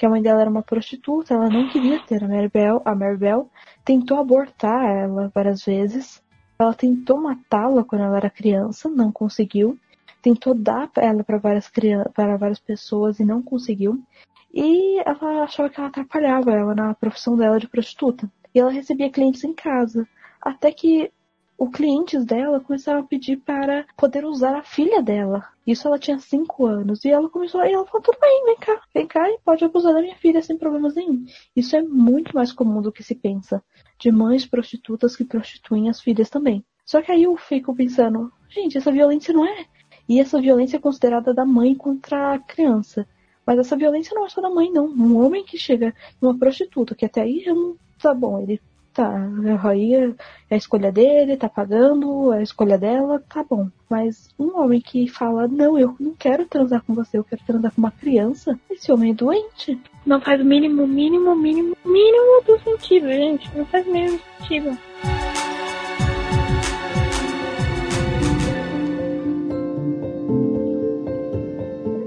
que 0.00 0.06
a 0.06 0.08
mãe 0.08 0.22
dela 0.22 0.40
era 0.40 0.48
uma 0.48 0.62
prostituta, 0.62 1.34
ela 1.34 1.50
não 1.50 1.68
queria 1.68 2.00
ter 2.00 2.24
a 2.24 2.26
Maribel. 2.26 2.80
A 2.86 2.94
Maribel 2.94 3.50
tentou 3.84 4.18
abortar 4.18 4.82
ela 4.82 5.30
várias 5.34 5.62
vezes. 5.62 6.22
Ela 6.58 6.72
tentou 6.72 7.20
matá-la 7.20 7.84
quando 7.84 8.04
ela 8.04 8.16
era 8.16 8.30
criança, 8.30 8.88
não 8.88 9.12
conseguiu. 9.12 9.78
Tentou 10.22 10.54
dar 10.54 10.90
ela 10.96 11.22
para 11.22 11.36
várias, 11.36 11.70
para 12.14 12.38
várias 12.38 12.58
pessoas 12.58 13.20
e 13.20 13.26
não 13.26 13.42
conseguiu. 13.42 14.02
E 14.54 14.98
ela 15.00 15.42
achava 15.44 15.68
que 15.68 15.78
ela 15.78 15.90
atrapalhava 15.90 16.50
ela 16.50 16.74
na 16.74 16.94
profissão 16.94 17.36
dela 17.36 17.60
de 17.60 17.68
prostituta. 17.68 18.26
E 18.54 18.58
ela 18.58 18.70
recebia 18.70 19.10
clientes 19.10 19.44
em 19.44 19.52
casa. 19.52 20.08
Até 20.40 20.72
que 20.72 21.12
os 21.60 21.70
clientes 21.70 22.24
dela 22.24 22.58
começaram 22.58 23.00
a 23.00 23.02
pedir 23.02 23.36
para 23.36 23.84
poder 23.94 24.24
usar 24.24 24.56
a 24.56 24.62
filha 24.62 25.02
dela. 25.02 25.46
Isso 25.66 25.86
ela 25.86 25.98
tinha 25.98 26.18
5 26.18 26.64
anos. 26.64 27.04
E 27.04 27.10
ela 27.10 27.28
começou, 27.28 27.62
e 27.62 27.70
ela 27.70 27.84
falou, 27.84 28.00
tudo 28.00 28.18
bem, 28.18 28.44
vem 28.46 28.56
cá, 28.56 28.80
vem 28.94 29.06
cá 29.06 29.30
e 29.30 29.38
pode 29.44 29.62
abusar 29.62 29.92
da 29.92 30.00
minha 30.00 30.16
filha 30.16 30.42
sem 30.42 30.56
problemas 30.56 30.94
nenhum. 30.94 31.26
Isso 31.54 31.76
é 31.76 31.82
muito 31.82 32.34
mais 32.34 32.50
comum 32.50 32.80
do 32.80 32.90
que 32.90 33.02
se 33.02 33.14
pensa. 33.14 33.62
De 33.98 34.10
mães 34.10 34.46
prostitutas 34.46 35.14
que 35.14 35.22
prostituem 35.22 35.90
as 35.90 36.00
filhas 36.00 36.30
também. 36.30 36.64
Só 36.86 37.02
que 37.02 37.12
aí 37.12 37.24
eu 37.24 37.36
fico 37.36 37.76
pensando, 37.76 38.32
gente, 38.48 38.78
essa 38.78 38.90
violência 38.90 39.34
não 39.34 39.44
é. 39.44 39.66
E 40.08 40.18
essa 40.18 40.40
violência 40.40 40.78
é 40.78 40.80
considerada 40.80 41.34
da 41.34 41.44
mãe 41.44 41.74
contra 41.74 42.32
a 42.32 42.38
criança. 42.38 43.06
Mas 43.44 43.58
essa 43.58 43.76
violência 43.76 44.14
não 44.14 44.24
é 44.24 44.30
só 44.30 44.40
da 44.40 44.48
mãe, 44.48 44.72
não. 44.72 44.86
Um 44.86 45.22
homem 45.22 45.44
que 45.44 45.58
chega 45.58 45.94
numa 46.22 46.38
prostituta, 46.38 46.94
que 46.94 47.04
até 47.04 47.20
aí 47.20 47.40
já 47.40 47.54
não 47.54 47.76
tá 48.00 48.14
bom, 48.14 48.40
ele 48.40 48.58
tá, 48.92 49.28
aí 49.64 49.94
é 49.94 50.54
a 50.54 50.56
escolha 50.56 50.90
dele, 50.90 51.36
tá 51.36 51.48
pagando, 51.48 52.32
é 52.32 52.38
a 52.38 52.42
escolha 52.42 52.78
dela, 52.78 53.22
tá 53.28 53.44
bom. 53.48 53.68
Mas 53.88 54.28
um 54.38 54.58
homem 54.58 54.80
que 54.80 55.08
fala, 55.08 55.46
não, 55.48 55.78
eu 55.78 55.94
não 55.98 56.14
quero 56.14 56.46
transar 56.46 56.82
com 56.82 56.94
você, 56.94 57.18
eu 57.18 57.24
quero 57.24 57.42
transar 57.44 57.72
com 57.72 57.80
uma 57.80 57.90
criança, 57.90 58.58
esse 58.70 58.90
homem 58.92 59.12
é 59.12 59.14
doente. 59.14 59.80
Não 60.04 60.20
faz 60.20 60.40
o 60.40 60.44
mínimo, 60.44 60.86
mínimo, 60.86 61.34
mínimo, 61.36 61.76
mínimo 61.84 62.42
do 62.46 62.58
sentido, 62.60 63.08
gente. 63.08 63.56
Não 63.56 63.64
faz 63.66 63.86
o 63.86 63.92
mínimo 63.92 64.20
sentido. 64.38 64.78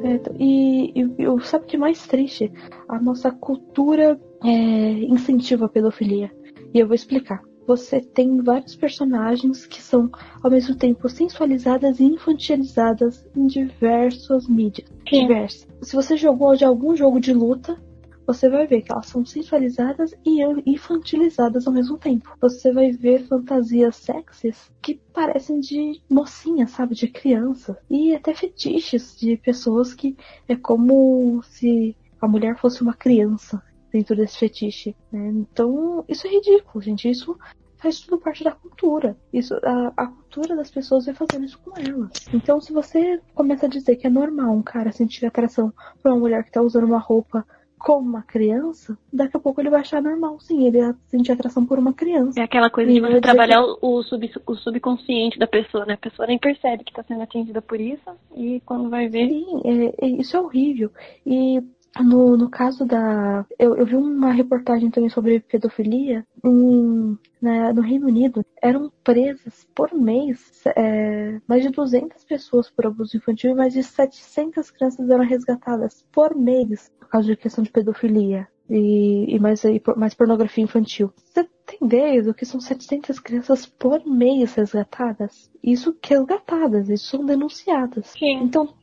É, 0.03 0.21
e, 0.39 0.91
e, 0.95 1.01
e 1.01 1.45
sabe 1.45 1.65
o 1.65 1.67
que 1.67 1.75
é 1.75 1.79
mais 1.79 2.05
triste? 2.07 2.51
A 2.87 2.99
nossa 2.99 3.31
cultura 3.31 4.19
é, 4.43 4.49
incentiva 4.49 5.65
a 5.65 5.69
pedofilia. 5.69 6.31
E 6.73 6.79
eu 6.79 6.87
vou 6.87 6.95
explicar. 6.95 7.43
Você 7.65 8.01
tem 8.01 8.41
vários 8.41 8.75
personagens 8.75 9.65
que 9.65 9.81
são 9.81 10.09
ao 10.41 10.51
mesmo 10.51 10.75
tempo 10.75 11.07
sensualizadas 11.07 11.99
e 11.99 12.03
infantilizadas 12.03 13.25
em 13.35 13.47
diversas 13.47 14.47
mídias. 14.47 14.89
Sim. 15.07 15.21
Diversas. 15.21 15.67
Se 15.81 15.95
você 15.95 16.17
jogou 16.17 16.55
de 16.55 16.65
algum 16.65 16.95
jogo 16.95 17.19
de 17.19 17.31
luta, 17.31 17.77
você 18.25 18.49
vai 18.49 18.65
ver 18.65 18.81
que 18.81 18.91
elas 18.91 19.05
são 19.05 19.25
sensualizadas 19.25 20.13
e 20.25 20.41
infantilizadas 20.65 21.67
ao 21.67 21.73
mesmo 21.73 21.97
tempo. 21.97 22.35
Você 22.41 22.71
vai 22.71 22.91
ver 22.91 23.27
fantasias 23.27 23.95
sexys 23.97 24.71
que 24.81 24.95
parecem 25.13 25.59
de 25.59 26.01
mocinha, 26.09 26.67
sabe? 26.67 26.95
De 26.95 27.07
criança. 27.07 27.77
E 27.89 28.15
até 28.15 28.33
fetiches 28.33 29.17
de 29.17 29.37
pessoas 29.37 29.93
que 29.93 30.17
é 30.47 30.55
como 30.55 31.41
se 31.43 31.95
a 32.19 32.27
mulher 32.27 32.57
fosse 32.57 32.81
uma 32.81 32.93
criança 32.93 33.61
dentro 33.93 34.15
desse 34.15 34.39
fetiche. 34.39 34.95
Né? 35.11 35.29
Então, 35.29 36.03
isso 36.09 36.25
é 36.25 36.31
ridículo, 36.31 36.83
gente. 36.83 37.09
Isso 37.09 37.37
faz 37.77 37.99
tudo 37.99 38.17
parte 38.17 38.43
da 38.43 38.51
cultura. 38.51 39.15
Isso, 39.31 39.53
a, 39.63 39.93
a, 39.95 40.07
cultura 40.07 40.55
das 40.55 40.71
pessoas 40.71 41.05
vai 41.05 41.13
fazendo 41.13 41.45
isso 41.45 41.59
com 41.59 41.77
elas. 41.77 42.11
Então, 42.33 42.59
se 42.59 42.73
você 42.73 43.21
começa 43.35 43.67
a 43.67 43.69
dizer 43.69 43.97
que 43.97 44.07
é 44.07 44.09
normal 44.09 44.53
um 44.53 44.63
cara 44.63 44.91
sentir 44.91 45.25
atração 45.25 45.71
por 46.01 46.11
uma 46.11 46.19
mulher 46.19 46.43
que 46.43 46.51
tá 46.51 46.61
usando 46.61 46.85
uma 46.85 46.97
roupa 46.97 47.45
como 47.77 48.09
uma 48.09 48.23
criança, 48.23 48.97
daqui 49.11 49.35
a 49.35 49.39
pouco 49.41 49.59
ele 49.59 49.69
vai 49.69 49.81
achar 49.81 50.01
normal, 50.01 50.39
sim, 50.39 50.65
ele 50.65 50.81
vai 50.81 50.95
sentir 51.09 51.33
atração 51.33 51.65
por 51.65 51.77
uma 51.77 51.91
criança. 51.91 52.39
É 52.39 52.43
aquela 52.43 52.69
coisa 52.69 52.89
de 52.89 53.01
você 53.01 53.19
trabalhar 53.19 53.61
que... 53.61 53.77
o, 53.81 54.01
sub, 54.03 54.31
o 54.47 54.55
subconsciente 54.55 55.37
da 55.37 55.45
pessoa, 55.45 55.85
né? 55.85 55.95
A 55.95 55.97
pessoa 55.97 56.25
nem 56.25 56.39
percebe 56.39 56.85
que 56.85 56.91
está 56.91 57.03
sendo 57.03 57.21
atingida 57.21 57.61
por 57.61 57.81
isso 57.81 58.09
e 58.37 58.61
quando 58.65 58.89
vai 58.89 59.09
ver. 59.09 59.27
Sim, 59.27 59.61
é, 59.65 60.05
é, 60.05 60.07
isso 60.07 60.37
é 60.37 60.39
horrível. 60.39 60.89
E 61.25 61.61
no, 62.01 62.35
no 62.35 62.49
caso 62.49 62.85
da. 62.85 63.45
Eu, 63.59 63.75
eu 63.75 63.85
vi 63.85 63.95
uma 63.95 64.31
reportagem 64.31 64.89
também 64.89 65.09
sobre 65.09 65.39
pedofilia 65.41 66.25
em, 66.43 67.17
na, 67.41 67.73
no 67.73 67.81
Reino 67.81 68.07
Unido. 68.07 68.43
Eram 68.61 68.91
presas 69.03 69.67
por 69.75 69.93
mês 69.93 70.63
é, 70.75 71.39
mais 71.47 71.61
de 71.61 71.69
200 71.69 72.23
pessoas 72.23 72.69
por 72.69 72.85
abuso 72.85 73.17
infantil 73.17 73.51
e 73.51 73.55
mais 73.55 73.73
de 73.73 73.83
700 73.83 74.71
crianças 74.71 75.09
eram 75.09 75.23
resgatadas 75.23 76.03
por 76.11 76.35
mês 76.35 76.91
por 76.99 77.07
causa 77.09 77.27
de 77.27 77.37
questão 77.37 77.63
de 77.63 77.71
pedofilia 77.71 78.47
e, 78.69 79.35
e 79.35 79.39
mais, 79.39 79.63
e, 79.63 79.81
mais 79.95 80.13
pornografia 80.13 80.63
infantil. 80.63 81.13
Você 81.15 81.47
tem 81.65 81.79
ideia 81.81 82.23
do 82.23 82.33
que 82.33 82.45
são 82.45 82.59
700 82.59 83.19
crianças 83.19 83.65
por 83.65 84.05
mês 84.05 84.53
resgatadas? 84.55 85.51
Isso 85.61 85.93
que 85.93 86.13
resgatadas, 86.13 86.89
isso 86.89 87.05
são 87.05 87.25
denunciadas. 87.25 88.07
Sim. 88.07 88.43
Então, 88.43 88.73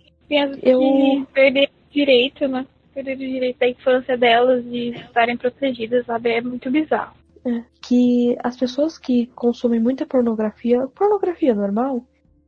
eu. 0.63 1.27
Perder 1.33 1.71
direito, 1.91 2.47
né? 2.47 2.67
Perder 3.03 3.15
o 3.15 3.31
direito 3.31 3.59
da 3.59 3.69
infância 3.69 4.17
delas 4.17 4.65
de 4.65 4.91
estarem 4.91 5.37
protegidas, 5.37 6.05
sabe? 6.07 6.31
É 6.31 6.41
muito 6.41 6.71
bizarro. 6.71 7.15
É, 7.45 7.65
que 7.81 8.37
as 8.45 8.57
pessoas 8.57 8.99
que 8.99 9.27
consomem 9.35 9.81
muita 9.81 10.05
pornografia, 10.05 10.87
pornografia 10.89 11.55
normal, 11.55 12.05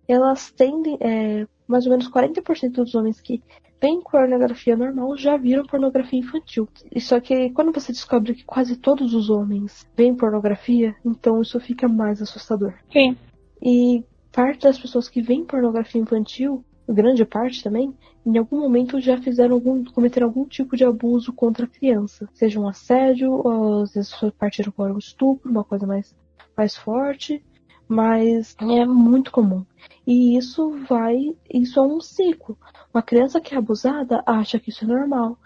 elas 0.07 0.51
tendem, 0.51 0.99
é, 1.01 1.47
mais 1.67 1.87
ou 1.87 1.91
menos 1.91 2.11
40% 2.11 2.73
dos 2.73 2.95
homens 2.95 3.21
que 3.21 3.43
veem 3.81 4.01
pornografia 4.03 4.77
normal 4.77 5.17
já 5.17 5.37
viram 5.37 5.65
pornografia 5.65 6.19
infantil. 6.19 6.69
E 6.95 7.01
só 7.01 7.19
que 7.19 7.51
quando 7.51 7.73
você 7.73 7.91
descobre 7.91 8.35
que 8.35 8.45
quase 8.45 8.77
todos 8.77 9.15
os 9.15 9.31
homens 9.31 9.89
veem 9.97 10.15
pornografia, 10.15 10.95
então 11.05 11.41
isso 11.41 11.59
fica 11.59 11.89
mais 11.89 12.21
assustador. 12.21 12.75
Sim. 12.93 13.17
E 13.61 14.05
parte 14.31 14.63
das 14.63 14.79
pessoas 14.79 15.09
que 15.09 15.23
veem 15.23 15.45
pornografia 15.45 16.01
infantil, 16.01 16.65
grande 16.93 17.25
parte 17.25 17.63
também, 17.63 17.95
em 18.25 18.39
algum 18.39 18.61
momento 18.61 19.01
já 19.01 19.17
fizeram 19.19 19.55
algum, 19.55 19.85
cometeram 19.85 20.27
algum 20.27 20.45
tipo 20.45 20.77
de 20.77 20.85
abuso 20.85 21.33
contra 21.33 21.65
a 21.65 21.69
criança. 21.69 22.29
Seja 22.33 22.61
um 22.61 22.69
assédio, 22.69 23.33
ou 23.33 23.83
às 23.83 23.95
vezes 23.95 24.15
partiram 24.39 24.73
para 24.73 24.93
um 24.93 24.99
estupro, 24.99 25.51
uma 25.51 25.65
coisa 25.65 25.87
mais, 25.87 26.15
mais 26.57 26.77
forte, 26.77 27.45
mas 27.89 28.57
é 28.61 28.87
muito 28.87 29.31
comum. 29.31 29.65
E 30.07 30.37
isso 30.37 30.71
vai, 30.89 31.37
isso 31.53 31.79
é 31.79 31.83
um 31.83 32.01
ciclo. 32.01 32.57
Uma 32.93 33.03
criança 33.03 33.41
que 33.41 33.55
é 33.55 33.59
abusada 33.59 34.23
acha 34.27 34.59
que 34.59 34.71
isso 34.71 34.85
é 34.85 34.89
normal, 34.89 35.37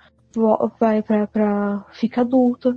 vai 0.78 1.02
para 1.02 1.84
fica 1.92 2.20
adulta, 2.20 2.76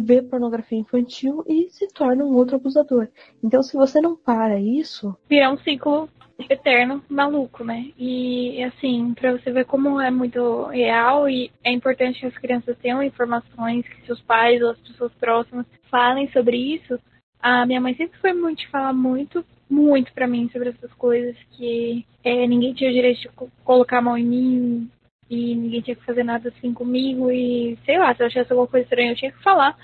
vê 0.00 0.22
pornografia 0.22 0.78
infantil 0.78 1.44
e 1.46 1.68
se 1.70 1.86
torna 1.88 2.24
um 2.24 2.34
outro 2.34 2.56
abusador. 2.56 3.08
Então, 3.42 3.62
se 3.62 3.76
você 3.76 4.00
não 4.00 4.16
para 4.16 4.58
isso. 4.58 5.16
Vira 5.28 5.50
um 5.50 5.58
ciclo 5.58 6.08
eterno 6.50 7.02
maluco, 7.08 7.64
né? 7.64 7.90
E 7.98 8.62
assim, 8.64 9.14
para 9.14 9.32
você 9.32 9.50
ver 9.50 9.64
como 9.64 10.00
é 10.00 10.10
muito 10.10 10.66
real 10.66 11.28
e 11.28 11.50
é 11.64 11.72
importante 11.72 12.20
que 12.20 12.26
as 12.26 12.38
crianças 12.38 12.76
tenham 12.78 13.02
informações, 13.02 13.86
que 13.88 14.06
seus 14.06 14.20
pais 14.22 14.62
ou 14.62 14.70
as 14.70 14.78
pessoas 14.78 15.12
próximas 15.14 15.66
falem 15.90 16.28
sobre 16.30 16.56
isso. 16.56 16.98
A 17.40 17.64
minha 17.66 17.80
mãe 17.80 17.94
sempre 17.94 18.18
foi 18.18 18.32
muito 18.32 18.68
falar 18.70 18.92
muito, 18.92 19.44
muito 19.68 20.12
para 20.12 20.26
mim 20.26 20.48
sobre 20.50 20.70
essas 20.70 20.92
coisas, 20.94 21.36
que 21.52 22.04
é, 22.24 22.46
ninguém 22.46 22.74
tinha 22.74 22.90
o 22.90 22.94
direito 22.94 23.20
de 23.20 23.30
colocar 23.64 23.98
a 23.98 24.02
mão 24.02 24.18
em 24.18 24.24
mim, 24.24 24.90
e 25.28 25.54
ninguém 25.54 25.80
tinha 25.80 25.96
que 25.96 26.04
fazer 26.04 26.22
nada 26.22 26.48
assim 26.48 26.72
comigo 26.72 27.30
e 27.30 27.76
sei 27.84 27.98
lá, 27.98 28.14
se 28.14 28.22
eu 28.22 28.26
achasse 28.26 28.52
alguma 28.52 28.68
coisa 28.68 28.84
estranha 28.84 29.12
eu 29.12 29.16
tinha 29.16 29.32
que 29.32 29.42
falar. 29.42 29.76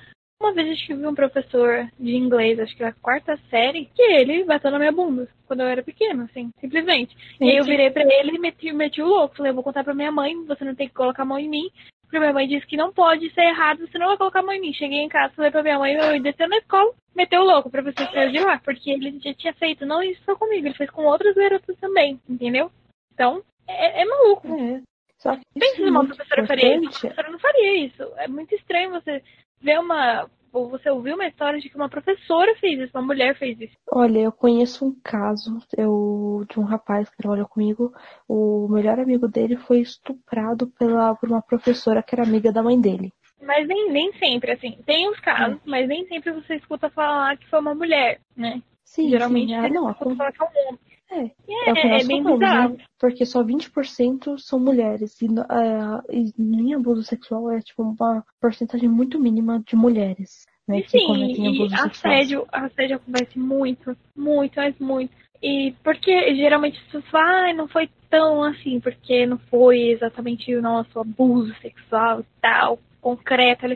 Uma 0.43 0.53
vez 0.53 0.71
eu 0.71 0.77
tive 0.77 1.07
um 1.07 1.15
professor 1.15 1.89
de 2.01 2.17
inglês, 2.17 2.59
acho 2.59 2.77
que 2.77 2.83
na 2.83 2.93
quarta 2.93 3.39
série, 3.49 3.89
que 3.95 4.03
ele 4.03 4.43
bateu 4.43 4.73
na 4.73 4.79
minha 4.79 4.91
bunda 4.91 5.29
quando 5.47 5.61
eu 5.61 5.69
era 5.69 5.85
pequena, 5.85 6.25
assim, 6.25 6.51
simplesmente. 6.61 7.17
E 7.41 7.49
aí 7.49 7.59
eu 7.59 7.65
virei 7.65 7.91
pra 7.91 8.03
ele 8.03 8.35
e 8.35 8.39
meti, 8.41 8.73
meti 8.73 9.01
o 9.01 9.07
louco. 9.07 9.37
Falei, 9.37 9.51
eu 9.51 9.55
vou 9.55 9.63
contar 9.63 9.85
pra 9.85 9.95
minha 9.95 10.11
mãe, 10.11 10.35
você 10.45 10.65
não 10.65 10.75
tem 10.75 10.89
que 10.89 10.95
colocar 10.95 11.23
a 11.23 11.27
mão 11.27 11.39
em 11.39 11.49
mim. 11.49 11.71
Porque 12.03 12.19
minha 12.19 12.33
mãe 12.33 12.49
disse 12.49 12.67
que 12.67 12.77
não 12.77 12.93
pode 12.93 13.33
ser 13.33 13.43
errado, 13.43 13.87
você 13.87 13.97
não 13.99 14.09
vai 14.09 14.17
colocar 14.17 14.41
a 14.41 14.43
mão 14.43 14.53
em 14.53 14.61
mim. 14.61 14.75
Cheguei 14.75 14.99
em 14.99 15.09
casa, 15.09 15.33
falei 15.33 15.53
pra 15.53 15.63
minha 15.63 15.79
mãe, 15.79 15.95
eu 15.95 16.21
desceu 16.21 16.49
na 16.49 16.59
escola, 16.59 16.93
meteu 17.15 17.41
o 17.43 17.45
louco, 17.45 17.69
o 17.69 17.71
professor 17.71 18.11
saiu 18.11 18.33
de 18.33 18.41
lá, 18.41 18.59
porque 18.65 18.91
ele 18.91 19.21
já 19.21 19.33
tinha 19.35 19.55
feito, 19.55 19.87
não 19.87 20.03
isso 20.03 20.21
só 20.25 20.35
comigo, 20.35 20.67
ele 20.67 20.75
fez 20.75 20.91
com 20.91 21.05
outras 21.05 21.37
garotas 21.37 21.79
também, 21.79 22.21
entendeu? 22.29 22.69
Então, 23.15 23.45
é, 23.69 24.03
é 24.03 24.05
maluco. 24.05 24.49
É. 24.49 24.83
Só 25.19 25.37
que 25.37 25.43
Pensa 25.55 25.77
se 25.77 25.83
uma 25.85 26.05
professora 26.05 26.47
faria 26.49 26.77
isso. 26.79 26.83
Uma 26.83 26.91
professora 26.91 27.31
não 27.31 27.39
faria 27.39 27.87
isso. 27.87 28.03
É 28.17 28.27
muito 28.27 28.53
estranho 28.57 28.91
você 28.91 29.23
ver 29.63 29.79
uma. 29.79 30.29
Ou 30.53 30.69
você 30.69 30.91
ouvir 30.91 31.15
uma 31.15 31.27
história 31.27 31.59
de 31.59 31.71
que 31.71 31.77
uma 31.77 31.89
professora 31.89 32.55
fez 32.57 32.79
isso, 32.79 32.91
uma 32.95 33.07
mulher 33.07 33.35
fez 33.39 33.59
isso. 33.59 33.75
Olha, 33.91 34.19
eu 34.19 34.31
conheço 34.31 34.87
um 34.87 34.95
caso 35.03 35.59
eu, 35.79 36.45
de 36.51 36.61
um 36.61 36.65
rapaz 36.65 37.09
que 37.09 37.17
trabalhou 37.17 37.49
comigo. 37.49 37.91
O 38.29 38.69
melhor 38.69 39.01
amigo 39.01 39.27
dele 39.27 39.57
foi 39.57 39.81
estuprado 39.81 40.67
pela, 40.79 41.15
por 41.15 41.31
uma 41.31 41.41
professora 41.41 42.03
que 42.03 42.15
era 42.15 42.23
amiga 42.23 42.53
da 42.53 42.63
mãe 42.63 42.79
dele. 42.79 43.11
Mas 43.41 43.67
nem, 43.67 43.91
nem 43.91 44.13
sempre, 44.13 44.53
assim. 44.53 44.79
Tem 44.85 45.09
os 45.09 45.19
casos, 45.21 45.57
é. 45.57 45.61
mas 45.65 45.89
nem 45.89 46.07
sempre 46.07 46.33
você 46.33 46.57
escuta 46.57 46.91
falar 46.91 47.39
que 47.39 47.49
foi 47.49 47.59
uma 47.59 47.75
mulher, 47.75 48.21
né? 48.37 48.63
Sim, 48.85 49.09
Geralmente 49.09 49.49
sim, 49.49 49.55
é, 49.55 49.71
não, 49.71 49.91
escuta 49.91 50.17
falar 50.17 50.33
que 50.33 50.43
é 50.43 50.45
um 50.45 50.69
homem. 50.69 50.81
É, 51.13 51.25
é, 51.25 51.69
é, 51.69 51.73
o 51.73 51.75
que 51.75 51.89
nós 51.89 52.05
é 52.05 52.07
bem 52.07 52.23
falamos, 52.23 52.41
bizarro. 52.41 52.77
né? 52.77 52.85
Porque 52.99 53.27
só 53.27 53.45
20% 53.45 54.39
são 54.39 54.59
mulheres. 54.59 55.21
E, 55.21 55.27
uh, 55.27 56.03
e 56.11 56.33
em 56.39 56.75
abuso 56.75 57.03
sexual 57.03 57.51
é 57.51 57.61
tipo 57.61 57.83
uma 57.83 58.25
porcentagem 58.41 58.89
muito 58.89 59.21
mínima 59.21 59.63
de 59.67 59.77
mulheres. 59.77 60.47
Né, 60.67 60.79
e 60.79 60.89
sim, 60.89 61.69
e 61.69 61.75
assédio, 61.75 62.47
assédio 62.53 62.97
acontece 62.97 63.37
muito, 63.37 63.97
muito, 64.17 64.55
mas 64.57 64.79
muito. 64.79 65.13
E 65.43 65.75
porque 65.83 66.35
geralmente 66.37 66.79
as 66.79 66.85
pessoas 66.85 67.09
falam, 67.09 67.51
ah, 67.51 67.55
não 67.55 67.69
foi 67.69 67.91
tão 68.09 68.45
assim, 68.45 68.79
porque 68.79 69.27
não 69.27 69.39
foi 69.39 69.89
exatamente 69.89 70.55
o 70.55 70.63
nosso 70.63 71.01
abuso 71.01 71.53
sexual 71.61 72.21
e 72.21 72.25
tal, 72.41 72.79
concreto. 73.01 73.67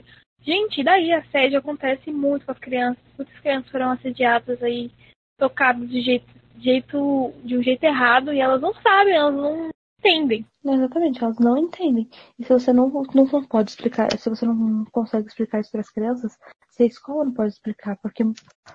Gente, 0.43 0.85
daí 0.85 1.13
assédio 1.13 1.59
acontece 1.59 2.13
muito 2.13 2.47
com 2.47 2.53
as 2.53 2.59
crianças. 2.59 3.03
Muitas 3.19 3.37
crianças 3.41 3.69
foram 3.69 3.91
assediadas 3.91 4.63
aí, 4.63 4.93
tocadas 5.37 5.91
de 5.91 6.01
jeito 6.01 6.36
jeito, 6.59 7.33
de 7.45 7.57
um 7.57 7.63
jeito 7.63 7.85
errado 7.85 8.33
e 8.33 8.41
elas 8.41 8.61
não 8.61 8.75
sabem, 8.75 9.15
elas 9.15 9.35
não 9.35 9.71
entendem. 9.99 10.47
Exatamente, 10.65 11.23
elas 11.23 11.39
não 11.39 11.57
entendem. 11.57 12.09
E 12.39 12.45
se 12.45 12.53
você 12.53 12.73
não, 12.73 12.89
não, 13.15 13.45
pode 13.47 13.71
explicar, 13.71 14.17
se 14.19 14.29
você 14.29 14.47
não 14.47 14.85
consegue 14.87 15.29
explicar 15.29 15.61
isso 15.61 15.71
para 15.71 15.81
as 15.81 15.91
crianças, 15.91 16.37
se 16.71 16.83
a 16.83 16.87
escola 16.87 17.25
não 17.25 17.33
pode 17.33 17.53
explicar, 17.53 17.97
porque, 18.03 18.25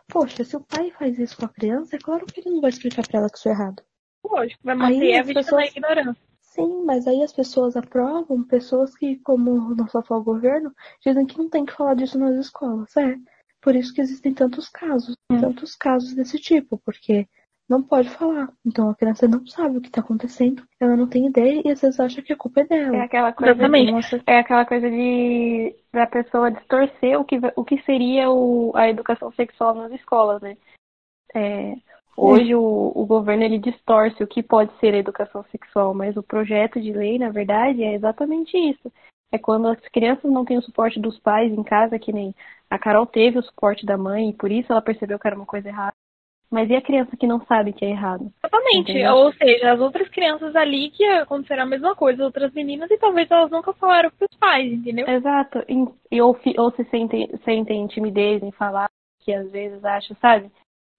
poxa, 0.07 0.43
se 0.43 0.55
o 0.55 0.61
pai 0.61 0.91
faz 0.91 1.19
isso 1.19 1.37
com 1.37 1.45
a 1.45 1.49
criança, 1.49 1.95
é 1.95 1.99
claro 1.99 2.25
que 2.25 2.39
ele 2.39 2.51
não 2.51 2.61
vai 2.61 2.69
explicar 2.69 3.07
para 3.07 3.19
ela 3.19 3.29
que 3.29 3.37
isso 3.37 3.49
é 3.49 3.51
errado. 3.51 3.83
Lógico, 4.23 4.61
vai 4.63 4.75
manter 4.75 5.01
aí 5.01 5.17
a 5.17 5.23
vítima 5.23 5.43
pessoas... 5.43 5.63
da 5.63 5.67
ignorância. 5.67 6.31
Sim, 6.41 6.83
mas 6.83 7.07
aí 7.07 7.23
as 7.23 7.31
pessoas 7.31 7.77
aprovam 7.77 8.43
pessoas 8.43 8.93
que, 8.95 9.15
como 9.19 9.73
não 9.73 9.87
só 9.87 10.03
o 10.09 10.23
governo, 10.23 10.73
dizem 11.01 11.25
que 11.25 11.37
não 11.37 11.49
tem 11.49 11.65
que 11.65 11.71
falar 11.71 11.93
disso 11.93 12.19
nas 12.19 12.35
escolas. 12.35 12.95
É. 12.97 13.15
Por 13.61 13.73
isso 13.73 13.93
que 13.93 14.01
existem 14.01 14.33
tantos 14.33 14.67
casos, 14.67 15.15
hum. 15.31 15.39
tantos 15.39 15.75
casos 15.75 16.13
desse 16.13 16.37
tipo, 16.39 16.77
porque 16.83 17.25
não 17.71 17.81
pode 17.81 18.09
falar. 18.09 18.51
Então 18.65 18.89
a 18.89 18.95
criança 18.95 19.27
não 19.27 19.45
sabe 19.47 19.77
o 19.77 19.81
que 19.81 19.87
está 19.87 20.01
acontecendo, 20.01 20.63
ela 20.79 20.97
não 20.97 21.07
tem 21.07 21.27
ideia 21.27 21.61
e 21.63 21.71
às 21.71 21.79
vezes 21.79 21.99
acha 21.99 22.21
que 22.21 22.33
a 22.33 22.37
culpa 22.37 22.61
é 22.61 22.65
dela. 22.65 22.97
É 22.97 23.01
aquela 23.01 23.31
coisa, 23.31 23.55
de, 23.55 24.23
é 24.27 24.39
aquela 24.39 24.65
coisa 24.65 24.89
de 24.91 25.75
da 25.93 26.05
pessoa 26.05 26.51
distorcer 26.51 27.19
o 27.19 27.23
que, 27.23 27.39
o 27.55 27.63
que 27.63 27.81
seria 27.83 28.29
o, 28.29 28.71
a 28.75 28.89
educação 28.89 29.31
sexual 29.31 29.73
nas 29.73 29.91
escolas, 29.93 30.41
né? 30.41 30.57
É, 31.33 31.75
hoje 32.15 32.51
é. 32.51 32.57
o, 32.57 32.91
o 32.93 33.05
governo 33.05 33.43
ele 33.43 33.57
distorce 33.57 34.21
o 34.21 34.27
que 34.27 34.43
pode 34.43 34.77
ser 34.79 34.93
a 34.93 34.97
educação 34.97 35.43
sexual, 35.45 35.93
mas 35.93 36.17
o 36.17 36.23
projeto 36.23 36.79
de 36.79 36.91
lei, 36.91 37.17
na 37.17 37.29
verdade, 37.29 37.83
é 37.83 37.93
exatamente 37.93 38.57
isso. 38.57 38.91
É 39.31 39.37
quando 39.37 39.69
as 39.69 39.79
crianças 39.87 40.29
não 40.29 40.43
têm 40.43 40.57
o 40.57 40.61
suporte 40.61 40.99
dos 40.99 41.17
pais 41.19 41.53
em 41.53 41.63
casa, 41.63 41.97
que 41.97 42.11
nem 42.11 42.35
a 42.69 42.77
Carol 42.77 43.05
teve 43.05 43.39
o 43.39 43.43
suporte 43.43 43.85
da 43.85 43.97
mãe 43.97 44.29
e 44.29 44.33
por 44.33 44.51
isso 44.51 44.73
ela 44.73 44.81
percebeu 44.81 45.17
que 45.17 45.25
era 45.25 45.37
uma 45.37 45.45
coisa 45.45 45.69
errada. 45.69 45.95
Mas 46.51 46.69
e 46.69 46.75
a 46.75 46.81
criança 46.81 47.15
que 47.15 47.25
não 47.25 47.39
sabe 47.45 47.71
que 47.71 47.85
é 47.85 47.91
errado? 47.91 48.29
Exatamente. 48.43 48.91
Entendeu? 48.91 49.15
Ou 49.15 49.33
seja, 49.33 49.71
as 49.71 49.79
outras 49.79 50.09
crianças 50.09 50.53
ali 50.53 50.89
que 50.89 51.05
acontecerá 51.05 51.63
a 51.63 51.65
mesma 51.65 51.95
coisa, 51.95 52.25
outras 52.25 52.53
meninas, 52.53 52.91
e 52.91 52.97
talvez 52.97 53.31
elas 53.31 53.49
nunca 53.49 53.71
falaram 53.73 54.11
pros 54.11 54.37
pais, 54.37 54.71
entendeu? 54.71 55.07
Exato. 55.07 55.63
E, 56.11 56.21
ou, 56.21 56.37
ou 56.57 56.71
se 56.71 56.83
sentem, 56.85 57.29
sentem 57.45 57.87
timidez 57.87 58.43
em 58.43 58.51
falar, 58.51 58.89
que 59.21 59.33
às 59.33 59.49
vezes 59.49 59.83
acham, 59.85 60.17
sabe? 60.19 60.51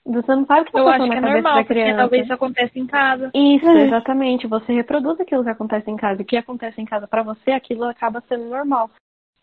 Você 0.05 0.35
não 0.35 0.47
sabe 0.47 0.63
o 0.63 0.65
que 0.65 0.73
tá 0.73 0.79
Eu 0.79 0.85
passando 0.85 1.03
acho 1.03 1.11
que 1.13 1.15
na 1.15 1.15
é 1.15 1.21
cabeça 1.21 1.43
normal, 1.43 1.55
da 1.55 1.65
criança. 1.65 1.91
Porque 1.91 2.01
talvez 2.01 2.25
isso 2.25 2.33
aconteça 2.33 2.79
em 2.79 2.87
casa. 2.87 3.31
Isso, 3.35 3.69
é. 3.69 3.87
exatamente. 3.87 4.47
Você 4.49 4.73
reproduz 4.73 5.21
aquilo 5.21 5.45
que 5.45 5.51
acontece 5.51 5.91
em 5.91 5.97
casa. 5.97 6.23
O 6.23 6.25
que 6.25 6.37
acontece 6.37 6.81
em 6.81 6.85
casa 6.85 7.07
para 7.07 7.23
você, 7.23 7.53
aquilo 7.53 7.85
acaba 7.85 8.21
sendo 8.29 8.47
normal. 8.47 8.91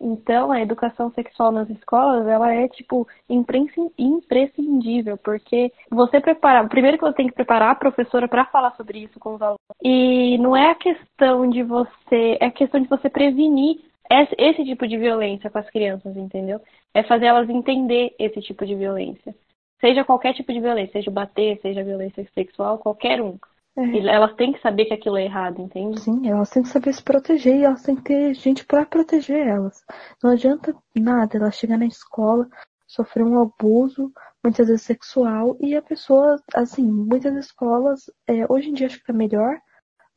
Então, 0.02 0.52
a 0.52 0.62
educação 0.62 1.12
sexual 1.12 1.52
nas 1.52 1.70
escolas, 1.70 2.26
ela 2.26 2.54
é, 2.54 2.70
tipo, 2.70 3.06
imprescindível, 3.28 5.18
porque 5.18 5.74
você 5.90 6.22
preparar, 6.22 6.68
primeiro 6.70 6.98
que 6.98 7.04
você 7.04 7.16
tem 7.16 7.28
que 7.28 7.34
preparar 7.34 7.72
a 7.72 7.76
professora 7.76 8.28
para 8.28 8.46
falar 8.46 8.76
sobre 8.78 9.00
isso 9.00 9.20
com 9.20 9.36
os 9.36 9.42
alunos. 9.42 9.60
E 9.84 10.38
não 10.38 10.56
é 10.56 10.72
a 10.72 10.76
questão 10.76 11.50
de 11.50 11.64
você, 11.64 12.38
é 12.40 12.46
a 12.46 12.52
questão 12.52 12.80
de 12.80 12.88
você 12.88 13.10
prevenir 13.10 13.82
esse, 14.10 14.36
esse 14.38 14.64
tipo 14.64 14.88
de 14.88 14.98
violência 14.98 15.50
com 15.50 15.60
as 15.60 15.70
crianças, 15.70 16.16
entendeu? 16.16 16.62
É 16.94 17.04
fazer 17.04 17.26
elas 17.26 17.50
entender 17.50 18.16
esse 18.18 18.42
tipo 18.42 18.66
de 18.66 18.76
violência. 18.76 19.36
Seja 19.82 20.04
qualquer 20.04 20.34
tipo 20.34 20.52
de 20.52 20.60
violência, 20.60 20.94
seja 20.94 21.12
bater, 21.12 21.60
seja 21.62 21.84
violência 21.84 22.26
sexual, 22.34 22.80
qualquer 22.80 23.22
um. 23.22 23.38
É. 23.80 24.08
Elas 24.08 24.34
têm 24.36 24.52
que 24.52 24.60
saber 24.60 24.86
que 24.86 24.94
aquilo 24.94 25.18
é 25.18 25.24
errado, 25.24 25.62
entende? 25.62 26.02
Sim, 26.02 26.28
elas 26.28 26.50
têm 26.50 26.64
que 26.64 26.70
saber 26.70 26.94
se 26.94 27.02
proteger 27.02 27.56
e 27.56 27.64
elas 27.64 27.82
têm 27.82 27.96
que 27.96 28.04
ter 28.04 28.34
gente 28.34 28.66
para 28.66 28.86
proteger 28.86 29.48
elas. 29.48 29.86
Não 30.22 30.32
adianta 30.32 30.76
nada 30.94 31.38
elas 31.38 31.56
chegar 31.56 31.78
na 31.78 31.86
escola, 31.86 32.48
sofrer 32.86 33.24
um 33.24 33.40
abuso, 33.40 34.12
muitas 34.44 34.68
vezes 34.68 34.82
sexual, 34.82 35.56
e 35.62 35.76
a 35.76 35.82
pessoa, 35.82 36.42
assim, 36.54 36.84
muitas 36.84 37.34
escolas, 37.36 38.12
é, 38.28 38.46
hoje 38.52 38.70
em 38.70 38.74
dia 38.74 38.88
acho 38.88 39.00
que 39.00 39.06
tá 39.06 39.14
melhor, 39.14 39.58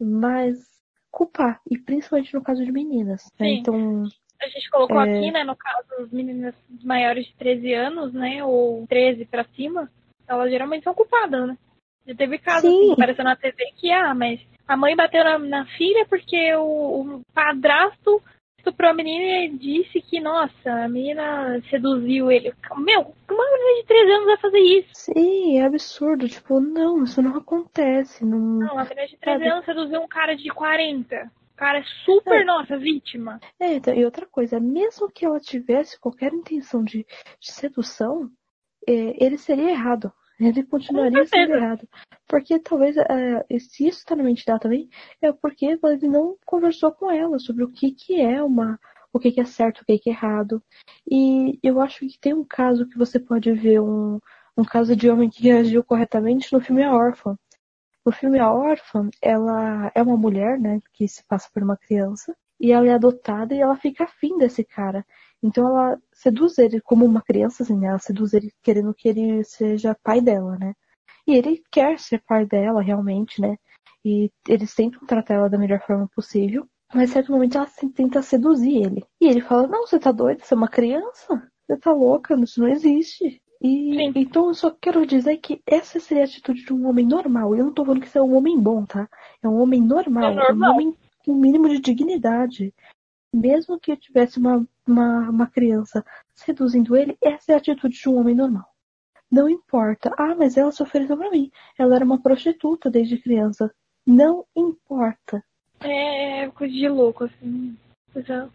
mas 0.01 0.59
culpar, 1.10 1.60
e 1.70 1.78
principalmente 1.78 2.34
no 2.34 2.43
caso 2.43 2.64
de 2.64 2.72
meninas. 2.72 3.30
Né? 3.39 3.55
Então. 3.55 4.05
A 4.40 4.48
gente 4.48 4.70
colocou 4.70 5.01
é... 5.01 5.18
aqui, 5.18 5.30
né, 5.30 5.44
no 5.44 5.55
caso, 5.55 5.86
as 6.01 6.10
meninas 6.10 6.55
maiores 6.82 7.26
de 7.26 7.36
13 7.36 7.74
anos, 7.74 8.12
né, 8.12 8.43
ou 8.43 8.84
13 8.89 9.24
para 9.26 9.44
cima, 9.55 9.89
elas 10.26 10.51
geralmente 10.51 10.82
são 10.82 10.94
culpadas, 10.94 11.47
né? 11.47 11.56
Já 12.07 12.15
teve 12.15 12.39
casos 12.39 12.69
assim, 12.69 12.93
apareceu 12.93 13.24
na 13.24 13.37
TV 13.37 13.73
que, 13.77 13.91
ah, 13.91 14.15
mas 14.15 14.41
a 14.66 14.77
mãe 14.77 14.97
bateu 14.97 15.23
na, 15.24 15.39
na 15.39 15.66
filha 15.66 16.07
porque 16.09 16.55
o, 16.55 17.03
o 17.03 17.23
padrasto 17.35 18.23
estuprou 18.62 18.91
a 18.91 18.95
menina 18.95 19.45
e 19.45 19.59
disse 19.59 20.01
que, 20.01 20.20
nossa, 20.20 20.70
a 20.70 20.89
menina 20.89 21.61
seduziu 21.69 22.31
ele. 22.31 22.55
Meu, 22.77 23.12
uma 23.29 23.51
menina 23.51 23.81
de 23.81 23.87
13 23.87 24.12
anos 24.12 24.27
vai 24.27 24.37
fazer 24.39 24.59
isso? 24.61 24.91
Sim, 24.95 25.59
é 25.59 25.65
absurdo. 25.65 26.29
Tipo, 26.29 26.61
não, 26.61 27.03
isso 27.03 27.20
não 27.20 27.37
acontece. 27.37 28.24
Não, 28.24 28.39
não 28.39 28.79
a 28.79 28.85
menina 28.85 29.07
de 29.07 29.16
13 29.16 29.39
sabe? 29.39 29.49
anos 29.49 29.65
seduziu 29.65 30.01
um 30.01 30.09
cara 30.09 30.37
de 30.37 30.49
40. 30.49 31.31
O 31.53 31.57
cara 31.57 31.79
é 31.81 31.85
super, 32.05 32.41
é. 32.41 32.45
nossa, 32.45 32.79
vítima. 32.79 33.41
É, 33.61 33.74
então, 33.74 33.95
e 33.95 34.05
outra 34.05 34.27
coisa, 34.27 34.59
mesmo 34.61 35.11
que 35.11 35.24
ela 35.24 35.41
tivesse 35.41 36.01
qualquer 36.01 36.33
intenção 36.33 36.83
de, 36.83 37.05
de 37.41 37.53
sedução, 37.53 38.31
é, 38.89 39.24
ele 39.24 39.37
seria 39.37 39.70
errado. 39.70 40.12
Ele 40.48 40.64
continuaria 40.64 41.27
sendo 41.27 41.55
errado. 41.55 41.89
Porque 42.27 42.59
talvez, 42.59 42.97
é, 42.97 43.59
se 43.59 43.86
isso 43.86 43.98
está 43.98 44.16
na 44.16 44.23
mente 44.23 44.44
dela 44.44 44.59
também, 44.59 44.89
é 45.20 45.32
porque 45.32 45.66
ele 45.66 46.09
não 46.09 46.36
conversou 46.44 46.90
com 46.93 47.10
ela 47.10 47.39
sobre 47.39 47.64
o 47.64 47.70
que, 47.70 47.93
que 47.93 48.20
é 48.20 48.43
uma. 48.43 48.78
O 49.12 49.19
que, 49.19 49.31
que 49.31 49.40
é 49.40 49.44
certo, 49.44 49.82
o 49.82 49.85
que, 49.85 49.98
que 49.98 50.09
é 50.09 50.12
errado. 50.14 50.62
E 51.06 51.59
eu 51.62 51.81
acho 51.81 52.01
que 52.01 52.19
tem 52.19 52.32
um 52.32 52.44
caso 52.44 52.89
que 52.89 52.97
você 52.97 53.20
pode 53.20 53.52
ver 53.52 53.78
um, 53.78 54.19
um 54.56 54.64
caso 54.64 54.97
de 54.97 55.10
homem 55.10 55.28
que 55.28 55.43
reagiu 55.43 55.85
corretamente 55.85 56.51
no 56.52 56.60
filme 56.60 56.82
A 56.82 56.94
Órfã. 56.94 57.36
No 58.05 58.10
filme 58.10 58.39
A 58.39 58.51
Órfã, 58.51 59.10
ela 59.20 59.93
é 59.94 60.02
uma 60.02 60.16
mulher, 60.16 60.59
né, 60.59 60.81
que 60.94 61.06
se 61.06 61.23
passa 61.24 61.48
por 61.52 61.62
uma 61.62 61.77
criança, 61.77 62.35
e 62.59 62.73
ela 62.73 62.86
é 62.86 62.94
adotada 62.94 63.55
e 63.55 63.60
ela 63.60 63.77
fica 63.77 64.05
afim 64.05 64.39
desse 64.39 64.64
cara. 64.64 65.05
Então 65.43 65.66
ela 65.66 66.01
seduz 66.12 66.59
ele 66.59 66.81
como 66.81 67.05
uma 67.05 67.20
criança, 67.20 67.62
assim, 67.62 67.77
né? 67.77 67.89
Ela 67.89 67.98
seduz 67.98 68.32
ele 68.32 68.52
querendo 68.62 68.94
que 68.94 69.09
ele 69.09 69.43
seja 69.43 69.97
pai 70.02 70.20
dela, 70.20 70.56
né? 70.56 70.74
E 71.27 71.35
ele 71.35 71.62
quer 71.70 71.98
ser 71.98 72.23
pai 72.27 72.47
dela, 72.47 72.81
realmente, 72.82 73.40
né? 73.40 73.56
E 74.05 74.31
eles 74.48 74.74
tentam 74.74 75.05
tratar 75.06 75.35
ela 75.35 75.51
da 75.51 75.59
melhor 75.59 75.81
forma 75.81 76.09
possível. 76.14 76.66
Mas 76.94 77.10
em 77.10 77.12
certo 77.14 77.32
momento 77.32 77.56
ela 77.56 77.69
tenta 77.94 78.23
seduzir 78.23 78.77
ele. 78.77 79.05
E 79.20 79.27
ele 79.27 79.40
fala, 79.40 79.66
não, 79.66 79.86
você 79.86 79.98
tá 79.98 80.12
doido, 80.12 80.43
você 80.43 80.55
é 80.55 80.56
uma 80.56 80.69
criança? 80.69 81.51
Você 81.66 81.77
tá 81.77 81.93
louca, 81.93 82.35
isso 82.40 82.60
não 82.60 82.69
existe. 82.69 83.40
E 83.62 83.94
Sim. 83.94 84.12
então 84.16 84.48
eu 84.48 84.55
só 84.55 84.70
quero 84.70 85.06
dizer 85.06 85.36
que 85.36 85.62
essa 85.64 86.01
seria 86.01 86.24
a 86.24 86.27
atitude 86.27 86.64
de 86.64 86.73
um 86.73 86.86
homem 86.89 87.06
normal. 87.06 87.55
Eu 87.55 87.66
não 87.66 87.73
tô 87.73 87.85
falando 87.85 88.02
que 88.02 88.09
você 88.09 88.19
é 88.19 88.23
um 88.23 88.36
homem 88.36 88.60
bom, 88.60 88.85
tá? 88.85 89.09
É 89.40 89.48
um 89.48 89.60
homem 89.60 89.81
normal, 89.81 90.32
é 90.32 90.35
normal. 90.35 90.70
um 90.70 90.74
homem 90.74 90.97
com 91.24 91.32
um 91.32 91.36
mínimo 91.36 91.69
de 91.69 91.78
dignidade 91.78 92.74
mesmo 93.32 93.78
que 93.80 93.92
eu 93.92 93.96
tivesse 93.96 94.38
uma, 94.38 94.66
uma, 94.86 95.30
uma 95.30 95.46
criança 95.46 96.04
seduzindo 96.34 96.96
ele, 96.96 97.16
essa 97.22 97.52
é 97.52 97.54
a 97.54 97.59
atitude 97.59 97.98
de 97.98 98.09
um 98.09 98.18
homem 98.18 98.34
normal. 98.34 98.66
Não 99.30 99.48
importa. 99.48 100.12
Ah, 100.18 100.34
mas 100.34 100.59
ela 100.59 100.70
se 100.70 100.82
ofereceu 100.82 101.16
para 101.16 101.30
mim. 101.30 101.50
Ela 101.78 101.96
era 101.96 102.04
uma 102.04 102.20
prostituta 102.20 102.90
desde 102.90 103.16
criança. 103.16 103.74
Não 104.06 104.44
importa. 104.54 105.42
É, 105.80 106.44
é 106.44 106.50
coisa 106.50 106.72
de 106.72 106.88
louco, 106.88 107.24
assim. 107.24 107.76
Coisa 108.12 108.50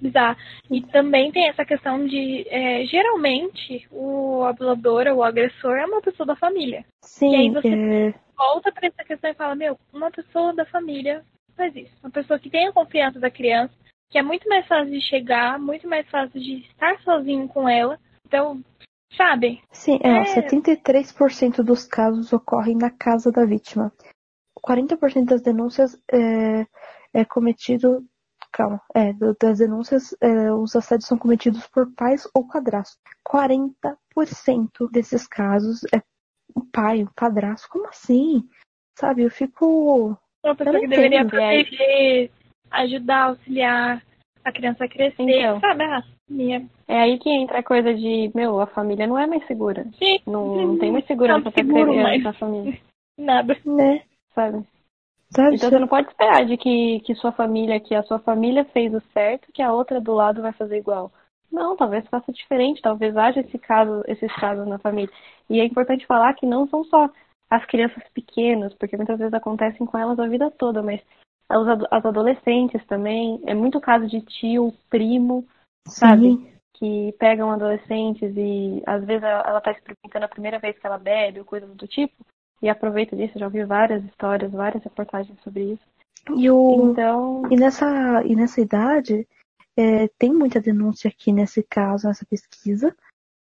bizarra. 0.00 0.36
E 0.70 0.80
também 0.82 1.32
tem 1.32 1.48
essa 1.48 1.64
questão 1.64 2.06
de, 2.06 2.46
é, 2.48 2.86
geralmente, 2.86 3.86
o 3.90 4.44
abusador 4.44 5.06
ou 5.08 5.16
o 5.16 5.24
agressor 5.24 5.76
é 5.76 5.84
uma 5.84 6.00
pessoa 6.00 6.26
da 6.26 6.36
família. 6.36 6.84
Sim. 7.02 7.32
E 7.32 7.36
aí 7.36 7.50
você 7.50 7.68
é... 7.68 8.14
volta 8.36 8.72
para 8.72 8.86
essa 8.86 9.04
questão 9.04 9.30
e 9.30 9.34
fala, 9.34 9.54
meu, 9.54 9.78
uma 9.92 10.10
pessoa 10.10 10.54
da 10.54 10.64
família 10.64 11.24
faz 11.56 11.74
isso. 11.74 11.92
Uma 12.02 12.10
pessoa 12.10 12.38
que 12.38 12.48
tem 12.48 12.68
a 12.68 12.72
confiança 12.72 13.18
da 13.18 13.30
criança, 13.30 13.74
que 14.10 14.18
é 14.18 14.22
muito 14.22 14.48
mais 14.48 14.66
fácil 14.66 14.92
de 14.92 15.00
chegar, 15.00 15.58
muito 15.58 15.88
mais 15.88 16.08
fácil 16.10 16.40
de 16.40 16.58
estar 16.62 17.00
sozinho 17.02 17.48
com 17.48 17.68
ela. 17.68 17.98
Então, 18.26 18.60
sabe? 19.16 19.62
Sim, 19.70 20.00
é, 20.02 20.22
é... 20.22 20.24
73% 20.24 21.62
dos 21.62 21.86
casos 21.86 22.32
ocorrem 22.32 22.76
na 22.76 22.90
casa 22.90 23.30
da 23.30 23.44
vítima. 23.44 23.92
40% 24.66 25.24
das 25.24 25.42
denúncias 25.42 25.96
é, 26.12 26.66
é 27.14 27.24
cometido. 27.24 28.04
Calma, 28.52 28.82
é, 28.96 29.12
das 29.40 29.58
denúncias, 29.58 30.12
é, 30.20 30.52
os 30.52 30.74
assédios 30.74 31.06
são 31.06 31.16
cometidos 31.16 31.68
por 31.68 31.94
pais 31.94 32.28
ou 32.34 32.48
padrasto. 32.48 32.98
40% 33.24 34.90
desses 34.90 35.28
casos 35.28 35.84
é 35.94 36.02
um 36.56 36.68
pai, 36.68 37.04
um 37.04 37.12
padrasto. 37.14 37.68
Como 37.70 37.86
assim? 37.86 38.42
Sabe, 38.98 39.22
eu 39.22 39.30
fico. 39.30 40.18
Uma 40.44 40.56
pessoa 40.56 40.80
que 40.80 40.88
deveria 40.88 41.24
proteger, 41.24 42.32
ajudar, 42.70 43.28
auxiliar 43.28 44.02
a 44.44 44.52
criança 44.52 44.84
a 44.84 44.88
crescer, 44.88 45.22
então, 45.22 45.60
sabe? 45.60 45.84
A 45.84 46.02
minha... 46.28 46.66
É 46.88 47.00
aí 47.00 47.18
que 47.18 47.30
entra 47.30 47.58
a 47.58 47.62
coisa 47.62 47.94
de, 47.94 48.30
meu, 48.34 48.60
a 48.60 48.66
família 48.66 49.06
não 49.06 49.18
é 49.18 49.26
mais 49.26 49.46
segura. 49.46 49.86
Sim. 49.98 50.18
Não, 50.26 50.56
não 50.56 50.78
tem 50.78 50.90
mais 50.90 51.06
segurança 51.06 51.50
pra 51.50 51.64
criança 51.64 52.18
na 52.18 52.32
família. 52.32 52.80
Nada. 53.18 53.56
Né? 53.64 54.02
Sabe? 54.34 54.64
Sabe? 55.30 55.56
Então 55.56 55.70
você 55.70 55.78
não 55.78 55.86
pode 55.86 56.08
esperar 56.08 56.44
de 56.44 56.56
que, 56.56 57.00
que 57.00 57.14
sua 57.14 57.32
família, 57.32 57.78
que 57.78 57.94
a 57.94 58.02
sua 58.02 58.18
família 58.18 58.64
fez 58.66 58.92
o 58.92 59.00
certo, 59.12 59.52
que 59.52 59.62
a 59.62 59.72
outra 59.72 60.00
do 60.00 60.12
lado 60.12 60.42
vai 60.42 60.52
fazer 60.52 60.78
igual. 60.78 61.12
Não, 61.52 61.76
talvez 61.76 62.06
faça 62.08 62.32
diferente, 62.32 62.82
talvez 62.82 63.16
haja 63.16 63.40
esse 63.40 63.58
caso, 63.58 64.02
esses 64.06 64.32
casos 64.36 64.66
na 64.66 64.78
família. 64.78 65.12
E 65.48 65.60
é 65.60 65.64
importante 65.64 66.06
falar 66.06 66.32
que 66.34 66.46
não 66.46 66.66
são 66.68 66.84
só 66.84 67.08
as 67.48 67.64
crianças 67.66 68.02
pequenas, 68.14 68.72
porque 68.74 68.96
muitas 68.96 69.18
vezes 69.18 69.34
acontecem 69.34 69.84
com 69.84 69.98
elas 69.98 70.18
a 70.18 70.26
vida 70.26 70.50
toda, 70.52 70.82
mas 70.82 71.00
as 71.50 72.04
adolescentes 72.04 72.84
também. 72.86 73.40
É 73.44 73.54
muito 73.54 73.80
caso 73.80 74.06
de 74.06 74.20
tio, 74.20 74.72
primo, 74.88 75.46
sabe? 75.86 76.36
Sim. 76.36 76.52
Que 76.74 77.14
pegam 77.18 77.50
adolescentes 77.50 78.32
e 78.36 78.82
às 78.86 79.04
vezes 79.04 79.22
ela 79.22 79.58
está 79.58 79.72
experimentando 79.72 80.24
a 80.24 80.28
primeira 80.28 80.58
vez 80.58 80.78
que 80.78 80.86
ela 80.86 80.96
bebe 80.96 81.40
ou 81.40 81.44
coisa 81.44 81.66
do 81.66 81.86
tipo. 81.86 82.14
E 82.62 82.68
aproveita 82.68 83.16
disso, 83.16 83.38
já 83.38 83.46
ouvi 83.46 83.64
várias 83.64 84.04
histórias, 84.04 84.52
várias 84.52 84.82
reportagens 84.84 85.38
sobre 85.42 85.72
isso. 85.72 85.82
E, 86.36 86.50
o... 86.50 86.90
então... 86.92 87.42
e, 87.50 87.56
nessa, 87.56 88.22
e 88.24 88.36
nessa 88.36 88.60
idade, 88.60 89.26
é, 89.76 90.08
tem 90.18 90.32
muita 90.32 90.60
denúncia 90.60 91.08
aqui 91.08 91.32
nesse 91.32 91.62
caso, 91.62 92.06
nessa 92.06 92.24
pesquisa, 92.26 92.94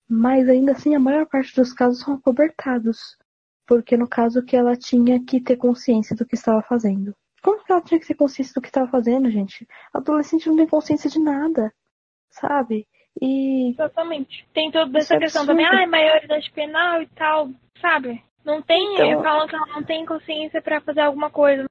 mas 0.09 0.49
ainda 0.49 0.73
assim 0.73 0.95
a 0.95 1.01
maior 1.01 1.27
parte 1.27 1.55
dos 1.55 1.73
casos 1.73 2.01
são 2.01 2.21
cobertados. 2.21 3.17
Porque 3.67 3.97
no 3.97 4.07
caso 4.07 4.45
que 4.45 4.57
ela 4.57 4.77
tinha 4.77 5.25
que 5.25 5.41
ter 5.41 5.57
consciência 5.57 6.15
do 6.15 6.27
que 6.27 6.35
estava 6.35 6.61
fazendo. 6.61 7.15
Como 7.45 7.63
que 7.63 7.71
ela 7.71 7.83
tinha 7.83 8.01
que 8.01 8.07
ter 8.07 8.15
consciência 8.15 8.55
do 8.55 8.63
que 8.63 8.69
estava 8.69 8.91
fazendo, 8.91 9.31
gente? 9.31 9.69
Adolescente 9.93 10.49
não 10.49 10.57
tem 10.57 10.67
consciência 10.67 11.11
de 11.11 11.21
nada, 11.21 11.71
sabe? 12.31 12.89
E. 13.21 13.73
Exatamente. 13.73 14.49
Tem 14.55 14.71
toda 14.71 14.99
essa 14.99 15.15
é 15.15 15.19
questão 15.19 15.43
absurdo. 15.43 15.63
também, 15.63 15.81
ah, 15.81 15.83
é 15.83 15.87
maioridade 15.87 16.51
penal 16.53 17.03
e 17.03 17.07
tal, 17.09 17.51
sabe? 17.83 18.25
Não 18.43 18.63
tem. 18.63 18.95
Então... 18.95 19.23
Falam 19.23 19.47
que 19.47 19.55
ela 19.55 19.67
não 19.67 19.85
tem 19.85 20.07
consciência 20.07 20.63
para 20.63 20.81
fazer 20.81 21.01
alguma 21.01 21.31
coisa. 21.31 21.67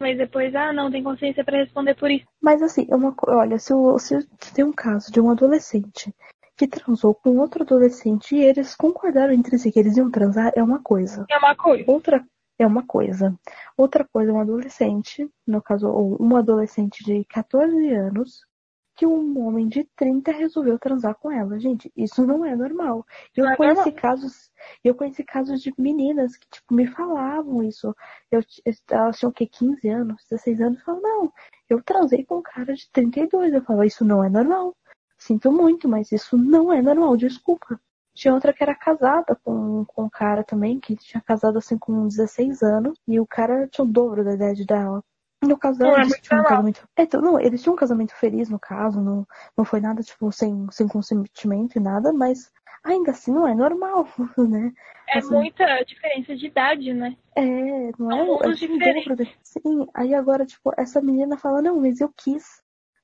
Mas 0.00 0.16
depois, 0.16 0.54
ah, 0.54 0.72
não, 0.72 0.92
tem 0.92 1.02
consciência 1.02 1.44
para 1.44 1.58
responder 1.58 1.94
por 1.96 2.08
isso. 2.08 2.24
Mas 2.40 2.62
assim, 2.62 2.86
é 2.88 2.94
uma, 2.94 3.12
olha, 3.26 3.58
se, 3.58 3.72
se 3.98 4.54
tem 4.54 4.64
um 4.64 4.72
caso 4.72 5.10
de 5.12 5.20
um 5.20 5.28
adolescente 5.28 6.14
que 6.56 6.68
transou 6.68 7.14
com 7.16 7.36
outro 7.38 7.64
adolescente 7.64 8.36
e 8.36 8.44
eles 8.44 8.76
concordaram 8.76 9.32
entre 9.32 9.58
si 9.58 9.72
que 9.72 9.78
eles 9.78 9.96
iam 9.96 10.10
transar, 10.10 10.52
é 10.54 10.62
uma 10.62 10.80
coisa. 10.80 11.26
É 11.28 11.36
uma 11.36 11.56
coisa. 11.56 11.84
Outra 11.90 12.24
é 12.62 12.66
uma 12.66 12.86
coisa. 12.86 13.34
Outra 13.76 14.04
coisa, 14.04 14.32
um 14.32 14.40
adolescente, 14.40 15.28
no 15.46 15.62
caso, 15.62 15.88
um 15.88 16.36
adolescente 16.36 17.02
de 17.04 17.24
14 17.24 17.90
anos, 17.94 18.46
que 18.94 19.06
um 19.06 19.46
homem 19.46 19.66
de 19.66 19.84
30 19.96 20.30
resolveu 20.30 20.78
transar 20.78 21.14
com 21.14 21.32
ela. 21.32 21.58
Gente, 21.58 21.90
isso 21.96 22.26
não 22.26 22.44
é 22.44 22.54
normal. 22.54 23.06
Eu 23.34 23.46
não 23.46 23.52
é 23.52 23.56
conheci 23.56 23.88
é 23.88 23.92
casos, 23.92 24.50
eu 24.84 24.94
conheci 24.94 25.24
casos 25.24 25.62
de 25.62 25.72
meninas 25.78 26.36
que, 26.36 26.46
tipo, 26.50 26.74
me 26.74 26.86
falavam 26.86 27.62
isso. 27.62 27.96
Eu, 28.30 28.42
elas 28.90 29.18
tinham 29.18 29.30
o 29.30 29.32
quê? 29.32 29.46
15 29.46 29.88
anos, 29.88 30.26
16 30.28 30.60
anos, 30.60 30.82
falavam, 30.82 31.02
não, 31.02 31.32
eu 31.70 31.82
transei 31.82 32.26
com 32.26 32.38
um 32.38 32.42
cara 32.42 32.74
de 32.74 32.90
32. 32.90 33.54
Eu 33.54 33.62
falava, 33.62 33.86
isso 33.86 34.04
não 34.04 34.22
é 34.22 34.28
normal. 34.28 34.76
Sinto 35.16 35.50
muito, 35.50 35.88
mas 35.88 36.12
isso 36.12 36.36
não 36.36 36.70
é 36.70 36.82
normal, 36.82 37.16
desculpa. 37.16 37.80
Tinha 38.20 38.34
outra 38.34 38.52
que 38.52 38.62
era 38.62 38.74
casada 38.74 39.34
com, 39.42 39.82
com 39.86 40.02
um 40.02 40.10
cara 40.10 40.44
também, 40.44 40.78
que 40.78 40.94
tinha 40.94 41.22
casado 41.22 41.56
assim 41.56 41.78
com 41.78 42.06
16 42.06 42.62
anos, 42.62 43.00
e 43.08 43.18
o 43.18 43.26
cara 43.26 43.66
tinha 43.66 43.82
o 43.82 43.88
dobro 43.88 44.22
da 44.22 44.34
idade 44.34 44.66
dela. 44.66 45.02
No 45.42 45.56
caso 45.56 45.78
dela, 45.78 45.96
é 45.96 46.02
eles 46.02 46.20
tinham 46.20 46.42
um 46.42 46.44
casamento. 46.44 46.86
É, 46.98 47.02
então, 47.04 47.22
não, 47.22 47.40
eles 47.40 47.62
tinham 47.62 47.72
um 47.72 47.78
casamento 47.78 48.14
feliz 48.14 48.50
no 48.50 48.58
caso, 48.58 49.00
não, 49.00 49.26
não 49.56 49.64
foi 49.64 49.80
nada, 49.80 50.02
tipo, 50.02 50.30
sem, 50.30 50.66
sem 50.70 50.86
consentimento 50.86 51.76
e 51.76 51.80
nada, 51.80 52.12
mas 52.12 52.52
ainda 52.84 53.12
assim 53.12 53.32
não 53.32 53.48
é 53.48 53.54
normal, 53.54 54.06
né? 54.36 54.70
É 55.08 55.16
assim, 55.16 55.32
muita 55.32 55.82
diferença 55.84 56.36
de 56.36 56.46
idade, 56.46 56.92
né? 56.92 57.16
É, 57.34 57.90
não 57.98 58.42
é? 58.44 58.50
é 58.50 58.52
diferente. 58.52 59.38
Sim, 59.42 59.86
aí 59.94 60.14
agora, 60.14 60.44
tipo, 60.44 60.70
essa 60.76 61.00
menina 61.00 61.38
fala, 61.38 61.62
não, 61.62 61.80
mas 61.80 62.02
eu 62.02 62.12
quis. 62.14 62.62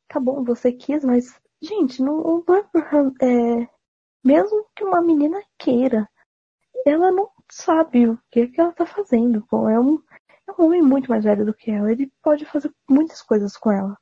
Tá 0.09 0.21
bom, 0.21 0.45
você 0.45 0.73
quis, 0.73 1.03
mas, 1.03 1.41
gente, 1.63 2.03
não, 2.03 2.45
não 2.47 2.55
é, 2.55 3.63
é 3.63 3.76
mesmo 4.27 4.67
que 4.75 4.83
uma 4.83 5.01
menina 5.01 5.41
queira, 5.57 6.09
ela 6.85 7.13
não 7.13 7.31
sabe 7.49 8.09
o 8.09 8.19
que, 8.29 8.41
é 8.41 8.47
que 8.49 8.61
ela 8.61 8.73
tá 8.73 8.85
fazendo. 8.85 9.47
É 9.53 9.79
um, 9.79 10.03
é 10.49 10.53
um 10.59 10.65
homem 10.65 10.83
muito 10.83 11.09
mais 11.09 11.23
velho 11.23 11.47
do 11.47 11.55
que 11.55 11.71
ela. 11.71 11.93
Ele 11.93 12.13
pode 12.21 12.45
fazer 12.45 12.73
muitas 12.91 13.23
coisas 13.23 13.57
com 13.57 13.71
ela. 13.71 13.97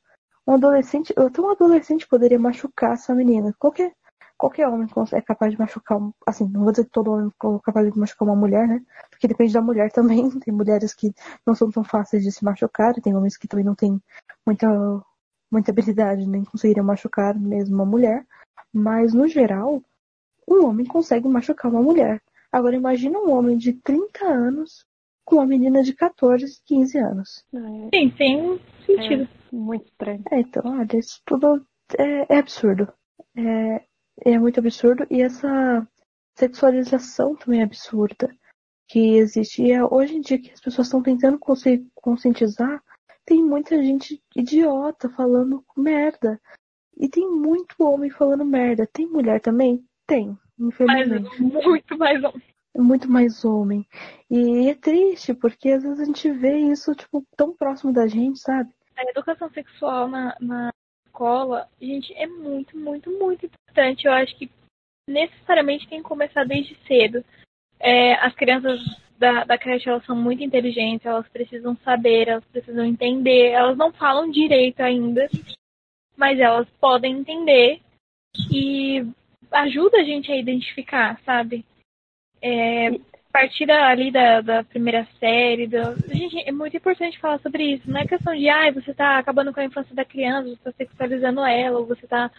Um 0.47 0.55
adolescente, 0.55 1.13
até 1.15 1.41
um 1.43 1.51
adolescente 1.51 2.09
poderia 2.09 2.39
machucar 2.39 2.95
essa 2.95 3.15
menina. 3.15 3.55
Qualquer, 3.59 3.95
qualquer 4.39 4.67
homem 4.67 4.89
é 5.13 5.21
capaz 5.21 5.53
de 5.53 5.59
machucar, 5.59 5.99
assim, 6.27 6.49
não 6.49 6.63
vou 6.63 6.73
dizer 6.73 6.85
que 6.85 6.91
todo 6.91 7.13
homem 7.13 7.29
é 7.29 7.59
capaz 7.63 7.93
de 7.93 7.99
machucar 7.99 8.27
uma 8.27 8.37
mulher, 8.37 8.67
né? 8.67 8.83
Porque 9.11 9.29
depende 9.29 9.53
da 9.53 9.61
mulher 9.61 9.93
também. 9.93 10.31
Tem 10.41 10.55
mulheres 10.55 10.95
que 10.95 11.13
não 11.47 11.55
são 11.55 11.71
tão 11.71 11.85
fáceis 11.85 12.23
de 12.23 12.33
se 12.33 12.43
machucar, 12.43 12.97
e 12.97 13.03
tem 13.03 13.15
homens 13.15 13.37
que 13.37 13.47
também 13.47 13.65
não 13.65 13.75
têm 13.75 14.03
muita, 14.47 14.69
muita 15.51 15.71
habilidade, 15.71 16.27
nem 16.27 16.45
conseguiriam 16.45 16.87
machucar 16.87 17.39
mesmo 17.39 17.75
uma 17.75 17.85
mulher. 17.85 18.27
Mas, 18.73 19.13
no 19.13 19.29
geral, 19.29 19.83
um 20.49 20.67
homem 20.67 20.87
consegue 20.87 21.29
machucar 21.29 21.71
uma 21.71 21.83
mulher. 21.83 22.23
Agora 22.53 22.77
imagina 22.77 23.19
um 23.19 23.31
homem 23.33 23.57
de 23.57 23.73
30 23.73 24.25
anos 24.25 24.87
com 25.25 25.37
uma 25.37 25.47
menina 25.47 25.83
de 25.83 25.95
14, 25.95 26.61
15 26.65 26.99
anos. 26.99 27.45
Sim, 27.95 28.11
tem 28.11 28.61
sentido. 28.85 29.25
É, 29.25 29.57
muito 29.57 29.87
estranho. 29.87 30.23
É, 30.31 30.41
então, 30.41 30.63
olha, 30.67 30.97
isso 30.97 31.21
tudo 31.25 31.67
é, 31.99 32.35
é 32.35 32.39
absurdo. 32.39 32.93
É, 33.37 33.85
é 34.25 34.39
muito 34.39 34.61
absurdo 34.61 35.07
e 35.11 35.23
essa 35.23 35.87
sexualização 36.37 37.35
também 37.35 37.61
é 37.61 37.65
absurda. 37.65 38.31
que 38.87 39.17
existe. 39.17 39.63
E 39.63 39.73
é 39.73 39.83
hoje 39.85 40.17
em 40.17 40.21
dia 40.21 40.39
que 40.39 40.53
as 40.53 40.61
pessoas 40.61 40.87
estão 40.87 41.03
tentando 41.03 41.39
conscientizar, 41.95 42.83
tem 43.25 43.43
muita 43.43 43.83
gente 43.83 44.23
idiota 44.37 45.09
falando 45.09 45.65
merda. 45.77 46.41
E 46.97 47.09
tem 47.09 47.29
muito 47.29 47.75
homem 47.81 48.11
falando 48.11 48.45
merda. 48.45 48.87
Tem 48.87 49.07
mulher 49.07 49.41
também? 49.41 49.85
Tem, 50.07 50.37
infelizmente. 50.59 51.31
Mas 51.41 51.65
muito 51.65 51.99
mais 51.99 52.25
homem. 52.25 52.43
Muito 52.77 53.11
mais 53.11 53.45
homem. 53.45 53.87
E 54.31 54.69
é 54.69 54.75
triste, 54.75 55.33
porque 55.33 55.71
às 55.71 55.83
vezes 55.83 56.01
a 56.01 56.05
gente 56.05 56.31
vê 56.31 56.59
isso, 56.59 56.95
tipo, 56.95 57.25
tão 57.37 57.55
próximo 57.55 57.93
da 57.93 58.07
gente, 58.07 58.41
sabe? 58.41 58.71
A 58.97 59.05
educação 59.11 59.49
sexual 59.51 60.09
na, 60.09 60.37
na 60.41 60.71
escola, 61.07 61.69
gente, 61.81 62.13
é 62.15 62.27
muito, 62.27 62.77
muito, 62.77 63.11
muito 63.11 63.47
importante. 63.47 64.07
Eu 64.07 64.13
acho 64.13 64.37
que 64.37 64.51
necessariamente 65.09 65.89
tem 65.89 66.03
que 66.03 66.09
começar 66.09 66.45
desde 66.45 66.77
cedo. 66.87 67.25
É, 67.79 68.15
as 68.15 68.35
crianças 68.35 68.81
da, 69.19 69.45
da 69.45 69.59
creche 69.59 69.89
elas 69.89 70.05
são 70.05 70.17
muito 70.17 70.43
inteligentes, 70.43 71.07
elas 71.07 71.29
precisam 71.29 71.77
saber, 71.85 72.29
elas 72.29 72.45
precisam 72.47 72.85
entender, 72.85 73.51
elas 73.51 73.77
não 73.77 73.93
falam 73.93 74.31
direito 74.31 74.81
ainda, 74.81 75.29
mas 76.17 76.39
elas 76.39 76.69
podem 76.81 77.19
entender 77.19 77.81
e 78.51 79.07
ajuda 79.55 79.99
a 79.99 80.05
gente 80.05 80.31
a 80.31 80.37
identificar, 80.37 81.21
sabe? 81.25 81.65
É, 82.43 82.89
a 82.89 82.99
partir 83.33 83.71
ali 83.71 84.11
da, 84.11 84.41
da 84.41 84.65
primeira 84.65 85.07
série, 85.19 85.67
do... 85.67 85.97
gente, 86.13 86.39
é 86.47 86.53
muito 86.53 86.77
importante 86.77 87.19
falar 87.19 87.39
sobre 87.41 87.75
isso. 87.75 87.91
Não 87.91 88.01
é 88.01 88.07
questão 88.07 88.35
de, 88.35 88.49
ah, 88.49 88.71
você 88.73 88.91
está 88.91 89.19
acabando 89.19 89.53
com 89.53 89.61
a 89.61 89.65
infância 89.65 89.95
da 89.95 90.05
criança, 90.05 90.49
você 90.49 90.55
está 90.55 90.73
sexualizando 90.73 91.41
ela, 91.45 91.79
ou 91.79 91.87
você 91.87 92.05
está 92.05 92.31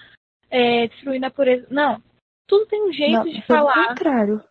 é, 0.50 0.88
destruindo 0.88 1.26
a 1.26 1.32
pureza. 1.32 1.68
Não. 1.70 2.02
Tudo 2.48 2.68
tem 2.68 2.88
um 2.88 2.94
jeito 2.94 3.14
não, 3.14 3.24
de 3.24 3.42
falar. 3.46 3.74
Pelo 3.74 3.88
contrário. 3.88 4.44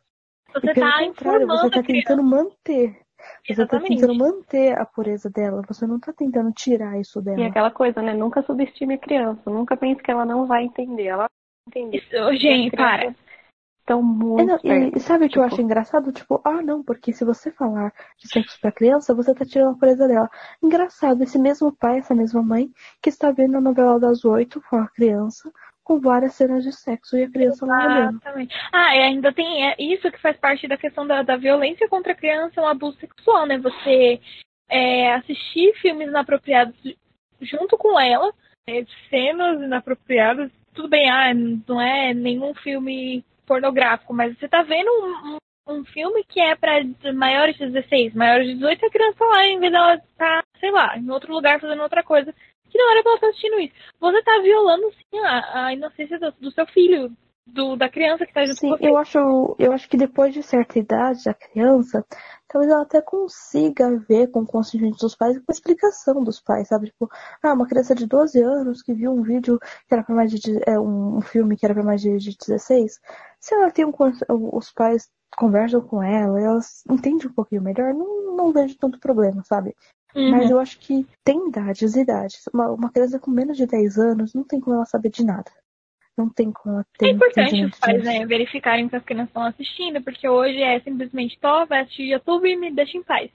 Você 0.52 0.70
está 0.70 1.04
informando 1.04 1.56
Você 1.56 1.66
está 1.66 1.82
tentando 1.82 2.22
manter. 2.22 3.00
Você 3.46 3.62
está 3.62 3.80
tentando 3.80 4.14
manter 4.14 4.78
a 4.78 4.84
pureza 4.84 5.30
dela. 5.30 5.62
Você 5.66 5.86
não 5.86 5.96
está 5.96 6.12
tentando 6.12 6.52
tirar 6.52 6.98
isso 7.00 7.22
dela. 7.22 7.40
E 7.40 7.44
aquela 7.44 7.70
coisa, 7.70 8.02
né? 8.02 8.12
Nunca 8.12 8.42
subestime 8.42 8.94
a 8.94 8.98
criança. 8.98 9.50
Nunca 9.50 9.76
pense 9.76 10.02
que 10.02 10.10
ela 10.10 10.24
não 10.24 10.46
vai 10.46 10.64
entender. 10.64 11.06
Ela 11.06 11.26
vai 11.72 11.82
entender. 11.82 11.98
Isso, 11.98 12.36
gente, 12.36 12.76
para. 12.76 13.14
Estão 13.80 14.02
muito. 14.02 14.40
É, 14.64 14.78
não, 14.78 14.90
e, 14.96 15.00
sabe 15.00 15.26
o 15.26 15.28
que 15.28 15.38
eu 15.38 15.42
acho 15.42 15.60
engraçado? 15.60 16.10
Tipo, 16.10 16.40
ah, 16.42 16.62
não, 16.62 16.82
porque 16.82 17.12
se 17.12 17.22
você 17.22 17.50
falar 17.50 17.92
de 18.16 18.28
sexo 18.28 18.58
pra 18.58 18.72
criança, 18.72 19.14
você 19.14 19.34
tá 19.34 19.44
tirando 19.44 19.74
a 19.74 19.78
pureza 19.78 20.08
dela. 20.08 20.30
Engraçado, 20.62 21.22
esse 21.22 21.38
mesmo 21.38 21.70
pai, 21.70 21.98
essa 21.98 22.14
mesma 22.14 22.42
mãe, 22.42 22.70
que 23.02 23.10
está 23.10 23.30
vendo 23.30 23.58
a 23.58 23.60
novela 23.60 24.00
das 24.00 24.24
oito 24.24 24.62
com 24.70 24.76
a 24.76 24.88
criança, 24.88 25.52
com 25.82 26.00
várias 26.00 26.32
cenas 26.32 26.64
de 26.64 26.72
sexo 26.72 27.14
e 27.18 27.24
a 27.24 27.30
criança 27.30 27.66
não 27.66 27.76
olhando. 27.76 28.16
Exatamente. 28.16 28.54
Ah, 28.72 28.96
e 28.96 29.02
ainda 29.02 29.32
tem 29.34 29.68
é, 29.68 29.76
isso 29.78 30.10
que 30.10 30.20
faz 30.20 30.38
parte 30.38 30.66
da 30.66 30.78
questão 30.78 31.06
da, 31.06 31.22
da 31.22 31.36
violência 31.36 31.86
contra 31.86 32.12
a 32.12 32.16
criança, 32.16 32.62
um 32.62 32.66
abuso 32.66 32.96
sexual, 32.98 33.44
né? 33.44 33.58
Você 33.58 34.18
é, 34.70 35.12
assistir 35.12 35.74
filmes 35.82 36.08
inapropriados 36.08 36.74
junto 37.38 37.76
com 37.76 38.00
ela, 38.00 38.32
é, 38.66 38.82
cenas 39.10 39.60
inapropriadas, 39.60 40.50
tudo 40.74 40.88
bem, 40.88 41.08
ah, 41.10 41.32
não 41.66 41.80
é 41.80 42.12
nenhum 42.12 42.54
filme 42.54 43.24
pornográfico, 43.46 44.12
mas 44.12 44.36
você 44.36 44.48
tá 44.48 44.62
vendo 44.62 44.88
um, 44.88 45.36
um, 45.70 45.78
um 45.78 45.84
filme 45.84 46.24
que 46.24 46.40
é 46.40 46.54
para 46.56 46.82
maiores 47.14 47.56
de 47.56 47.66
16, 47.70 48.14
maiores 48.14 48.48
de 48.48 48.54
18, 48.54 48.86
a 48.86 48.90
criança 48.90 49.24
lá, 49.24 49.46
em 49.46 49.60
vez 49.60 49.72
dela 49.72 50.02
tá, 50.16 50.42
sei 50.58 50.70
lá, 50.70 50.96
em 50.98 51.08
outro 51.10 51.32
lugar 51.32 51.60
fazendo 51.60 51.82
outra 51.82 52.02
coisa, 52.02 52.34
que 52.70 52.78
não 52.78 52.90
era 52.90 53.02
pra 53.02 53.12
ela 53.12 53.16
estar 53.16 53.28
assistindo 53.28 53.60
isso. 53.60 53.74
Você 54.00 54.22
tá 54.22 54.40
violando, 54.40 54.92
sim, 54.92 55.18
a, 55.20 55.66
a 55.66 55.72
inocência 55.72 56.18
do, 56.18 56.32
do, 56.32 56.50
seu 56.50 56.66
filho, 56.66 57.12
do, 57.46 57.76
da 57.76 57.88
criança 57.88 58.24
que 58.26 58.32
tá 58.32 58.44
junto 58.44 58.58
sim, 58.58 58.70
com 58.70 58.76
você. 58.76 58.88
Eu 58.88 58.96
acho, 58.96 59.56
eu 59.58 59.72
acho 59.72 59.88
que 59.88 59.96
depois 59.96 60.32
de 60.32 60.42
certa 60.42 60.78
idade, 60.78 61.28
a 61.28 61.34
criança, 61.34 62.04
talvez 62.48 62.72
ela 62.72 62.82
até 62.82 63.02
consiga 63.02 63.96
ver 64.08 64.28
com 64.30 64.40
o 64.40 64.46
consentimento 64.46 64.98
dos 64.98 65.14
pais 65.14 65.36
e 65.36 65.40
com 65.40 65.52
a 65.52 65.52
explicação 65.52 66.24
dos 66.24 66.40
pais, 66.40 66.68
sabe? 66.68 66.86
Tipo, 66.86 67.08
ah, 67.42 67.52
uma 67.52 67.66
criança 67.66 67.94
de 67.94 68.06
12 68.06 68.40
anos 68.42 68.82
que 68.82 68.94
viu 68.94 69.12
um 69.12 69.22
vídeo 69.22 69.58
que 69.58 69.94
era 69.94 70.02
pra 70.02 70.14
mais 70.14 70.30
de, 70.30 70.60
é, 70.66 70.78
um, 70.78 71.20
filme 71.20 71.56
que 71.56 71.66
era 71.66 71.74
pra 71.74 71.82
mais 71.82 72.00
de, 72.00 72.16
de 72.16 72.36
16, 72.36 73.00
se 73.38 73.54
ela 73.54 73.70
tem 73.70 73.84
um, 73.84 73.92
os 74.52 74.72
pais 74.72 75.10
conversam 75.36 75.80
com 75.80 76.02
ela, 76.02 76.40
elas 76.40 76.82
entendem 76.88 77.26
um 77.26 77.32
pouquinho 77.32 77.60
melhor, 77.60 77.92
não, 77.92 78.36
não 78.36 78.52
vejo 78.52 78.76
tanto 78.78 78.98
problema, 78.98 79.42
sabe? 79.44 79.74
Uhum. 80.14 80.30
Mas 80.30 80.48
eu 80.48 80.60
acho 80.60 80.78
que 80.78 81.06
tem 81.24 81.48
idades 81.48 81.96
e 81.96 82.00
idades. 82.00 82.46
Uma, 82.52 82.70
uma 82.70 82.90
criança 82.90 83.18
com 83.18 83.32
menos 83.32 83.56
de 83.56 83.66
10 83.66 83.98
anos 83.98 84.32
não 84.32 84.44
tem 84.44 84.60
como 84.60 84.76
ela 84.76 84.84
saber 84.84 85.10
de 85.10 85.24
nada. 85.24 85.50
Não 86.16 86.28
tem 86.28 86.52
como 86.52 86.84
ter. 86.96 87.06
É 87.06 87.10
importante 87.10 87.64
os 87.64 87.78
pais 87.78 88.04
né, 88.04 88.24
verificarem 88.24 88.88
que 88.88 88.96
as 88.96 89.04
crianças 89.04 89.28
estão 89.28 89.42
assistindo, 89.42 90.02
porque 90.02 90.28
hoje 90.28 90.62
é 90.62 90.78
simplesmente 90.80 91.38
to, 91.40 91.66
vai 91.66 91.82
assistir 91.82 92.04
YouTube 92.04 92.48
e 92.48 92.56
me 92.56 92.70
deixa 92.70 92.96
em 92.96 93.02
paz. 93.02 93.30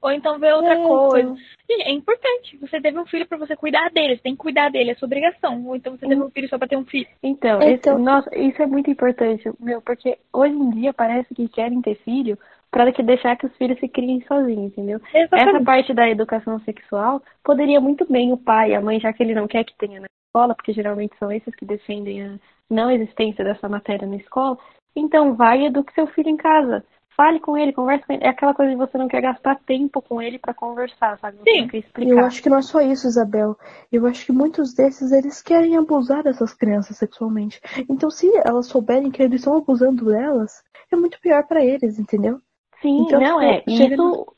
Ou 0.00 0.10
então 0.10 0.38
ver 0.38 0.52
outra 0.52 0.74
é, 0.74 0.82
coisa. 0.82 1.28
Então... 1.28 1.36
Gente, 1.70 1.82
é 1.82 1.92
importante. 1.92 2.56
Você 2.56 2.80
teve 2.80 2.98
um 2.98 3.06
filho 3.06 3.26
para 3.26 3.38
você 3.38 3.54
cuidar 3.54 3.88
dele. 3.90 4.16
Você 4.16 4.22
tem 4.22 4.32
que 4.34 4.42
cuidar 4.42 4.68
dele, 4.68 4.90
é 4.90 4.94
sua 4.94 5.06
obrigação. 5.06 5.64
Ou 5.64 5.76
então 5.76 5.96
você 5.96 6.08
teve 6.08 6.20
um 6.20 6.30
filho 6.30 6.48
só 6.48 6.58
pra 6.58 6.66
ter 6.66 6.76
um 6.76 6.84
filho. 6.84 7.06
Então, 7.22 7.62
então... 7.62 7.94
Esse, 7.94 8.02
nossa, 8.02 8.36
isso 8.36 8.60
é 8.60 8.66
muito 8.66 8.90
importante, 8.90 9.48
meu, 9.60 9.80
porque 9.80 10.18
hoje 10.32 10.54
em 10.54 10.70
dia 10.70 10.92
parece 10.92 11.32
que 11.32 11.48
querem 11.48 11.80
ter 11.80 11.94
filho 12.02 12.36
para 12.68 12.90
que 12.90 13.02
deixar 13.02 13.36
que 13.36 13.46
os 13.46 13.56
filhos 13.56 13.78
se 13.78 13.86
criem 13.86 14.24
sozinhos, 14.26 14.72
entendeu? 14.72 15.00
Exatamente. 15.14 15.50
Essa 15.50 15.64
parte 15.64 15.94
da 15.94 16.08
educação 16.08 16.58
sexual 16.60 17.22
poderia 17.44 17.80
muito 17.80 18.10
bem 18.10 18.32
o 18.32 18.36
pai, 18.36 18.74
a 18.74 18.80
mãe, 18.80 18.98
já 18.98 19.12
que 19.12 19.22
ele 19.22 19.34
não 19.34 19.46
quer 19.46 19.62
que 19.62 19.76
tenha 19.76 20.00
na 20.00 20.06
escola, 20.32 20.54
porque 20.54 20.72
geralmente 20.72 21.14
são 21.18 21.30
esses 21.30 21.54
que 21.54 21.66
defendem 21.66 22.24
a 22.24 22.38
não 22.68 22.90
existência 22.90 23.44
dessa 23.44 23.68
matéria 23.68 24.08
na 24.08 24.16
escola, 24.16 24.58
então 24.96 25.34
vai 25.34 25.60
e 25.60 25.66
eduque 25.66 25.92
seu 25.92 26.06
filho 26.06 26.30
em 26.30 26.36
casa. 26.36 26.82
Fale 27.14 27.38
com 27.40 27.58
ele, 27.58 27.74
converse 27.74 28.06
com 28.06 28.14
ele. 28.14 28.24
É 28.24 28.28
aquela 28.28 28.54
coisa 28.54 28.70
de 28.70 28.76
você 28.76 28.96
não 28.96 29.06
quer 29.06 29.20
gastar 29.20 29.60
tempo 29.66 30.00
com 30.00 30.20
ele 30.22 30.38
para 30.38 30.54
conversar, 30.54 31.18
sabe? 31.18 31.36
Você 31.36 31.50
Sim. 31.50 31.68
Eu 32.08 32.20
acho 32.20 32.42
que 32.42 32.48
não 32.48 32.56
é 32.56 32.62
só 32.62 32.80
isso, 32.80 33.06
Isabel. 33.06 33.54
Eu 33.92 34.06
acho 34.06 34.24
que 34.24 34.32
muitos 34.32 34.72
desses 34.72 35.12
eles 35.12 35.42
querem 35.42 35.76
abusar 35.76 36.22
dessas 36.22 36.54
crianças 36.54 36.96
sexualmente. 36.96 37.60
Então, 37.86 38.10
se 38.10 38.26
elas 38.46 38.66
souberem 38.66 39.10
que 39.10 39.22
eles 39.22 39.40
estão 39.40 39.58
abusando 39.58 40.06
delas, 40.06 40.64
é 40.90 40.96
muito 40.96 41.20
pior 41.20 41.46
para 41.46 41.62
eles, 41.62 41.98
entendeu? 41.98 42.40
Sim, 42.80 43.02
então, 43.02 43.20
não 43.20 43.40
é. 43.42 43.62
Isso. 43.66 44.34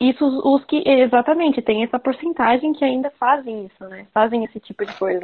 Isso 0.00 0.24
os 0.26 0.64
que 0.64 0.82
exatamente 0.86 1.62
tem 1.62 1.82
essa 1.82 1.98
porcentagem 1.98 2.72
que 2.72 2.84
ainda 2.84 3.10
fazem 3.12 3.66
isso, 3.66 3.84
né? 3.88 4.06
Fazem 4.12 4.44
esse 4.44 4.60
tipo 4.60 4.84
de 4.84 4.92
coisa. 4.94 5.22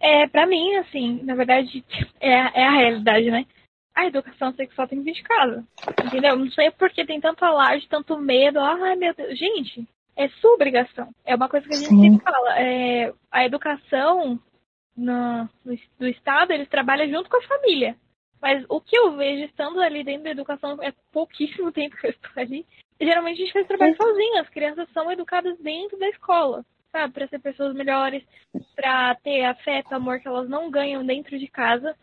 É, 0.00 0.26
para 0.26 0.46
mim, 0.46 0.74
assim, 0.76 1.20
na 1.22 1.34
verdade, 1.34 1.84
é, 2.20 2.62
é 2.62 2.66
a 2.66 2.72
realidade, 2.72 3.30
né? 3.30 3.46
A 3.94 4.06
educação 4.06 4.52
sexual 4.54 4.88
tem 4.88 4.98
que 4.98 5.04
vir 5.04 5.14
de 5.14 5.22
casa. 5.22 5.64
Entendeu? 6.04 6.36
Não 6.36 6.50
sei 6.50 6.70
por 6.72 6.90
que 6.90 7.04
tem 7.04 7.20
tanto 7.20 7.44
alarde, 7.44 7.88
tanto 7.88 8.18
medo. 8.18 8.58
Ai, 8.58 8.96
meu 8.96 9.14
Deus. 9.14 9.38
Gente, 9.38 9.86
é 10.16 10.28
sua 10.28 10.54
obrigação. 10.54 11.08
É 11.24 11.34
uma 11.34 11.48
coisa 11.48 11.66
que 11.68 11.74
a 11.74 11.76
gente 11.76 11.88
Sim. 11.88 12.00
sempre 12.00 12.24
fala. 12.24 12.58
É, 12.58 13.12
a 13.30 13.44
educação 13.44 14.40
no, 14.96 15.48
no, 15.64 15.78
do 15.98 16.08
Estado, 16.08 16.52
eles 16.52 16.68
trabalham 16.68 17.08
junto 17.08 17.30
com 17.30 17.36
a 17.36 17.42
família. 17.42 17.96
Mas 18.42 18.64
o 18.68 18.80
que 18.80 18.98
eu 18.98 19.12
vejo 19.16 19.44
estando 19.44 19.80
ali 19.80 20.02
dentro 20.02 20.24
da 20.24 20.30
educação 20.30 20.76
é 20.82 20.92
pouquíssimo 21.12 21.70
tempo 21.72 21.96
que 21.96 22.08
eu 22.08 22.10
estou 22.10 22.30
ali. 22.36 22.66
Geralmente 23.00 23.40
a 23.40 23.44
gente 23.44 23.52
faz 23.52 23.66
trabalho 23.68 23.96
sozinho. 23.96 24.40
As 24.40 24.48
crianças 24.48 24.88
são 24.92 25.10
educadas 25.10 25.56
dentro 25.60 25.96
da 25.96 26.08
escola, 26.08 26.66
sabe? 26.90 27.14
Para 27.14 27.28
ser 27.28 27.38
pessoas 27.38 27.72
melhores, 27.72 28.24
para 28.74 29.14
ter 29.14 29.44
afeto, 29.44 29.94
amor 29.94 30.18
que 30.18 30.26
elas 30.26 30.48
não 30.48 30.70
ganham 30.70 31.06
dentro 31.06 31.38
de 31.38 31.46
casa, 31.46 31.96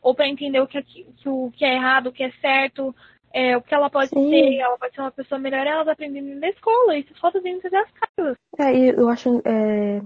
ou 0.00 0.14
para 0.14 0.26
entender 0.26 0.60
o 0.60 0.66
que, 0.66 0.78
é, 0.78 0.82
que, 0.82 1.06
o 1.26 1.50
que 1.52 1.64
é 1.64 1.74
errado, 1.74 2.08
o 2.08 2.12
que 2.12 2.24
é 2.24 2.32
certo, 2.40 2.94
é, 3.32 3.56
o 3.56 3.62
que 3.62 3.74
ela 3.74 3.88
pode 3.88 4.10
Sim. 4.10 4.30
ser, 4.30 4.56
ela 4.56 4.78
pode 4.78 4.94
ser 4.94 5.00
uma 5.02 5.10
pessoa 5.10 5.38
melhor, 5.38 5.66
elas 5.66 5.88
aprendem 5.88 6.22
na 6.22 6.48
escola. 6.48 6.96
Isso 6.96 7.14
falta 7.20 7.40
dentro 7.40 7.70
das 7.70 7.88
casas. 7.90 8.36
É, 8.58 8.74
e 8.74 8.88
eu 8.88 9.08
acho 9.08 9.42
é, 9.44 10.00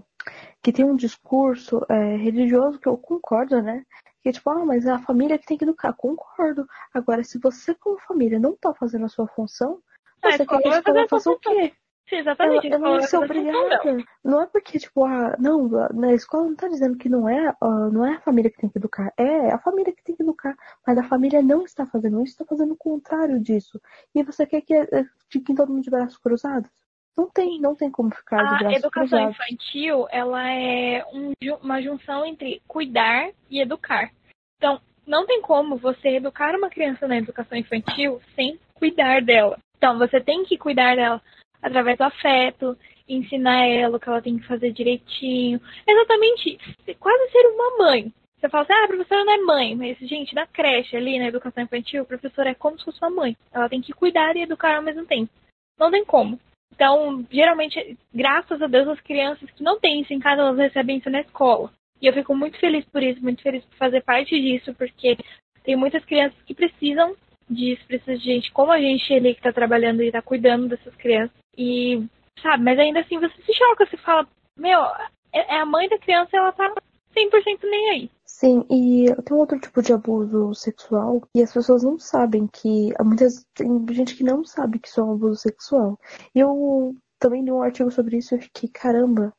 que 0.62 0.72
tem 0.72 0.84
um 0.84 0.96
discurso 0.96 1.84
é, 1.88 2.16
religioso 2.16 2.78
que 2.78 2.88
eu 2.88 2.98
concordo, 2.98 3.62
né? 3.62 3.84
Que 4.26 4.32
tipo, 4.32 4.50
ah, 4.50 4.64
mas 4.64 4.84
é 4.84 4.90
a 4.90 4.98
família 4.98 5.38
que 5.38 5.46
tem 5.46 5.56
que 5.56 5.62
educar. 5.62 5.92
Concordo. 5.92 6.66
Agora, 6.92 7.22
se 7.22 7.38
você 7.38 7.72
como 7.76 7.96
família 7.96 8.40
não 8.40 8.56
tá 8.56 8.74
fazendo 8.74 9.04
a 9.04 9.08
sua 9.08 9.28
função, 9.28 9.80
é, 10.20 10.32
você 10.32 10.44
quer 10.44 10.58
que 10.58 10.68
a 10.68 10.78
escola 10.78 11.08
faça 11.08 11.30
o 11.30 11.38
quê? 11.38 11.72
Sim, 12.08 12.16
exatamente. 12.16 12.66
Ela, 12.66 12.88
ela 12.88 12.96
não 12.96 13.02
ser 13.06 13.18
obrigada. 13.18 14.04
Não 14.24 14.42
é 14.42 14.46
porque, 14.46 14.80
tipo, 14.80 15.04
ah, 15.04 15.36
não, 15.38 15.68
na 15.94 16.12
escola 16.12 16.42
não 16.42 16.56
tá 16.56 16.66
dizendo 16.66 16.98
que 16.98 17.08
não 17.08 17.28
é, 17.28 17.54
uh, 17.62 17.88
não 17.92 18.04
é 18.04 18.16
a 18.16 18.20
família 18.20 18.50
que 18.50 18.58
tem 18.58 18.68
que 18.68 18.78
educar. 18.78 19.12
É 19.16 19.52
a 19.52 19.60
família 19.60 19.94
que 19.94 20.02
tem 20.02 20.16
que 20.16 20.24
educar. 20.24 20.56
Mas 20.84 20.98
a 20.98 21.04
família 21.04 21.40
não 21.40 21.62
está 21.62 21.86
fazendo 21.86 22.20
isso, 22.20 22.32
está 22.32 22.44
fazendo 22.44 22.72
o 22.72 22.76
contrário 22.76 23.38
disso. 23.38 23.80
E 24.12 24.24
você 24.24 24.44
quer 24.44 24.60
que 24.60 24.74
eh, 24.74 25.06
fiquem 25.30 25.54
todo 25.54 25.72
mundo 25.72 25.84
de 25.84 25.90
braços 25.90 26.18
cruzados? 26.18 26.85
Não 27.16 27.30
tem, 27.30 27.60
não 27.60 27.74
tem 27.74 27.90
como 27.90 28.14
ficar 28.14 28.42
de 28.42 28.58
braços 28.58 28.66
A 28.66 28.78
educação 28.78 29.08
cruzados. 29.08 29.34
infantil, 29.34 30.06
ela 30.10 30.50
é 30.50 31.04
um, 31.12 31.32
uma 31.62 31.80
junção 31.80 32.26
entre 32.26 32.60
cuidar 32.68 33.30
e 33.50 33.60
educar. 33.60 34.10
Então, 34.58 34.80
não 35.06 35.24
tem 35.26 35.40
como 35.40 35.76
você 35.76 36.08
educar 36.16 36.54
uma 36.54 36.68
criança 36.68 37.08
na 37.08 37.16
educação 37.16 37.56
infantil 37.56 38.20
sem 38.34 38.58
cuidar 38.74 39.22
dela. 39.22 39.58
Então, 39.78 39.98
você 39.98 40.20
tem 40.20 40.44
que 40.44 40.58
cuidar 40.58 40.96
dela 40.96 41.22
através 41.62 41.96
do 41.96 42.04
afeto, 42.04 42.76
ensinar 43.08 43.66
ela 43.66 43.96
o 43.96 44.00
que 44.00 44.08
ela 44.08 44.20
tem 44.20 44.38
que 44.38 44.46
fazer 44.46 44.72
direitinho. 44.72 45.60
Exatamente, 45.86 46.58
quase 46.98 47.30
ser 47.30 47.46
uma 47.46 47.78
mãe. 47.78 48.12
Você 48.38 48.50
fala 48.50 48.64
assim, 48.64 48.72
ah, 48.74 48.84
a 48.84 48.88
professora 48.88 49.24
não 49.24 49.32
é 49.32 49.38
mãe, 49.38 49.74
mas, 49.74 49.98
gente, 50.00 50.34
na 50.34 50.46
creche 50.46 50.94
ali, 50.96 51.18
na 51.18 51.28
educação 51.28 51.62
infantil, 51.62 52.02
a 52.02 52.06
professora 52.06 52.50
é 52.50 52.54
como 52.54 52.78
se 52.78 52.84
fosse 52.84 52.98
uma 53.00 53.10
mãe. 53.10 53.36
Ela 53.50 53.68
tem 53.68 53.80
que 53.80 53.94
cuidar 53.94 54.36
e 54.36 54.42
educar 54.42 54.76
ao 54.76 54.82
mesmo 54.82 55.06
tempo. 55.06 55.32
Não 55.78 55.90
tem 55.90 56.04
como. 56.04 56.38
Então, 56.74 57.24
geralmente, 57.30 57.96
graças 58.14 58.60
a 58.60 58.66
Deus, 58.66 58.88
as 58.88 59.00
crianças 59.00 59.50
que 59.50 59.62
não 59.62 59.78
têm 59.80 60.02
isso 60.02 60.12
em 60.12 60.18
casa, 60.18 60.42
elas 60.42 60.58
recebem 60.58 60.98
isso 60.98 61.08
na 61.08 61.20
escola. 61.20 61.70
E 62.00 62.06
eu 62.06 62.12
fico 62.12 62.34
muito 62.34 62.58
feliz 62.58 62.84
por 62.86 63.02
isso, 63.02 63.22
muito 63.22 63.42
feliz 63.42 63.64
por 63.64 63.76
fazer 63.76 64.02
parte 64.02 64.38
disso, 64.38 64.74
porque 64.74 65.16
tem 65.64 65.76
muitas 65.76 66.04
crianças 66.04 66.38
que 66.42 66.54
precisam 66.54 67.16
disso, 67.48 67.84
precisam 67.86 68.16
de 68.16 68.24
gente 68.24 68.52
como 68.52 68.72
a 68.72 68.78
gente 68.78 69.12
ali 69.12 69.32
que 69.32 69.40
está 69.40 69.52
trabalhando 69.52 70.02
e 70.02 70.06
está 70.06 70.20
cuidando 70.20 70.68
dessas 70.68 70.94
crianças. 70.96 71.36
E, 71.56 72.04
sabe, 72.42 72.62
mas 72.62 72.78
ainda 72.78 73.00
assim 73.00 73.18
você 73.18 73.40
se 73.42 73.54
choca, 73.54 73.86
você 73.86 73.96
fala, 73.96 74.28
meu, 74.56 74.80
é, 75.32 75.56
é 75.56 75.60
a 75.60 75.66
mãe 75.66 75.88
da 75.88 75.98
criança 75.98 76.36
ela 76.36 76.52
tá 76.52 76.72
100% 77.16 77.60
nem 77.62 77.90
aí. 77.90 78.10
Sim, 78.24 78.66
e 78.70 79.06
tem 79.22 79.36
outro 79.36 79.58
tipo 79.58 79.80
de 79.80 79.94
abuso 79.94 80.54
sexual 80.54 81.22
e 81.34 81.42
as 81.42 81.52
pessoas 81.52 81.82
não 81.82 81.98
sabem 81.98 82.46
que. 82.46 82.92
Muitas, 83.02 83.46
tem 83.54 83.86
gente 83.90 84.14
que 84.14 84.22
não 84.22 84.44
sabe 84.44 84.78
que 84.78 84.88
isso 84.88 85.00
é 85.00 85.04
um 85.04 85.12
abuso 85.12 85.40
sexual. 85.40 85.98
E 86.34 86.40
eu 86.40 86.94
também 87.18 87.42
li 87.42 87.50
um 87.50 87.62
artigo 87.62 87.90
sobre 87.90 88.18
isso 88.18 88.34
e 88.34 88.40
fiquei, 88.40 88.68
caramba, 88.68 89.32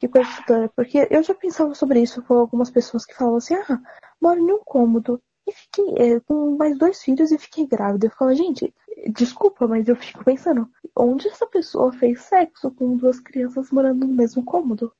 que 0.00 0.08
coisa 0.08 0.30
estranha. 0.30 0.70
Porque 0.74 1.06
eu 1.10 1.22
já 1.22 1.34
pensava 1.34 1.74
sobre 1.74 2.00
isso 2.00 2.22
com 2.22 2.34
algumas 2.34 2.70
pessoas 2.70 3.04
que 3.04 3.14
falavam 3.14 3.36
assim, 3.36 3.54
ah, 3.54 3.80
moro 4.20 4.40
em 4.40 4.52
um 4.52 4.60
cômodo. 4.64 5.20
E 5.46 5.52
fiquei 5.52 5.94
é, 5.96 6.20
com 6.20 6.56
mais 6.56 6.78
dois 6.78 7.02
filhos 7.02 7.30
e 7.30 7.38
fiquei 7.38 7.66
grávida. 7.66 8.06
Eu 8.06 8.10
falava, 8.10 8.34
gente, 8.34 8.72
desculpa, 9.12 9.66
mas 9.66 9.88
eu 9.88 9.96
fico 9.96 10.24
pensando, 10.24 10.68
onde 10.96 11.28
essa 11.28 11.46
pessoa 11.46 11.92
fez 11.92 12.22
sexo 12.22 12.70
com 12.70 12.96
duas 12.96 13.20
crianças 13.20 13.70
morando 13.70 14.06
no 14.06 14.14
mesmo 14.14 14.44
cômodo? 14.44 14.92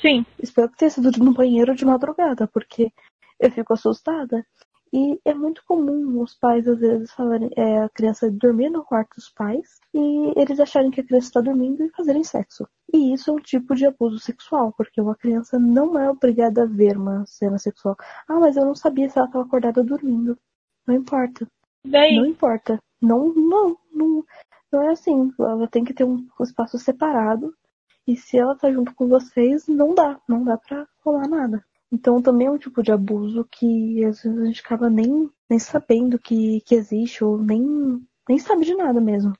Sim. 0.00 0.24
Espero 0.38 0.68
que 0.70 0.78
tenha 0.78 0.90
sido 0.90 1.10
no 1.22 1.32
banheiro 1.32 1.74
de 1.74 1.84
madrugada, 1.84 2.46
porque 2.46 2.92
eu 3.38 3.50
fico 3.50 3.72
assustada. 3.72 4.44
E 4.94 5.18
é 5.24 5.32
muito 5.32 5.62
comum 5.66 6.20
os 6.20 6.34
pais, 6.34 6.68
às 6.68 6.78
vezes, 6.78 7.10
falarem 7.12 7.50
é, 7.56 7.82
a 7.82 7.88
criança 7.88 8.30
dormir 8.30 8.68
no 8.68 8.84
quarto 8.84 9.16
dos 9.16 9.30
pais 9.30 9.80
e 9.94 10.32
eles 10.36 10.60
acharem 10.60 10.90
que 10.90 11.00
a 11.00 11.04
criança 11.04 11.28
está 11.28 11.40
dormindo 11.40 11.82
e 11.82 11.90
fazerem 11.90 12.22
sexo. 12.22 12.68
E 12.92 13.14
isso 13.14 13.30
é 13.30 13.32
um 13.32 13.40
tipo 13.40 13.74
de 13.74 13.86
abuso 13.86 14.18
sexual, 14.18 14.70
porque 14.76 15.00
uma 15.00 15.16
criança 15.16 15.58
não 15.58 15.98
é 15.98 16.10
obrigada 16.10 16.64
a 16.64 16.66
ver 16.66 16.98
uma 16.98 17.24
cena 17.24 17.58
sexual. 17.58 17.96
Ah, 18.28 18.38
mas 18.38 18.58
eu 18.58 18.66
não 18.66 18.74
sabia 18.74 19.08
se 19.08 19.16
ela 19.16 19.26
estava 19.26 19.46
acordada 19.46 19.82
dormindo. 19.82 20.38
Não 20.86 20.94
importa. 20.94 21.46
Daí? 21.86 22.16
Não 22.16 22.26
importa. 22.26 22.78
Não, 23.00 23.32
não, 23.32 23.78
não, 23.94 24.24
não 24.70 24.82
é 24.82 24.90
assim. 24.90 25.32
Ela 25.38 25.66
tem 25.68 25.84
que 25.84 25.94
ter 25.94 26.04
um 26.04 26.28
espaço 26.38 26.78
separado 26.78 27.54
e 28.06 28.16
se 28.16 28.38
ela 28.38 28.56
tá 28.56 28.70
junto 28.70 28.94
com 28.94 29.08
vocês, 29.08 29.66
não 29.68 29.94
dá, 29.94 30.18
não 30.28 30.44
dá 30.44 30.56
pra 30.56 30.86
rolar 31.04 31.28
nada. 31.28 31.64
Então 31.92 32.22
também 32.22 32.46
é 32.46 32.50
um 32.50 32.58
tipo 32.58 32.82
de 32.82 32.90
abuso 32.90 33.46
que 33.50 34.04
às 34.04 34.22
vezes 34.22 34.40
a 34.40 34.46
gente 34.46 34.60
acaba 34.64 34.88
nem, 34.88 35.30
nem 35.48 35.58
sabendo 35.58 36.18
que, 36.18 36.62
que 36.62 36.74
existe, 36.74 37.22
ou 37.22 37.38
nem, 37.38 37.62
nem 38.28 38.38
sabe 38.38 38.64
de 38.64 38.74
nada 38.74 39.00
mesmo. 39.00 39.32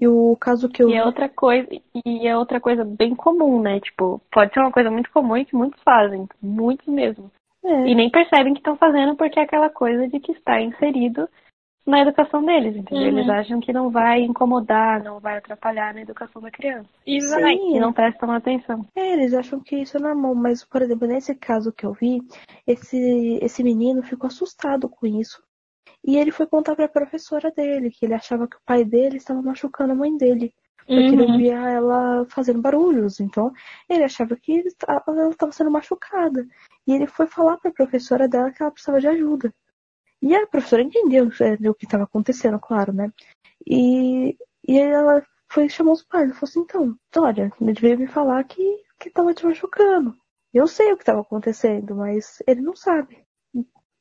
E 0.00 0.08
o 0.08 0.36
caso 0.36 0.68
que 0.68 0.82
eu. 0.82 0.88
E 0.88 0.94
é 0.94 1.04
outra 1.04 1.28
coisa, 1.28 1.68
e 2.04 2.26
é 2.26 2.36
outra 2.36 2.60
coisa 2.60 2.84
bem 2.84 3.14
comum, 3.14 3.60
né? 3.60 3.78
Tipo, 3.78 4.20
pode 4.32 4.52
ser 4.52 4.60
uma 4.60 4.72
coisa 4.72 4.90
muito 4.90 5.10
comum 5.12 5.36
e 5.36 5.44
que 5.44 5.54
muitos 5.54 5.80
fazem, 5.82 6.26
muitos 6.40 6.86
mesmo. 6.88 7.30
É. 7.64 7.88
E 7.88 7.94
nem 7.94 8.10
percebem 8.10 8.54
que 8.54 8.60
estão 8.60 8.76
fazendo 8.76 9.14
porque 9.14 9.38
é 9.38 9.42
aquela 9.42 9.70
coisa 9.70 10.08
de 10.08 10.18
que 10.18 10.32
está 10.32 10.60
inserido 10.60 11.28
na 11.86 12.00
educação 12.00 12.44
deles, 12.44 12.76
entendeu? 12.76 13.12
Uhum. 13.12 13.18
Eles 13.18 13.28
acham 13.28 13.60
que 13.60 13.72
não 13.72 13.90
vai 13.90 14.22
incomodar, 14.22 15.02
não 15.02 15.18
vai 15.18 15.38
atrapalhar 15.38 15.92
na 15.92 16.02
educação 16.02 16.40
da 16.40 16.50
criança. 16.50 16.88
E 17.06 17.18
vai, 17.28 17.54
e 17.54 17.80
não 17.80 17.92
prestam 17.92 18.30
atenção. 18.30 18.86
É, 18.94 19.12
eles 19.12 19.34
acham 19.34 19.60
que 19.60 19.76
isso 19.76 19.96
é 19.96 20.00
normal, 20.00 20.34
mas, 20.34 20.64
por 20.64 20.80
exemplo, 20.80 21.08
nesse 21.08 21.34
caso 21.34 21.72
que 21.72 21.84
eu 21.84 21.92
vi, 21.92 22.20
esse, 22.66 23.38
esse 23.42 23.64
menino 23.64 24.02
ficou 24.02 24.28
assustado 24.28 24.88
com 24.88 25.06
isso. 25.06 25.42
E 26.04 26.16
ele 26.16 26.30
foi 26.30 26.46
contar 26.46 26.74
para 26.74 26.86
a 26.86 26.88
professora 26.88 27.50
dele 27.50 27.90
que 27.90 28.04
ele 28.04 28.14
achava 28.14 28.48
que 28.48 28.56
o 28.56 28.62
pai 28.64 28.84
dele 28.84 29.16
estava 29.16 29.42
machucando 29.42 29.92
a 29.92 29.96
mãe 29.96 30.16
dele. 30.16 30.52
Porque 30.78 30.94
uhum. 30.94 31.20
ele 31.20 31.36
via 31.36 31.54
ela 31.54 32.26
fazendo 32.28 32.60
barulhos. 32.60 33.20
Então, 33.20 33.52
ele 33.88 34.02
achava 34.02 34.36
que 34.36 34.64
ela 34.88 35.30
estava 35.30 35.52
sendo 35.52 35.70
machucada. 35.70 36.44
E 36.86 36.92
ele 36.92 37.06
foi 37.06 37.26
falar 37.26 37.56
para 37.58 37.70
a 37.70 37.74
professora 37.74 38.28
dela 38.28 38.50
que 38.50 38.62
ela 38.62 38.72
precisava 38.72 39.00
de 39.00 39.06
ajuda. 39.06 39.54
E 40.22 40.34
a 40.36 40.46
professora 40.46 40.82
entendeu 40.82 41.28
é, 41.40 41.68
o 41.68 41.74
que 41.74 41.84
estava 41.84 42.04
acontecendo, 42.04 42.58
claro, 42.58 42.92
né? 42.92 43.12
E, 43.66 44.36
e 44.66 44.78
ela 44.78 45.22
foi 45.50 45.68
chamou 45.68 45.92
os 45.92 46.02
pais 46.02 46.30
e 46.30 46.34
falou 46.34 46.44
assim, 46.44 46.60
então, 46.60 46.96
olha, 47.16 47.52
ele 47.60 47.72
veio 47.74 47.98
me 47.98 48.06
falar 48.06 48.42
que, 48.44 48.62
que 48.98 49.10
tava 49.10 49.34
te 49.34 49.44
machucando. 49.44 50.16
Eu 50.54 50.66
sei 50.66 50.92
o 50.92 50.96
que 50.96 51.02
estava 51.02 51.20
acontecendo, 51.20 51.96
mas 51.96 52.42
ele 52.46 52.60
não 52.60 52.76
sabe. 52.76 53.18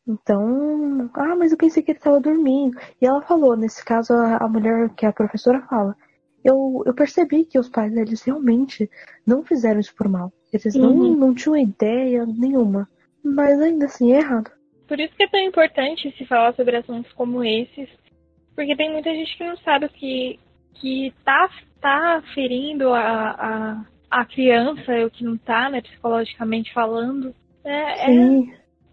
Então, 0.07 1.10
ah, 1.14 1.35
mas 1.35 1.52
eu 1.52 1.57
pensei 1.57 1.81
que 1.81 1.91
ele 1.91 1.99
estava 1.99 2.19
dormindo. 2.19 2.77
E 3.02 3.06
ela 3.06 3.22
falou, 3.22 3.56
nesse 3.56 3.84
caso, 3.84 4.14
a, 4.14 4.38
a, 4.38 4.48
mulher 4.48 4.89
que 4.89 5.06
a 5.06 5.14
professora 5.14 5.61
fala, 5.61 5.95
eu, 6.43 6.84
eu 6.85 6.93
percebi 6.93 7.45
que 7.45 7.60
os 7.60 7.69
pais 7.69 7.93
deles 7.93 8.22
realmente 8.22 8.89
não 9.26 9.43
fizeram 9.43 9.80
isso 9.80 9.95
por 9.95 10.07
mal. 10.07 10.31
Eles 10.53 10.76
uhum. 10.76 10.93
não, 10.93 11.15
não 11.15 11.34
tinham 11.34 11.57
ideia 11.57 12.26
nenhuma. 12.26 12.89
Mas 13.23 13.60
ainda 13.60 13.85
assim 13.85 14.14
é 14.14 14.18
errado. 14.18 14.52
Por 14.91 14.99
isso 14.99 15.15
que 15.15 15.23
é 15.23 15.27
tão 15.30 15.39
importante 15.39 16.13
se 16.18 16.26
falar 16.26 16.53
sobre 16.53 16.76
assuntos 16.76 17.09
como 17.13 17.45
esses, 17.45 17.88
porque 18.53 18.76
tem 18.76 18.91
muita 18.91 19.09
gente 19.13 19.38
que 19.38 19.45
não 19.45 19.55
sabe 19.55 19.85
o 19.85 19.89
que, 19.89 20.38
que 20.73 21.13
tá, 21.23 21.49
tá 21.80 22.22
ferindo 22.34 22.93
a, 22.93 22.99
a, 22.99 23.85
a 24.11 24.26
criança, 24.26 24.91
o 25.05 25.09
que 25.09 25.23
não 25.23 25.38
tá, 25.38 25.69
né, 25.69 25.80
psicologicamente 25.80 26.73
falando. 26.73 27.34
É, 27.63 28.11
é, 28.11 28.43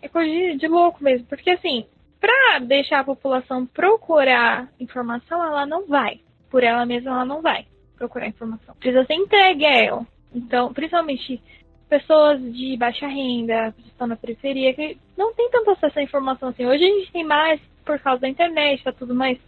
é 0.03 0.09
coisa 0.09 0.31
de, 0.31 0.59
de 0.59 0.69
louco 0.69 1.03
mesmo, 1.03 1.27
porque 1.27 1.51
assim, 1.51 1.85
pra 2.21 2.61
deixar 2.61 3.01
a 3.01 3.05
população 3.05 3.67
procurar 3.67 4.69
informação, 4.79 5.45
ela 5.45 5.67
não 5.67 5.85
vai. 5.89 6.21
Por 6.49 6.63
ela 6.63 6.87
mesma, 6.87 7.11
ela 7.11 7.25
não 7.25 7.43
vai 7.43 7.67
procurar 7.97 8.29
informação. 8.29 8.73
Precisa 8.77 9.05
ser 9.05 9.15
entregue 9.15 9.67
a 9.67 9.85
ela. 9.85 10.07
Então, 10.33 10.73
principalmente 10.73 11.43
pessoas 11.89 12.41
de 12.41 12.77
baixa 12.77 13.07
renda, 13.07 13.73
que 13.73 13.89
estão 13.89 14.07
na 14.07 14.17
periferia, 14.17 14.75
que 14.75 14.99
não 15.17 15.33
tem 15.35 15.51
tanto 15.51 15.71
acesso 15.71 15.99
à 15.99 16.03
informação 16.03 16.51
assim. 16.51 16.67
Hoje 16.67 16.85
a 16.85 16.89
gente 16.89 17.13
tem 17.13 17.25
mais 17.25 17.61
por 17.85 17.99
causa 17.99 18.21
da 18.21 18.29
internet, 18.29 18.85
tá 18.85 18.93
tudo 18.93 19.15
mais 19.15 19.39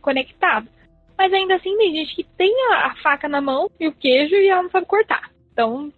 conectado. 0.00 0.68
Mas 1.16 1.32
ainda 1.32 1.54
assim 1.54 1.76
tem 1.76 1.94
gente 1.94 2.14
que 2.14 2.24
tem 2.24 2.52
a, 2.72 2.88
a 2.88 2.96
faca 2.96 3.28
na 3.28 3.40
mão 3.40 3.70
e 3.80 3.88
o 3.88 3.92
queijo 3.92 4.34
e 4.34 4.48
ela 4.48 4.62
não 4.62 4.70
sabe 4.70 4.86
cortar. 4.86 5.30
Então, 5.52 5.90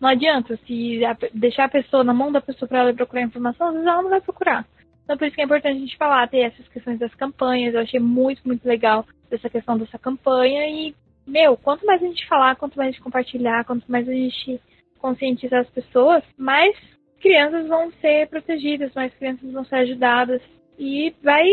não 0.00 0.08
adianta. 0.08 0.56
Se 0.66 1.04
a, 1.04 1.16
deixar 1.34 1.64
a 1.64 1.68
pessoa 1.68 2.04
na 2.04 2.14
mão 2.14 2.30
da 2.30 2.40
pessoa 2.40 2.68
para 2.68 2.78
ela 2.78 2.94
procurar 2.94 3.22
informação, 3.22 3.68
às 3.68 3.72
vezes 3.74 3.88
ela 3.88 4.02
não 4.02 4.10
vai 4.10 4.20
procurar. 4.20 4.64
Então, 5.04 5.18
por 5.18 5.26
isso 5.26 5.34
que 5.34 5.42
é 5.42 5.44
importante 5.44 5.76
a 5.76 5.80
gente 5.80 5.96
falar, 5.96 6.28
ter 6.28 6.38
essas 6.38 6.68
questões 6.68 7.00
das 7.00 7.12
campanhas. 7.14 7.74
Eu 7.74 7.80
achei 7.80 7.98
muito, 7.98 8.42
muito 8.46 8.64
legal 8.66 9.04
essa 9.28 9.50
questão 9.50 9.76
dessa 9.76 9.98
campanha. 9.98 10.68
E, 10.68 10.94
meu, 11.26 11.56
quanto 11.56 11.84
mais 11.84 12.00
a 12.00 12.06
gente 12.06 12.26
falar, 12.28 12.54
quanto 12.54 12.76
mais 12.76 12.90
a 12.90 12.92
gente 12.92 13.02
compartilhar, 13.02 13.64
quanto 13.64 13.90
mais 13.90 14.08
a 14.08 14.12
gente 14.12 14.60
conscientizar 15.00 15.60
as 15.60 15.70
pessoas, 15.70 16.22
mais 16.36 16.76
crianças 17.20 17.66
vão 17.66 17.90
ser 18.00 18.28
protegidas, 18.28 18.92
mais 18.94 19.12
crianças 19.14 19.52
vão 19.52 19.64
ser 19.64 19.76
ajudadas 19.76 20.40
e 20.78 21.14
vai 21.22 21.44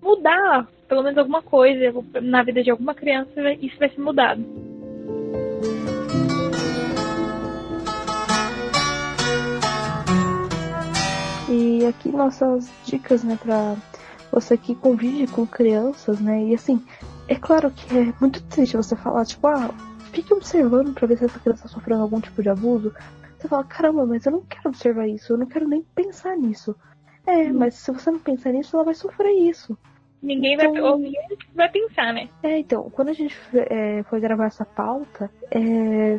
mudar 0.00 0.68
pelo 0.88 1.02
menos 1.02 1.18
alguma 1.18 1.42
coisa 1.42 1.92
na 2.22 2.42
vida 2.42 2.62
de 2.62 2.70
alguma 2.70 2.94
criança, 2.94 3.32
isso 3.60 3.78
vai 3.78 3.88
ser 3.88 4.00
mudado. 4.00 4.44
E 11.48 11.86
aqui 11.86 12.08
nossas 12.10 12.70
dicas, 12.84 13.22
né, 13.22 13.38
para 13.40 13.76
você 14.32 14.56
que 14.56 14.74
convive 14.74 15.26
com 15.28 15.46
crianças, 15.46 16.20
né? 16.20 16.44
E 16.44 16.54
assim, 16.54 16.84
é 17.28 17.34
claro 17.34 17.70
que 17.70 17.96
é 17.96 18.12
muito 18.20 18.42
triste 18.44 18.76
você 18.76 18.96
falar, 18.96 19.24
tipo, 19.24 19.46
ah, 19.46 19.70
fique 20.14 20.32
observando 20.32 20.94
para 20.94 21.06
ver 21.06 21.18
se 21.18 21.24
essa 21.24 21.38
criança 21.38 21.66
está 21.66 21.68
sofrendo 21.68 22.02
algum 22.02 22.20
tipo 22.20 22.42
de 22.42 22.48
abuso. 22.48 22.94
Você 23.38 23.48
fala, 23.48 23.64
caramba, 23.64 24.06
mas 24.06 24.24
eu 24.24 24.32
não 24.32 24.42
quero 24.42 24.68
observar 24.68 25.06
isso, 25.08 25.32
eu 25.32 25.38
não 25.38 25.46
quero 25.46 25.68
nem 25.68 25.82
pensar 25.94 26.36
nisso. 26.36 26.74
É, 27.26 27.50
hum. 27.50 27.54
mas 27.54 27.74
se 27.74 27.90
você 27.90 28.10
não 28.10 28.18
pensar 28.18 28.52
nisso, 28.52 28.76
ela 28.76 28.84
vai 28.84 28.94
sofrer 28.94 29.32
isso. 29.32 29.76
Ninguém 30.22 30.54
então, 30.54 30.72
vai 30.72 30.80
ouvir, 30.80 31.12
vai 31.54 31.68
pensar, 31.68 32.14
né? 32.14 32.28
É, 32.42 32.58
então, 32.58 32.88
quando 32.90 33.10
a 33.10 33.12
gente 33.12 33.36
é, 33.54 34.02
foi 34.04 34.20
gravar 34.20 34.46
essa 34.46 34.64
pauta, 34.64 35.30
é, 35.50 36.18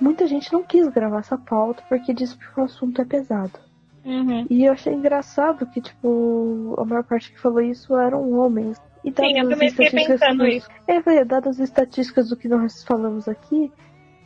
muita 0.00 0.26
gente 0.28 0.52
não 0.52 0.62
quis 0.62 0.86
gravar 0.88 1.18
essa 1.18 1.36
pauta 1.36 1.82
porque 1.88 2.14
disse 2.14 2.36
que 2.36 2.60
o 2.60 2.62
assunto 2.62 3.02
é 3.02 3.04
pesado. 3.04 3.58
Uhum. 4.04 4.46
E 4.48 4.64
eu 4.64 4.72
achei 4.72 4.94
engraçado 4.94 5.66
que, 5.66 5.80
tipo, 5.80 6.74
a 6.78 6.84
maior 6.84 7.02
parte 7.02 7.32
que 7.32 7.40
falou 7.40 7.60
isso 7.60 7.96
eram 7.96 8.32
homens. 8.32 8.80
E 9.04 9.10
Sim, 9.10 9.38
eu 9.38 9.48
também 9.48 9.70
fiquei 9.70 10.06
pensando 10.06 10.46
isso. 10.46 10.68
É, 10.86 11.24
dadas 11.24 11.58
as 11.58 11.68
estatísticas 11.68 12.28
do 12.28 12.36
que 12.36 12.48
nós 12.48 12.84
falamos 12.84 13.28
aqui, 13.28 13.72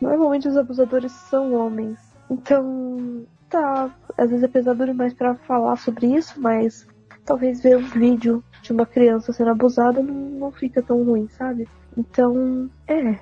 normalmente 0.01 0.48
os 0.48 0.56
abusadores 0.56 1.12
são 1.12 1.55
homens. 1.55 1.98
Então, 2.30 3.24
tá, 3.48 3.94
às 4.18 4.30
vezes 4.30 4.44
é 4.44 4.48
pesado 4.48 4.84
demais 4.84 5.14
para 5.14 5.34
falar 5.34 5.76
sobre 5.76 6.06
isso, 6.06 6.40
mas 6.40 6.86
talvez 7.24 7.62
ver 7.62 7.76
um 7.76 7.84
vídeo 7.84 8.42
de 8.62 8.72
uma 8.72 8.86
criança 8.86 9.32
sendo 9.32 9.51
abusada 9.51 10.02
não, 10.02 10.14
não 10.14 10.52
fica 10.52 10.82
tão 10.82 11.05
ruim, 11.05 11.28
sabe? 11.28 11.68
Então, 11.96 12.68
é, 12.88 13.18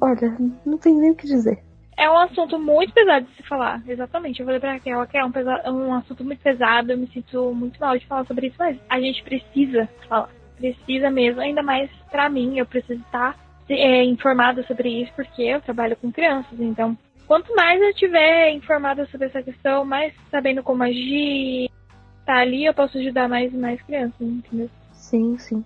olha, 0.00 0.36
não 0.64 0.78
tem 0.78 0.94
nem 0.94 1.10
o 1.10 1.14
que 1.14 1.26
dizer. 1.26 1.62
É 1.96 2.08
um 2.08 2.16
assunto 2.16 2.58
muito 2.60 2.94
pesado 2.94 3.26
de 3.26 3.34
se 3.34 3.42
falar, 3.42 3.82
exatamente. 3.86 4.38
Eu 4.38 4.46
falei 4.46 4.60
pra 4.60 4.74
Raquel 4.74 5.04
que 5.06 5.18
é 5.18 5.24
um, 5.24 5.32
pesa 5.32 5.68
um 5.68 5.92
assunto 5.92 6.24
muito 6.24 6.40
pesado, 6.40 6.92
eu 6.92 6.98
me 6.98 7.08
sinto 7.08 7.52
muito 7.52 7.78
mal 7.80 7.98
de 7.98 8.06
falar 8.06 8.24
sobre 8.24 8.46
isso, 8.46 8.56
mas 8.58 8.78
a 8.88 9.00
gente 9.00 9.22
precisa 9.24 9.88
falar. 10.08 10.30
Precisa 10.58 11.10
mesmo, 11.10 11.40
ainda 11.40 11.62
mais 11.62 11.90
pra 12.10 12.28
mim, 12.28 12.58
eu 12.58 12.66
preciso 12.66 13.00
estar 13.00 13.36
é, 13.68 14.04
informada 14.04 14.62
sobre 14.64 15.02
isso, 15.02 15.12
porque 15.14 15.42
eu 15.42 15.60
trabalho 15.60 15.96
com 15.96 16.10
crianças, 16.10 16.58
então 16.58 16.96
quanto 17.26 17.54
mais 17.54 17.80
eu 17.80 17.94
tiver 17.94 18.52
informada 18.52 19.06
sobre 19.06 19.26
essa 19.26 19.42
questão, 19.42 19.84
mais 19.84 20.12
sabendo 20.30 20.62
como 20.62 20.82
agir, 20.82 21.70
tá 22.24 22.38
ali, 22.38 22.64
eu 22.64 22.74
posso 22.74 22.98
ajudar 22.98 23.28
mais 23.28 23.52
e 23.52 23.56
mais 23.56 23.80
crianças, 23.82 24.20
entendeu? 24.20 24.70
Sim, 24.92 25.38
sim. 25.38 25.64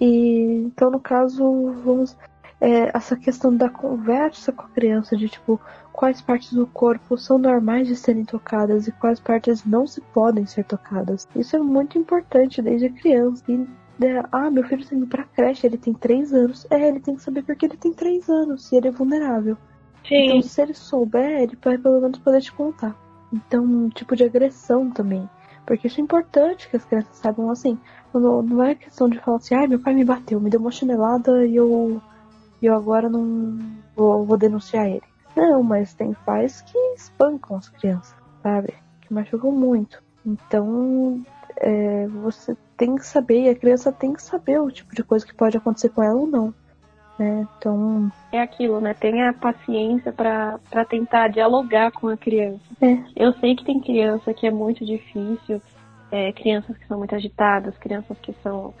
E 0.00 0.64
então 0.66 0.90
no 0.90 0.98
caso, 0.98 1.44
vamos 1.84 2.16
é, 2.60 2.96
essa 2.96 3.14
questão 3.16 3.54
da 3.54 3.68
conversa 3.68 4.50
com 4.50 4.62
a 4.62 4.68
criança, 4.70 5.16
de 5.16 5.28
tipo, 5.28 5.60
quais 5.92 6.22
partes 6.22 6.52
do 6.52 6.66
corpo 6.66 7.16
são 7.18 7.38
normais 7.38 7.86
de 7.86 7.94
serem 7.94 8.24
tocadas 8.24 8.88
e 8.88 8.92
quais 8.92 9.20
partes 9.20 9.64
não 9.64 9.86
se 9.86 10.00
podem 10.00 10.46
ser 10.46 10.64
tocadas. 10.64 11.28
Isso 11.36 11.54
é 11.56 11.58
muito 11.58 11.98
importante 11.98 12.62
desde 12.62 12.88
criança. 12.88 13.44
E, 13.48 13.66
ah, 14.32 14.50
meu 14.50 14.64
filho 14.64 14.82
está 14.82 14.94
indo 14.94 15.06
pra 15.06 15.24
creche, 15.24 15.66
ele 15.66 15.78
tem 15.78 15.92
3 15.92 16.32
anos. 16.32 16.66
É, 16.70 16.88
ele 16.88 17.00
tem 17.00 17.14
que 17.14 17.22
saber 17.22 17.42
porque 17.42 17.66
ele 17.66 17.76
tem 17.76 17.92
3 17.92 18.28
anos 18.28 18.70
e 18.72 18.76
ele 18.76 18.88
é 18.88 18.90
vulnerável. 18.90 19.56
Sim. 20.06 20.26
Então, 20.26 20.42
se 20.42 20.60
ele 20.60 20.74
souber, 20.74 21.42
ele 21.42 21.58
vai 21.62 21.78
pelo 21.78 22.00
menos 22.00 22.18
poder 22.18 22.40
te 22.40 22.52
contar. 22.52 22.96
Então, 23.32 23.64
um 23.64 23.88
tipo 23.88 24.14
de 24.14 24.24
agressão 24.24 24.90
também. 24.90 25.28
Porque 25.66 25.86
isso 25.86 26.00
é 26.00 26.04
importante 26.04 26.68
que 26.68 26.76
as 26.76 26.84
crianças 26.84 27.16
saibam 27.16 27.50
assim. 27.50 27.78
Não, 28.12 28.42
não 28.42 28.62
é 28.62 28.74
questão 28.74 29.08
de 29.08 29.18
falar 29.18 29.38
assim, 29.38 29.54
ai, 29.54 29.64
ah, 29.64 29.68
meu 29.68 29.80
pai 29.80 29.94
me 29.94 30.04
bateu, 30.04 30.40
me 30.40 30.50
deu 30.50 30.60
uma 30.60 30.70
chinelada 30.70 31.46
e 31.46 31.56
eu 31.56 32.00
e 32.62 32.66
eu 32.66 32.74
agora 32.74 33.08
não 33.08 33.58
vou, 33.94 34.24
vou 34.24 34.36
denunciar 34.36 34.86
ele. 34.86 35.02
Não, 35.36 35.62
mas 35.62 35.94
tem 35.94 36.14
pais 36.24 36.62
que 36.62 36.78
espancam 36.96 37.56
as 37.56 37.68
crianças, 37.68 38.14
sabe? 38.42 38.74
Que 39.00 39.12
machucam 39.12 39.50
muito. 39.50 40.02
Então, 40.24 41.22
é, 41.56 42.06
você 42.08 42.56
tem 42.76 42.96
que 42.96 43.06
saber, 43.06 43.44
e 43.44 43.48
a 43.48 43.54
criança 43.54 43.92
tem 43.92 44.12
que 44.12 44.22
saber 44.22 44.60
o 44.60 44.70
tipo 44.70 44.94
de 44.94 45.02
coisa 45.02 45.24
que 45.26 45.34
pode 45.34 45.56
acontecer 45.56 45.90
com 45.90 46.02
ela 46.02 46.18
ou 46.18 46.26
não. 46.26 46.54
Né? 47.18 47.46
Então. 47.58 48.10
É 48.32 48.40
aquilo, 48.40 48.80
né? 48.80 48.94
Tenha 48.94 49.32
paciência 49.32 50.12
para 50.12 50.84
tentar 50.88 51.28
dialogar 51.28 51.92
com 51.92 52.08
a 52.08 52.16
criança. 52.16 52.60
É. 52.80 52.98
Eu 53.14 53.32
sei 53.34 53.54
que 53.54 53.64
tem 53.64 53.80
criança 53.80 54.34
que 54.34 54.46
é 54.46 54.50
muito 54.50 54.84
difícil, 54.84 55.62
é, 56.10 56.32
crianças 56.32 56.76
que 56.76 56.86
são 56.86 56.98
muito 56.98 57.14
agitadas, 57.14 57.76
crianças 57.78 58.18
que 58.18 58.32
são, 58.42 58.74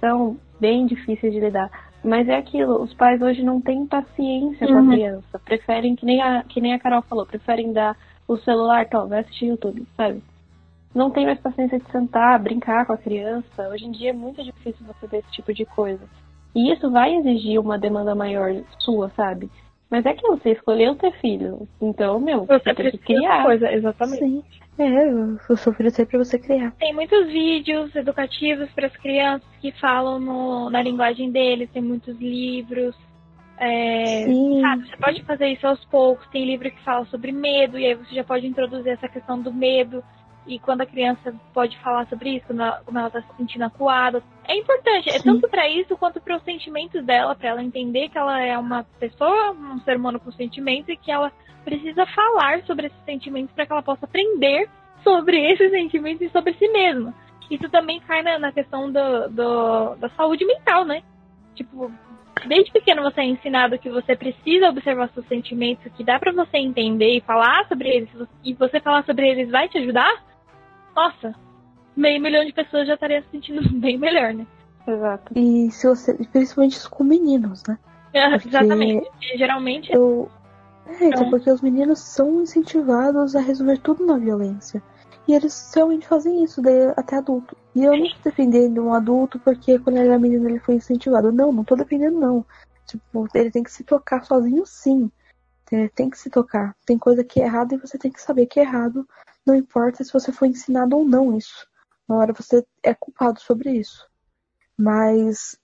são 0.00 0.36
bem 0.60 0.86
difíceis 0.86 1.32
de 1.32 1.40
lidar. 1.40 1.70
Mas 2.04 2.28
é 2.28 2.36
aquilo, 2.36 2.82
os 2.82 2.92
pais 2.94 3.20
hoje 3.22 3.42
não 3.42 3.60
têm 3.60 3.86
paciência 3.86 4.66
uhum. 4.66 4.74
com 4.74 4.90
a 4.90 4.92
criança. 4.92 5.38
Preferem, 5.44 5.96
que 5.96 6.04
nem, 6.04 6.22
a, 6.22 6.44
que 6.44 6.60
nem 6.60 6.74
a 6.74 6.78
Carol 6.78 7.02
falou, 7.02 7.26
preferem 7.26 7.72
dar 7.72 7.96
o 8.28 8.36
celular, 8.36 8.88
tó, 8.88 9.06
vai 9.06 9.20
assistir 9.20 9.46
YouTube, 9.46 9.86
sabe? 9.96 10.22
Não 10.94 11.10
tem 11.10 11.26
mais 11.26 11.40
paciência 11.40 11.78
de 11.78 11.90
sentar, 11.90 12.38
brincar 12.38 12.86
com 12.86 12.92
a 12.92 12.98
criança. 12.98 13.68
Hoje 13.68 13.84
em 13.84 13.90
dia 13.90 14.10
é 14.10 14.12
muito 14.12 14.42
difícil 14.44 14.86
você 14.86 15.06
ver 15.06 15.18
esse 15.18 15.32
tipo 15.32 15.52
de 15.52 15.64
coisa. 15.64 16.02
E 16.54 16.72
isso 16.72 16.90
vai 16.90 17.16
exigir 17.16 17.60
uma 17.60 17.76
demanda 17.76 18.14
maior 18.14 18.54
sua, 18.78 19.10
sabe? 19.10 19.50
Mas 19.90 20.06
é 20.06 20.14
que 20.14 20.26
você 20.26 20.52
escolheu 20.52 20.94
ter 20.94 21.12
filho. 21.20 21.68
Então, 21.80 22.18
meu, 22.20 22.46
você, 22.46 22.58
você 22.58 22.74
tem 22.74 22.90
que 22.92 22.98
criar. 22.98 23.44
Coisa, 23.44 23.72
exatamente. 23.72 24.18
Sim. 24.18 24.42
É, 24.78 25.06
o 25.52 25.56
seu 25.56 25.72
filho 25.72 25.90
sempre 25.90 26.16
pra 26.16 26.24
você 26.24 26.38
criar. 26.38 26.72
Tem 26.72 26.92
muitos 26.92 27.26
vídeos 27.26 27.94
educativos 27.94 28.68
para 28.72 28.86
as 28.86 28.96
crianças 28.96 29.48
que 29.60 29.70
falam 29.72 30.18
no, 30.18 30.68
na 30.68 30.82
linguagem 30.82 31.30
deles, 31.30 31.70
tem 31.70 31.82
muitos 31.82 32.18
livros. 32.18 32.96
É, 33.56 34.26
sabe, 34.60 34.88
você 34.88 34.96
pode 34.96 35.22
fazer 35.22 35.48
isso 35.48 35.66
aos 35.66 35.84
poucos. 35.84 36.26
Tem 36.28 36.44
livro 36.44 36.70
que 36.70 36.82
fala 36.82 37.04
sobre 37.06 37.30
medo, 37.30 37.78
e 37.78 37.86
aí 37.86 37.94
você 37.94 38.16
já 38.16 38.24
pode 38.24 38.46
introduzir 38.46 38.92
essa 38.92 39.08
questão 39.08 39.40
do 39.40 39.52
medo. 39.52 40.02
E 40.46 40.58
quando 40.58 40.82
a 40.82 40.86
criança 40.86 41.34
pode 41.52 41.76
falar 41.78 42.06
sobre 42.08 42.36
isso, 42.36 42.46
como 42.46 42.98
ela 42.98 43.06
está 43.08 43.22
se 43.22 43.36
sentindo 43.36 43.64
acuada. 43.64 44.22
É 44.46 44.56
importante, 44.56 45.08
é 45.08 45.12
Sim. 45.12 45.18
é 45.18 45.22
tanto 45.22 45.48
para 45.48 45.68
isso 45.68 45.96
quanto 45.96 46.20
para 46.20 46.36
os 46.36 46.42
sentimentos 46.44 47.04
dela, 47.04 47.34
para 47.34 47.48
ela 47.48 47.62
entender 47.62 48.10
que 48.10 48.18
ela 48.18 48.40
é 48.40 48.56
uma 48.58 48.84
pessoa, 49.00 49.52
um 49.52 49.80
ser 49.80 49.96
humano 49.96 50.20
com 50.20 50.30
sentimentos 50.32 50.88
e 50.90 50.96
que 50.96 51.10
ela 51.10 51.32
precisa 51.64 52.04
falar 52.06 52.62
sobre 52.64 52.88
esses 52.88 53.04
sentimentos 53.04 53.54
para 53.54 53.64
que 53.64 53.72
ela 53.72 53.82
possa 53.82 54.04
aprender 54.04 54.68
sobre 55.02 55.38
esses 55.50 55.70
sentimentos 55.70 56.26
e 56.26 56.30
sobre 56.30 56.52
si 56.54 56.68
mesma. 56.68 57.14
Isso 57.50 57.68
também 57.70 58.00
cai 58.00 58.22
na, 58.22 58.38
na 58.38 58.52
questão 58.52 58.90
do, 58.90 59.28
do, 59.30 59.94
da 59.96 60.08
saúde 60.10 60.44
mental, 60.44 60.84
né? 60.84 61.02
Tipo, 61.54 61.90
desde 62.46 62.72
pequeno 62.72 63.02
você 63.02 63.20
é 63.20 63.24
ensinado 63.24 63.78
que 63.78 63.90
você 63.90 64.16
precisa 64.16 64.68
observar 64.68 65.08
seus 65.10 65.26
sentimentos, 65.26 65.92
que 65.94 66.04
dá 66.04 66.18
para 66.18 66.32
você 66.32 66.58
entender 66.58 67.16
e 67.16 67.20
falar 67.20 67.66
sobre 67.68 67.88
eles, 67.88 68.08
e 68.42 68.54
você 68.54 68.80
falar 68.80 69.04
sobre 69.04 69.28
eles 69.28 69.50
vai 69.50 69.68
te 69.68 69.78
ajudar, 69.78 70.10
nossa, 70.94 71.34
meio 71.96 72.20
milhão 72.20 72.44
de 72.44 72.52
pessoas 72.52 72.86
já 72.86 72.94
estaria 72.94 73.22
se 73.22 73.28
sentindo 73.30 73.62
bem 73.78 73.98
melhor, 73.98 74.34
né? 74.34 74.46
Exato. 74.86 75.32
E 75.36 75.70
se 75.70 75.86
você, 75.86 76.14
principalmente 76.14 76.76
isso 76.76 76.90
com 76.90 77.04
meninos, 77.04 77.62
né? 77.66 77.78
É, 78.12 78.34
exatamente. 78.34 79.08
Geralmente. 79.36 79.92
Eu, 79.92 80.30
é, 80.86 81.06
então, 81.06 81.30
porque 81.30 81.50
os 81.50 81.62
meninos 81.62 81.98
são 81.98 82.42
incentivados 82.42 83.34
a 83.34 83.40
resolver 83.40 83.78
tudo 83.78 84.04
na 84.04 84.18
violência. 84.18 84.82
E 85.26 85.32
eles 85.32 85.72
realmente 85.74 86.06
fazem 86.06 86.44
isso 86.44 86.60
daí, 86.60 86.92
até 86.96 87.16
adulto. 87.16 87.56
E 87.74 87.82
eu 87.82 87.96
não 87.96 88.08
tô 88.10 88.16
defendendo 88.24 88.84
um 88.84 88.92
adulto 88.92 89.38
porque 89.38 89.78
quando 89.78 89.96
ele 89.96 90.08
era 90.08 90.18
menino 90.18 90.48
ele 90.48 90.58
foi 90.58 90.74
incentivado. 90.74 91.32
Não, 91.32 91.50
não 91.50 91.64
tô 91.64 91.74
defendendo 91.74 92.20
não. 92.20 92.44
Tipo, 92.86 93.26
ele 93.34 93.50
tem 93.50 93.62
que 93.62 93.72
se 93.72 93.82
tocar 93.82 94.24
sozinho 94.24 94.66
sim. 94.66 95.10
Ele 95.72 95.88
tem 95.88 96.10
que 96.10 96.18
se 96.18 96.28
tocar. 96.28 96.76
Tem 96.84 96.98
coisa 96.98 97.24
que 97.24 97.40
é 97.40 97.46
errada 97.46 97.74
e 97.74 97.78
você 97.78 97.96
tem 97.96 98.12
que 98.12 98.20
saber 98.20 98.46
que 98.46 98.60
é 98.60 98.64
errado. 98.64 99.08
Não 99.46 99.54
importa 99.54 100.02
se 100.02 100.12
você 100.12 100.32
foi 100.32 100.48
ensinado 100.48 100.96
ou 100.96 101.04
não 101.04 101.36
isso. 101.36 101.66
Na 102.08 102.16
hora 102.16 102.32
você 102.32 102.64
é 102.82 102.94
culpado 102.94 103.40
sobre 103.40 103.72
isso. 103.72 104.08
Mas 104.76 105.58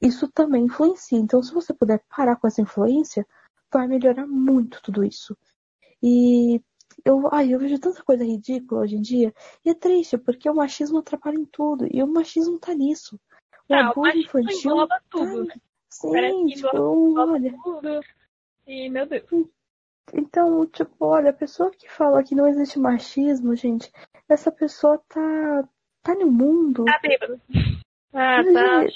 isso 0.00 0.28
também 0.28 0.64
influencia. 0.64 1.18
Então, 1.18 1.42
se 1.42 1.52
você 1.52 1.72
puder 1.72 2.02
parar 2.08 2.36
com 2.36 2.46
essa 2.46 2.60
influência, 2.60 3.26
vai 3.72 3.86
melhorar 3.86 4.26
muito 4.26 4.82
tudo 4.82 5.04
isso. 5.04 5.36
E 6.02 6.60
eu, 7.04 7.28
ai, 7.32 7.54
eu 7.54 7.58
vejo 7.58 7.78
tanta 7.78 8.02
coisa 8.02 8.24
ridícula 8.24 8.82
hoje 8.82 8.96
em 8.96 9.00
dia. 9.00 9.34
E 9.64 9.70
é 9.70 9.74
triste, 9.74 10.18
porque 10.18 10.48
o 10.48 10.54
machismo 10.54 10.98
atrapalha 10.98 11.36
em 11.36 11.44
tudo. 11.46 11.86
E 11.90 12.02
o 12.02 12.06
machismo 12.06 12.58
tá 12.58 12.74
nisso. 12.74 13.18
O 13.68 13.74
ah, 13.74 13.88
abuso 13.88 14.16
o 14.16 14.20
infantil. 14.20 14.88
Tudo. 15.10 15.46
Tá... 15.46 15.54
Sim, 15.88 16.46
tipo, 16.46 17.16
olha. 17.18 17.54
Tudo. 17.62 18.00
E, 18.66 18.88
meu 18.88 19.06
Deus. 19.06 19.24
Então, 20.12 20.66
tipo, 20.66 20.92
olha, 21.00 21.30
a 21.30 21.34
pessoa 21.34 21.70
que 21.70 21.90
fala 21.90 22.22
que 22.22 22.34
não 22.34 22.46
existe 22.46 22.78
machismo, 22.78 23.54
gente, 23.56 23.90
essa 24.28 24.52
pessoa 24.52 25.00
tá. 25.08 25.68
tá 26.02 26.14
no 26.14 26.30
mundo. 26.30 26.84
Tá 26.84 26.98
bêbado. 27.02 27.40
Ah, 28.12 28.42
tá. 28.44 28.86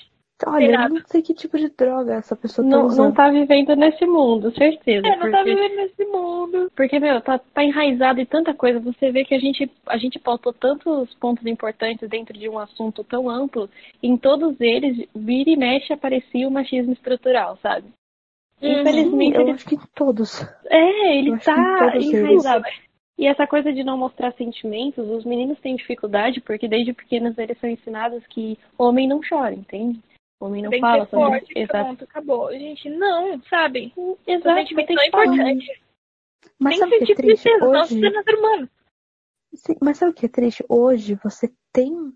Olha, 0.46 0.84
eu 0.84 0.88
não 0.90 1.02
sei 1.06 1.20
que 1.20 1.34
tipo 1.34 1.58
de 1.58 1.68
droga 1.68 2.14
essa 2.14 2.36
pessoa 2.36 2.64
tá 2.68 2.76
não, 2.76 2.86
usando. 2.86 3.06
Não 3.06 3.12
tá 3.12 3.28
vivendo 3.28 3.74
nesse 3.74 4.06
mundo, 4.06 4.54
certeza. 4.54 5.04
É, 5.04 5.16
não 5.16 5.18
tá 5.18 5.22
porque... 5.22 5.36
tá 5.36 5.42
vivendo 5.42 5.76
nesse 5.76 6.04
mundo. 6.04 6.72
Porque, 6.76 7.00
meu, 7.00 7.20
tá, 7.20 7.38
tá 7.38 7.64
enraizado 7.64 8.20
em 8.20 8.26
tanta 8.26 8.54
coisa. 8.54 8.78
Você 8.78 9.10
vê 9.10 9.24
que 9.24 9.34
a 9.34 9.38
gente, 9.40 9.68
a 9.86 9.98
gente 9.98 10.18
pautou 10.18 10.52
tantos 10.52 11.12
pontos 11.14 11.44
importantes 11.44 12.08
dentro 12.08 12.38
de 12.38 12.48
um 12.48 12.58
assunto 12.58 13.02
tão 13.02 13.28
amplo. 13.28 13.68
Em 14.00 14.16
todos 14.16 14.60
eles, 14.60 15.08
vira 15.12 15.50
e 15.50 15.56
mexe 15.56 15.92
aparecia 15.92 16.46
o 16.46 16.52
machismo 16.52 16.92
estrutural, 16.92 17.58
sabe? 17.60 17.88
Uhum, 18.60 18.80
Infelizmente. 18.80 19.36
Eu 19.36 19.42
ele... 19.42 19.50
acho 19.52 19.66
que 19.66 19.74
em 19.76 19.80
todos. 19.94 20.42
É, 20.66 21.18
ele 21.18 21.38
tá 21.38 21.96
enraizado. 21.96 22.64
E 23.18 23.26
essa 23.26 23.46
coisa 23.46 23.72
de 23.72 23.82
não 23.82 23.98
mostrar 23.98 24.32
sentimentos, 24.34 25.08
os 25.08 25.24
meninos 25.24 25.58
têm 25.58 25.74
dificuldade 25.74 26.40
porque 26.40 26.68
desde 26.68 26.92
pequenos 26.92 27.36
eles 27.36 27.58
são 27.58 27.68
ensinados 27.68 28.24
que 28.28 28.56
homem 28.78 29.08
não 29.08 29.20
chora, 29.28 29.52
entende? 29.52 30.00
O 30.40 30.46
homem 30.46 30.62
não 30.62 30.70
tem 30.70 30.80
fala 30.80 31.04
que 31.04 31.10
ser 31.10 31.16
sobre 31.16 31.40
forte, 31.40 31.52
Exato. 31.58 31.84
pronto, 31.84 32.04
acabou. 32.04 32.52
Gente, 32.52 32.88
não, 32.90 33.42
sabe? 33.42 33.92
Exato, 34.24 34.74
tem 34.74 34.98
é 34.98 35.06
importante. 35.08 35.82
Mas 36.60 36.78
tem 36.78 37.04
que 37.04 37.12
é 37.12 37.14
triste? 37.16 37.48
Hoje... 37.60 38.00
ser 38.00 38.34
humano. 38.38 38.68
Sim, 39.54 39.76
mas 39.80 39.96
sabe 39.96 40.12
o 40.12 40.14
que 40.14 40.26
é 40.26 40.28
triste? 40.28 40.64
Hoje 40.68 41.16
você 41.16 41.52
tem 41.72 42.12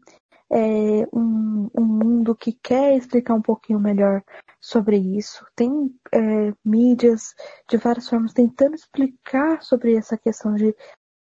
é, 0.52 1.08
um, 1.12 1.70
um, 1.74 1.84
mundo 1.84 2.36
que 2.36 2.52
quer 2.52 2.94
explicar 2.94 3.34
um 3.34 3.40
pouquinho 3.42 3.80
melhor 3.80 4.22
sobre 4.60 4.98
isso. 4.98 5.46
Tem 5.56 5.90
é, 6.12 6.52
mídias 6.62 7.34
de 7.68 7.78
várias 7.78 8.08
formas 8.08 8.34
tentando 8.34 8.74
explicar 8.74 9.62
sobre 9.62 9.96
essa 9.96 10.16
questão 10.18 10.54
de 10.54 10.76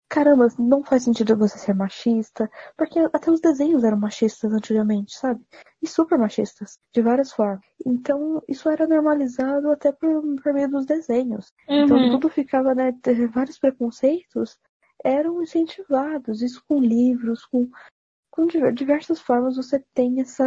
caramba, 0.09 0.48
não 0.59 0.82
faz 0.82 1.05
sentido 1.05 1.36
você 1.36 1.59
ser 1.59 1.74
machista, 1.74 2.50
porque 2.76 2.98
até 2.98 3.30
os 3.30 3.40
desenhos 3.40 3.84
eram 3.84 3.98
machistas 3.98 4.50
antigamente, 4.52 5.14
sabe? 5.14 5.44
E 5.82 5.86
super 5.86 6.18
machistas, 6.18 6.78
de 6.94 7.02
várias 7.02 7.30
formas. 7.30 7.60
Então, 7.84 8.42
isso 8.48 8.70
era 8.70 8.86
normalizado 8.86 9.70
até 9.70 9.92
por, 9.92 10.22
por 10.42 10.55
meio 10.55 10.70
dos 10.70 10.86
desenhos. 10.86 11.52
Então, 11.68 11.98
uhum. 11.98 12.06
Então, 12.06 12.20
tudo 12.20 12.30
ficava, 12.30 12.74
né, 12.74 12.94
vários 13.30 13.59
preconceitos 13.59 14.59
eram 15.05 15.42
incentivados, 15.42 16.40
isso 16.42 16.62
com 16.66 16.80
livros, 16.80 17.44
com, 17.44 17.68
com 18.39 18.47
diversas 18.73 19.20
formas 19.20 19.56
você 19.56 19.82
tem 19.93 20.20
essa, 20.20 20.44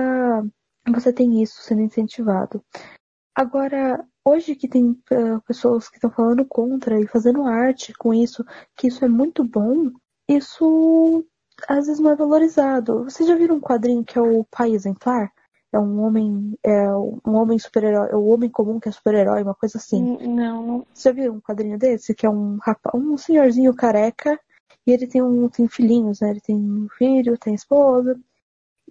você 0.87 1.11
tem 1.11 1.41
isso 1.43 1.61
sendo 1.61 1.81
incentivado. 1.81 2.63
Agora, 3.35 4.05
hoje 4.25 4.55
que 4.55 4.69
tem 4.69 4.91
uh, 4.91 5.41
pessoas 5.45 5.89
que 5.89 5.97
estão 5.97 6.09
falando 6.09 6.45
contra 6.45 6.97
e 6.97 7.07
fazendo 7.07 7.43
arte 7.43 7.93
com 7.93 8.13
isso, 8.13 8.45
que 8.77 8.87
isso 8.87 9.03
é 9.03 9.09
muito 9.09 9.43
bom, 9.43 9.91
isso 10.29 11.25
às 11.67 11.87
vezes 11.87 11.99
não 11.99 12.11
é 12.11 12.15
valorizado. 12.15 13.03
Vocês 13.03 13.27
já 13.27 13.35
viram 13.35 13.57
um 13.57 13.61
quadrinho 13.61 14.05
que 14.05 14.17
é 14.17 14.21
o 14.21 14.45
Pai 14.45 14.71
Exemplar? 14.71 15.29
É 15.73 15.79
um 15.79 16.01
homem, 16.01 16.57
é 16.63 16.89
um 16.95 17.35
homem 17.35 17.59
super-herói, 17.59 18.09
é 18.11 18.15
o 18.15 18.25
homem 18.25 18.49
comum 18.49 18.79
que 18.79 18.87
é 18.87 18.91
super-herói, 18.91 19.43
uma 19.43 19.55
coisa 19.55 19.77
assim. 19.77 20.17
Não, 20.27 20.65
não. 20.65 20.87
Você 20.93 21.09
já 21.09 21.13
viu 21.13 21.33
um 21.33 21.41
quadrinho 21.41 21.77
desse? 21.77 22.13
Que 22.13 22.25
é 22.25 22.29
um 22.29 22.57
rapaz, 22.61 22.93
um 22.95 23.17
senhorzinho 23.17 23.73
careca, 23.73 24.39
ele 24.91 25.07
tem 25.07 25.21
um 25.21 25.49
tem 25.49 25.67
filhinhos, 25.67 26.21
né? 26.21 26.31
Ele 26.31 26.41
tem 26.41 26.55
um 26.55 26.87
filho, 26.97 27.37
tem 27.37 27.53
esposa. 27.53 28.19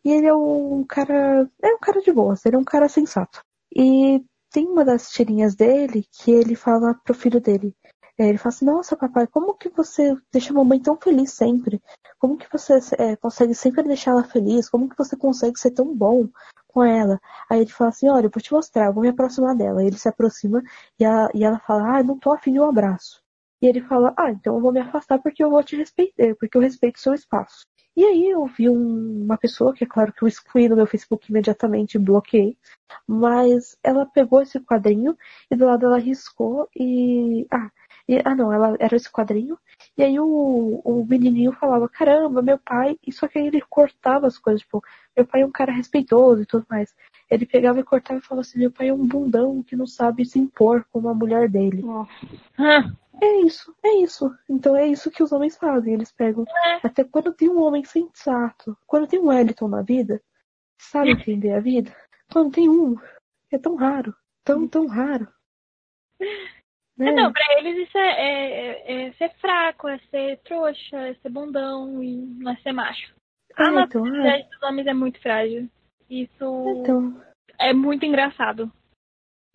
E 0.04 0.10
ele 0.10 0.26
é 0.26 0.34
um 0.34 0.84
cara. 0.84 1.48
É 1.62 1.74
um 1.74 1.78
cara 1.78 2.00
de 2.00 2.12
boa, 2.12 2.34
ele 2.44 2.56
é 2.56 2.58
um 2.58 2.64
cara 2.64 2.88
sensato. 2.88 3.42
E 3.74 4.24
tem 4.50 4.66
uma 4.66 4.84
das 4.84 5.10
tirinhas 5.10 5.54
dele 5.54 6.04
que 6.12 6.30
ele 6.30 6.54
fala 6.54 6.94
pro 6.94 7.14
filho 7.14 7.40
dele. 7.40 7.74
É, 8.18 8.28
ele 8.28 8.38
fala 8.38 8.54
assim, 8.54 8.64
nossa 8.66 8.96
papai, 8.96 9.26
como 9.26 9.54
que 9.54 9.70
você 9.70 10.14
deixa 10.30 10.52
a 10.52 10.54
mamãe 10.54 10.78
tão 10.78 10.96
feliz 10.96 11.32
sempre? 11.32 11.82
Como 12.18 12.36
que 12.36 12.46
você 12.52 12.78
é, 12.98 13.16
consegue 13.16 13.54
sempre 13.54 13.82
deixar 13.82 14.10
ela 14.10 14.24
feliz? 14.24 14.68
Como 14.68 14.90
que 14.90 14.98
você 14.98 15.16
consegue 15.16 15.58
ser 15.58 15.70
tão 15.70 15.96
bom 15.96 16.28
com 16.68 16.84
ela? 16.84 17.18
Aí 17.48 17.60
ele 17.62 17.70
fala 17.70 17.88
assim, 17.90 18.08
olha, 18.10 18.26
eu 18.26 18.30
vou 18.30 18.42
te 18.42 18.52
mostrar, 18.52 18.86
eu 18.86 18.92
vou 18.92 19.02
me 19.02 19.08
aproximar 19.08 19.56
dela. 19.56 19.80
Aí 19.80 19.86
ele 19.86 19.96
se 19.96 20.08
aproxima 20.08 20.62
e, 20.98 21.04
a, 21.04 21.30
e 21.34 21.42
ela 21.44 21.58
fala, 21.60 21.98
ah, 21.98 22.02
não 22.02 22.18
tô 22.18 22.30
afim 22.32 22.52
de 22.52 22.60
um 22.60 22.68
abraço. 22.68 23.19
E 23.62 23.66
ele 23.66 23.80
fala, 23.82 24.14
ah, 24.16 24.30
então 24.30 24.54
eu 24.56 24.60
vou 24.60 24.72
me 24.72 24.80
afastar 24.80 25.18
porque 25.18 25.42
eu 25.44 25.50
vou 25.50 25.62
te 25.62 25.76
respeitar, 25.76 26.34
porque 26.38 26.56
eu 26.56 26.62
respeito 26.62 26.96
o 26.96 27.00
seu 27.00 27.14
espaço. 27.14 27.66
E 27.96 28.04
aí 28.04 28.30
eu 28.30 28.46
vi 28.46 28.68
um, 28.68 29.24
uma 29.24 29.36
pessoa, 29.36 29.74
que 29.74 29.84
é 29.84 29.86
claro 29.86 30.12
que 30.12 30.22
eu 30.22 30.28
excluí 30.28 30.68
no 30.68 30.76
meu 30.76 30.86
Facebook 30.86 31.28
imediatamente, 31.30 31.98
bloqueei, 31.98 32.56
mas 33.06 33.76
ela 33.82 34.06
pegou 34.06 34.40
esse 34.42 34.58
quadrinho 34.60 35.16
e 35.50 35.56
do 35.56 35.66
lado 35.66 35.86
ela 35.86 35.98
riscou 35.98 36.68
e. 36.74 37.46
Ah, 37.50 37.70
e, 38.08 38.20
ah 38.24 38.34
não, 38.34 38.52
ela 38.52 38.76
era 38.80 38.96
esse 38.96 39.10
quadrinho. 39.10 39.58
E 39.96 40.02
aí 40.02 40.18
o, 40.18 40.80
o 40.84 41.04
menininho 41.06 41.52
falava, 41.52 41.88
caramba, 41.88 42.42
meu 42.42 42.58
pai. 42.58 42.96
E 43.06 43.12
só 43.12 43.28
que 43.28 43.38
aí 43.38 43.46
ele 43.46 43.60
cortava 43.68 44.26
as 44.26 44.38
coisas, 44.38 44.62
tipo, 44.62 44.82
meu 45.16 45.26
pai 45.26 45.42
é 45.42 45.46
um 45.46 45.50
cara 45.50 45.72
respeitoso 45.72 46.42
e 46.42 46.46
tudo 46.46 46.66
mais. 46.68 46.94
Ele 47.30 47.46
pegava 47.46 47.78
e 47.78 47.84
cortava 47.84 48.18
e 48.18 48.22
falava 48.22 48.40
assim, 48.40 48.58
meu 48.58 48.72
pai 48.72 48.88
é 48.88 48.92
um 48.92 49.06
bundão 49.06 49.62
que 49.62 49.76
não 49.76 49.86
sabe 49.86 50.24
se 50.24 50.38
impor 50.38 50.84
como 50.90 51.08
a 51.08 51.14
mulher 51.14 51.48
dele. 51.48 51.82
Ah, 52.58 52.82
É 53.22 53.40
isso, 53.42 53.74
é 53.84 53.96
isso. 54.02 54.34
Então 54.48 54.74
é 54.76 54.86
isso 54.86 55.10
que 55.10 55.22
os 55.22 55.30
homens 55.30 55.56
fazem. 55.56 55.94
Eles 55.94 56.10
pegam. 56.10 56.44
Até 56.82 57.04
quando 57.04 57.32
tem 57.32 57.48
um 57.48 57.60
homem 57.62 57.84
sensato, 57.84 58.76
quando 58.86 59.06
tem 59.06 59.20
um 59.20 59.28
Wellington 59.28 59.68
na 59.68 59.82
vida, 59.82 60.20
sabe 60.80 61.10
entender 61.12 61.52
a 61.52 61.60
vida? 61.60 61.94
Quando 62.32 62.50
tem 62.50 62.68
um, 62.68 62.96
é 63.52 63.58
tão 63.58 63.76
raro. 63.76 64.14
Tão, 64.42 64.66
tão 64.66 64.86
raro. 64.86 65.28
Né? 66.96 67.08
É, 67.08 67.12
não, 67.12 67.32
pra 67.32 67.42
eles 67.58 67.88
isso 67.88 67.96
é, 67.96 68.10
é- 68.10 69.06
é 69.06 69.12
ser 69.12 69.30
fraco, 69.36 69.88
é 69.88 69.98
ser 70.10 70.38
trouxa, 70.38 70.96
é 70.96 71.14
ser 71.14 71.28
bundão 71.30 72.02
e 72.02 72.16
não 72.16 72.52
é 72.52 72.56
ser 72.56 72.72
macho. 72.72 73.14
A 73.56 73.64
É, 73.64 74.40
então, 74.40 74.50
dos 74.50 74.62
homens 74.62 74.86
é 74.86 74.94
muito 74.94 75.20
frágil. 75.20 75.68
Isso 76.10 76.64
Então, 76.82 77.22
é 77.58 77.72
muito 77.72 78.04
engraçado. 78.04 78.70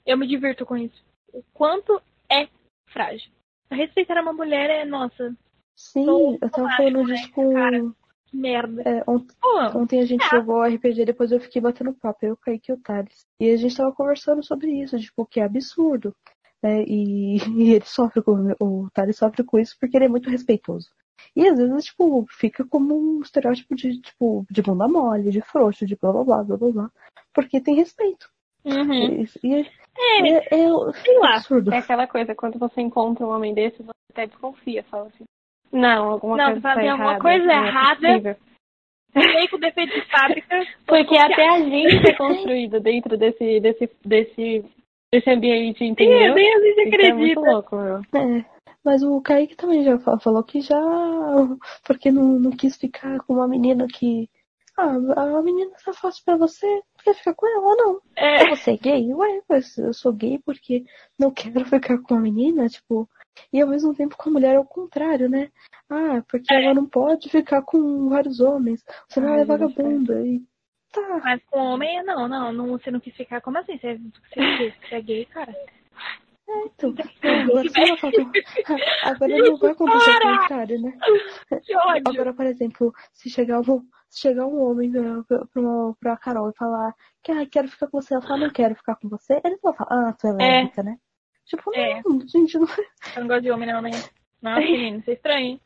Eu 0.05 0.17
me 0.17 0.27
divirto 0.27 0.65
com 0.65 0.77
isso. 0.77 1.03
O 1.33 1.43
quanto 1.53 2.01
é 2.31 2.47
frágil. 2.87 3.31
Respeitar 3.69 4.21
uma 4.21 4.31
mulher 4.33 4.69
é, 4.69 4.85
nossa, 4.85 5.35
sim, 5.75 6.05
eu 6.41 6.49
tava 6.49 6.69
falando 6.77 7.05
disso 7.05 7.31
com. 7.33 7.53
cara? 7.53 7.79
que 8.27 8.37
merda. 8.37 8.81
é, 8.83 9.03
ont- 9.09 9.31
Pô, 9.41 9.59
Ontem 9.79 9.99
a 9.99 10.05
gente 10.05 10.23
É. 10.25 10.29
jogou 10.29 10.63
RPG, 10.63 11.03
depois 11.05 11.31
eu 11.31 11.39
fiquei 11.39 11.61
batendo 11.61 11.93
papo, 11.93 12.25
eu, 12.25 12.33
o 12.33 12.37
Kaique 12.37 12.71
e 12.71 12.73
o 12.73 12.77
Thales. 12.81 13.25
E 13.39 13.49
a 13.51 13.57
gente 13.57 13.75
tava 13.75 13.91
conversando 13.91 14.43
sobre 14.43 14.71
isso, 14.71 14.97
tipo, 14.99 15.25
que 15.25 15.39
é 15.39 15.43
absurdo. 15.43 16.15
né? 16.63 16.83
E, 16.87 17.35
e 17.59 17.73
ele 17.73 17.85
sofre 17.85 18.21
com, 18.23 18.55
o 18.59 18.89
Thales 18.91 19.17
sofre 19.17 19.43
com 19.43 19.59
isso 19.59 19.75
porque 19.79 19.97
ele 19.97 20.05
é 20.05 20.09
muito 20.09 20.29
respeitoso. 20.29 20.89
E 21.35 21.47
às 21.47 21.57
vezes, 21.57 21.85
tipo, 21.85 22.25
fica 22.29 22.65
como 22.65 22.95
um 22.95 23.21
estereótipo 23.21 23.75
de, 23.75 23.99
tipo, 24.01 24.45
de 24.49 24.61
bunda 24.61 24.87
mole, 24.87 25.29
de 25.31 25.41
frouxo, 25.41 25.85
de 25.85 25.95
blá 25.95 26.11
blá 26.11 26.23
blá 26.23 26.43
blá 26.43 26.57
blá 26.57 26.71
blá. 26.71 26.89
Porque 27.33 27.59
tem 27.61 27.75
respeito. 27.75 28.27
uhum. 28.65 28.93
E, 29.23 29.27
e 29.43 29.53
é, 29.55 29.59
É, 29.97 30.27
é, 30.29 30.63
é 30.65 30.93
sei 31.03 31.19
lá. 31.19 31.35
absurdo. 31.35 31.73
é 31.73 31.77
aquela 31.77 32.07
coisa, 32.07 32.33
quando 32.35 32.57
você 32.59 32.81
encontra 32.81 33.25
um 33.25 33.31
homem 33.31 33.53
desse, 33.53 33.81
você 33.83 33.91
até 34.11 34.27
desconfia, 34.27 34.83
fala 34.83 35.07
assim. 35.07 35.25
Não, 35.71 36.11
alguma 36.11 36.37
Não, 36.37 36.45
coisa 36.45 36.61
tá 36.61 36.75
tem 36.75 36.89
alguma 36.89 37.09
errada, 37.15 37.21
coisa 37.21 37.45
não 37.45 37.53
é 37.53 37.67
errada. 37.67 38.37
Veio 39.13 39.49
com 39.51 39.59
defeito 39.59 39.93
de 39.93 40.01
fábrica. 40.09 40.61
Porque 40.85 41.17
até 41.17 41.47
a 41.49 41.59
gente 41.59 42.07
é 42.09 42.13
construído 42.15 42.79
dentro 42.79 43.17
desse, 43.17 43.59
desse, 43.59 43.89
desse, 44.05 44.65
desse 45.13 45.29
ambiente, 45.29 45.79
Sim, 45.79 45.87
entendeu? 45.87 46.33
nem 46.33 46.53
a 46.55 46.59
gente 46.59 46.69
Isso 46.69 46.79
é 46.79 47.13
muito 47.13 47.39
acredita. 47.39 47.41
louco, 47.41 47.75
meu. 47.75 47.97
É, 47.97 48.45
mas 48.85 49.03
o 49.03 49.19
Kaique 49.21 49.55
também 49.55 49.83
já 49.83 49.97
fa- 49.99 50.19
falou 50.19 50.43
que 50.43 50.61
já. 50.61 50.79
Porque 51.85 52.11
não, 52.11 52.39
não 52.39 52.51
quis 52.51 52.77
ficar 52.77 53.19
com 53.21 53.33
uma 53.33 53.47
menina 53.47 53.87
que. 53.87 54.29
Ah, 54.77 54.95
a 55.37 55.41
menina 55.41 55.71
tá 55.83 55.93
fácil 55.93 56.21
pra 56.25 56.35
você, 56.35 56.81
quer 57.01 57.13
ficar 57.15 57.33
com 57.33 57.47
ela 57.47 57.65
ou 57.65 57.77
não? 57.77 58.01
É, 58.15 58.45
Você 58.49 58.71
é 58.71 58.77
gay? 58.77 59.13
Ué, 59.13 59.41
mas 59.47 59.77
eu 59.77 59.93
sou 59.93 60.11
gay 60.11 60.37
porque 60.45 60.83
não 61.17 61.31
quero 61.31 61.63
ficar 61.65 61.97
com 61.99 62.15
a 62.15 62.19
menina, 62.19 62.67
tipo. 62.67 63.09
E 63.51 63.61
ao 63.61 63.67
mesmo 63.69 63.93
tempo 63.95 64.15
com 64.17 64.29
a 64.29 64.33
mulher 64.33 64.55
é 64.55 64.59
o 64.59 64.65
contrário, 64.65 65.29
né? 65.29 65.49
Ah, 65.89 66.21
porque 66.29 66.53
ela 66.53 66.73
não 66.73 66.85
pode 66.85 67.29
ficar 67.29 67.61
com 67.61 68.09
vários 68.09 68.39
homens, 68.39 68.83
senão 69.09 69.29
Ai, 69.29 69.33
ela 69.35 69.41
é 69.41 69.45
vagabunda. 69.45 70.25
E 70.25 70.41
tá. 70.91 71.21
mas 71.23 71.41
com 71.45 71.59
homem, 71.59 72.03
não, 72.03 72.27
não, 72.27 72.51
não, 72.53 72.67
você 72.69 72.91
não 72.91 72.99
quis 72.99 73.15
ficar. 73.15 73.41
Como 73.41 73.57
assim? 73.57 73.77
Você, 73.77 73.95
você, 73.97 74.39
é 74.39 74.71
você 74.71 74.95
é 74.95 75.01
gay, 75.01 75.25
cara? 75.25 75.55
Então, 76.47 76.93
agora 79.03 79.37
não 79.37 79.55
Agora 79.55 79.57
vai 79.57 79.71
acontecer 79.71 80.11
o 80.11 80.21
contrário, 80.21 80.81
né? 80.81 80.97
Agora, 82.05 82.33
por 82.33 82.45
exemplo, 82.45 82.93
se 83.13 83.29
chegar 83.29 83.59
um, 83.61 83.85
se 84.09 84.21
chegar 84.21 84.45
um 84.45 84.61
homem 84.61 84.91
pra, 84.91 85.45
pra, 85.45 85.61
uma- 85.61 85.95
pra 85.99 86.17
Carol 86.17 86.49
e 86.49 86.57
falar 86.57 86.93
que 87.23 87.31
ah, 87.31 87.45
quero 87.45 87.67
ficar 87.67 87.87
com 87.87 88.01
você, 88.01 88.13
ela 88.13 88.21
fala, 88.21 88.37
não 88.45 88.49
quero 88.51 88.75
ficar 88.75 88.95
com 88.95 89.09
você, 89.09 89.41
ele 89.43 89.57
vai 89.61 89.73
falar, 89.73 90.09
ah, 90.09 90.13
tu 90.13 90.27
é 90.27 90.31
lésbica, 90.33 90.83
né? 90.83 90.97
Tipo, 91.45 91.71
É. 91.75 92.01
não, 92.05 92.19
gente, 92.27 92.57
não 92.57 92.67
Eu 93.15 93.21
não 93.21 93.27
gosto 93.27 93.41
de 93.41 93.51
homem, 93.51 93.67
não, 93.71 93.81
né? 93.81 93.91
Nossa, 94.41 94.61
menino, 94.61 95.01
você 95.03 95.11
é 95.11 95.13
estranho? 95.15 95.59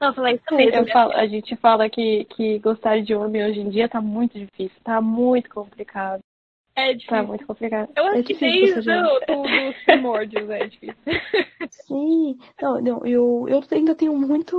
Não, 0.00 0.14
falar 0.14 0.32
isso 0.32 0.44
mesmo. 0.52 0.80
Eu 0.80 0.86
falo, 0.88 1.12
a 1.12 1.26
gente 1.26 1.56
fala 1.56 1.88
que, 1.88 2.24
que 2.26 2.58
gostar 2.58 3.00
de 3.02 3.14
homem 3.14 3.44
hoje 3.44 3.60
em 3.60 3.70
dia 3.70 3.88
tá 3.88 4.00
muito 4.00 4.38
difícil, 4.38 4.76
tá 4.82 5.00
muito 5.00 5.48
complicado. 5.50 6.20
É 6.76 6.86
Tá 6.88 6.92
difícil. 6.92 7.26
muito 7.26 7.46
complicado. 7.46 7.88
Eu 7.96 8.04
acho 8.06 8.18
É 8.18 8.22
que 8.24 8.34
desde 8.34 8.74
você 8.74 8.82
já- 8.82 9.06
o 9.06 9.20
do, 9.20 9.42
dos 9.42 9.76
primórdios 9.84 10.50
é 10.50 10.66
difícil. 10.66 10.94
Sim, 11.70 12.36
não, 12.60 12.80
não, 12.80 13.06
eu, 13.06 13.46
eu 13.48 13.62
ainda 13.70 13.94
tenho 13.94 14.16
muito, 14.16 14.56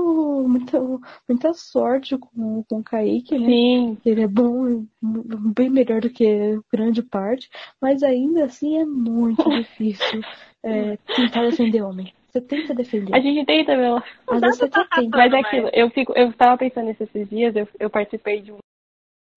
muita, 0.47 0.79
muita 1.27 1.53
sorte 1.53 2.17
com, 2.17 2.63
com 2.69 2.79
o 2.79 2.83
Kaique, 2.83 3.37
né? 3.37 3.45
Sim, 3.47 3.97
Ele 4.05 4.21
é 4.21 4.27
bom, 4.27 4.85
bem 5.01 5.69
melhor 5.69 6.01
do 6.01 6.09
que 6.09 6.59
grande 6.71 7.01
parte, 7.03 7.49
mas 7.81 8.01
ainda 8.03 8.45
assim 8.45 8.77
é 8.79 8.85
muito 8.85 9.43
difícil 9.51 10.21
é, 10.63 10.97
tentar 11.15 11.41
defender 11.43 11.81
homem. 11.81 12.13
Você 12.29 12.41
tenta 12.41 12.73
defender. 12.73 13.15
a 13.15 13.19
gente 13.19 13.45
tenta, 13.45 13.77
meu. 13.77 13.97
Às 14.29 14.41
vezes 14.41 14.57
você 14.57 14.69
tenta. 14.69 15.17
Mas 15.17 15.33
é 15.33 15.39
aquilo, 15.39 15.69
eu 15.73 15.89
fico, 15.89 16.13
eu 16.17 16.29
estava 16.29 16.57
pensando 16.57 16.87
nesses 16.87 17.29
dias, 17.29 17.55
eu, 17.55 17.67
eu 17.79 17.89
participei 17.89 18.41
de 18.41 18.51
um, 18.51 18.57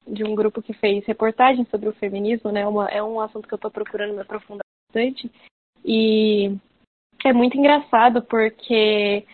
de 0.09 0.24
um 0.24 0.35
grupo 0.35 0.62
que 0.62 0.72
fez 0.72 1.05
reportagem 1.05 1.66
sobre 1.70 1.89
o 1.89 1.94
feminismo, 1.94 2.51
né? 2.51 2.66
Uma, 2.66 2.86
é 2.89 3.02
um 3.02 3.20
assunto 3.20 3.47
que 3.47 3.55
eu 3.55 3.56
estou 3.56 3.70
procurando 3.70 4.14
me 4.14 4.20
aprofundar 4.20 4.64
bastante. 4.89 5.30
E 5.85 6.56
é 7.24 7.32
muito 7.32 7.56
engraçado 7.56 8.22
porque 8.22 9.24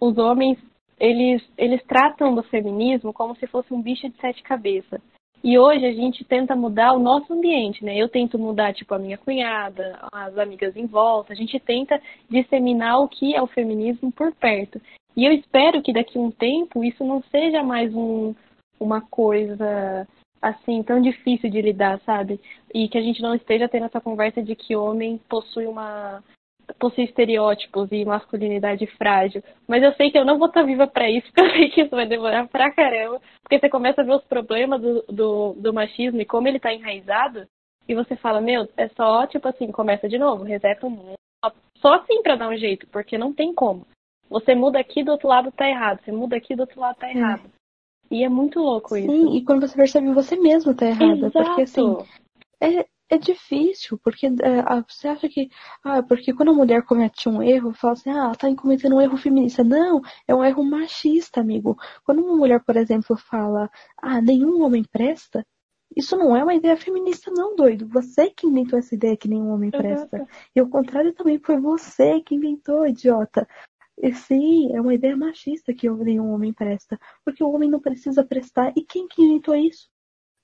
os 0.00 0.18
homens, 0.18 0.58
eles, 0.98 1.42
eles 1.56 1.82
tratam 1.84 2.34
do 2.34 2.42
feminismo 2.42 3.12
como 3.12 3.36
se 3.36 3.46
fosse 3.46 3.72
um 3.72 3.80
bicho 3.80 4.08
de 4.08 4.16
sete 4.20 4.42
cabeças. 4.42 5.00
E 5.42 5.58
hoje 5.58 5.84
a 5.84 5.92
gente 5.92 6.24
tenta 6.24 6.56
mudar 6.56 6.94
o 6.94 6.98
nosso 6.98 7.30
ambiente, 7.34 7.84
né? 7.84 7.94
Eu 7.94 8.08
tento 8.08 8.38
mudar, 8.38 8.72
tipo, 8.72 8.94
a 8.94 8.98
minha 8.98 9.18
cunhada, 9.18 9.98
as 10.10 10.38
amigas 10.38 10.74
em 10.74 10.86
volta. 10.86 11.34
A 11.34 11.36
gente 11.36 11.60
tenta 11.60 12.00
disseminar 12.30 12.98
o 13.00 13.08
que 13.08 13.34
é 13.34 13.42
o 13.42 13.46
feminismo 13.46 14.10
por 14.10 14.34
perto. 14.34 14.80
E 15.14 15.24
eu 15.26 15.32
espero 15.32 15.82
que 15.82 15.92
daqui 15.92 16.16
a 16.16 16.20
um 16.20 16.30
tempo 16.30 16.82
isso 16.82 17.04
não 17.04 17.22
seja 17.24 17.62
mais 17.62 17.94
um, 17.94 18.34
uma 18.80 19.02
coisa 19.02 20.08
assim 20.48 20.82
tão 20.82 21.00
difícil 21.00 21.50
de 21.50 21.60
lidar, 21.60 22.00
sabe? 22.00 22.40
E 22.72 22.88
que 22.88 22.98
a 22.98 23.02
gente 23.02 23.22
não 23.22 23.34
esteja 23.34 23.68
tendo 23.68 23.86
essa 23.86 24.00
conversa 24.00 24.42
de 24.42 24.54
que 24.54 24.76
homem 24.76 25.18
possui 25.28 25.66
uma 25.66 26.22
possui 26.78 27.04
estereótipos 27.04 27.90
e 27.92 28.04
masculinidade 28.04 28.86
frágil. 28.86 29.42
Mas 29.68 29.82
eu 29.82 29.92
sei 29.94 30.10
que 30.10 30.18
eu 30.18 30.24
não 30.24 30.38
vou 30.38 30.48
estar 30.48 30.62
viva 30.62 30.86
para 30.86 31.10
isso, 31.10 31.26
porque 31.32 31.40
eu 31.40 31.50
sei 31.50 31.70
que 31.70 31.80
isso 31.82 31.90
vai 31.90 32.06
demorar 32.06 32.48
pra 32.48 32.70
caramba. 32.72 33.20
Porque 33.42 33.58
você 33.58 33.68
começa 33.68 34.00
a 34.00 34.04
ver 34.04 34.14
os 34.14 34.24
problemas 34.24 34.80
do, 34.80 35.02
do, 35.08 35.52
do 35.54 35.74
machismo 35.74 36.20
e 36.20 36.24
como 36.24 36.48
ele 36.48 36.58
tá 36.58 36.72
enraizado, 36.72 37.46
e 37.86 37.94
você 37.94 38.16
fala, 38.16 38.40
meu, 38.40 38.66
é 38.76 38.88
só, 38.88 39.26
tipo 39.26 39.46
assim, 39.46 39.70
começa 39.70 40.08
de 40.08 40.18
novo, 40.18 40.42
reseta 40.42 40.86
o 40.86 40.90
mundo. 40.90 41.14
Só 41.78 41.94
assim 41.94 42.22
pra 42.22 42.36
dar 42.36 42.48
um 42.48 42.56
jeito, 42.56 42.86
porque 42.86 43.18
não 43.18 43.32
tem 43.32 43.52
como. 43.52 43.86
Você 44.30 44.54
muda 44.54 44.78
aqui 44.78 45.04
do 45.04 45.12
outro 45.12 45.28
lado 45.28 45.52
tá 45.52 45.68
errado, 45.68 46.00
você 46.02 46.10
muda 46.10 46.36
aqui 46.36 46.56
do 46.56 46.60
outro 46.60 46.80
lado 46.80 46.96
tá 46.96 47.10
errado. 47.10 47.42
E 48.10 48.24
é 48.24 48.28
muito 48.28 48.60
louco 48.60 48.96
isso. 48.96 49.10
Sim, 49.10 49.36
e 49.36 49.44
quando 49.44 49.66
você 49.66 49.74
percebe 49.74 50.12
você 50.12 50.36
mesmo 50.36 50.74
tá 50.74 50.86
errada. 50.86 51.30
Porque 51.30 51.62
assim, 51.62 51.90
Exato. 51.90 52.06
é, 52.60 52.86
é 53.10 53.18
difícil, 53.18 53.98
porque 54.02 54.26
é, 54.26 54.82
você 54.88 55.08
acha 55.08 55.28
que. 55.28 55.50
Ah, 55.82 56.02
porque 56.02 56.32
quando 56.32 56.50
a 56.50 56.54
mulher 56.54 56.82
comete 56.82 57.28
um 57.28 57.42
erro, 57.42 57.72
fala 57.72 57.92
assim, 57.94 58.10
ah, 58.10 58.24
ela 58.24 58.34
tá 58.34 58.54
cometendo 58.54 58.96
um 58.96 59.00
erro 59.00 59.16
feminista. 59.16 59.62
Não, 59.64 60.00
é 60.26 60.34
um 60.34 60.44
erro 60.44 60.62
machista, 60.64 61.40
amigo. 61.40 61.76
Quando 62.04 62.22
uma 62.22 62.36
mulher, 62.36 62.62
por 62.64 62.76
exemplo, 62.76 63.16
fala, 63.16 63.70
ah, 63.98 64.20
nenhum 64.20 64.62
homem 64.62 64.84
presta, 64.84 65.44
isso 65.96 66.16
não 66.16 66.36
é 66.36 66.42
uma 66.42 66.54
ideia 66.54 66.76
feminista, 66.76 67.30
não, 67.30 67.54
doido. 67.54 67.86
Você 67.88 68.30
que 68.30 68.46
inventou 68.46 68.78
essa 68.78 68.94
ideia 68.94 69.16
que 69.16 69.28
nenhum 69.28 69.50
homem 69.50 69.70
presta. 69.70 70.18
Uhum. 70.18 70.26
E 70.56 70.62
o 70.62 70.68
contrário 70.68 71.12
também 71.12 71.38
foi 71.38 71.58
você 71.58 72.20
que 72.20 72.34
inventou, 72.34 72.86
idiota. 72.86 73.46
E 74.02 74.12
sim, 74.12 74.74
é 74.74 74.80
uma 74.80 74.94
ideia 74.94 75.16
machista 75.16 75.72
que 75.72 75.88
nenhum 75.88 76.32
homem 76.32 76.52
presta. 76.52 76.98
Porque 77.24 77.42
o 77.42 77.50
homem 77.50 77.70
não 77.70 77.80
precisa 77.80 78.24
prestar. 78.24 78.72
E 78.76 78.82
quem 78.82 79.06
que 79.06 79.22
inventou 79.22 79.54
isso? 79.54 79.88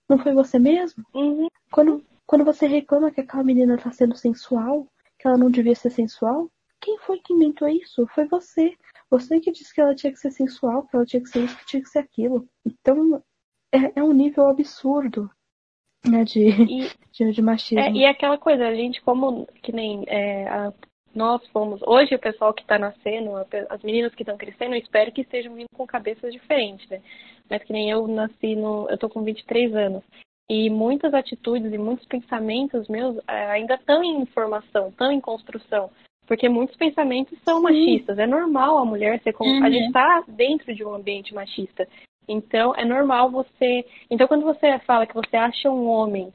Não 0.08 0.18
foi 0.18 0.32
você 0.32 0.58
mesmo? 0.58 1.04
Uhum. 1.14 1.48
Quando, 1.70 2.04
quando 2.26 2.44
você 2.44 2.66
reclama 2.66 3.10
que 3.10 3.20
aquela 3.20 3.44
menina 3.44 3.78
tá 3.78 3.90
sendo 3.90 4.16
sensual, 4.16 4.86
que 5.18 5.26
ela 5.26 5.36
não 5.36 5.50
devia 5.50 5.74
ser 5.74 5.90
sensual, 5.90 6.50
quem 6.80 6.98
foi 6.98 7.20
que 7.20 7.32
inventou 7.32 7.68
isso? 7.68 8.06
Foi 8.14 8.26
você. 8.26 8.74
Você 9.10 9.38
que 9.38 9.52
disse 9.52 9.74
que 9.74 9.80
ela 9.80 9.94
tinha 9.94 10.12
que 10.12 10.18
ser 10.18 10.30
sensual, 10.30 10.86
que 10.86 10.96
ela 10.96 11.04
tinha 11.04 11.22
que 11.22 11.28
ser 11.28 11.44
isso, 11.44 11.58
que 11.58 11.66
tinha 11.66 11.82
que 11.82 11.88
ser 11.88 11.98
aquilo. 11.98 12.48
Então, 12.64 13.22
é, 13.72 14.00
é 14.00 14.02
um 14.02 14.12
nível 14.12 14.48
absurdo 14.48 15.30
né, 16.04 16.24
de, 16.24 16.40
e, 16.40 16.90
de, 17.12 17.32
de, 17.32 17.42
machismo. 17.42 17.80
É, 17.80 17.92
e 17.92 18.06
aquela 18.06 18.38
coisa, 18.38 18.66
a 18.66 18.74
gente 18.74 19.02
como 19.02 19.46
que 19.62 19.72
nem 19.72 20.04
é, 20.08 20.48
a, 20.48 20.72
nós 21.14 21.44
fomos, 21.48 21.80
hoje 21.82 22.14
o 22.14 22.18
pessoal 22.18 22.54
que 22.54 22.62
está 22.62 22.78
nascendo, 22.78 23.32
as 23.68 23.82
meninas 23.82 24.14
que 24.14 24.22
estão 24.22 24.36
crescendo, 24.36 24.74
eu 24.74 24.80
espero 24.80 25.12
que 25.12 25.22
estejam 25.22 25.54
vindo 25.54 25.68
com 25.74 25.86
cabeças 25.86 26.32
diferentes, 26.32 26.88
né? 26.88 27.00
Mas 27.48 27.62
que 27.64 27.72
nem 27.72 27.90
eu 27.90 28.06
nasci 28.06 28.54
no, 28.54 28.88
eu 28.88 28.96
tô 28.96 29.08
com 29.08 29.22
23 29.22 29.74
anos. 29.74 30.04
E 30.48 30.68
muitas 30.68 31.14
atitudes 31.14 31.72
e 31.72 31.78
muitos 31.78 32.06
pensamentos 32.06 32.88
meus 32.88 33.16
é, 33.28 33.46
ainda 33.50 33.74
estão 33.74 34.02
em 34.02 34.26
formação, 34.26 34.88
estão 34.88 35.12
em 35.12 35.20
construção. 35.20 35.90
Porque 36.26 36.48
muitos 36.48 36.76
pensamentos 36.76 37.36
são 37.44 37.56
Sim. 37.58 37.62
machistas. 37.62 38.18
É 38.18 38.26
normal 38.26 38.78
a 38.78 38.84
mulher 38.84 39.20
ser 39.22 39.32
como. 39.32 39.50
Uhum. 39.50 39.64
A 39.64 39.70
gente 39.70 39.86
está 39.86 40.24
dentro 40.28 40.72
de 40.74 40.84
um 40.84 40.94
ambiente 40.94 41.34
machista. 41.34 41.88
Então, 42.28 42.72
é 42.76 42.84
normal 42.84 43.30
você. 43.30 43.84
Então, 44.08 44.28
quando 44.28 44.44
você 44.44 44.78
fala 44.80 45.06
que 45.06 45.14
você 45.14 45.36
acha 45.36 45.68
um 45.68 45.88
homem 45.88 46.32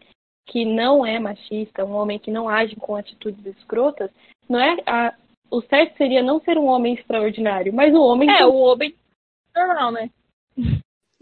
que 0.47 0.65
não 0.65 1.05
é 1.05 1.17
machista, 1.17 1.85
um 1.85 1.95
homem 1.95 2.19
que 2.19 2.29
não 2.29 2.47
age 2.47 2.75
com 2.75 2.95
atitudes 2.95 3.45
escrotas, 3.45 4.11
não 4.49 4.59
é. 4.59 4.77
A... 4.85 5.13
O 5.51 5.61
certo 5.61 5.95
seria 5.95 6.23
não 6.23 6.39
ser 6.41 6.57
um 6.57 6.65
homem 6.65 6.95
extraordinário, 6.95 7.71
mas 7.73 7.93
um 7.93 8.01
homem. 8.01 8.29
É, 8.29 8.45
o 8.45 8.55
homem 8.55 8.95
normal, 9.55 9.91
né? 9.91 10.09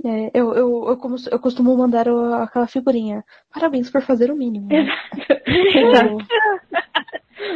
É, 0.05 0.31
eu, 0.33 0.53
eu, 0.53 0.85
eu, 0.89 0.97
como, 0.97 1.15
eu 1.31 1.39
costumo 1.39 1.77
mandar 1.77 2.07
aquela 2.41 2.67
figurinha. 2.67 3.23
Parabéns 3.53 3.89
por 3.89 4.01
fazer 4.01 4.31
o 4.31 4.35
mínimo. 4.35 4.67
Né? 4.73 4.89
Exato. 5.75 6.17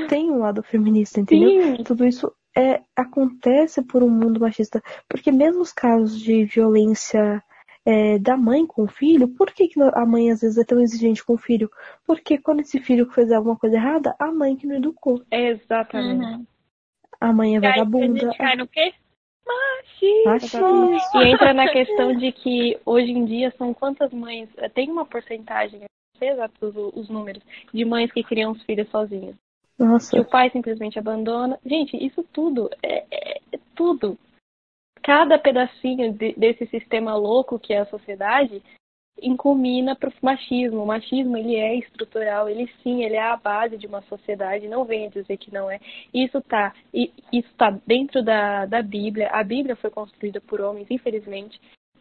Tem 0.08 0.30
um 0.30 0.40
lado 0.40 0.62
feminista, 0.62 1.20
entendeu? 1.20 1.78
Sim. 1.78 1.84
Tudo 1.84 2.06
isso 2.06 2.32
é, 2.56 2.82
acontece 2.96 3.82
por 3.82 4.04
um 4.04 4.10
mundo 4.10 4.40
machista. 4.40 4.82
Porque 5.10 5.32
mesmo 5.32 5.62
os 5.62 5.74
casos 5.74 6.20
de 6.20 6.46
violência 6.46 7.42
é, 7.88 8.20
da 8.20 8.36
mãe 8.36 8.68
com 8.68 8.84
o 8.84 8.88
filho, 8.88 9.30
por 9.30 9.50
que, 9.54 9.70
que 9.70 9.82
a 9.82 10.06
mãe 10.06 10.30
às 10.30 10.42
vezes 10.42 10.58
é 10.58 10.66
tão 10.66 10.78
exigente 10.82 11.24
com 11.24 11.36
o 11.36 11.38
filho? 11.38 11.72
Porque 12.06 12.38
quando 12.38 12.60
esse 12.60 12.82
filho 12.82 13.10
fez 13.12 13.32
alguma 13.32 13.56
coisa 13.56 13.78
errada, 13.78 14.14
a 14.20 14.30
mãe 14.30 14.58
que 14.58 14.68
não 14.68 14.76
educou. 14.76 15.24
Exatamente. 15.32 16.26
Uhum. 16.26 16.46
A 17.22 17.32
mãe 17.32 17.56
é 17.56 17.62
vagabunda. 17.62 18.30
E 18.30 18.38
cai 18.38 18.58
no 18.58 18.68
quê? 18.68 18.94
Machista. 20.26 20.60
E 21.16 21.32
entra 21.32 21.54
na 21.54 21.72
questão 21.72 22.14
de 22.14 22.34
que 22.34 22.78
hoje 22.86 23.10
em 23.10 23.24
dia 23.24 23.54
são 23.58 23.74
quantas 23.74 24.12
mães. 24.12 24.50
Tem 24.74 24.92
uma 24.92 25.06
porcentagem, 25.06 25.80
não 25.80 25.88
sei 26.20 26.32
exatos 26.32 26.76
os 26.94 27.08
números, 27.08 27.42
de 27.74 27.86
mães 27.86 28.12
que 28.12 28.22
criam 28.22 28.52
os 28.52 28.62
filhos 28.64 28.90
sozinhas. 28.90 29.36
Nossa. 29.80 30.12
Que 30.12 30.20
o 30.20 30.26
pai 30.26 30.50
simplesmente 30.50 31.00
abandona. 31.00 31.58
Gente, 31.66 31.96
isso 32.06 32.22
tudo 32.34 32.70
é, 32.84 33.06
é, 33.10 33.38
é 33.54 33.60
tudo. 33.74 34.20
Cada 35.08 35.40
pedacinho 35.40 36.12
de, 36.12 36.34
desse 36.34 36.66
sistema 36.66 37.16
louco 37.16 37.58
que 37.58 37.72
é 37.72 37.78
a 37.80 37.86
sociedade 37.86 38.62
incumina 39.22 39.96
para 39.96 40.10
o 40.10 40.14
machismo. 40.22 40.84
O 40.84 40.86
machismo 40.86 41.38
ele 41.38 41.56
é 41.56 41.76
estrutural, 41.76 42.50
ele 42.50 42.70
sim, 42.84 43.06
ele 43.06 43.16
é 43.16 43.22
a 43.22 43.38
base 43.38 43.78
de 43.78 43.88
uma 43.88 44.02
sociedade. 44.02 44.68
Não 44.68 44.84
venha 44.84 45.10
dizer 45.10 45.38
que 45.38 45.50
não 45.50 45.72
é. 45.72 45.80
Isso 46.14 46.40
está 46.40 46.74
isso 47.32 47.48
tá 47.56 47.70
dentro 47.88 48.22
da, 48.22 48.66
da 48.66 48.82
Bíblia. 48.82 49.30
A 49.32 49.46
Bíblia 49.46 49.78
foi 49.78 49.90
construída 49.90 50.42
por 50.42 50.60
homens, 50.60 50.92
infelizmente 50.92 51.58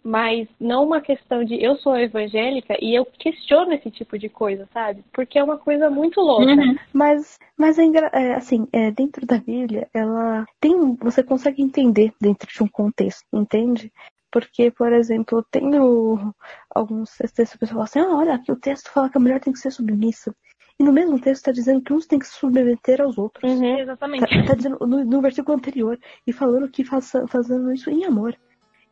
mas 0.07 0.49
não 0.61 0.85
uma 0.85 1.01
questão 1.01 1.43
de 1.43 1.61
eu 1.61 1.75
sou 1.79 1.99
evangélica 1.99 2.77
e 2.81 2.95
eu 2.95 3.05
questiono 3.05 3.73
esse 3.73 3.91
tipo 3.91 4.17
de 4.17 4.29
coisa, 4.29 4.69
sabe? 4.73 5.03
Porque 5.13 5.37
é 5.37 5.43
uma 5.43 5.59
coisa 5.59 5.91
muito 5.91 6.21
louca. 6.21 6.53
Uhum. 6.53 6.77
Mas, 6.93 7.41
mas 7.59 7.77
é, 7.77 7.85
é, 8.13 8.35
assim, 8.35 8.69
é, 8.73 8.93
dentro 8.93 9.27
da 9.27 9.39
Bíblia, 9.39 9.89
ela 9.93 10.47
tem, 10.61 10.95
você 10.95 11.25
consegue 11.25 11.61
entender 11.61 12.13
dentro 12.21 12.49
de 12.49 12.63
um 12.63 12.69
contexto, 12.69 13.27
entende? 13.33 13.93
Porque, 14.31 14.71
por 14.71 14.93
exemplo, 14.93 15.45
tem 15.51 15.77
o, 15.81 16.33
alguns 16.73 17.11
textos 17.17 17.51
que 17.51 17.57
a 17.57 17.59
pessoa 17.59 17.75
fala 17.75 17.85
assim, 17.85 17.99
ah, 17.99 18.17
olha, 18.17 18.35
aqui 18.35 18.53
o 18.53 18.61
texto 18.61 18.93
fala 18.93 19.11
que 19.11 19.19
a 19.19 19.21
mulher 19.21 19.41
tem 19.41 19.53
que 19.53 19.59
ser 19.59 19.73
submissa. 19.73 20.33
E 20.79 20.85
no 20.85 20.93
mesmo 20.93 21.19
texto 21.19 21.41
está 21.41 21.53
dizendo 21.53 21.83
que 21.83 21.93
uns 21.93 22.07
têm 22.07 22.19
que 22.19 22.27
se 22.27 22.35
submeter 22.35 23.01
aos 23.01 23.19
outros. 23.19 23.51
Uhum, 23.51 23.79
exatamente. 23.79 24.25
Está 24.25 24.49
tá 24.49 24.55
dizendo 24.55 24.79
no, 24.87 25.05
no, 25.05 25.21
versículo 25.21 25.57
anterior 25.57 25.99
e 26.25 26.33
falando 26.33 26.69
que 26.69 26.85
faz, 26.85 27.11
fazendo 27.29 27.73
isso 27.73 27.91
em 27.91 28.05
amor. 28.05 28.37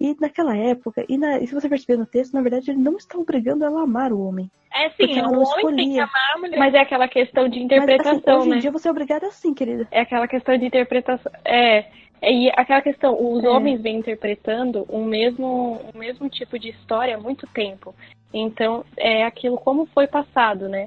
E 0.04 0.14
naquela 0.20 0.54
época, 0.54 1.02
e, 1.08 1.16
na, 1.16 1.38
e, 1.38 1.46
se 1.46 1.54
você 1.54 1.66
perceber 1.66 1.96
no 1.96 2.04
texto, 2.04 2.34
na 2.34 2.42
verdade 2.42 2.70
ele 2.70 2.78
não 2.78 2.98
está 2.98 3.16
obrigando 3.16 3.64
ela 3.64 3.80
a 3.80 3.84
amar 3.84 4.12
o 4.12 4.20
homem. 4.20 4.50
É 4.70 4.90
sim, 4.90 5.18
o 5.18 5.24
homem 5.24 5.42
escolhia. 5.42 5.76
tem 5.76 5.92
que 5.92 6.00
amar 6.00 6.34
a 6.34 6.38
mulher. 6.38 6.58
Mas 6.58 6.74
é 6.74 6.80
aquela 6.80 7.08
questão 7.08 7.48
de 7.48 7.58
interpretação, 7.58 8.12
Mas, 8.12 8.28
assim, 8.28 8.38
hoje 8.38 8.50
né? 8.50 8.56
em 8.56 8.60
dia 8.60 8.70
você 8.70 8.88
é 8.88 8.90
obrigada 8.90 9.26
assim, 9.26 9.54
querida. 9.54 9.88
É 9.90 10.00
aquela 10.00 10.28
questão 10.28 10.58
de 10.58 10.66
interpretação. 10.66 11.32
É. 11.42 11.86
E 12.22 12.50
aquela 12.54 12.82
questão, 12.82 13.16
os 13.18 13.42
é. 13.42 13.48
homens 13.48 13.80
vêm 13.80 13.96
interpretando 13.96 14.84
o 14.90 15.02
mesmo, 15.02 15.80
o 15.94 15.98
mesmo 15.98 16.28
tipo 16.28 16.58
de 16.58 16.68
história 16.68 17.16
há 17.16 17.20
muito 17.20 17.46
tempo. 17.46 17.94
Então, 18.32 18.84
é 18.98 19.24
aquilo 19.24 19.56
como 19.56 19.86
foi 19.86 20.06
passado, 20.06 20.68
né? 20.68 20.86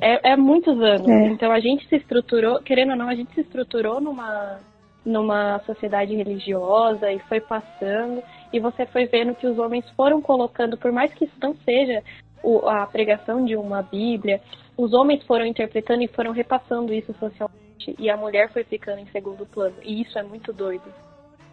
É, 0.00 0.32
é 0.32 0.36
muitos 0.36 0.80
anos. 0.80 1.08
É. 1.08 1.26
Então 1.28 1.52
a 1.52 1.60
gente 1.60 1.86
se 1.88 1.94
estruturou, 1.94 2.60
querendo 2.62 2.90
ou 2.90 2.96
não, 2.96 3.08
a 3.08 3.14
gente 3.14 3.32
se 3.32 3.42
estruturou 3.42 4.00
numa, 4.00 4.58
numa 5.04 5.58
sociedade 5.60 6.14
religiosa 6.14 7.10
e 7.10 7.18
foi 7.20 7.40
passando 7.40 8.22
e 8.52 8.60
você 8.60 8.86
foi 8.86 9.06
vendo 9.06 9.34
que 9.34 9.46
os 9.46 9.58
homens 9.58 9.88
foram 9.90 10.20
colocando, 10.20 10.76
por 10.76 10.92
mais 10.92 11.12
que 11.12 11.24
isso 11.24 11.36
não 11.40 11.54
seja 11.64 12.02
o, 12.42 12.68
a 12.68 12.86
pregação 12.86 13.44
de 13.44 13.56
uma 13.56 13.82
Bíblia, 13.82 14.40
os 14.76 14.92
homens 14.92 15.24
foram 15.24 15.46
interpretando 15.46 16.02
e 16.02 16.08
foram 16.08 16.32
repassando 16.32 16.92
isso 16.92 17.12
socialmente 17.18 17.68
e 17.98 18.10
a 18.10 18.16
mulher 18.16 18.50
foi 18.52 18.64
ficando 18.64 19.00
em 19.00 19.06
segundo 19.06 19.46
plano. 19.46 19.74
E 19.82 20.02
isso 20.02 20.18
é 20.18 20.22
muito 20.22 20.52
doido. 20.52 20.84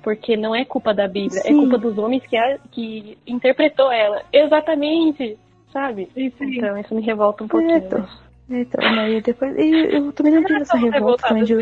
Porque 0.03 0.37
não 0.37 0.55
é 0.55 0.63
culpa 0.63 0.93
da 0.93 1.07
Bíblia, 1.07 1.39
é 1.39 1.47
Sim. 1.47 1.57
é 1.57 1.61
culpa 1.61 1.77
dos 1.77 1.97
homens 1.97 2.25
que, 2.27 2.37
a, 2.37 2.59
que 2.71 3.17
interpretou 3.25 3.91
ela. 3.91 4.21
Exatamente, 4.31 5.37
sabe? 5.71 6.09
Isso, 6.15 6.43
então 6.43 6.77
isso 6.77 6.93
me 6.93 7.01
revolta 7.01 7.43
um 7.43 7.47
pouquinho. 7.47 7.77
Então, 7.77 8.05
então, 8.47 8.95
mas 8.95 9.23
depois, 9.23 9.57
eu, 9.57 9.65
eu 9.65 10.13
também 10.13 10.33
não 10.33 10.43
tive 10.43 10.61
essa 10.61 10.77
revolta 10.77 11.27
também 11.27 11.43
de, 11.43 11.55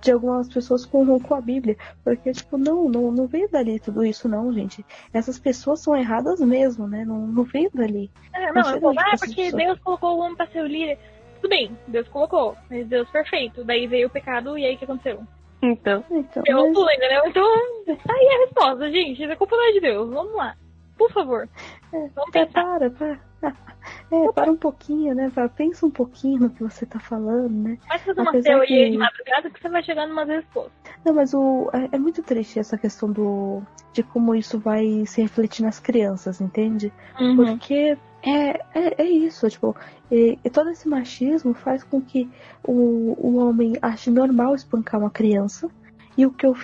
de 0.00 0.12
algumas 0.12 0.52
pessoas 0.52 0.86
com, 0.86 1.18
com 1.20 1.34
a 1.34 1.40
Bíblia. 1.40 1.76
Porque, 2.02 2.32
tipo, 2.32 2.56
não, 2.56 2.88
não, 2.88 3.10
não 3.10 3.26
veio 3.26 3.48
dali 3.50 3.78
tudo 3.78 4.04
isso, 4.04 4.28
não, 4.28 4.52
gente. 4.52 4.84
Essas 5.12 5.38
pessoas 5.38 5.80
são 5.80 5.96
erradas 5.96 6.40
mesmo, 6.40 6.88
né? 6.88 7.04
Não, 7.04 7.26
não 7.26 7.44
veio 7.44 7.70
dali. 7.72 8.10
É, 8.34 8.52
não, 8.52 8.70
eu 8.70 8.80
falo, 8.80 8.98
ah, 8.98 9.16
porque 9.18 9.34
pessoas. 9.34 9.52
Deus 9.52 9.78
colocou 9.80 10.16
o 10.16 10.20
homem 10.20 10.36
pra 10.36 10.46
ser 10.46 10.62
o 10.62 10.66
líder. 10.66 10.98
Tudo 11.40 11.50
bem, 11.50 11.76
Deus 11.88 12.06
colocou, 12.08 12.56
mas 12.68 12.86
Deus 12.86 13.08
perfeito. 13.10 13.64
Daí 13.64 13.86
veio 13.86 14.08
o 14.08 14.10
pecado 14.10 14.58
e 14.58 14.66
aí 14.66 14.74
o 14.74 14.78
que 14.78 14.84
aconteceu? 14.84 15.22
Então. 15.62 16.04
então 16.10 16.42
eu 16.46 16.72
mas... 16.72 16.96
entendeu? 16.96 17.26
Então, 17.26 17.96
tá 18.06 18.14
aí 18.14 18.26
a 18.26 18.38
resposta, 18.44 18.90
gente. 18.90 19.24
A 19.24 19.36
culpa 19.36 19.56
não 19.56 19.68
é 19.68 19.72
de 19.72 19.80
Deus. 19.80 20.10
Vamos 20.10 20.34
lá. 20.34 20.56
Por 20.96 21.10
favor. 21.12 21.48
É, 21.92 22.08
Vamos 22.14 22.30
tentar. 22.32 22.78
Para, 22.78 22.90
para. 22.90 23.18
É, 24.12 24.32
para 24.32 24.50
um 24.50 24.56
pouquinho, 24.56 25.14
né? 25.14 25.32
Pensa 25.56 25.86
um 25.86 25.90
pouquinho 25.90 26.40
no 26.40 26.50
que 26.50 26.62
você 26.62 26.84
tá 26.84 26.98
falando, 26.98 27.50
né? 27.50 27.78
Mas 27.88 28.02
fazer 28.02 28.20
uma 28.20 28.30
Apesar 28.30 28.50
teoria 28.50 28.84
que... 28.84 28.90
de 28.90 28.98
madrugada 28.98 29.50
que 29.50 29.62
você 29.62 29.68
vai 29.68 29.82
chegar 29.82 30.06
numa 30.06 30.24
resposta. 30.24 30.70
Não, 31.04 31.14
mas 31.14 31.32
o, 31.32 31.70
é, 31.72 31.96
é, 31.96 31.98
muito 31.98 32.22
triste 32.22 32.58
essa 32.58 32.76
questão 32.76 33.10
do 33.10 33.62
de 33.92 34.02
como 34.02 34.34
isso 34.34 34.58
vai 34.58 35.04
se 35.06 35.22
refletir 35.22 35.62
nas 35.62 35.80
crianças, 35.80 36.40
entende? 36.40 36.92
Uhum. 37.18 37.36
Porque 37.36 37.96
é, 38.22 38.50
é, 38.74 39.02
é, 39.02 39.04
isso, 39.04 39.48
tipo, 39.48 39.74
e, 40.10 40.38
e, 40.44 40.50
todo 40.50 40.70
esse 40.70 40.88
machismo 40.88 41.54
faz 41.54 41.82
com 41.82 42.00
que 42.00 42.28
o, 42.62 43.16
o 43.18 43.36
homem 43.36 43.74
ache 43.80 44.10
normal 44.10 44.54
espancar 44.54 45.00
uma 45.00 45.10
criança. 45.10 45.70
E 46.16 46.26
o 46.26 46.30
que 46.30 46.46
eu, 46.46 46.54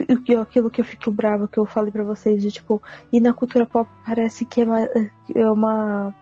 aquilo 0.40 0.70
que 0.70 0.80
eu 0.80 0.84
fico 0.84 1.10
bravo 1.10 1.48
que 1.48 1.58
eu 1.58 1.64
falei 1.64 1.90
para 1.90 2.02
vocês 2.02 2.42
de 2.42 2.50
tipo, 2.50 2.82
e 3.12 3.20
na 3.20 3.32
cultura 3.32 3.64
pop 3.64 3.88
parece 4.04 4.44
que 4.44 4.60
é 4.60 4.64
uma, 4.64 4.80
é 4.82 5.50
uma 5.50 6.14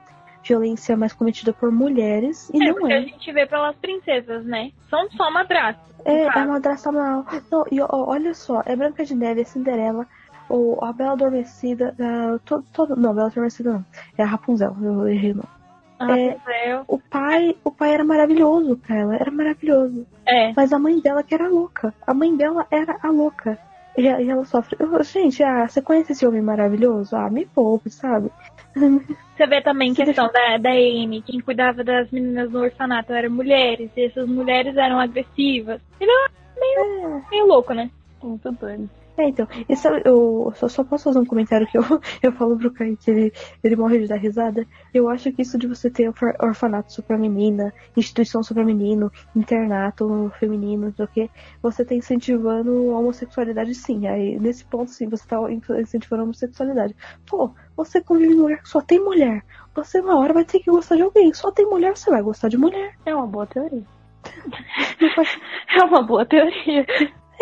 violência 0.43 0.97
mais 0.97 1.13
cometida 1.13 1.53
por 1.53 1.73
mulheres 1.73 2.51
e 2.53 2.63
é, 2.63 2.73
não 2.73 2.89
é. 2.89 2.99
a 2.99 3.01
gente 3.01 3.33
vê 3.33 3.47
pelas 3.47 3.75
princesas, 3.77 4.45
né? 4.45 4.71
São 4.91 5.11
só 5.11 5.31
madrastas. 5.31 5.95
É, 6.05 6.25
é 6.25 6.45
madrasta 6.45 6.93
mal. 6.93 7.25
Não, 7.51 7.65
e 7.73 7.81
ó, 7.81 7.89
olha 7.91 8.35
só, 8.35 8.63
é 8.67 8.77
Branca 8.77 9.05
de 9.05 9.15
Neve, 9.15 9.41
é 9.41 9.45
Cinderela, 9.45 10.07
ou 10.49 10.85
a 10.85 10.93
Bela 10.93 11.13
Adormecida, 11.13 11.95
uh, 11.99 12.39
todo, 12.41 12.65
todo, 12.73 12.95
não, 12.95 13.15
Bela 13.15 13.29
Adormecida 13.29 13.73
não, 13.73 13.85
é 14.19 14.23
a 14.23 14.27
Rapunzel, 14.27 14.77
eu 14.83 15.09
errei 15.09 15.33
não. 15.33 15.64
É, 16.13 16.83
o 16.87 16.99
pai, 16.99 17.57
o 17.65 17.71
pai 17.71 17.95
era 17.95 18.05
maravilhoso 18.05 18.77
pra 18.77 18.97
ela, 18.97 19.15
era 19.17 19.31
maravilhoso. 19.31 20.07
É. 20.27 20.53
Mas 20.55 20.73
a 20.73 20.79
mãe 20.79 21.01
dela 21.01 21.23
que 21.23 21.35
era 21.35 21.49
louca. 21.49 21.95
A 22.07 22.13
mãe 22.15 22.37
dela 22.37 22.67
era 22.71 22.99
a 23.03 23.11
louca. 23.11 23.59
E, 23.97 24.03
e 24.03 24.31
ela 24.31 24.45
sofre. 24.45 24.77
Eu, 24.79 25.03
gente, 25.05 25.43
ah, 25.43 25.69
você 25.69 25.81
conhece 25.81 26.13
esse 26.13 26.27
homem 26.27 26.43
maravilhoso? 26.43 27.15
Ah, 27.17 27.31
me 27.31 27.47
poupe, 27.47 27.91
sabe? 27.91 28.31
Você 29.35 29.47
vê 29.49 29.61
também 29.63 29.91
a 29.91 29.95
questão 29.95 30.31
da, 30.33 30.59
da 30.59 30.71
Amy, 30.71 31.21
quem 31.23 31.41
cuidava 31.41 31.83
das 31.83 32.09
meninas 32.13 32.53
no 32.53 32.61
orfanato 32.61 33.13
eram 33.13 33.31
mulheres, 33.31 33.91
e 33.97 34.07
essas 34.07 34.29
mulheres 34.29 34.77
eram 34.77 35.01
agressivas. 35.01 35.81
Ele 36.01 36.11
é 36.11 36.61
meio, 36.61 37.17
É. 37.19 37.23
meio 37.33 37.47
louco, 37.47 37.75
né? 37.75 37.91
Muito 38.23 38.53
doido. 38.53 38.89
É, 39.17 39.29
então, 39.29 39.47
isso 39.69 39.87
eu 40.05 40.53
só, 40.57 40.69
só 40.69 40.83
posso 40.83 41.05
fazer 41.05 41.21
um 41.21 41.25
comentário 41.25 41.69
que 41.69 41.79
eu, 41.79 41.83
eu 42.21 42.33
falo 42.33 42.59
pro 42.59 42.73
Kaique, 42.73 43.09
ele, 43.11 43.33
ele 43.63 43.77
morre 43.77 44.01
de 44.01 44.09
dar 44.09 44.17
risada. 44.17 44.67
Eu 44.93 45.09
acho 45.09 45.31
que 45.33 45.43
isso 45.43 45.57
de 45.57 45.69
você 45.69 45.89
ter 45.89 46.09
orfa- 46.09 46.35
orfanato 46.43 47.01
pra 47.05 47.17
menina, 47.17 47.73
instituição 47.97 48.41
pra 48.43 48.65
menino, 48.65 49.13
internato 49.35 50.33
feminino, 50.41 50.87
não 50.87 50.93
sei 50.93 51.05
o 51.05 51.09
quê, 51.09 51.31
você 51.63 51.85
tá 51.85 51.95
incentivando 51.95 52.91
a 52.91 52.99
homossexualidade 52.99 53.73
sim. 53.77 54.09
Aí, 54.09 54.37
nesse 54.41 54.65
ponto, 54.65 54.91
sim, 54.91 55.09
você 55.09 55.25
tá 55.29 55.37
incentivando 55.81 56.23
a 56.23 56.25
homossexualidade. 56.25 56.97
Pô, 57.25 57.53
você 57.77 58.01
convive 58.03 58.33
em 58.33 58.37
lugar 58.37 58.63
que 58.63 58.69
só 58.69 58.81
tem 58.81 58.99
mulher. 58.99 59.45
Você 59.77 60.01
uma 60.01 60.19
hora 60.19 60.33
vai 60.33 60.45
ter 60.45 60.59
que 60.59 60.71
gostar 60.71 60.97
de 60.97 61.03
alguém. 61.03 61.33
Só 61.33 61.53
tem 61.53 61.67
mulher, 61.67 61.97
você 61.97 62.11
vai 62.11 62.21
gostar 62.23 62.49
de 62.49 62.57
mulher. 62.59 62.97
É 63.07 63.15
uma 63.15 63.27
boa 63.29 63.47
teoria. 63.47 63.85
É 65.77 65.83
uma 65.85 66.03
boa 66.03 66.25
teoria. 66.25 66.87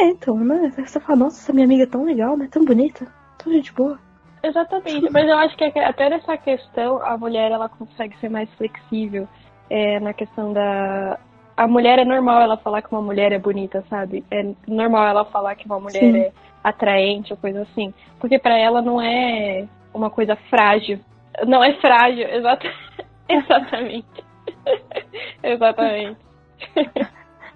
É, 0.02 0.06
então, 0.06 0.36
né? 0.36 0.72
Você 0.76 0.98
fala, 0.98 1.20
nossa, 1.20 1.40
essa 1.40 1.52
minha 1.52 1.64
amiga 1.64 1.84
é 1.84 1.86
tão 1.86 2.02
legal, 2.02 2.36
né? 2.36 2.48
Tão 2.50 2.64
bonita, 2.64 3.06
tão 3.38 3.52
gente 3.52 3.72
boa. 3.72 3.96
Exatamente, 4.42 5.08
mas 5.12 5.28
eu 5.28 5.38
acho 5.38 5.56
que 5.56 5.64
até 5.64 6.10
nessa 6.10 6.36
questão 6.36 7.00
a 7.00 7.16
mulher 7.16 7.52
ela 7.52 7.68
consegue 7.68 8.16
ser 8.18 8.28
mais 8.28 8.52
flexível 8.54 9.28
é, 9.70 10.00
na 10.00 10.12
questão 10.12 10.52
da. 10.52 11.20
A 11.56 11.68
mulher 11.68 12.00
é 12.00 12.04
normal 12.04 12.42
ela 12.42 12.56
falar 12.56 12.82
que 12.82 12.90
uma 12.90 13.00
mulher 13.00 13.30
é 13.30 13.38
bonita, 13.38 13.84
sabe? 13.88 14.24
É 14.32 14.52
normal 14.66 15.06
ela 15.06 15.24
falar 15.26 15.54
que 15.54 15.66
uma 15.66 15.78
mulher 15.78 16.00
Sim. 16.00 16.16
é 16.18 16.32
atraente 16.64 17.32
ou 17.32 17.36
coisa 17.36 17.62
assim. 17.62 17.94
Porque 18.18 18.40
pra 18.40 18.58
ela 18.58 18.82
não 18.82 19.00
é 19.00 19.68
uma 19.94 20.10
coisa 20.10 20.34
frágil. 20.50 20.98
Não 21.46 21.62
é 21.62 21.74
frágil, 21.74 22.26
exata... 22.34 22.68
exatamente. 23.28 24.24
exatamente. 25.44 26.18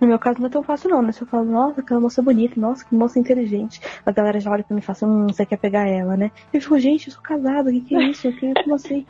No 0.01 0.07
meu 0.07 0.19
caso 0.19 0.39
não 0.41 0.47
é 0.47 0.51
tão 0.51 0.63
fácil 0.63 0.91
não, 0.91 1.03
né? 1.03 1.13
Se 1.13 1.23
eu 1.23 1.27
falo, 1.27 1.45
nossa, 1.45 1.81
aquela 1.81 2.01
moça 2.01 2.23
bonita, 2.23 2.61
nossa, 2.61 2.85
que 2.85 2.95
moça 2.95 3.19
inteligente. 3.19 3.81
A 4.05 4.11
galera 4.13 4.39
já 4.41 4.51
olha 4.51 4.63
pra 4.65 4.75
mim 4.75 4.81
e 4.81 4.85
fala 4.85 4.97
assim, 4.97 5.07
hum, 5.07 5.27
você 5.29 5.47
quer 5.47 5.57
pegar 5.59 5.87
ela, 5.89 6.17
né? 6.17 6.31
Eu 6.53 6.61
fico, 6.61 6.79
gente, 6.79 7.07
eu 7.09 7.13
sou 7.15 7.23
casada, 7.23 7.71
o 7.71 7.73
que, 7.73 7.81
que 7.81 7.95
é 7.97 8.03
isso? 8.11 8.31
Que- 8.33 8.53
Como 8.63 8.75
assim? 8.75 9.07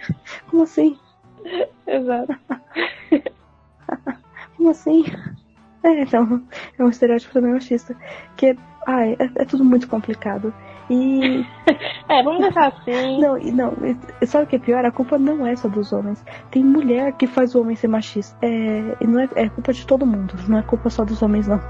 Como 0.50 0.62
assim? 0.62 0.98
Exato. 1.86 2.34
Como 4.56 4.70
assim? 4.70 5.04
É, 5.82 6.02
então, 6.02 6.42
é 6.78 6.84
um 6.84 6.88
estereótipo 6.90 7.32
também 7.32 7.52
machista. 7.52 7.96
Que, 8.36 8.56
ai, 8.86 9.16
é, 9.18 9.42
é 9.42 9.44
tudo 9.44 9.64
muito 9.64 9.88
complicado. 9.88 10.52
E 10.90 11.46
É, 12.10 12.24
vamos 12.24 12.40
deixar 12.40 12.66
assim. 12.66 13.20
Não, 13.20 13.38
não, 13.38 13.72
sabe 14.26 14.44
o 14.44 14.46
que 14.48 14.56
é 14.56 14.58
pior? 14.58 14.84
A 14.84 14.90
culpa 14.90 15.16
não 15.16 15.46
é 15.46 15.54
só 15.54 15.68
dos 15.68 15.92
homens. 15.92 16.24
Tem 16.50 16.62
mulher 16.62 17.12
que 17.12 17.24
faz 17.24 17.54
o 17.54 17.60
homem 17.60 17.76
ser 17.76 17.86
machista. 17.86 18.36
É, 18.44 18.96
e 19.00 19.06
não 19.06 19.20
é, 19.20 19.28
é 19.36 19.48
culpa 19.48 19.72
de 19.72 19.86
todo 19.86 20.04
mundo, 20.04 20.34
não 20.48 20.58
é 20.58 20.62
culpa 20.62 20.90
só 20.90 21.04
dos 21.04 21.22
homens, 21.22 21.46
não. 21.46 21.60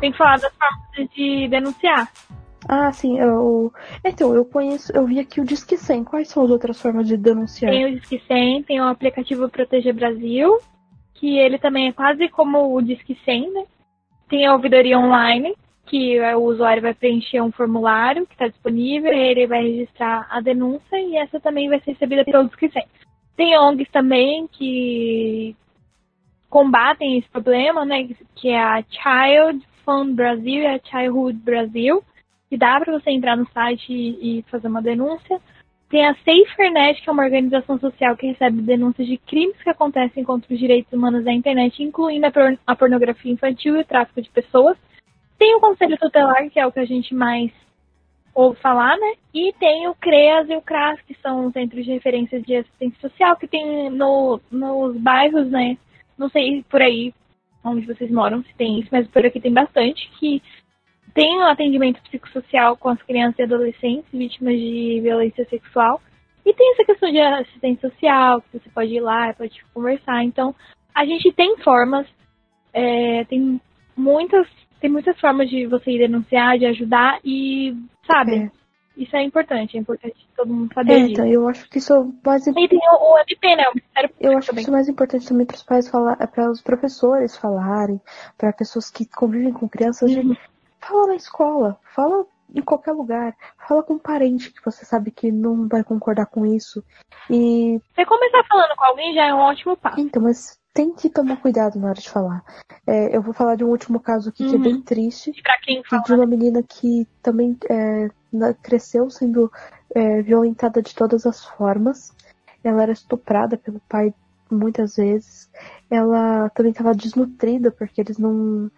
Tem 0.00 0.12
que 0.12 0.18
falar 0.18 0.38
das 0.38 0.52
formas 0.54 1.10
de 1.14 1.48
denunciar. 1.48 2.12
Ah, 2.68 2.92
sim, 2.92 3.18
eu. 3.18 3.72
Então, 4.04 4.34
eu 4.34 4.44
conheço, 4.44 4.92
eu 4.94 5.06
vi 5.06 5.18
aqui 5.18 5.40
o 5.40 5.44
Disque 5.44 5.78
100. 5.78 6.04
Quais 6.04 6.28
são 6.28 6.44
as 6.44 6.50
outras 6.50 6.80
formas 6.80 7.08
de 7.08 7.16
denunciar? 7.16 7.72
Tem 7.72 7.86
o 7.86 7.98
Disque 7.98 8.22
100, 8.26 8.62
tem 8.64 8.80
o 8.80 8.84
aplicativo 8.84 9.48
Proteger 9.48 9.94
Brasil, 9.94 10.58
que 11.20 11.36
ele 11.36 11.58
também 11.58 11.88
é 11.88 11.92
quase 11.92 12.28
como 12.30 12.74
o 12.74 12.80
Disque 12.80 13.16
100, 13.24 13.52
né? 13.52 13.64
Tem 14.26 14.46
a 14.46 14.54
ouvidoria 14.54 14.98
online, 14.98 15.54
que 15.84 16.16
é, 16.16 16.34
o 16.34 16.40
usuário 16.44 16.80
vai 16.80 16.94
preencher 16.94 17.42
um 17.42 17.52
formulário 17.52 18.26
que 18.26 18.32
está 18.32 18.48
disponível, 18.48 19.12
ele 19.12 19.46
vai 19.46 19.62
registrar 19.62 20.26
a 20.30 20.40
denúncia 20.40 20.96
e 20.98 21.16
essa 21.16 21.38
também 21.38 21.68
vai 21.68 21.78
ser 21.80 21.92
recebida 21.92 22.24
pelo 22.24 22.46
Disque 22.46 22.70
100. 22.70 22.84
Tem 23.36 23.58
ONGs 23.58 23.90
também 23.90 24.48
que 24.48 25.54
combatem 26.48 27.18
esse 27.18 27.28
problema, 27.28 27.84
né? 27.84 28.08
Que 28.34 28.48
é 28.48 28.58
a 28.58 28.82
Child 28.82 29.62
Fund 29.84 30.14
Brasil 30.14 30.62
e 30.62 30.66
a 30.66 30.80
Childhood 30.82 31.38
Brasil, 31.38 32.02
que 32.48 32.56
dá 32.56 32.80
para 32.80 32.98
você 32.98 33.10
entrar 33.10 33.36
no 33.36 33.46
site 33.50 33.92
e, 33.92 34.38
e 34.38 34.42
fazer 34.50 34.68
uma 34.68 34.80
denúncia. 34.80 35.38
Tem 35.90 36.06
a 36.06 36.14
SaferNet, 36.14 37.02
que 37.02 37.10
é 37.10 37.12
uma 37.12 37.24
organização 37.24 37.76
social 37.80 38.16
que 38.16 38.28
recebe 38.28 38.62
denúncias 38.62 39.08
de 39.08 39.18
crimes 39.18 39.60
que 39.60 39.68
acontecem 39.68 40.22
contra 40.22 40.54
os 40.54 40.58
direitos 40.58 40.92
humanos 40.92 41.24
na 41.24 41.32
internet, 41.32 41.82
incluindo 41.82 42.26
a, 42.26 42.30
por- 42.30 42.58
a 42.64 42.76
pornografia 42.76 43.32
infantil 43.32 43.76
e 43.76 43.80
o 43.80 43.84
tráfico 43.84 44.22
de 44.22 44.30
pessoas. 44.30 44.78
Tem 45.36 45.52
o 45.56 45.60
Conselho 45.60 45.98
Tutelar, 45.98 46.48
que 46.48 46.60
é 46.60 46.66
o 46.66 46.70
que 46.70 46.78
a 46.78 46.84
gente 46.84 47.12
mais 47.12 47.50
ouve 48.32 48.60
falar, 48.60 48.96
né? 48.96 49.14
E 49.34 49.52
tem 49.54 49.88
o 49.88 49.94
CREAS 49.96 50.48
e 50.48 50.54
o 50.54 50.62
CRAS, 50.62 51.00
que 51.02 51.14
são 51.20 51.46
os 51.46 51.52
centros 51.52 51.84
de 51.84 51.90
referência 51.90 52.40
de 52.40 52.54
assistência 52.54 53.00
social, 53.00 53.36
que 53.36 53.48
tem 53.48 53.90
no, 53.90 54.40
nos 54.48 54.96
bairros, 54.96 55.50
né? 55.50 55.76
Não 56.16 56.28
sei 56.28 56.64
por 56.70 56.80
aí 56.80 57.12
onde 57.64 57.84
vocês 57.86 58.10
moram 58.10 58.42
se 58.44 58.54
tem 58.54 58.78
isso, 58.78 58.88
mas 58.92 59.08
por 59.08 59.26
aqui 59.26 59.40
tem 59.40 59.52
bastante, 59.52 60.08
que 60.18 60.40
tem 61.14 61.38
um 61.38 61.46
atendimento 61.46 62.00
psicossocial 62.02 62.76
com 62.76 62.88
as 62.88 63.02
crianças 63.02 63.38
e 63.38 63.42
adolescentes 63.42 64.06
vítimas 64.12 64.54
de 64.54 65.00
violência 65.02 65.44
sexual. 65.48 66.00
E 66.44 66.54
tem 66.54 66.72
essa 66.72 66.84
questão 66.84 67.10
de 67.10 67.20
assistência 67.20 67.88
social, 67.90 68.40
que 68.42 68.58
você 68.58 68.68
pode 68.70 68.92
ir 68.94 69.00
lá, 69.00 69.32
pode 69.34 69.62
conversar. 69.74 70.24
Então, 70.24 70.54
a 70.94 71.04
gente 71.04 71.30
tem 71.32 71.56
formas, 71.58 72.06
é, 72.72 73.24
tem 73.24 73.60
muitas, 73.96 74.46
tem 74.80 74.90
muitas 74.90 75.18
formas 75.20 75.48
de 75.50 75.66
você 75.66 75.90
ir 75.92 75.98
denunciar, 75.98 76.58
de 76.58 76.66
ajudar 76.66 77.20
e, 77.24 77.76
sabe, 78.06 78.36
É. 78.36 78.50
isso 78.96 79.14
é 79.14 79.22
importante, 79.22 79.76
é 79.76 79.80
importante 79.80 80.16
todo 80.34 80.52
mundo 80.52 80.72
saber 80.72 80.92
É, 80.92 80.98
disso. 81.00 81.12
então, 81.12 81.26
eu 81.26 81.46
acho 81.48 81.68
que 81.68 81.78
isso 81.78 81.92
é 81.92 81.98
o 82.00 82.12
mais 82.24 82.46
E 82.46 82.52
tem 82.52 82.78
o, 82.78 83.12
o 83.12 83.18
MP, 83.18 83.56
né? 83.56 83.64
O 83.68 83.74
Ministério 83.74 84.10
Eu 84.18 84.38
acho 84.38 84.50
que 84.50 84.60
isso 84.60 84.70
é 84.70 84.72
mais 84.72 84.88
importante 84.88 85.28
também 85.28 85.46
para 85.46 85.56
os 85.56 85.62
pais 85.62 85.88
falar, 85.88 86.16
para 86.28 86.50
os 86.50 86.62
professores 86.62 87.36
falarem, 87.36 88.00
para 88.38 88.52
pessoas 88.52 88.90
que 88.90 89.04
convivem 89.06 89.52
com 89.52 89.68
crianças, 89.68 90.10
de, 90.10 90.20
Uhum. 90.20 90.36
Fala 90.80 91.08
na 91.08 91.14
escola, 91.16 91.78
fala 91.94 92.24
em 92.54 92.62
qualquer 92.62 92.92
lugar, 92.92 93.36
fala 93.68 93.82
com 93.82 93.94
um 93.94 93.98
parente 93.98 94.50
que 94.52 94.64
você 94.64 94.84
sabe 94.84 95.10
que 95.12 95.30
não 95.30 95.68
vai 95.68 95.84
concordar 95.84 96.26
com 96.26 96.44
isso. 96.44 96.82
E 97.28 97.80
Você 97.94 98.04
começar 98.04 98.42
falando 98.48 98.74
com 98.76 98.84
alguém 98.84 99.14
já 99.14 99.26
é 99.26 99.34
um 99.34 99.38
ótimo 99.38 99.76
passo. 99.76 100.00
então, 100.00 100.20
mas 100.22 100.58
tem 100.74 100.92
que 100.92 101.08
tomar 101.08 101.36
cuidado 101.40 101.78
na 101.78 101.88
hora 101.90 102.00
de 102.00 102.10
falar. 102.10 102.44
É, 102.86 103.16
eu 103.16 103.22
vou 103.22 103.32
falar 103.32 103.54
de 103.56 103.64
um 103.64 103.68
último 103.68 104.00
caso 104.00 104.30
aqui 104.30 104.44
que 104.48 104.54
é 104.54 104.58
Uhum. 104.58 104.62
bem 104.64 104.82
triste, 104.82 105.30
E 105.36 105.42
pra 105.42 105.58
quem 105.60 105.82
que 105.82 105.88
fala, 105.88 106.02
de 106.02 106.12
uma 106.12 106.26
menina 106.26 106.62
que 106.62 107.06
também 107.22 107.56
é, 107.68 108.08
cresceu 108.62 109.08
sendo 109.10 109.50
é, 109.94 110.22
violentada 110.22 110.82
de 110.82 110.94
todas 110.94 111.26
as 111.26 111.44
formas. 111.44 112.12
Ela 112.64 112.82
era 112.82 112.92
estuprada 112.92 113.56
pelo 113.56 113.80
pai 113.88 114.12
muitas 114.50 114.96
vezes. 114.96 115.48
Ela 115.90 116.48
também 116.50 116.72
estava 116.72 116.92
desnutrida 116.94 117.70
porque 117.70 118.00
eles 118.00 118.18
não. 118.18 118.70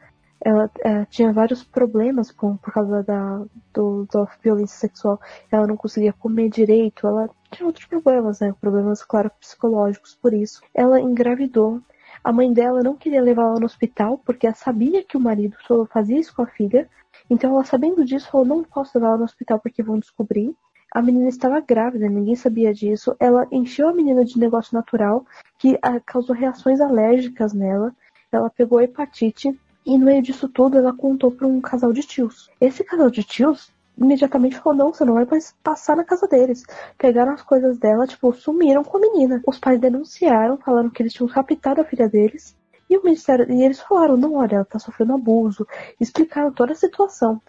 Ela 0.44 0.70
é, 0.81 1.05
tinha 1.05 1.32
vários 1.32 1.62
problemas 1.62 2.32
com, 2.32 2.56
por 2.56 2.73
causa 2.73 3.02
da, 3.02 3.44
do, 3.73 4.06
da 4.12 4.27
violência 4.43 4.77
sexual. 4.77 5.20
Ela 5.51 5.66
não 5.66 5.77
conseguia 5.77 6.12
comer 6.12 6.48
direito. 6.48 7.06
Ela 7.06 7.31
tinha 7.51 7.66
outros 7.66 7.86
problemas, 7.86 8.40
né? 8.40 8.52
Problemas, 8.60 9.05
claro, 9.05 9.31
psicológicos 9.39 10.14
por 10.20 10.35
isso. 10.35 10.60
Ela 10.74 11.01
engravidou. 11.01 11.81
A 12.24 12.32
mãe 12.32 12.52
dela 12.52 12.82
não 12.82 12.97
queria 12.97 13.23
levar 13.23 13.43
ela 13.43 13.60
no 13.60 13.66
hospital 13.66 14.19
porque 14.19 14.47
ela 14.47 14.55
sabia 14.55 15.02
que 15.05 15.16
o 15.16 15.20
marido 15.20 15.56
só 15.66 15.86
fazia 15.86 16.19
isso 16.19 16.35
com 16.35 16.43
a 16.43 16.47
filha. 16.47 16.89
Então 17.31 17.55
ela 17.55 17.64
sabendo 17.64 18.05
disso 18.05 18.31
falou, 18.31 18.47
não 18.47 18.64
posso 18.64 18.98
levar 18.98 19.10
ela 19.10 19.19
no 19.19 19.24
hospital 19.24 19.60
porque 19.60 19.82
vão 19.82 19.98
descobrir. 19.98 20.55
A 20.94 21.01
menina 21.01 21.28
estava 21.28 21.59
grávida, 21.60 22.09
ninguém 22.09 22.36
sabia 22.36 22.74
disso. 22.74 23.16
Ela 23.19 23.47
encheu 23.51 23.89
a 23.89 23.94
menina 23.94 24.24
de 24.24 24.39
negócio 24.39 24.74
natural 24.74 25.24
que 25.59 25.78
ah, 25.81 25.98
causou 26.01 26.35
reações 26.35 26.81
alérgicas 26.81 27.55
nela. 27.55 27.94
Ela 28.31 28.51
pegou 28.51 28.81
hepatite 28.81 29.59
e 29.85 29.99
no 29.99 30.07
meio 30.07 30.23
disso 30.23 30.49
tudo 30.49 30.79
ela 30.79 30.93
contou 30.93 31.31
para 31.31 31.47
um 31.47 31.61
casal 31.61 31.93
de 31.93 32.03
tios. 32.03 32.51
Esse 32.61 32.85
casal 32.85 33.11
de 33.11 33.25
tios 33.25 33.73
imediatamente 33.97 34.59
falou: 34.59 34.79
não, 34.79 34.93
você 34.93 35.05
não 35.05 35.15
vai 35.15 35.27
passar 35.63 35.97
na 35.97 36.05
casa 36.05 36.27
deles. 36.27 36.65
Pegaram 36.99 37.33
as 37.33 37.43
coisas 37.43 37.79
dela, 37.79 38.07
tipo, 38.07 38.33
sumiram 38.33 38.85
com 38.85 38.97
a 38.97 39.01
menina. 39.01 39.43
Os 39.47 39.59
pais 39.59 39.81
denunciaram, 39.81 40.57
falaram 40.59 40.91
que 40.91 41.03
eles 41.03 41.13
tinham 41.13 41.29
raptado 41.29 41.81
a 41.81 41.85
filha 41.85 42.09
deles. 42.09 42.57
E 42.89 42.97
o 42.97 43.03
Ministério. 43.03 43.51
E 43.51 43.63
eles 43.63 43.81
falaram, 43.81 44.17
não, 44.17 44.35
olha, 44.35 44.57
ela 44.57 44.65
tá 44.65 44.79
sofrendo 44.79 45.15
abuso. 45.15 45.67
Explicaram 46.01 46.53
toda 46.53 46.73
a 46.73 46.77
situação. 46.77 47.41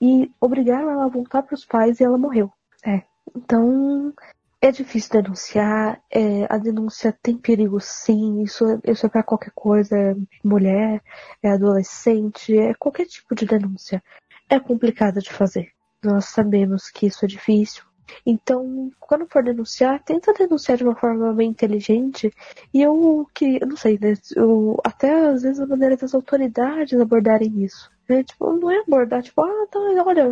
E 0.00 0.30
obrigaram 0.40 0.90
ela 0.90 1.04
a 1.04 1.08
voltar 1.08 1.42
pros 1.42 1.64
pais 1.64 2.00
e 2.00 2.04
ela 2.04 2.18
morreu. 2.18 2.50
É. 2.84 3.02
Então. 3.36 4.12
É 4.60 4.72
difícil 4.72 5.22
denunciar, 5.22 6.02
é, 6.10 6.44
a 6.52 6.58
denúncia 6.58 7.16
tem 7.22 7.36
perigo 7.38 7.78
sim, 7.80 8.42
isso, 8.42 8.64
é- 8.66 8.90
isso 8.90 9.06
é 9.06 9.08
pra 9.08 9.22
qualquer 9.22 9.52
coisa, 9.54 9.96
é 9.96 10.16
mulher, 10.44 11.00
é 11.42 11.50
adolescente, 11.50 12.56
é 12.58 12.74
qualquer 12.74 13.06
tipo 13.06 13.34
de 13.36 13.46
denúncia. 13.46 14.02
É 14.48 14.58
complicada 14.58 15.20
de 15.20 15.32
fazer. 15.32 15.70
Nós 16.02 16.26
sabemos 16.26 16.90
que 16.90 17.06
isso 17.06 17.24
é 17.24 17.28
difícil. 17.28 17.84
Então, 18.26 18.90
quando 18.98 19.26
for 19.28 19.44
denunciar, 19.44 20.02
tenta 20.02 20.32
denunciar 20.32 20.76
de 20.78 20.84
uma 20.84 20.96
forma 20.96 21.32
bem 21.34 21.50
inteligente. 21.50 22.32
E 22.74 22.82
eu 22.82 23.28
que, 23.34 23.58
eu 23.60 23.66
não 23.66 23.76
sei, 23.76 23.98
né? 24.00 24.14
Eu, 24.34 24.80
até 24.84 25.28
às 25.28 25.42
vezes 25.42 25.60
a 25.60 25.66
maneira 25.66 25.96
das 25.96 26.14
autoridades 26.14 26.98
abordarem 27.00 27.62
isso. 27.62 27.90
Né? 28.08 28.24
Tipo, 28.24 28.52
não 28.54 28.70
é 28.70 28.80
abordar, 28.80 29.22
tipo, 29.22 29.40
ah, 29.42 29.66
tá, 29.70 29.78
olha, 30.04 30.24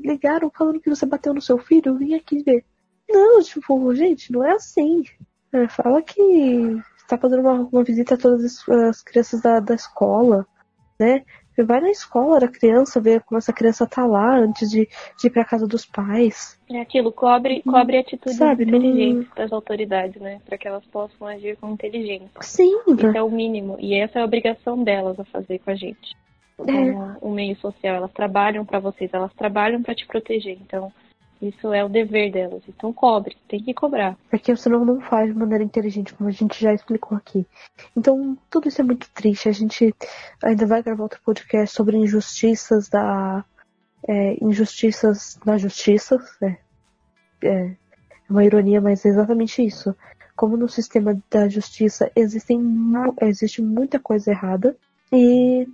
ligaram 0.00 0.50
falando 0.50 0.80
que 0.80 0.88
você 0.90 1.04
bateu 1.04 1.34
no 1.34 1.42
seu 1.42 1.58
filho, 1.58 1.90
eu 1.90 1.96
vim 1.98 2.14
aqui 2.14 2.42
ver. 2.42 2.64
Não, 3.08 3.42
tipo, 3.42 3.94
gente, 3.94 4.32
não 4.32 4.44
é 4.44 4.52
assim. 4.52 5.04
É, 5.52 5.68
fala 5.68 6.02
que 6.02 6.20
está 6.98 7.16
fazendo 7.16 7.40
uma, 7.40 7.68
uma, 7.72 7.84
visita 7.84 8.14
a 8.14 8.18
todas 8.18 8.44
as, 8.44 8.68
as 8.68 9.02
crianças 9.02 9.40
da, 9.40 9.60
da 9.60 9.74
escola, 9.74 10.46
né? 10.98 11.24
Você 11.56 11.64
vai 11.64 11.80
na 11.80 11.90
escola 11.90 12.38
da 12.38 12.48
criança, 12.48 13.00
ver 13.00 13.22
como 13.22 13.38
essa 13.38 13.52
criança 13.52 13.86
tá 13.86 14.04
lá 14.04 14.36
antes 14.36 14.68
de, 14.68 14.86
de 15.18 15.26
ir 15.26 15.30
pra 15.30 15.42
casa 15.42 15.66
dos 15.66 15.86
pais. 15.86 16.60
É 16.70 16.78
aquilo, 16.78 17.10
cobre, 17.10 17.62
cobre 17.62 17.96
atitudes 17.96 18.36
Sabe, 18.36 18.64
inteligentes 18.64 19.26
não... 19.28 19.34
das 19.36 19.52
autoridades, 19.52 20.20
né? 20.20 20.38
Para 20.44 20.58
que 20.58 20.68
elas 20.68 20.84
possam 20.84 21.26
agir 21.26 21.56
com 21.56 21.70
inteligência. 21.70 22.28
Sim. 22.42 22.78
Isso 22.86 23.06
é 23.06 23.22
o 23.22 23.30
mínimo. 23.30 23.78
E 23.80 23.98
essa 23.98 24.18
é 24.18 24.22
a 24.22 24.26
obrigação 24.26 24.84
delas 24.84 25.18
a 25.18 25.24
fazer 25.24 25.58
com 25.60 25.70
a 25.70 25.74
gente. 25.74 26.14
Como 26.58 26.70
é. 26.70 27.16
um 27.22 27.32
meio 27.32 27.56
social. 27.56 27.96
Elas 27.96 28.12
trabalham 28.12 28.62
para 28.66 28.78
vocês, 28.78 29.10
elas 29.14 29.32
trabalham 29.32 29.82
para 29.82 29.94
te 29.94 30.06
proteger. 30.06 30.58
Então, 30.60 30.92
isso 31.40 31.72
é 31.72 31.84
o 31.84 31.88
dever 31.88 32.32
delas. 32.32 32.62
Então 32.68 32.92
cobre, 32.92 33.36
tem 33.48 33.62
que 33.62 33.74
cobrar. 33.74 34.16
Porque 34.30 34.54
senão 34.56 34.84
não 34.84 35.00
faz 35.00 35.32
de 35.32 35.38
maneira 35.38 35.62
inteligente, 35.62 36.14
como 36.14 36.28
a 36.28 36.32
gente 36.32 36.60
já 36.60 36.72
explicou 36.72 37.16
aqui. 37.16 37.46
Então, 37.96 38.36
tudo 38.50 38.68
isso 38.68 38.80
é 38.80 38.84
muito 38.84 39.08
triste. 39.12 39.48
A 39.48 39.52
gente 39.52 39.94
ainda 40.42 40.66
vai 40.66 40.82
gravar 40.82 41.02
outro 41.02 41.20
podcast 41.24 41.74
sobre 41.74 41.96
injustiças 41.96 42.88
da. 42.88 43.44
É, 44.08 44.42
injustiças 44.42 45.38
na 45.44 45.58
justiça. 45.58 46.18
É, 46.42 46.56
é 47.42 47.76
uma 48.28 48.44
ironia, 48.44 48.80
mas 48.80 49.04
é 49.04 49.08
exatamente 49.08 49.64
isso. 49.64 49.94
Como 50.34 50.56
no 50.56 50.68
sistema 50.68 51.18
da 51.30 51.48
justiça 51.48 52.10
existem, 52.14 52.60
existe 53.22 53.62
muita 53.62 53.98
coisa 53.98 54.30
errada. 54.30 54.76
E 55.12 55.66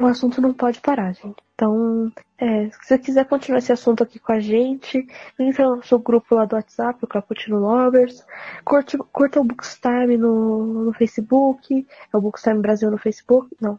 o 0.00 0.06
assunto 0.06 0.40
não 0.40 0.52
pode 0.52 0.80
parar, 0.80 1.12
gente. 1.12 1.36
Então, 1.54 2.10
é, 2.38 2.70
se 2.70 2.78
você 2.84 2.98
quiser 2.98 3.26
continuar 3.26 3.58
esse 3.58 3.72
assunto 3.72 4.02
aqui 4.02 4.18
com 4.18 4.32
a 4.32 4.40
gente, 4.40 5.06
entra 5.38 5.66
no 5.66 5.76
nosso 5.76 5.98
grupo 5.98 6.34
lá 6.34 6.46
do 6.46 6.56
WhatsApp, 6.56 6.98
o 7.04 7.06
Cappuccino 7.06 7.58
Lovers. 7.58 8.24
Curte, 8.64 8.96
curta 9.12 9.40
o 9.40 9.44
Bookstime 9.44 10.16
no, 10.16 10.84
no 10.84 10.92
Facebook. 10.94 11.86
É 12.12 12.16
o 12.16 12.20
Bookstime 12.20 12.60
Brasil 12.60 12.90
no 12.90 12.96
Facebook. 12.96 13.54
Não. 13.60 13.78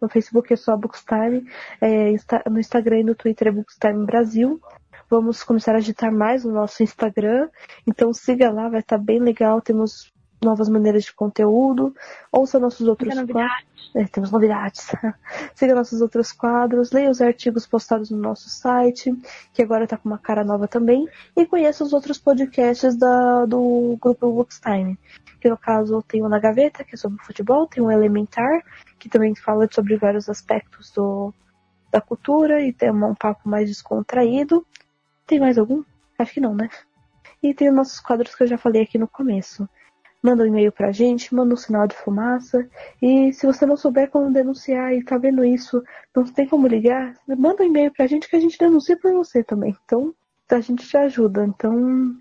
No 0.00 0.08
Facebook 0.08 0.52
é 0.52 0.56
só 0.56 0.76
Bookstime. 0.76 1.46
É, 1.80 2.12
no 2.50 2.60
Instagram 2.60 2.98
e 2.98 3.04
no 3.04 3.14
Twitter 3.14 3.48
é 3.48 3.52
Bookstime 3.52 4.04
Brasil. 4.04 4.60
Vamos 5.08 5.42
começar 5.42 5.72
a 5.74 5.78
agitar 5.78 6.12
mais 6.12 6.44
no 6.44 6.52
nosso 6.52 6.82
Instagram. 6.82 7.48
Então 7.86 8.12
siga 8.12 8.50
lá, 8.50 8.68
vai 8.68 8.80
estar 8.80 8.98
bem 8.98 9.18
legal. 9.18 9.62
Temos 9.62 10.11
novas 10.42 10.68
maneiras 10.68 11.04
de 11.04 11.12
conteúdo. 11.12 11.94
Ouça 12.30 12.58
nossos 12.58 12.86
outros 12.86 13.14
quadros. 13.14 13.72
É, 13.94 14.04
temos 14.04 14.30
novidades. 14.30 14.90
Siga 15.54 15.74
nossos 15.74 16.00
outros 16.00 16.32
quadros, 16.32 16.92
leia 16.92 17.10
os 17.10 17.20
artigos 17.20 17.66
postados 17.66 18.10
no 18.10 18.18
nosso 18.18 18.48
site, 18.48 19.14
que 19.52 19.62
agora 19.62 19.84
está 19.84 19.96
com 19.96 20.08
uma 20.08 20.18
cara 20.18 20.42
nova 20.42 20.66
também, 20.66 21.06
e 21.36 21.44
conheça 21.44 21.84
os 21.84 21.92
outros 21.92 22.18
podcasts 22.18 22.96
da, 22.96 23.44
do 23.44 23.98
grupo 24.00 24.32
Bookstime. 24.32 24.98
Que 25.40 25.50
no 25.50 25.58
caso 25.58 26.02
tem 26.02 26.22
o 26.22 26.28
Na 26.28 26.38
Gaveta, 26.38 26.84
que 26.84 26.94
é 26.94 26.98
sobre 26.98 27.22
futebol, 27.22 27.66
tem 27.66 27.82
o 27.82 27.90
Elementar, 27.90 28.62
que 28.98 29.08
também 29.08 29.34
fala 29.34 29.68
sobre 29.70 29.96
vários 29.96 30.28
aspectos 30.28 30.90
do, 30.92 31.34
da 31.90 32.00
cultura 32.00 32.62
e 32.62 32.72
tem 32.72 32.90
um 32.90 33.14
papo 33.14 33.48
mais 33.48 33.68
descontraído. 33.68 34.66
Tem 35.26 35.38
mais 35.38 35.58
algum? 35.58 35.82
Acho 36.18 36.34
que 36.34 36.40
não, 36.40 36.54
né? 36.54 36.70
E 37.42 37.52
tem 37.52 37.68
os 37.68 37.74
nossos 37.74 38.00
quadros 38.00 38.34
que 38.34 38.44
eu 38.44 38.46
já 38.46 38.56
falei 38.56 38.82
aqui 38.82 38.96
no 38.96 39.08
começo 39.08 39.68
manda 40.22 40.44
um 40.44 40.46
e-mail 40.46 40.70
pra 40.70 40.92
gente, 40.92 41.34
manda 41.34 41.52
um 41.52 41.56
sinal 41.56 41.86
de 41.86 41.96
fumaça. 41.96 42.68
E 43.00 43.32
se 43.32 43.46
você 43.46 43.66
não 43.66 43.76
souber 43.76 44.08
como 44.10 44.32
denunciar 44.32 44.94
e 44.94 45.02
tá 45.02 45.18
vendo 45.18 45.44
isso, 45.44 45.82
não 46.14 46.24
tem 46.24 46.46
como 46.46 46.66
ligar, 46.66 47.14
manda 47.26 47.62
um 47.62 47.66
e-mail 47.66 47.92
pra 47.92 48.06
gente 48.06 48.28
que 48.28 48.36
a 48.36 48.40
gente 48.40 48.58
denuncia 48.58 48.96
por 48.96 49.12
você 49.12 49.42
também. 49.42 49.76
Então, 49.84 50.14
a 50.48 50.60
gente 50.60 50.86
te 50.86 50.96
ajuda. 50.96 51.44
Então. 51.44 52.16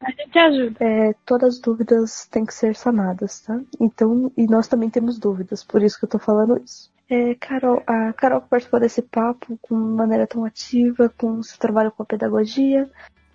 A 0.00 0.10
gente 0.10 0.38
ajuda. 0.38 0.76
É, 0.80 1.14
todas 1.24 1.54
as 1.54 1.60
dúvidas 1.60 2.26
têm 2.26 2.44
que 2.44 2.54
ser 2.54 2.74
sanadas, 2.74 3.40
tá? 3.40 3.60
Então, 3.80 4.32
e 4.36 4.46
nós 4.46 4.68
também 4.68 4.90
temos 4.90 5.18
dúvidas, 5.18 5.64
por 5.64 5.82
isso 5.82 5.98
que 5.98 6.04
eu 6.04 6.08
tô 6.08 6.18
falando 6.18 6.60
isso. 6.62 6.90
É, 7.10 7.34
Carol, 7.36 7.82
a 7.86 8.12
Carol 8.12 8.42
que 8.42 8.48
participou 8.48 8.78
desse 8.78 9.00
papo 9.00 9.58
com 9.62 9.74
maneira 9.74 10.26
tão 10.26 10.44
ativa, 10.44 11.08
com 11.16 11.42
seu 11.42 11.58
trabalho 11.58 11.90
com 11.90 12.02
a 12.02 12.06
pedagogia, 12.06 12.88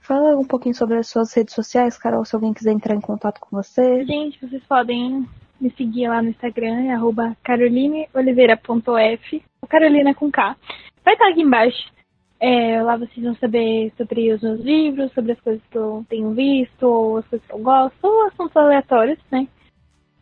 Fala 0.03 0.37
um 0.37 0.43
pouquinho 0.43 0.75
sobre 0.75 0.97
as 0.97 1.07
suas 1.07 1.33
redes 1.33 1.55
sociais, 1.55 1.97
Carol, 1.97 2.25
se 2.25 2.35
alguém 2.35 2.53
quiser 2.53 2.73
entrar 2.73 2.93
em 2.93 2.99
contato 2.99 3.39
com 3.39 3.55
você. 3.55 4.05
Gente, 4.05 4.37
vocês 4.45 4.61
podem 4.65 5.25
me 5.61 5.71
seguir 5.77 6.09
lá 6.09 6.21
no 6.21 6.27
Instagram, 6.27 6.91
é 6.91 6.97
carolineoliveira.f, 7.41 9.41
Carolina 9.69 10.13
com 10.13 10.29
K. 10.29 10.57
Vai 11.05 11.13
estar 11.13 11.29
aqui 11.29 11.41
embaixo. 11.41 11.89
É, 12.37 12.83
lá 12.83 12.97
vocês 12.97 13.25
vão 13.25 13.33
saber 13.35 13.93
sobre 13.95 14.33
os 14.33 14.41
meus 14.41 14.59
livros, 14.59 15.13
sobre 15.13 15.31
as 15.31 15.39
coisas 15.39 15.61
que 15.71 15.77
eu 15.77 16.05
tenho 16.09 16.31
visto, 16.31 16.83
ou 16.83 17.19
as 17.19 17.27
coisas 17.27 17.47
que 17.47 17.53
eu 17.53 17.59
gosto, 17.59 18.03
ou 18.03 18.27
assuntos 18.27 18.57
aleatórios, 18.57 19.19
né? 19.31 19.47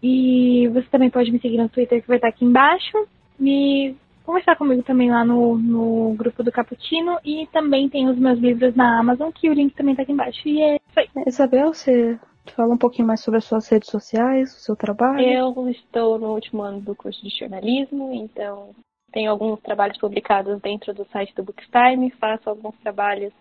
E 0.03 0.67
você 0.67 0.85
também 0.91 1.09
pode 1.09 1.31
me 1.31 1.39
seguir 1.39 1.57
no 1.57 1.69
Twitter, 1.69 2.03
que 2.03 2.07
vai 2.07 2.17
estar 2.17 2.27
aqui 2.27 2.45
embaixo. 2.45 3.07
Me 3.39 3.97
conversar 4.31 4.55
comigo 4.55 4.81
também 4.81 5.11
lá 5.11 5.25
no, 5.25 5.57
no 5.57 6.13
grupo 6.13 6.41
do 6.41 6.53
Caputino 6.53 7.19
e 7.23 7.47
também 7.47 7.89
tem 7.89 8.07
os 8.07 8.17
meus 8.17 8.39
livros 8.39 8.73
na 8.73 8.97
Amazon, 8.97 9.29
que 9.29 9.49
o 9.49 9.53
link 9.53 9.75
também 9.75 9.93
tá 9.93 10.03
aqui 10.03 10.13
embaixo. 10.13 10.47
E 10.47 10.61
é 10.61 10.75
isso 10.75 10.99
aí. 10.99 11.09
Isabel, 11.27 11.73
você 11.73 12.17
fala 12.55 12.73
um 12.73 12.77
pouquinho 12.77 13.09
mais 13.09 13.19
sobre 13.19 13.39
as 13.39 13.43
suas 13.43 13.67
redes 13.67 13.89
sociais, 13.89 14.55
o 14.55 14.59
seu 14.61 14.73
trabalho? 14.73 15.21
Eu 15.21 15.69
estou 15.69 16.17
no 16.17 16.33
último 16.33 16.61
ano 16.61 16.79
do 16.79 16.95
curso 16.95 17.21
de 17.21 17.37
jornalismo, 17.37 18.13
então 18.13 18.69
tenho 19.11 19.29
alguns 19.29 19.59
trabalhos 19.59 19.97
publicados 19.97 20.61
dentro 20.61 20.93
do 20.93 21.03
site 21.09 21.35
do 21.35 21.43
Bookstime, 21.43 22.09
faço 22.11 22.49
alguns 22.49 22.77
trabalhos 22.77 23.33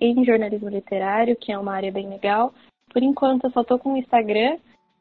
em 0.00 0.24
jornalismo 0.24 0.68
literário, 0.68 1.34
que 1.34 1.50
é 1.50 1.58
uma 1.58 1.74
área 1.74 1.90
bem 1.90 2.08
legal. 2.08 2.54
Por 2.92 3.02
enquanto 3.02 3.44
eu 3.44 3.50
só 3.50 3.62
estou 3.62 3.80
com 3.80 3.94
o 3.94 3.96
Instagram, 3.96 4.58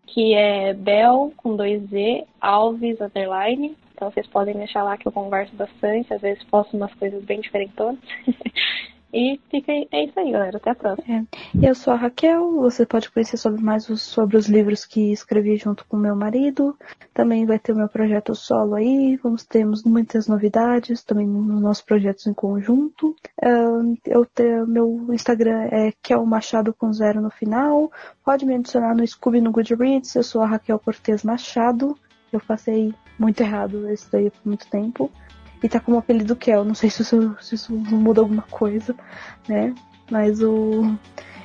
que 0.07 0.33
é 0.33 0.73
Bel 0.73 1.31
com 1.37 1.55
dois 1.55 1.83
Z, 1.87 2.25
Alves 2.41 2.99
Underline. 2.99 3.77
Então 3.99 4.09
vocês 4.09 4.27
podem 4.27 4.55
me 4.55 4.63
achar 4.63 4.81
lá 4.81 4.95
que 4.95 5.05
eu 5.05 5.11
converso 5.11 5.53
bastante, 5.57 6.13
às 6.13 6.21
vezes 6.21 6.41
posto 6.45 6.77
umas 6.77 6.93
coisas 6.93 7.21
bem 7.25 7.41
diferentonas. 7.41 7.99
E 9.11 9.39
fica 9.49 9.71
aí, 9.71 9.87
é 9.91 10.05
isso 10.05 10.19
aí, 10.19 10.31
galera. 10.31 10.57
Até 10.57 10.69
a 10.69 10.75
próxima. 10.75 11.27
É. 11.55 11.67
Eu 11.67 11.73
sou 11.73 11.91
a 11.91 11.95
Raquel. 11.95 12.61
Você 12.61 12.85
pode 12.85 13.09
conhecer 13.09 13.37
sobre 13.37 13.59
mais 13.59 13.89
os, 13.89 14.03
sobre 14.03 14.37
os 14.37 14.47
livros 14.47 14.85
que 14.85 15.11
escrevi 15.11 15.57
junto 15.57 15.83
com 15.87 15.97
meu 15.97 16.15
marido. 16.15 16.77
Também 17.11 17.43
vai 17.43 17.57
ter 17.57 17.73
o 17.73 17.75
meu 17.75 17.89
projeto 17.89 18.35
solo 18.35 18.75
aí. 18.75 19.15
Vamos 19.15 19.43
termos 19.43 19.83
muitas 19.83 20.27
novidades 20.27 21.03
também 21.03 21.25
nos 21.25 21.59
nossos 21.59 21.83
projetos 21.83 22.27
em 22.27 22.35
conjunto. 22.35 23.15
Uh, 23.43 23.97
eu 24.05 24.27
tenho, 24.27 24.67
meu 24.67 25.07
Instagram 25.09 25.69
é 25.71 25.91
Kel 26.03 26.23
Machado 26.23 26.71
com 26.71 26.93
zero 26.93 27.19
no 27.19 27.31
final. 27.31 27.91
Pode 28.23 28.45
me 28.45 28.53
adicionar 28.53 28.93
no 28.93 29.07
Scooby 29.07 29.41
no 29.41 29.51
Goodreads. 29.51 30.13
Eu 30.13 30.23
sou 30.23 30.43
a 30.43 30.47
Raquel 30.47 30.77
Cortez 30.77 31.23
Machado. 31.23 31.97
Eu 32.31 32.39
passei 32.39 32.93
muito 33.19 33.41
errado 33.41 33.89
esse 33.89 34.09
daí 34.11 34.31
por 34.31 34.47
muito 34.47 34.67
tempo 34.69 35.11
e 35.61 35.67
tá 35.67 35.79
como 35.79 35.97
apelido 35.97 36.35
Kel. 36.35 36.63
Não 36.63 36.73
sei 36.73 36.89
se 36.89 37.01
isso, 37.01 37.35
se 37.41 37.55
isso 37.55 37.73
muda 37.73 38.21
alguma 38.21 38.43
coisa, 38.43 38.95
né? 39.47 39.73
Mas 40.09 40.41
o. 40.41 40.95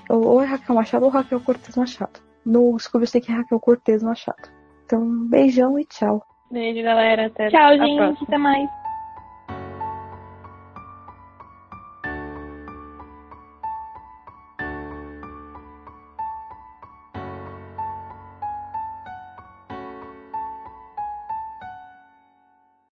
Ou 0.08 0.42
é 0.42 0.46
Raquel 0.46 0.74
Machado 0.74 1.04
ou 1.04 1.10
Raquel 1.10 1.40
Cortez 1.40 1.76
Machado. 1.76 2.20
No 2.44 2.78
Scooby 2.78 3.04
eu 3.04 3.08
sei 3.08 3.20
que 3.20 3.32
é 3.32 3.34
Raquel 3.34 3.58
Cortez 3.58 4.02
Machado. 4.02 4.50
Então, 4.84 5.26
beijão 5.28 5.78
e 5.78 5.84
tchau. 5.84 6.24
Beijo, 6.50 6.82
galera. 6.82 7.26
Até 7.26 7.48
Tchau, 7.48 7.70
gente. 7.78 7.96
Próxima. 7.96 8.26
Até 8.26 8.38
mais. 8.38 8.83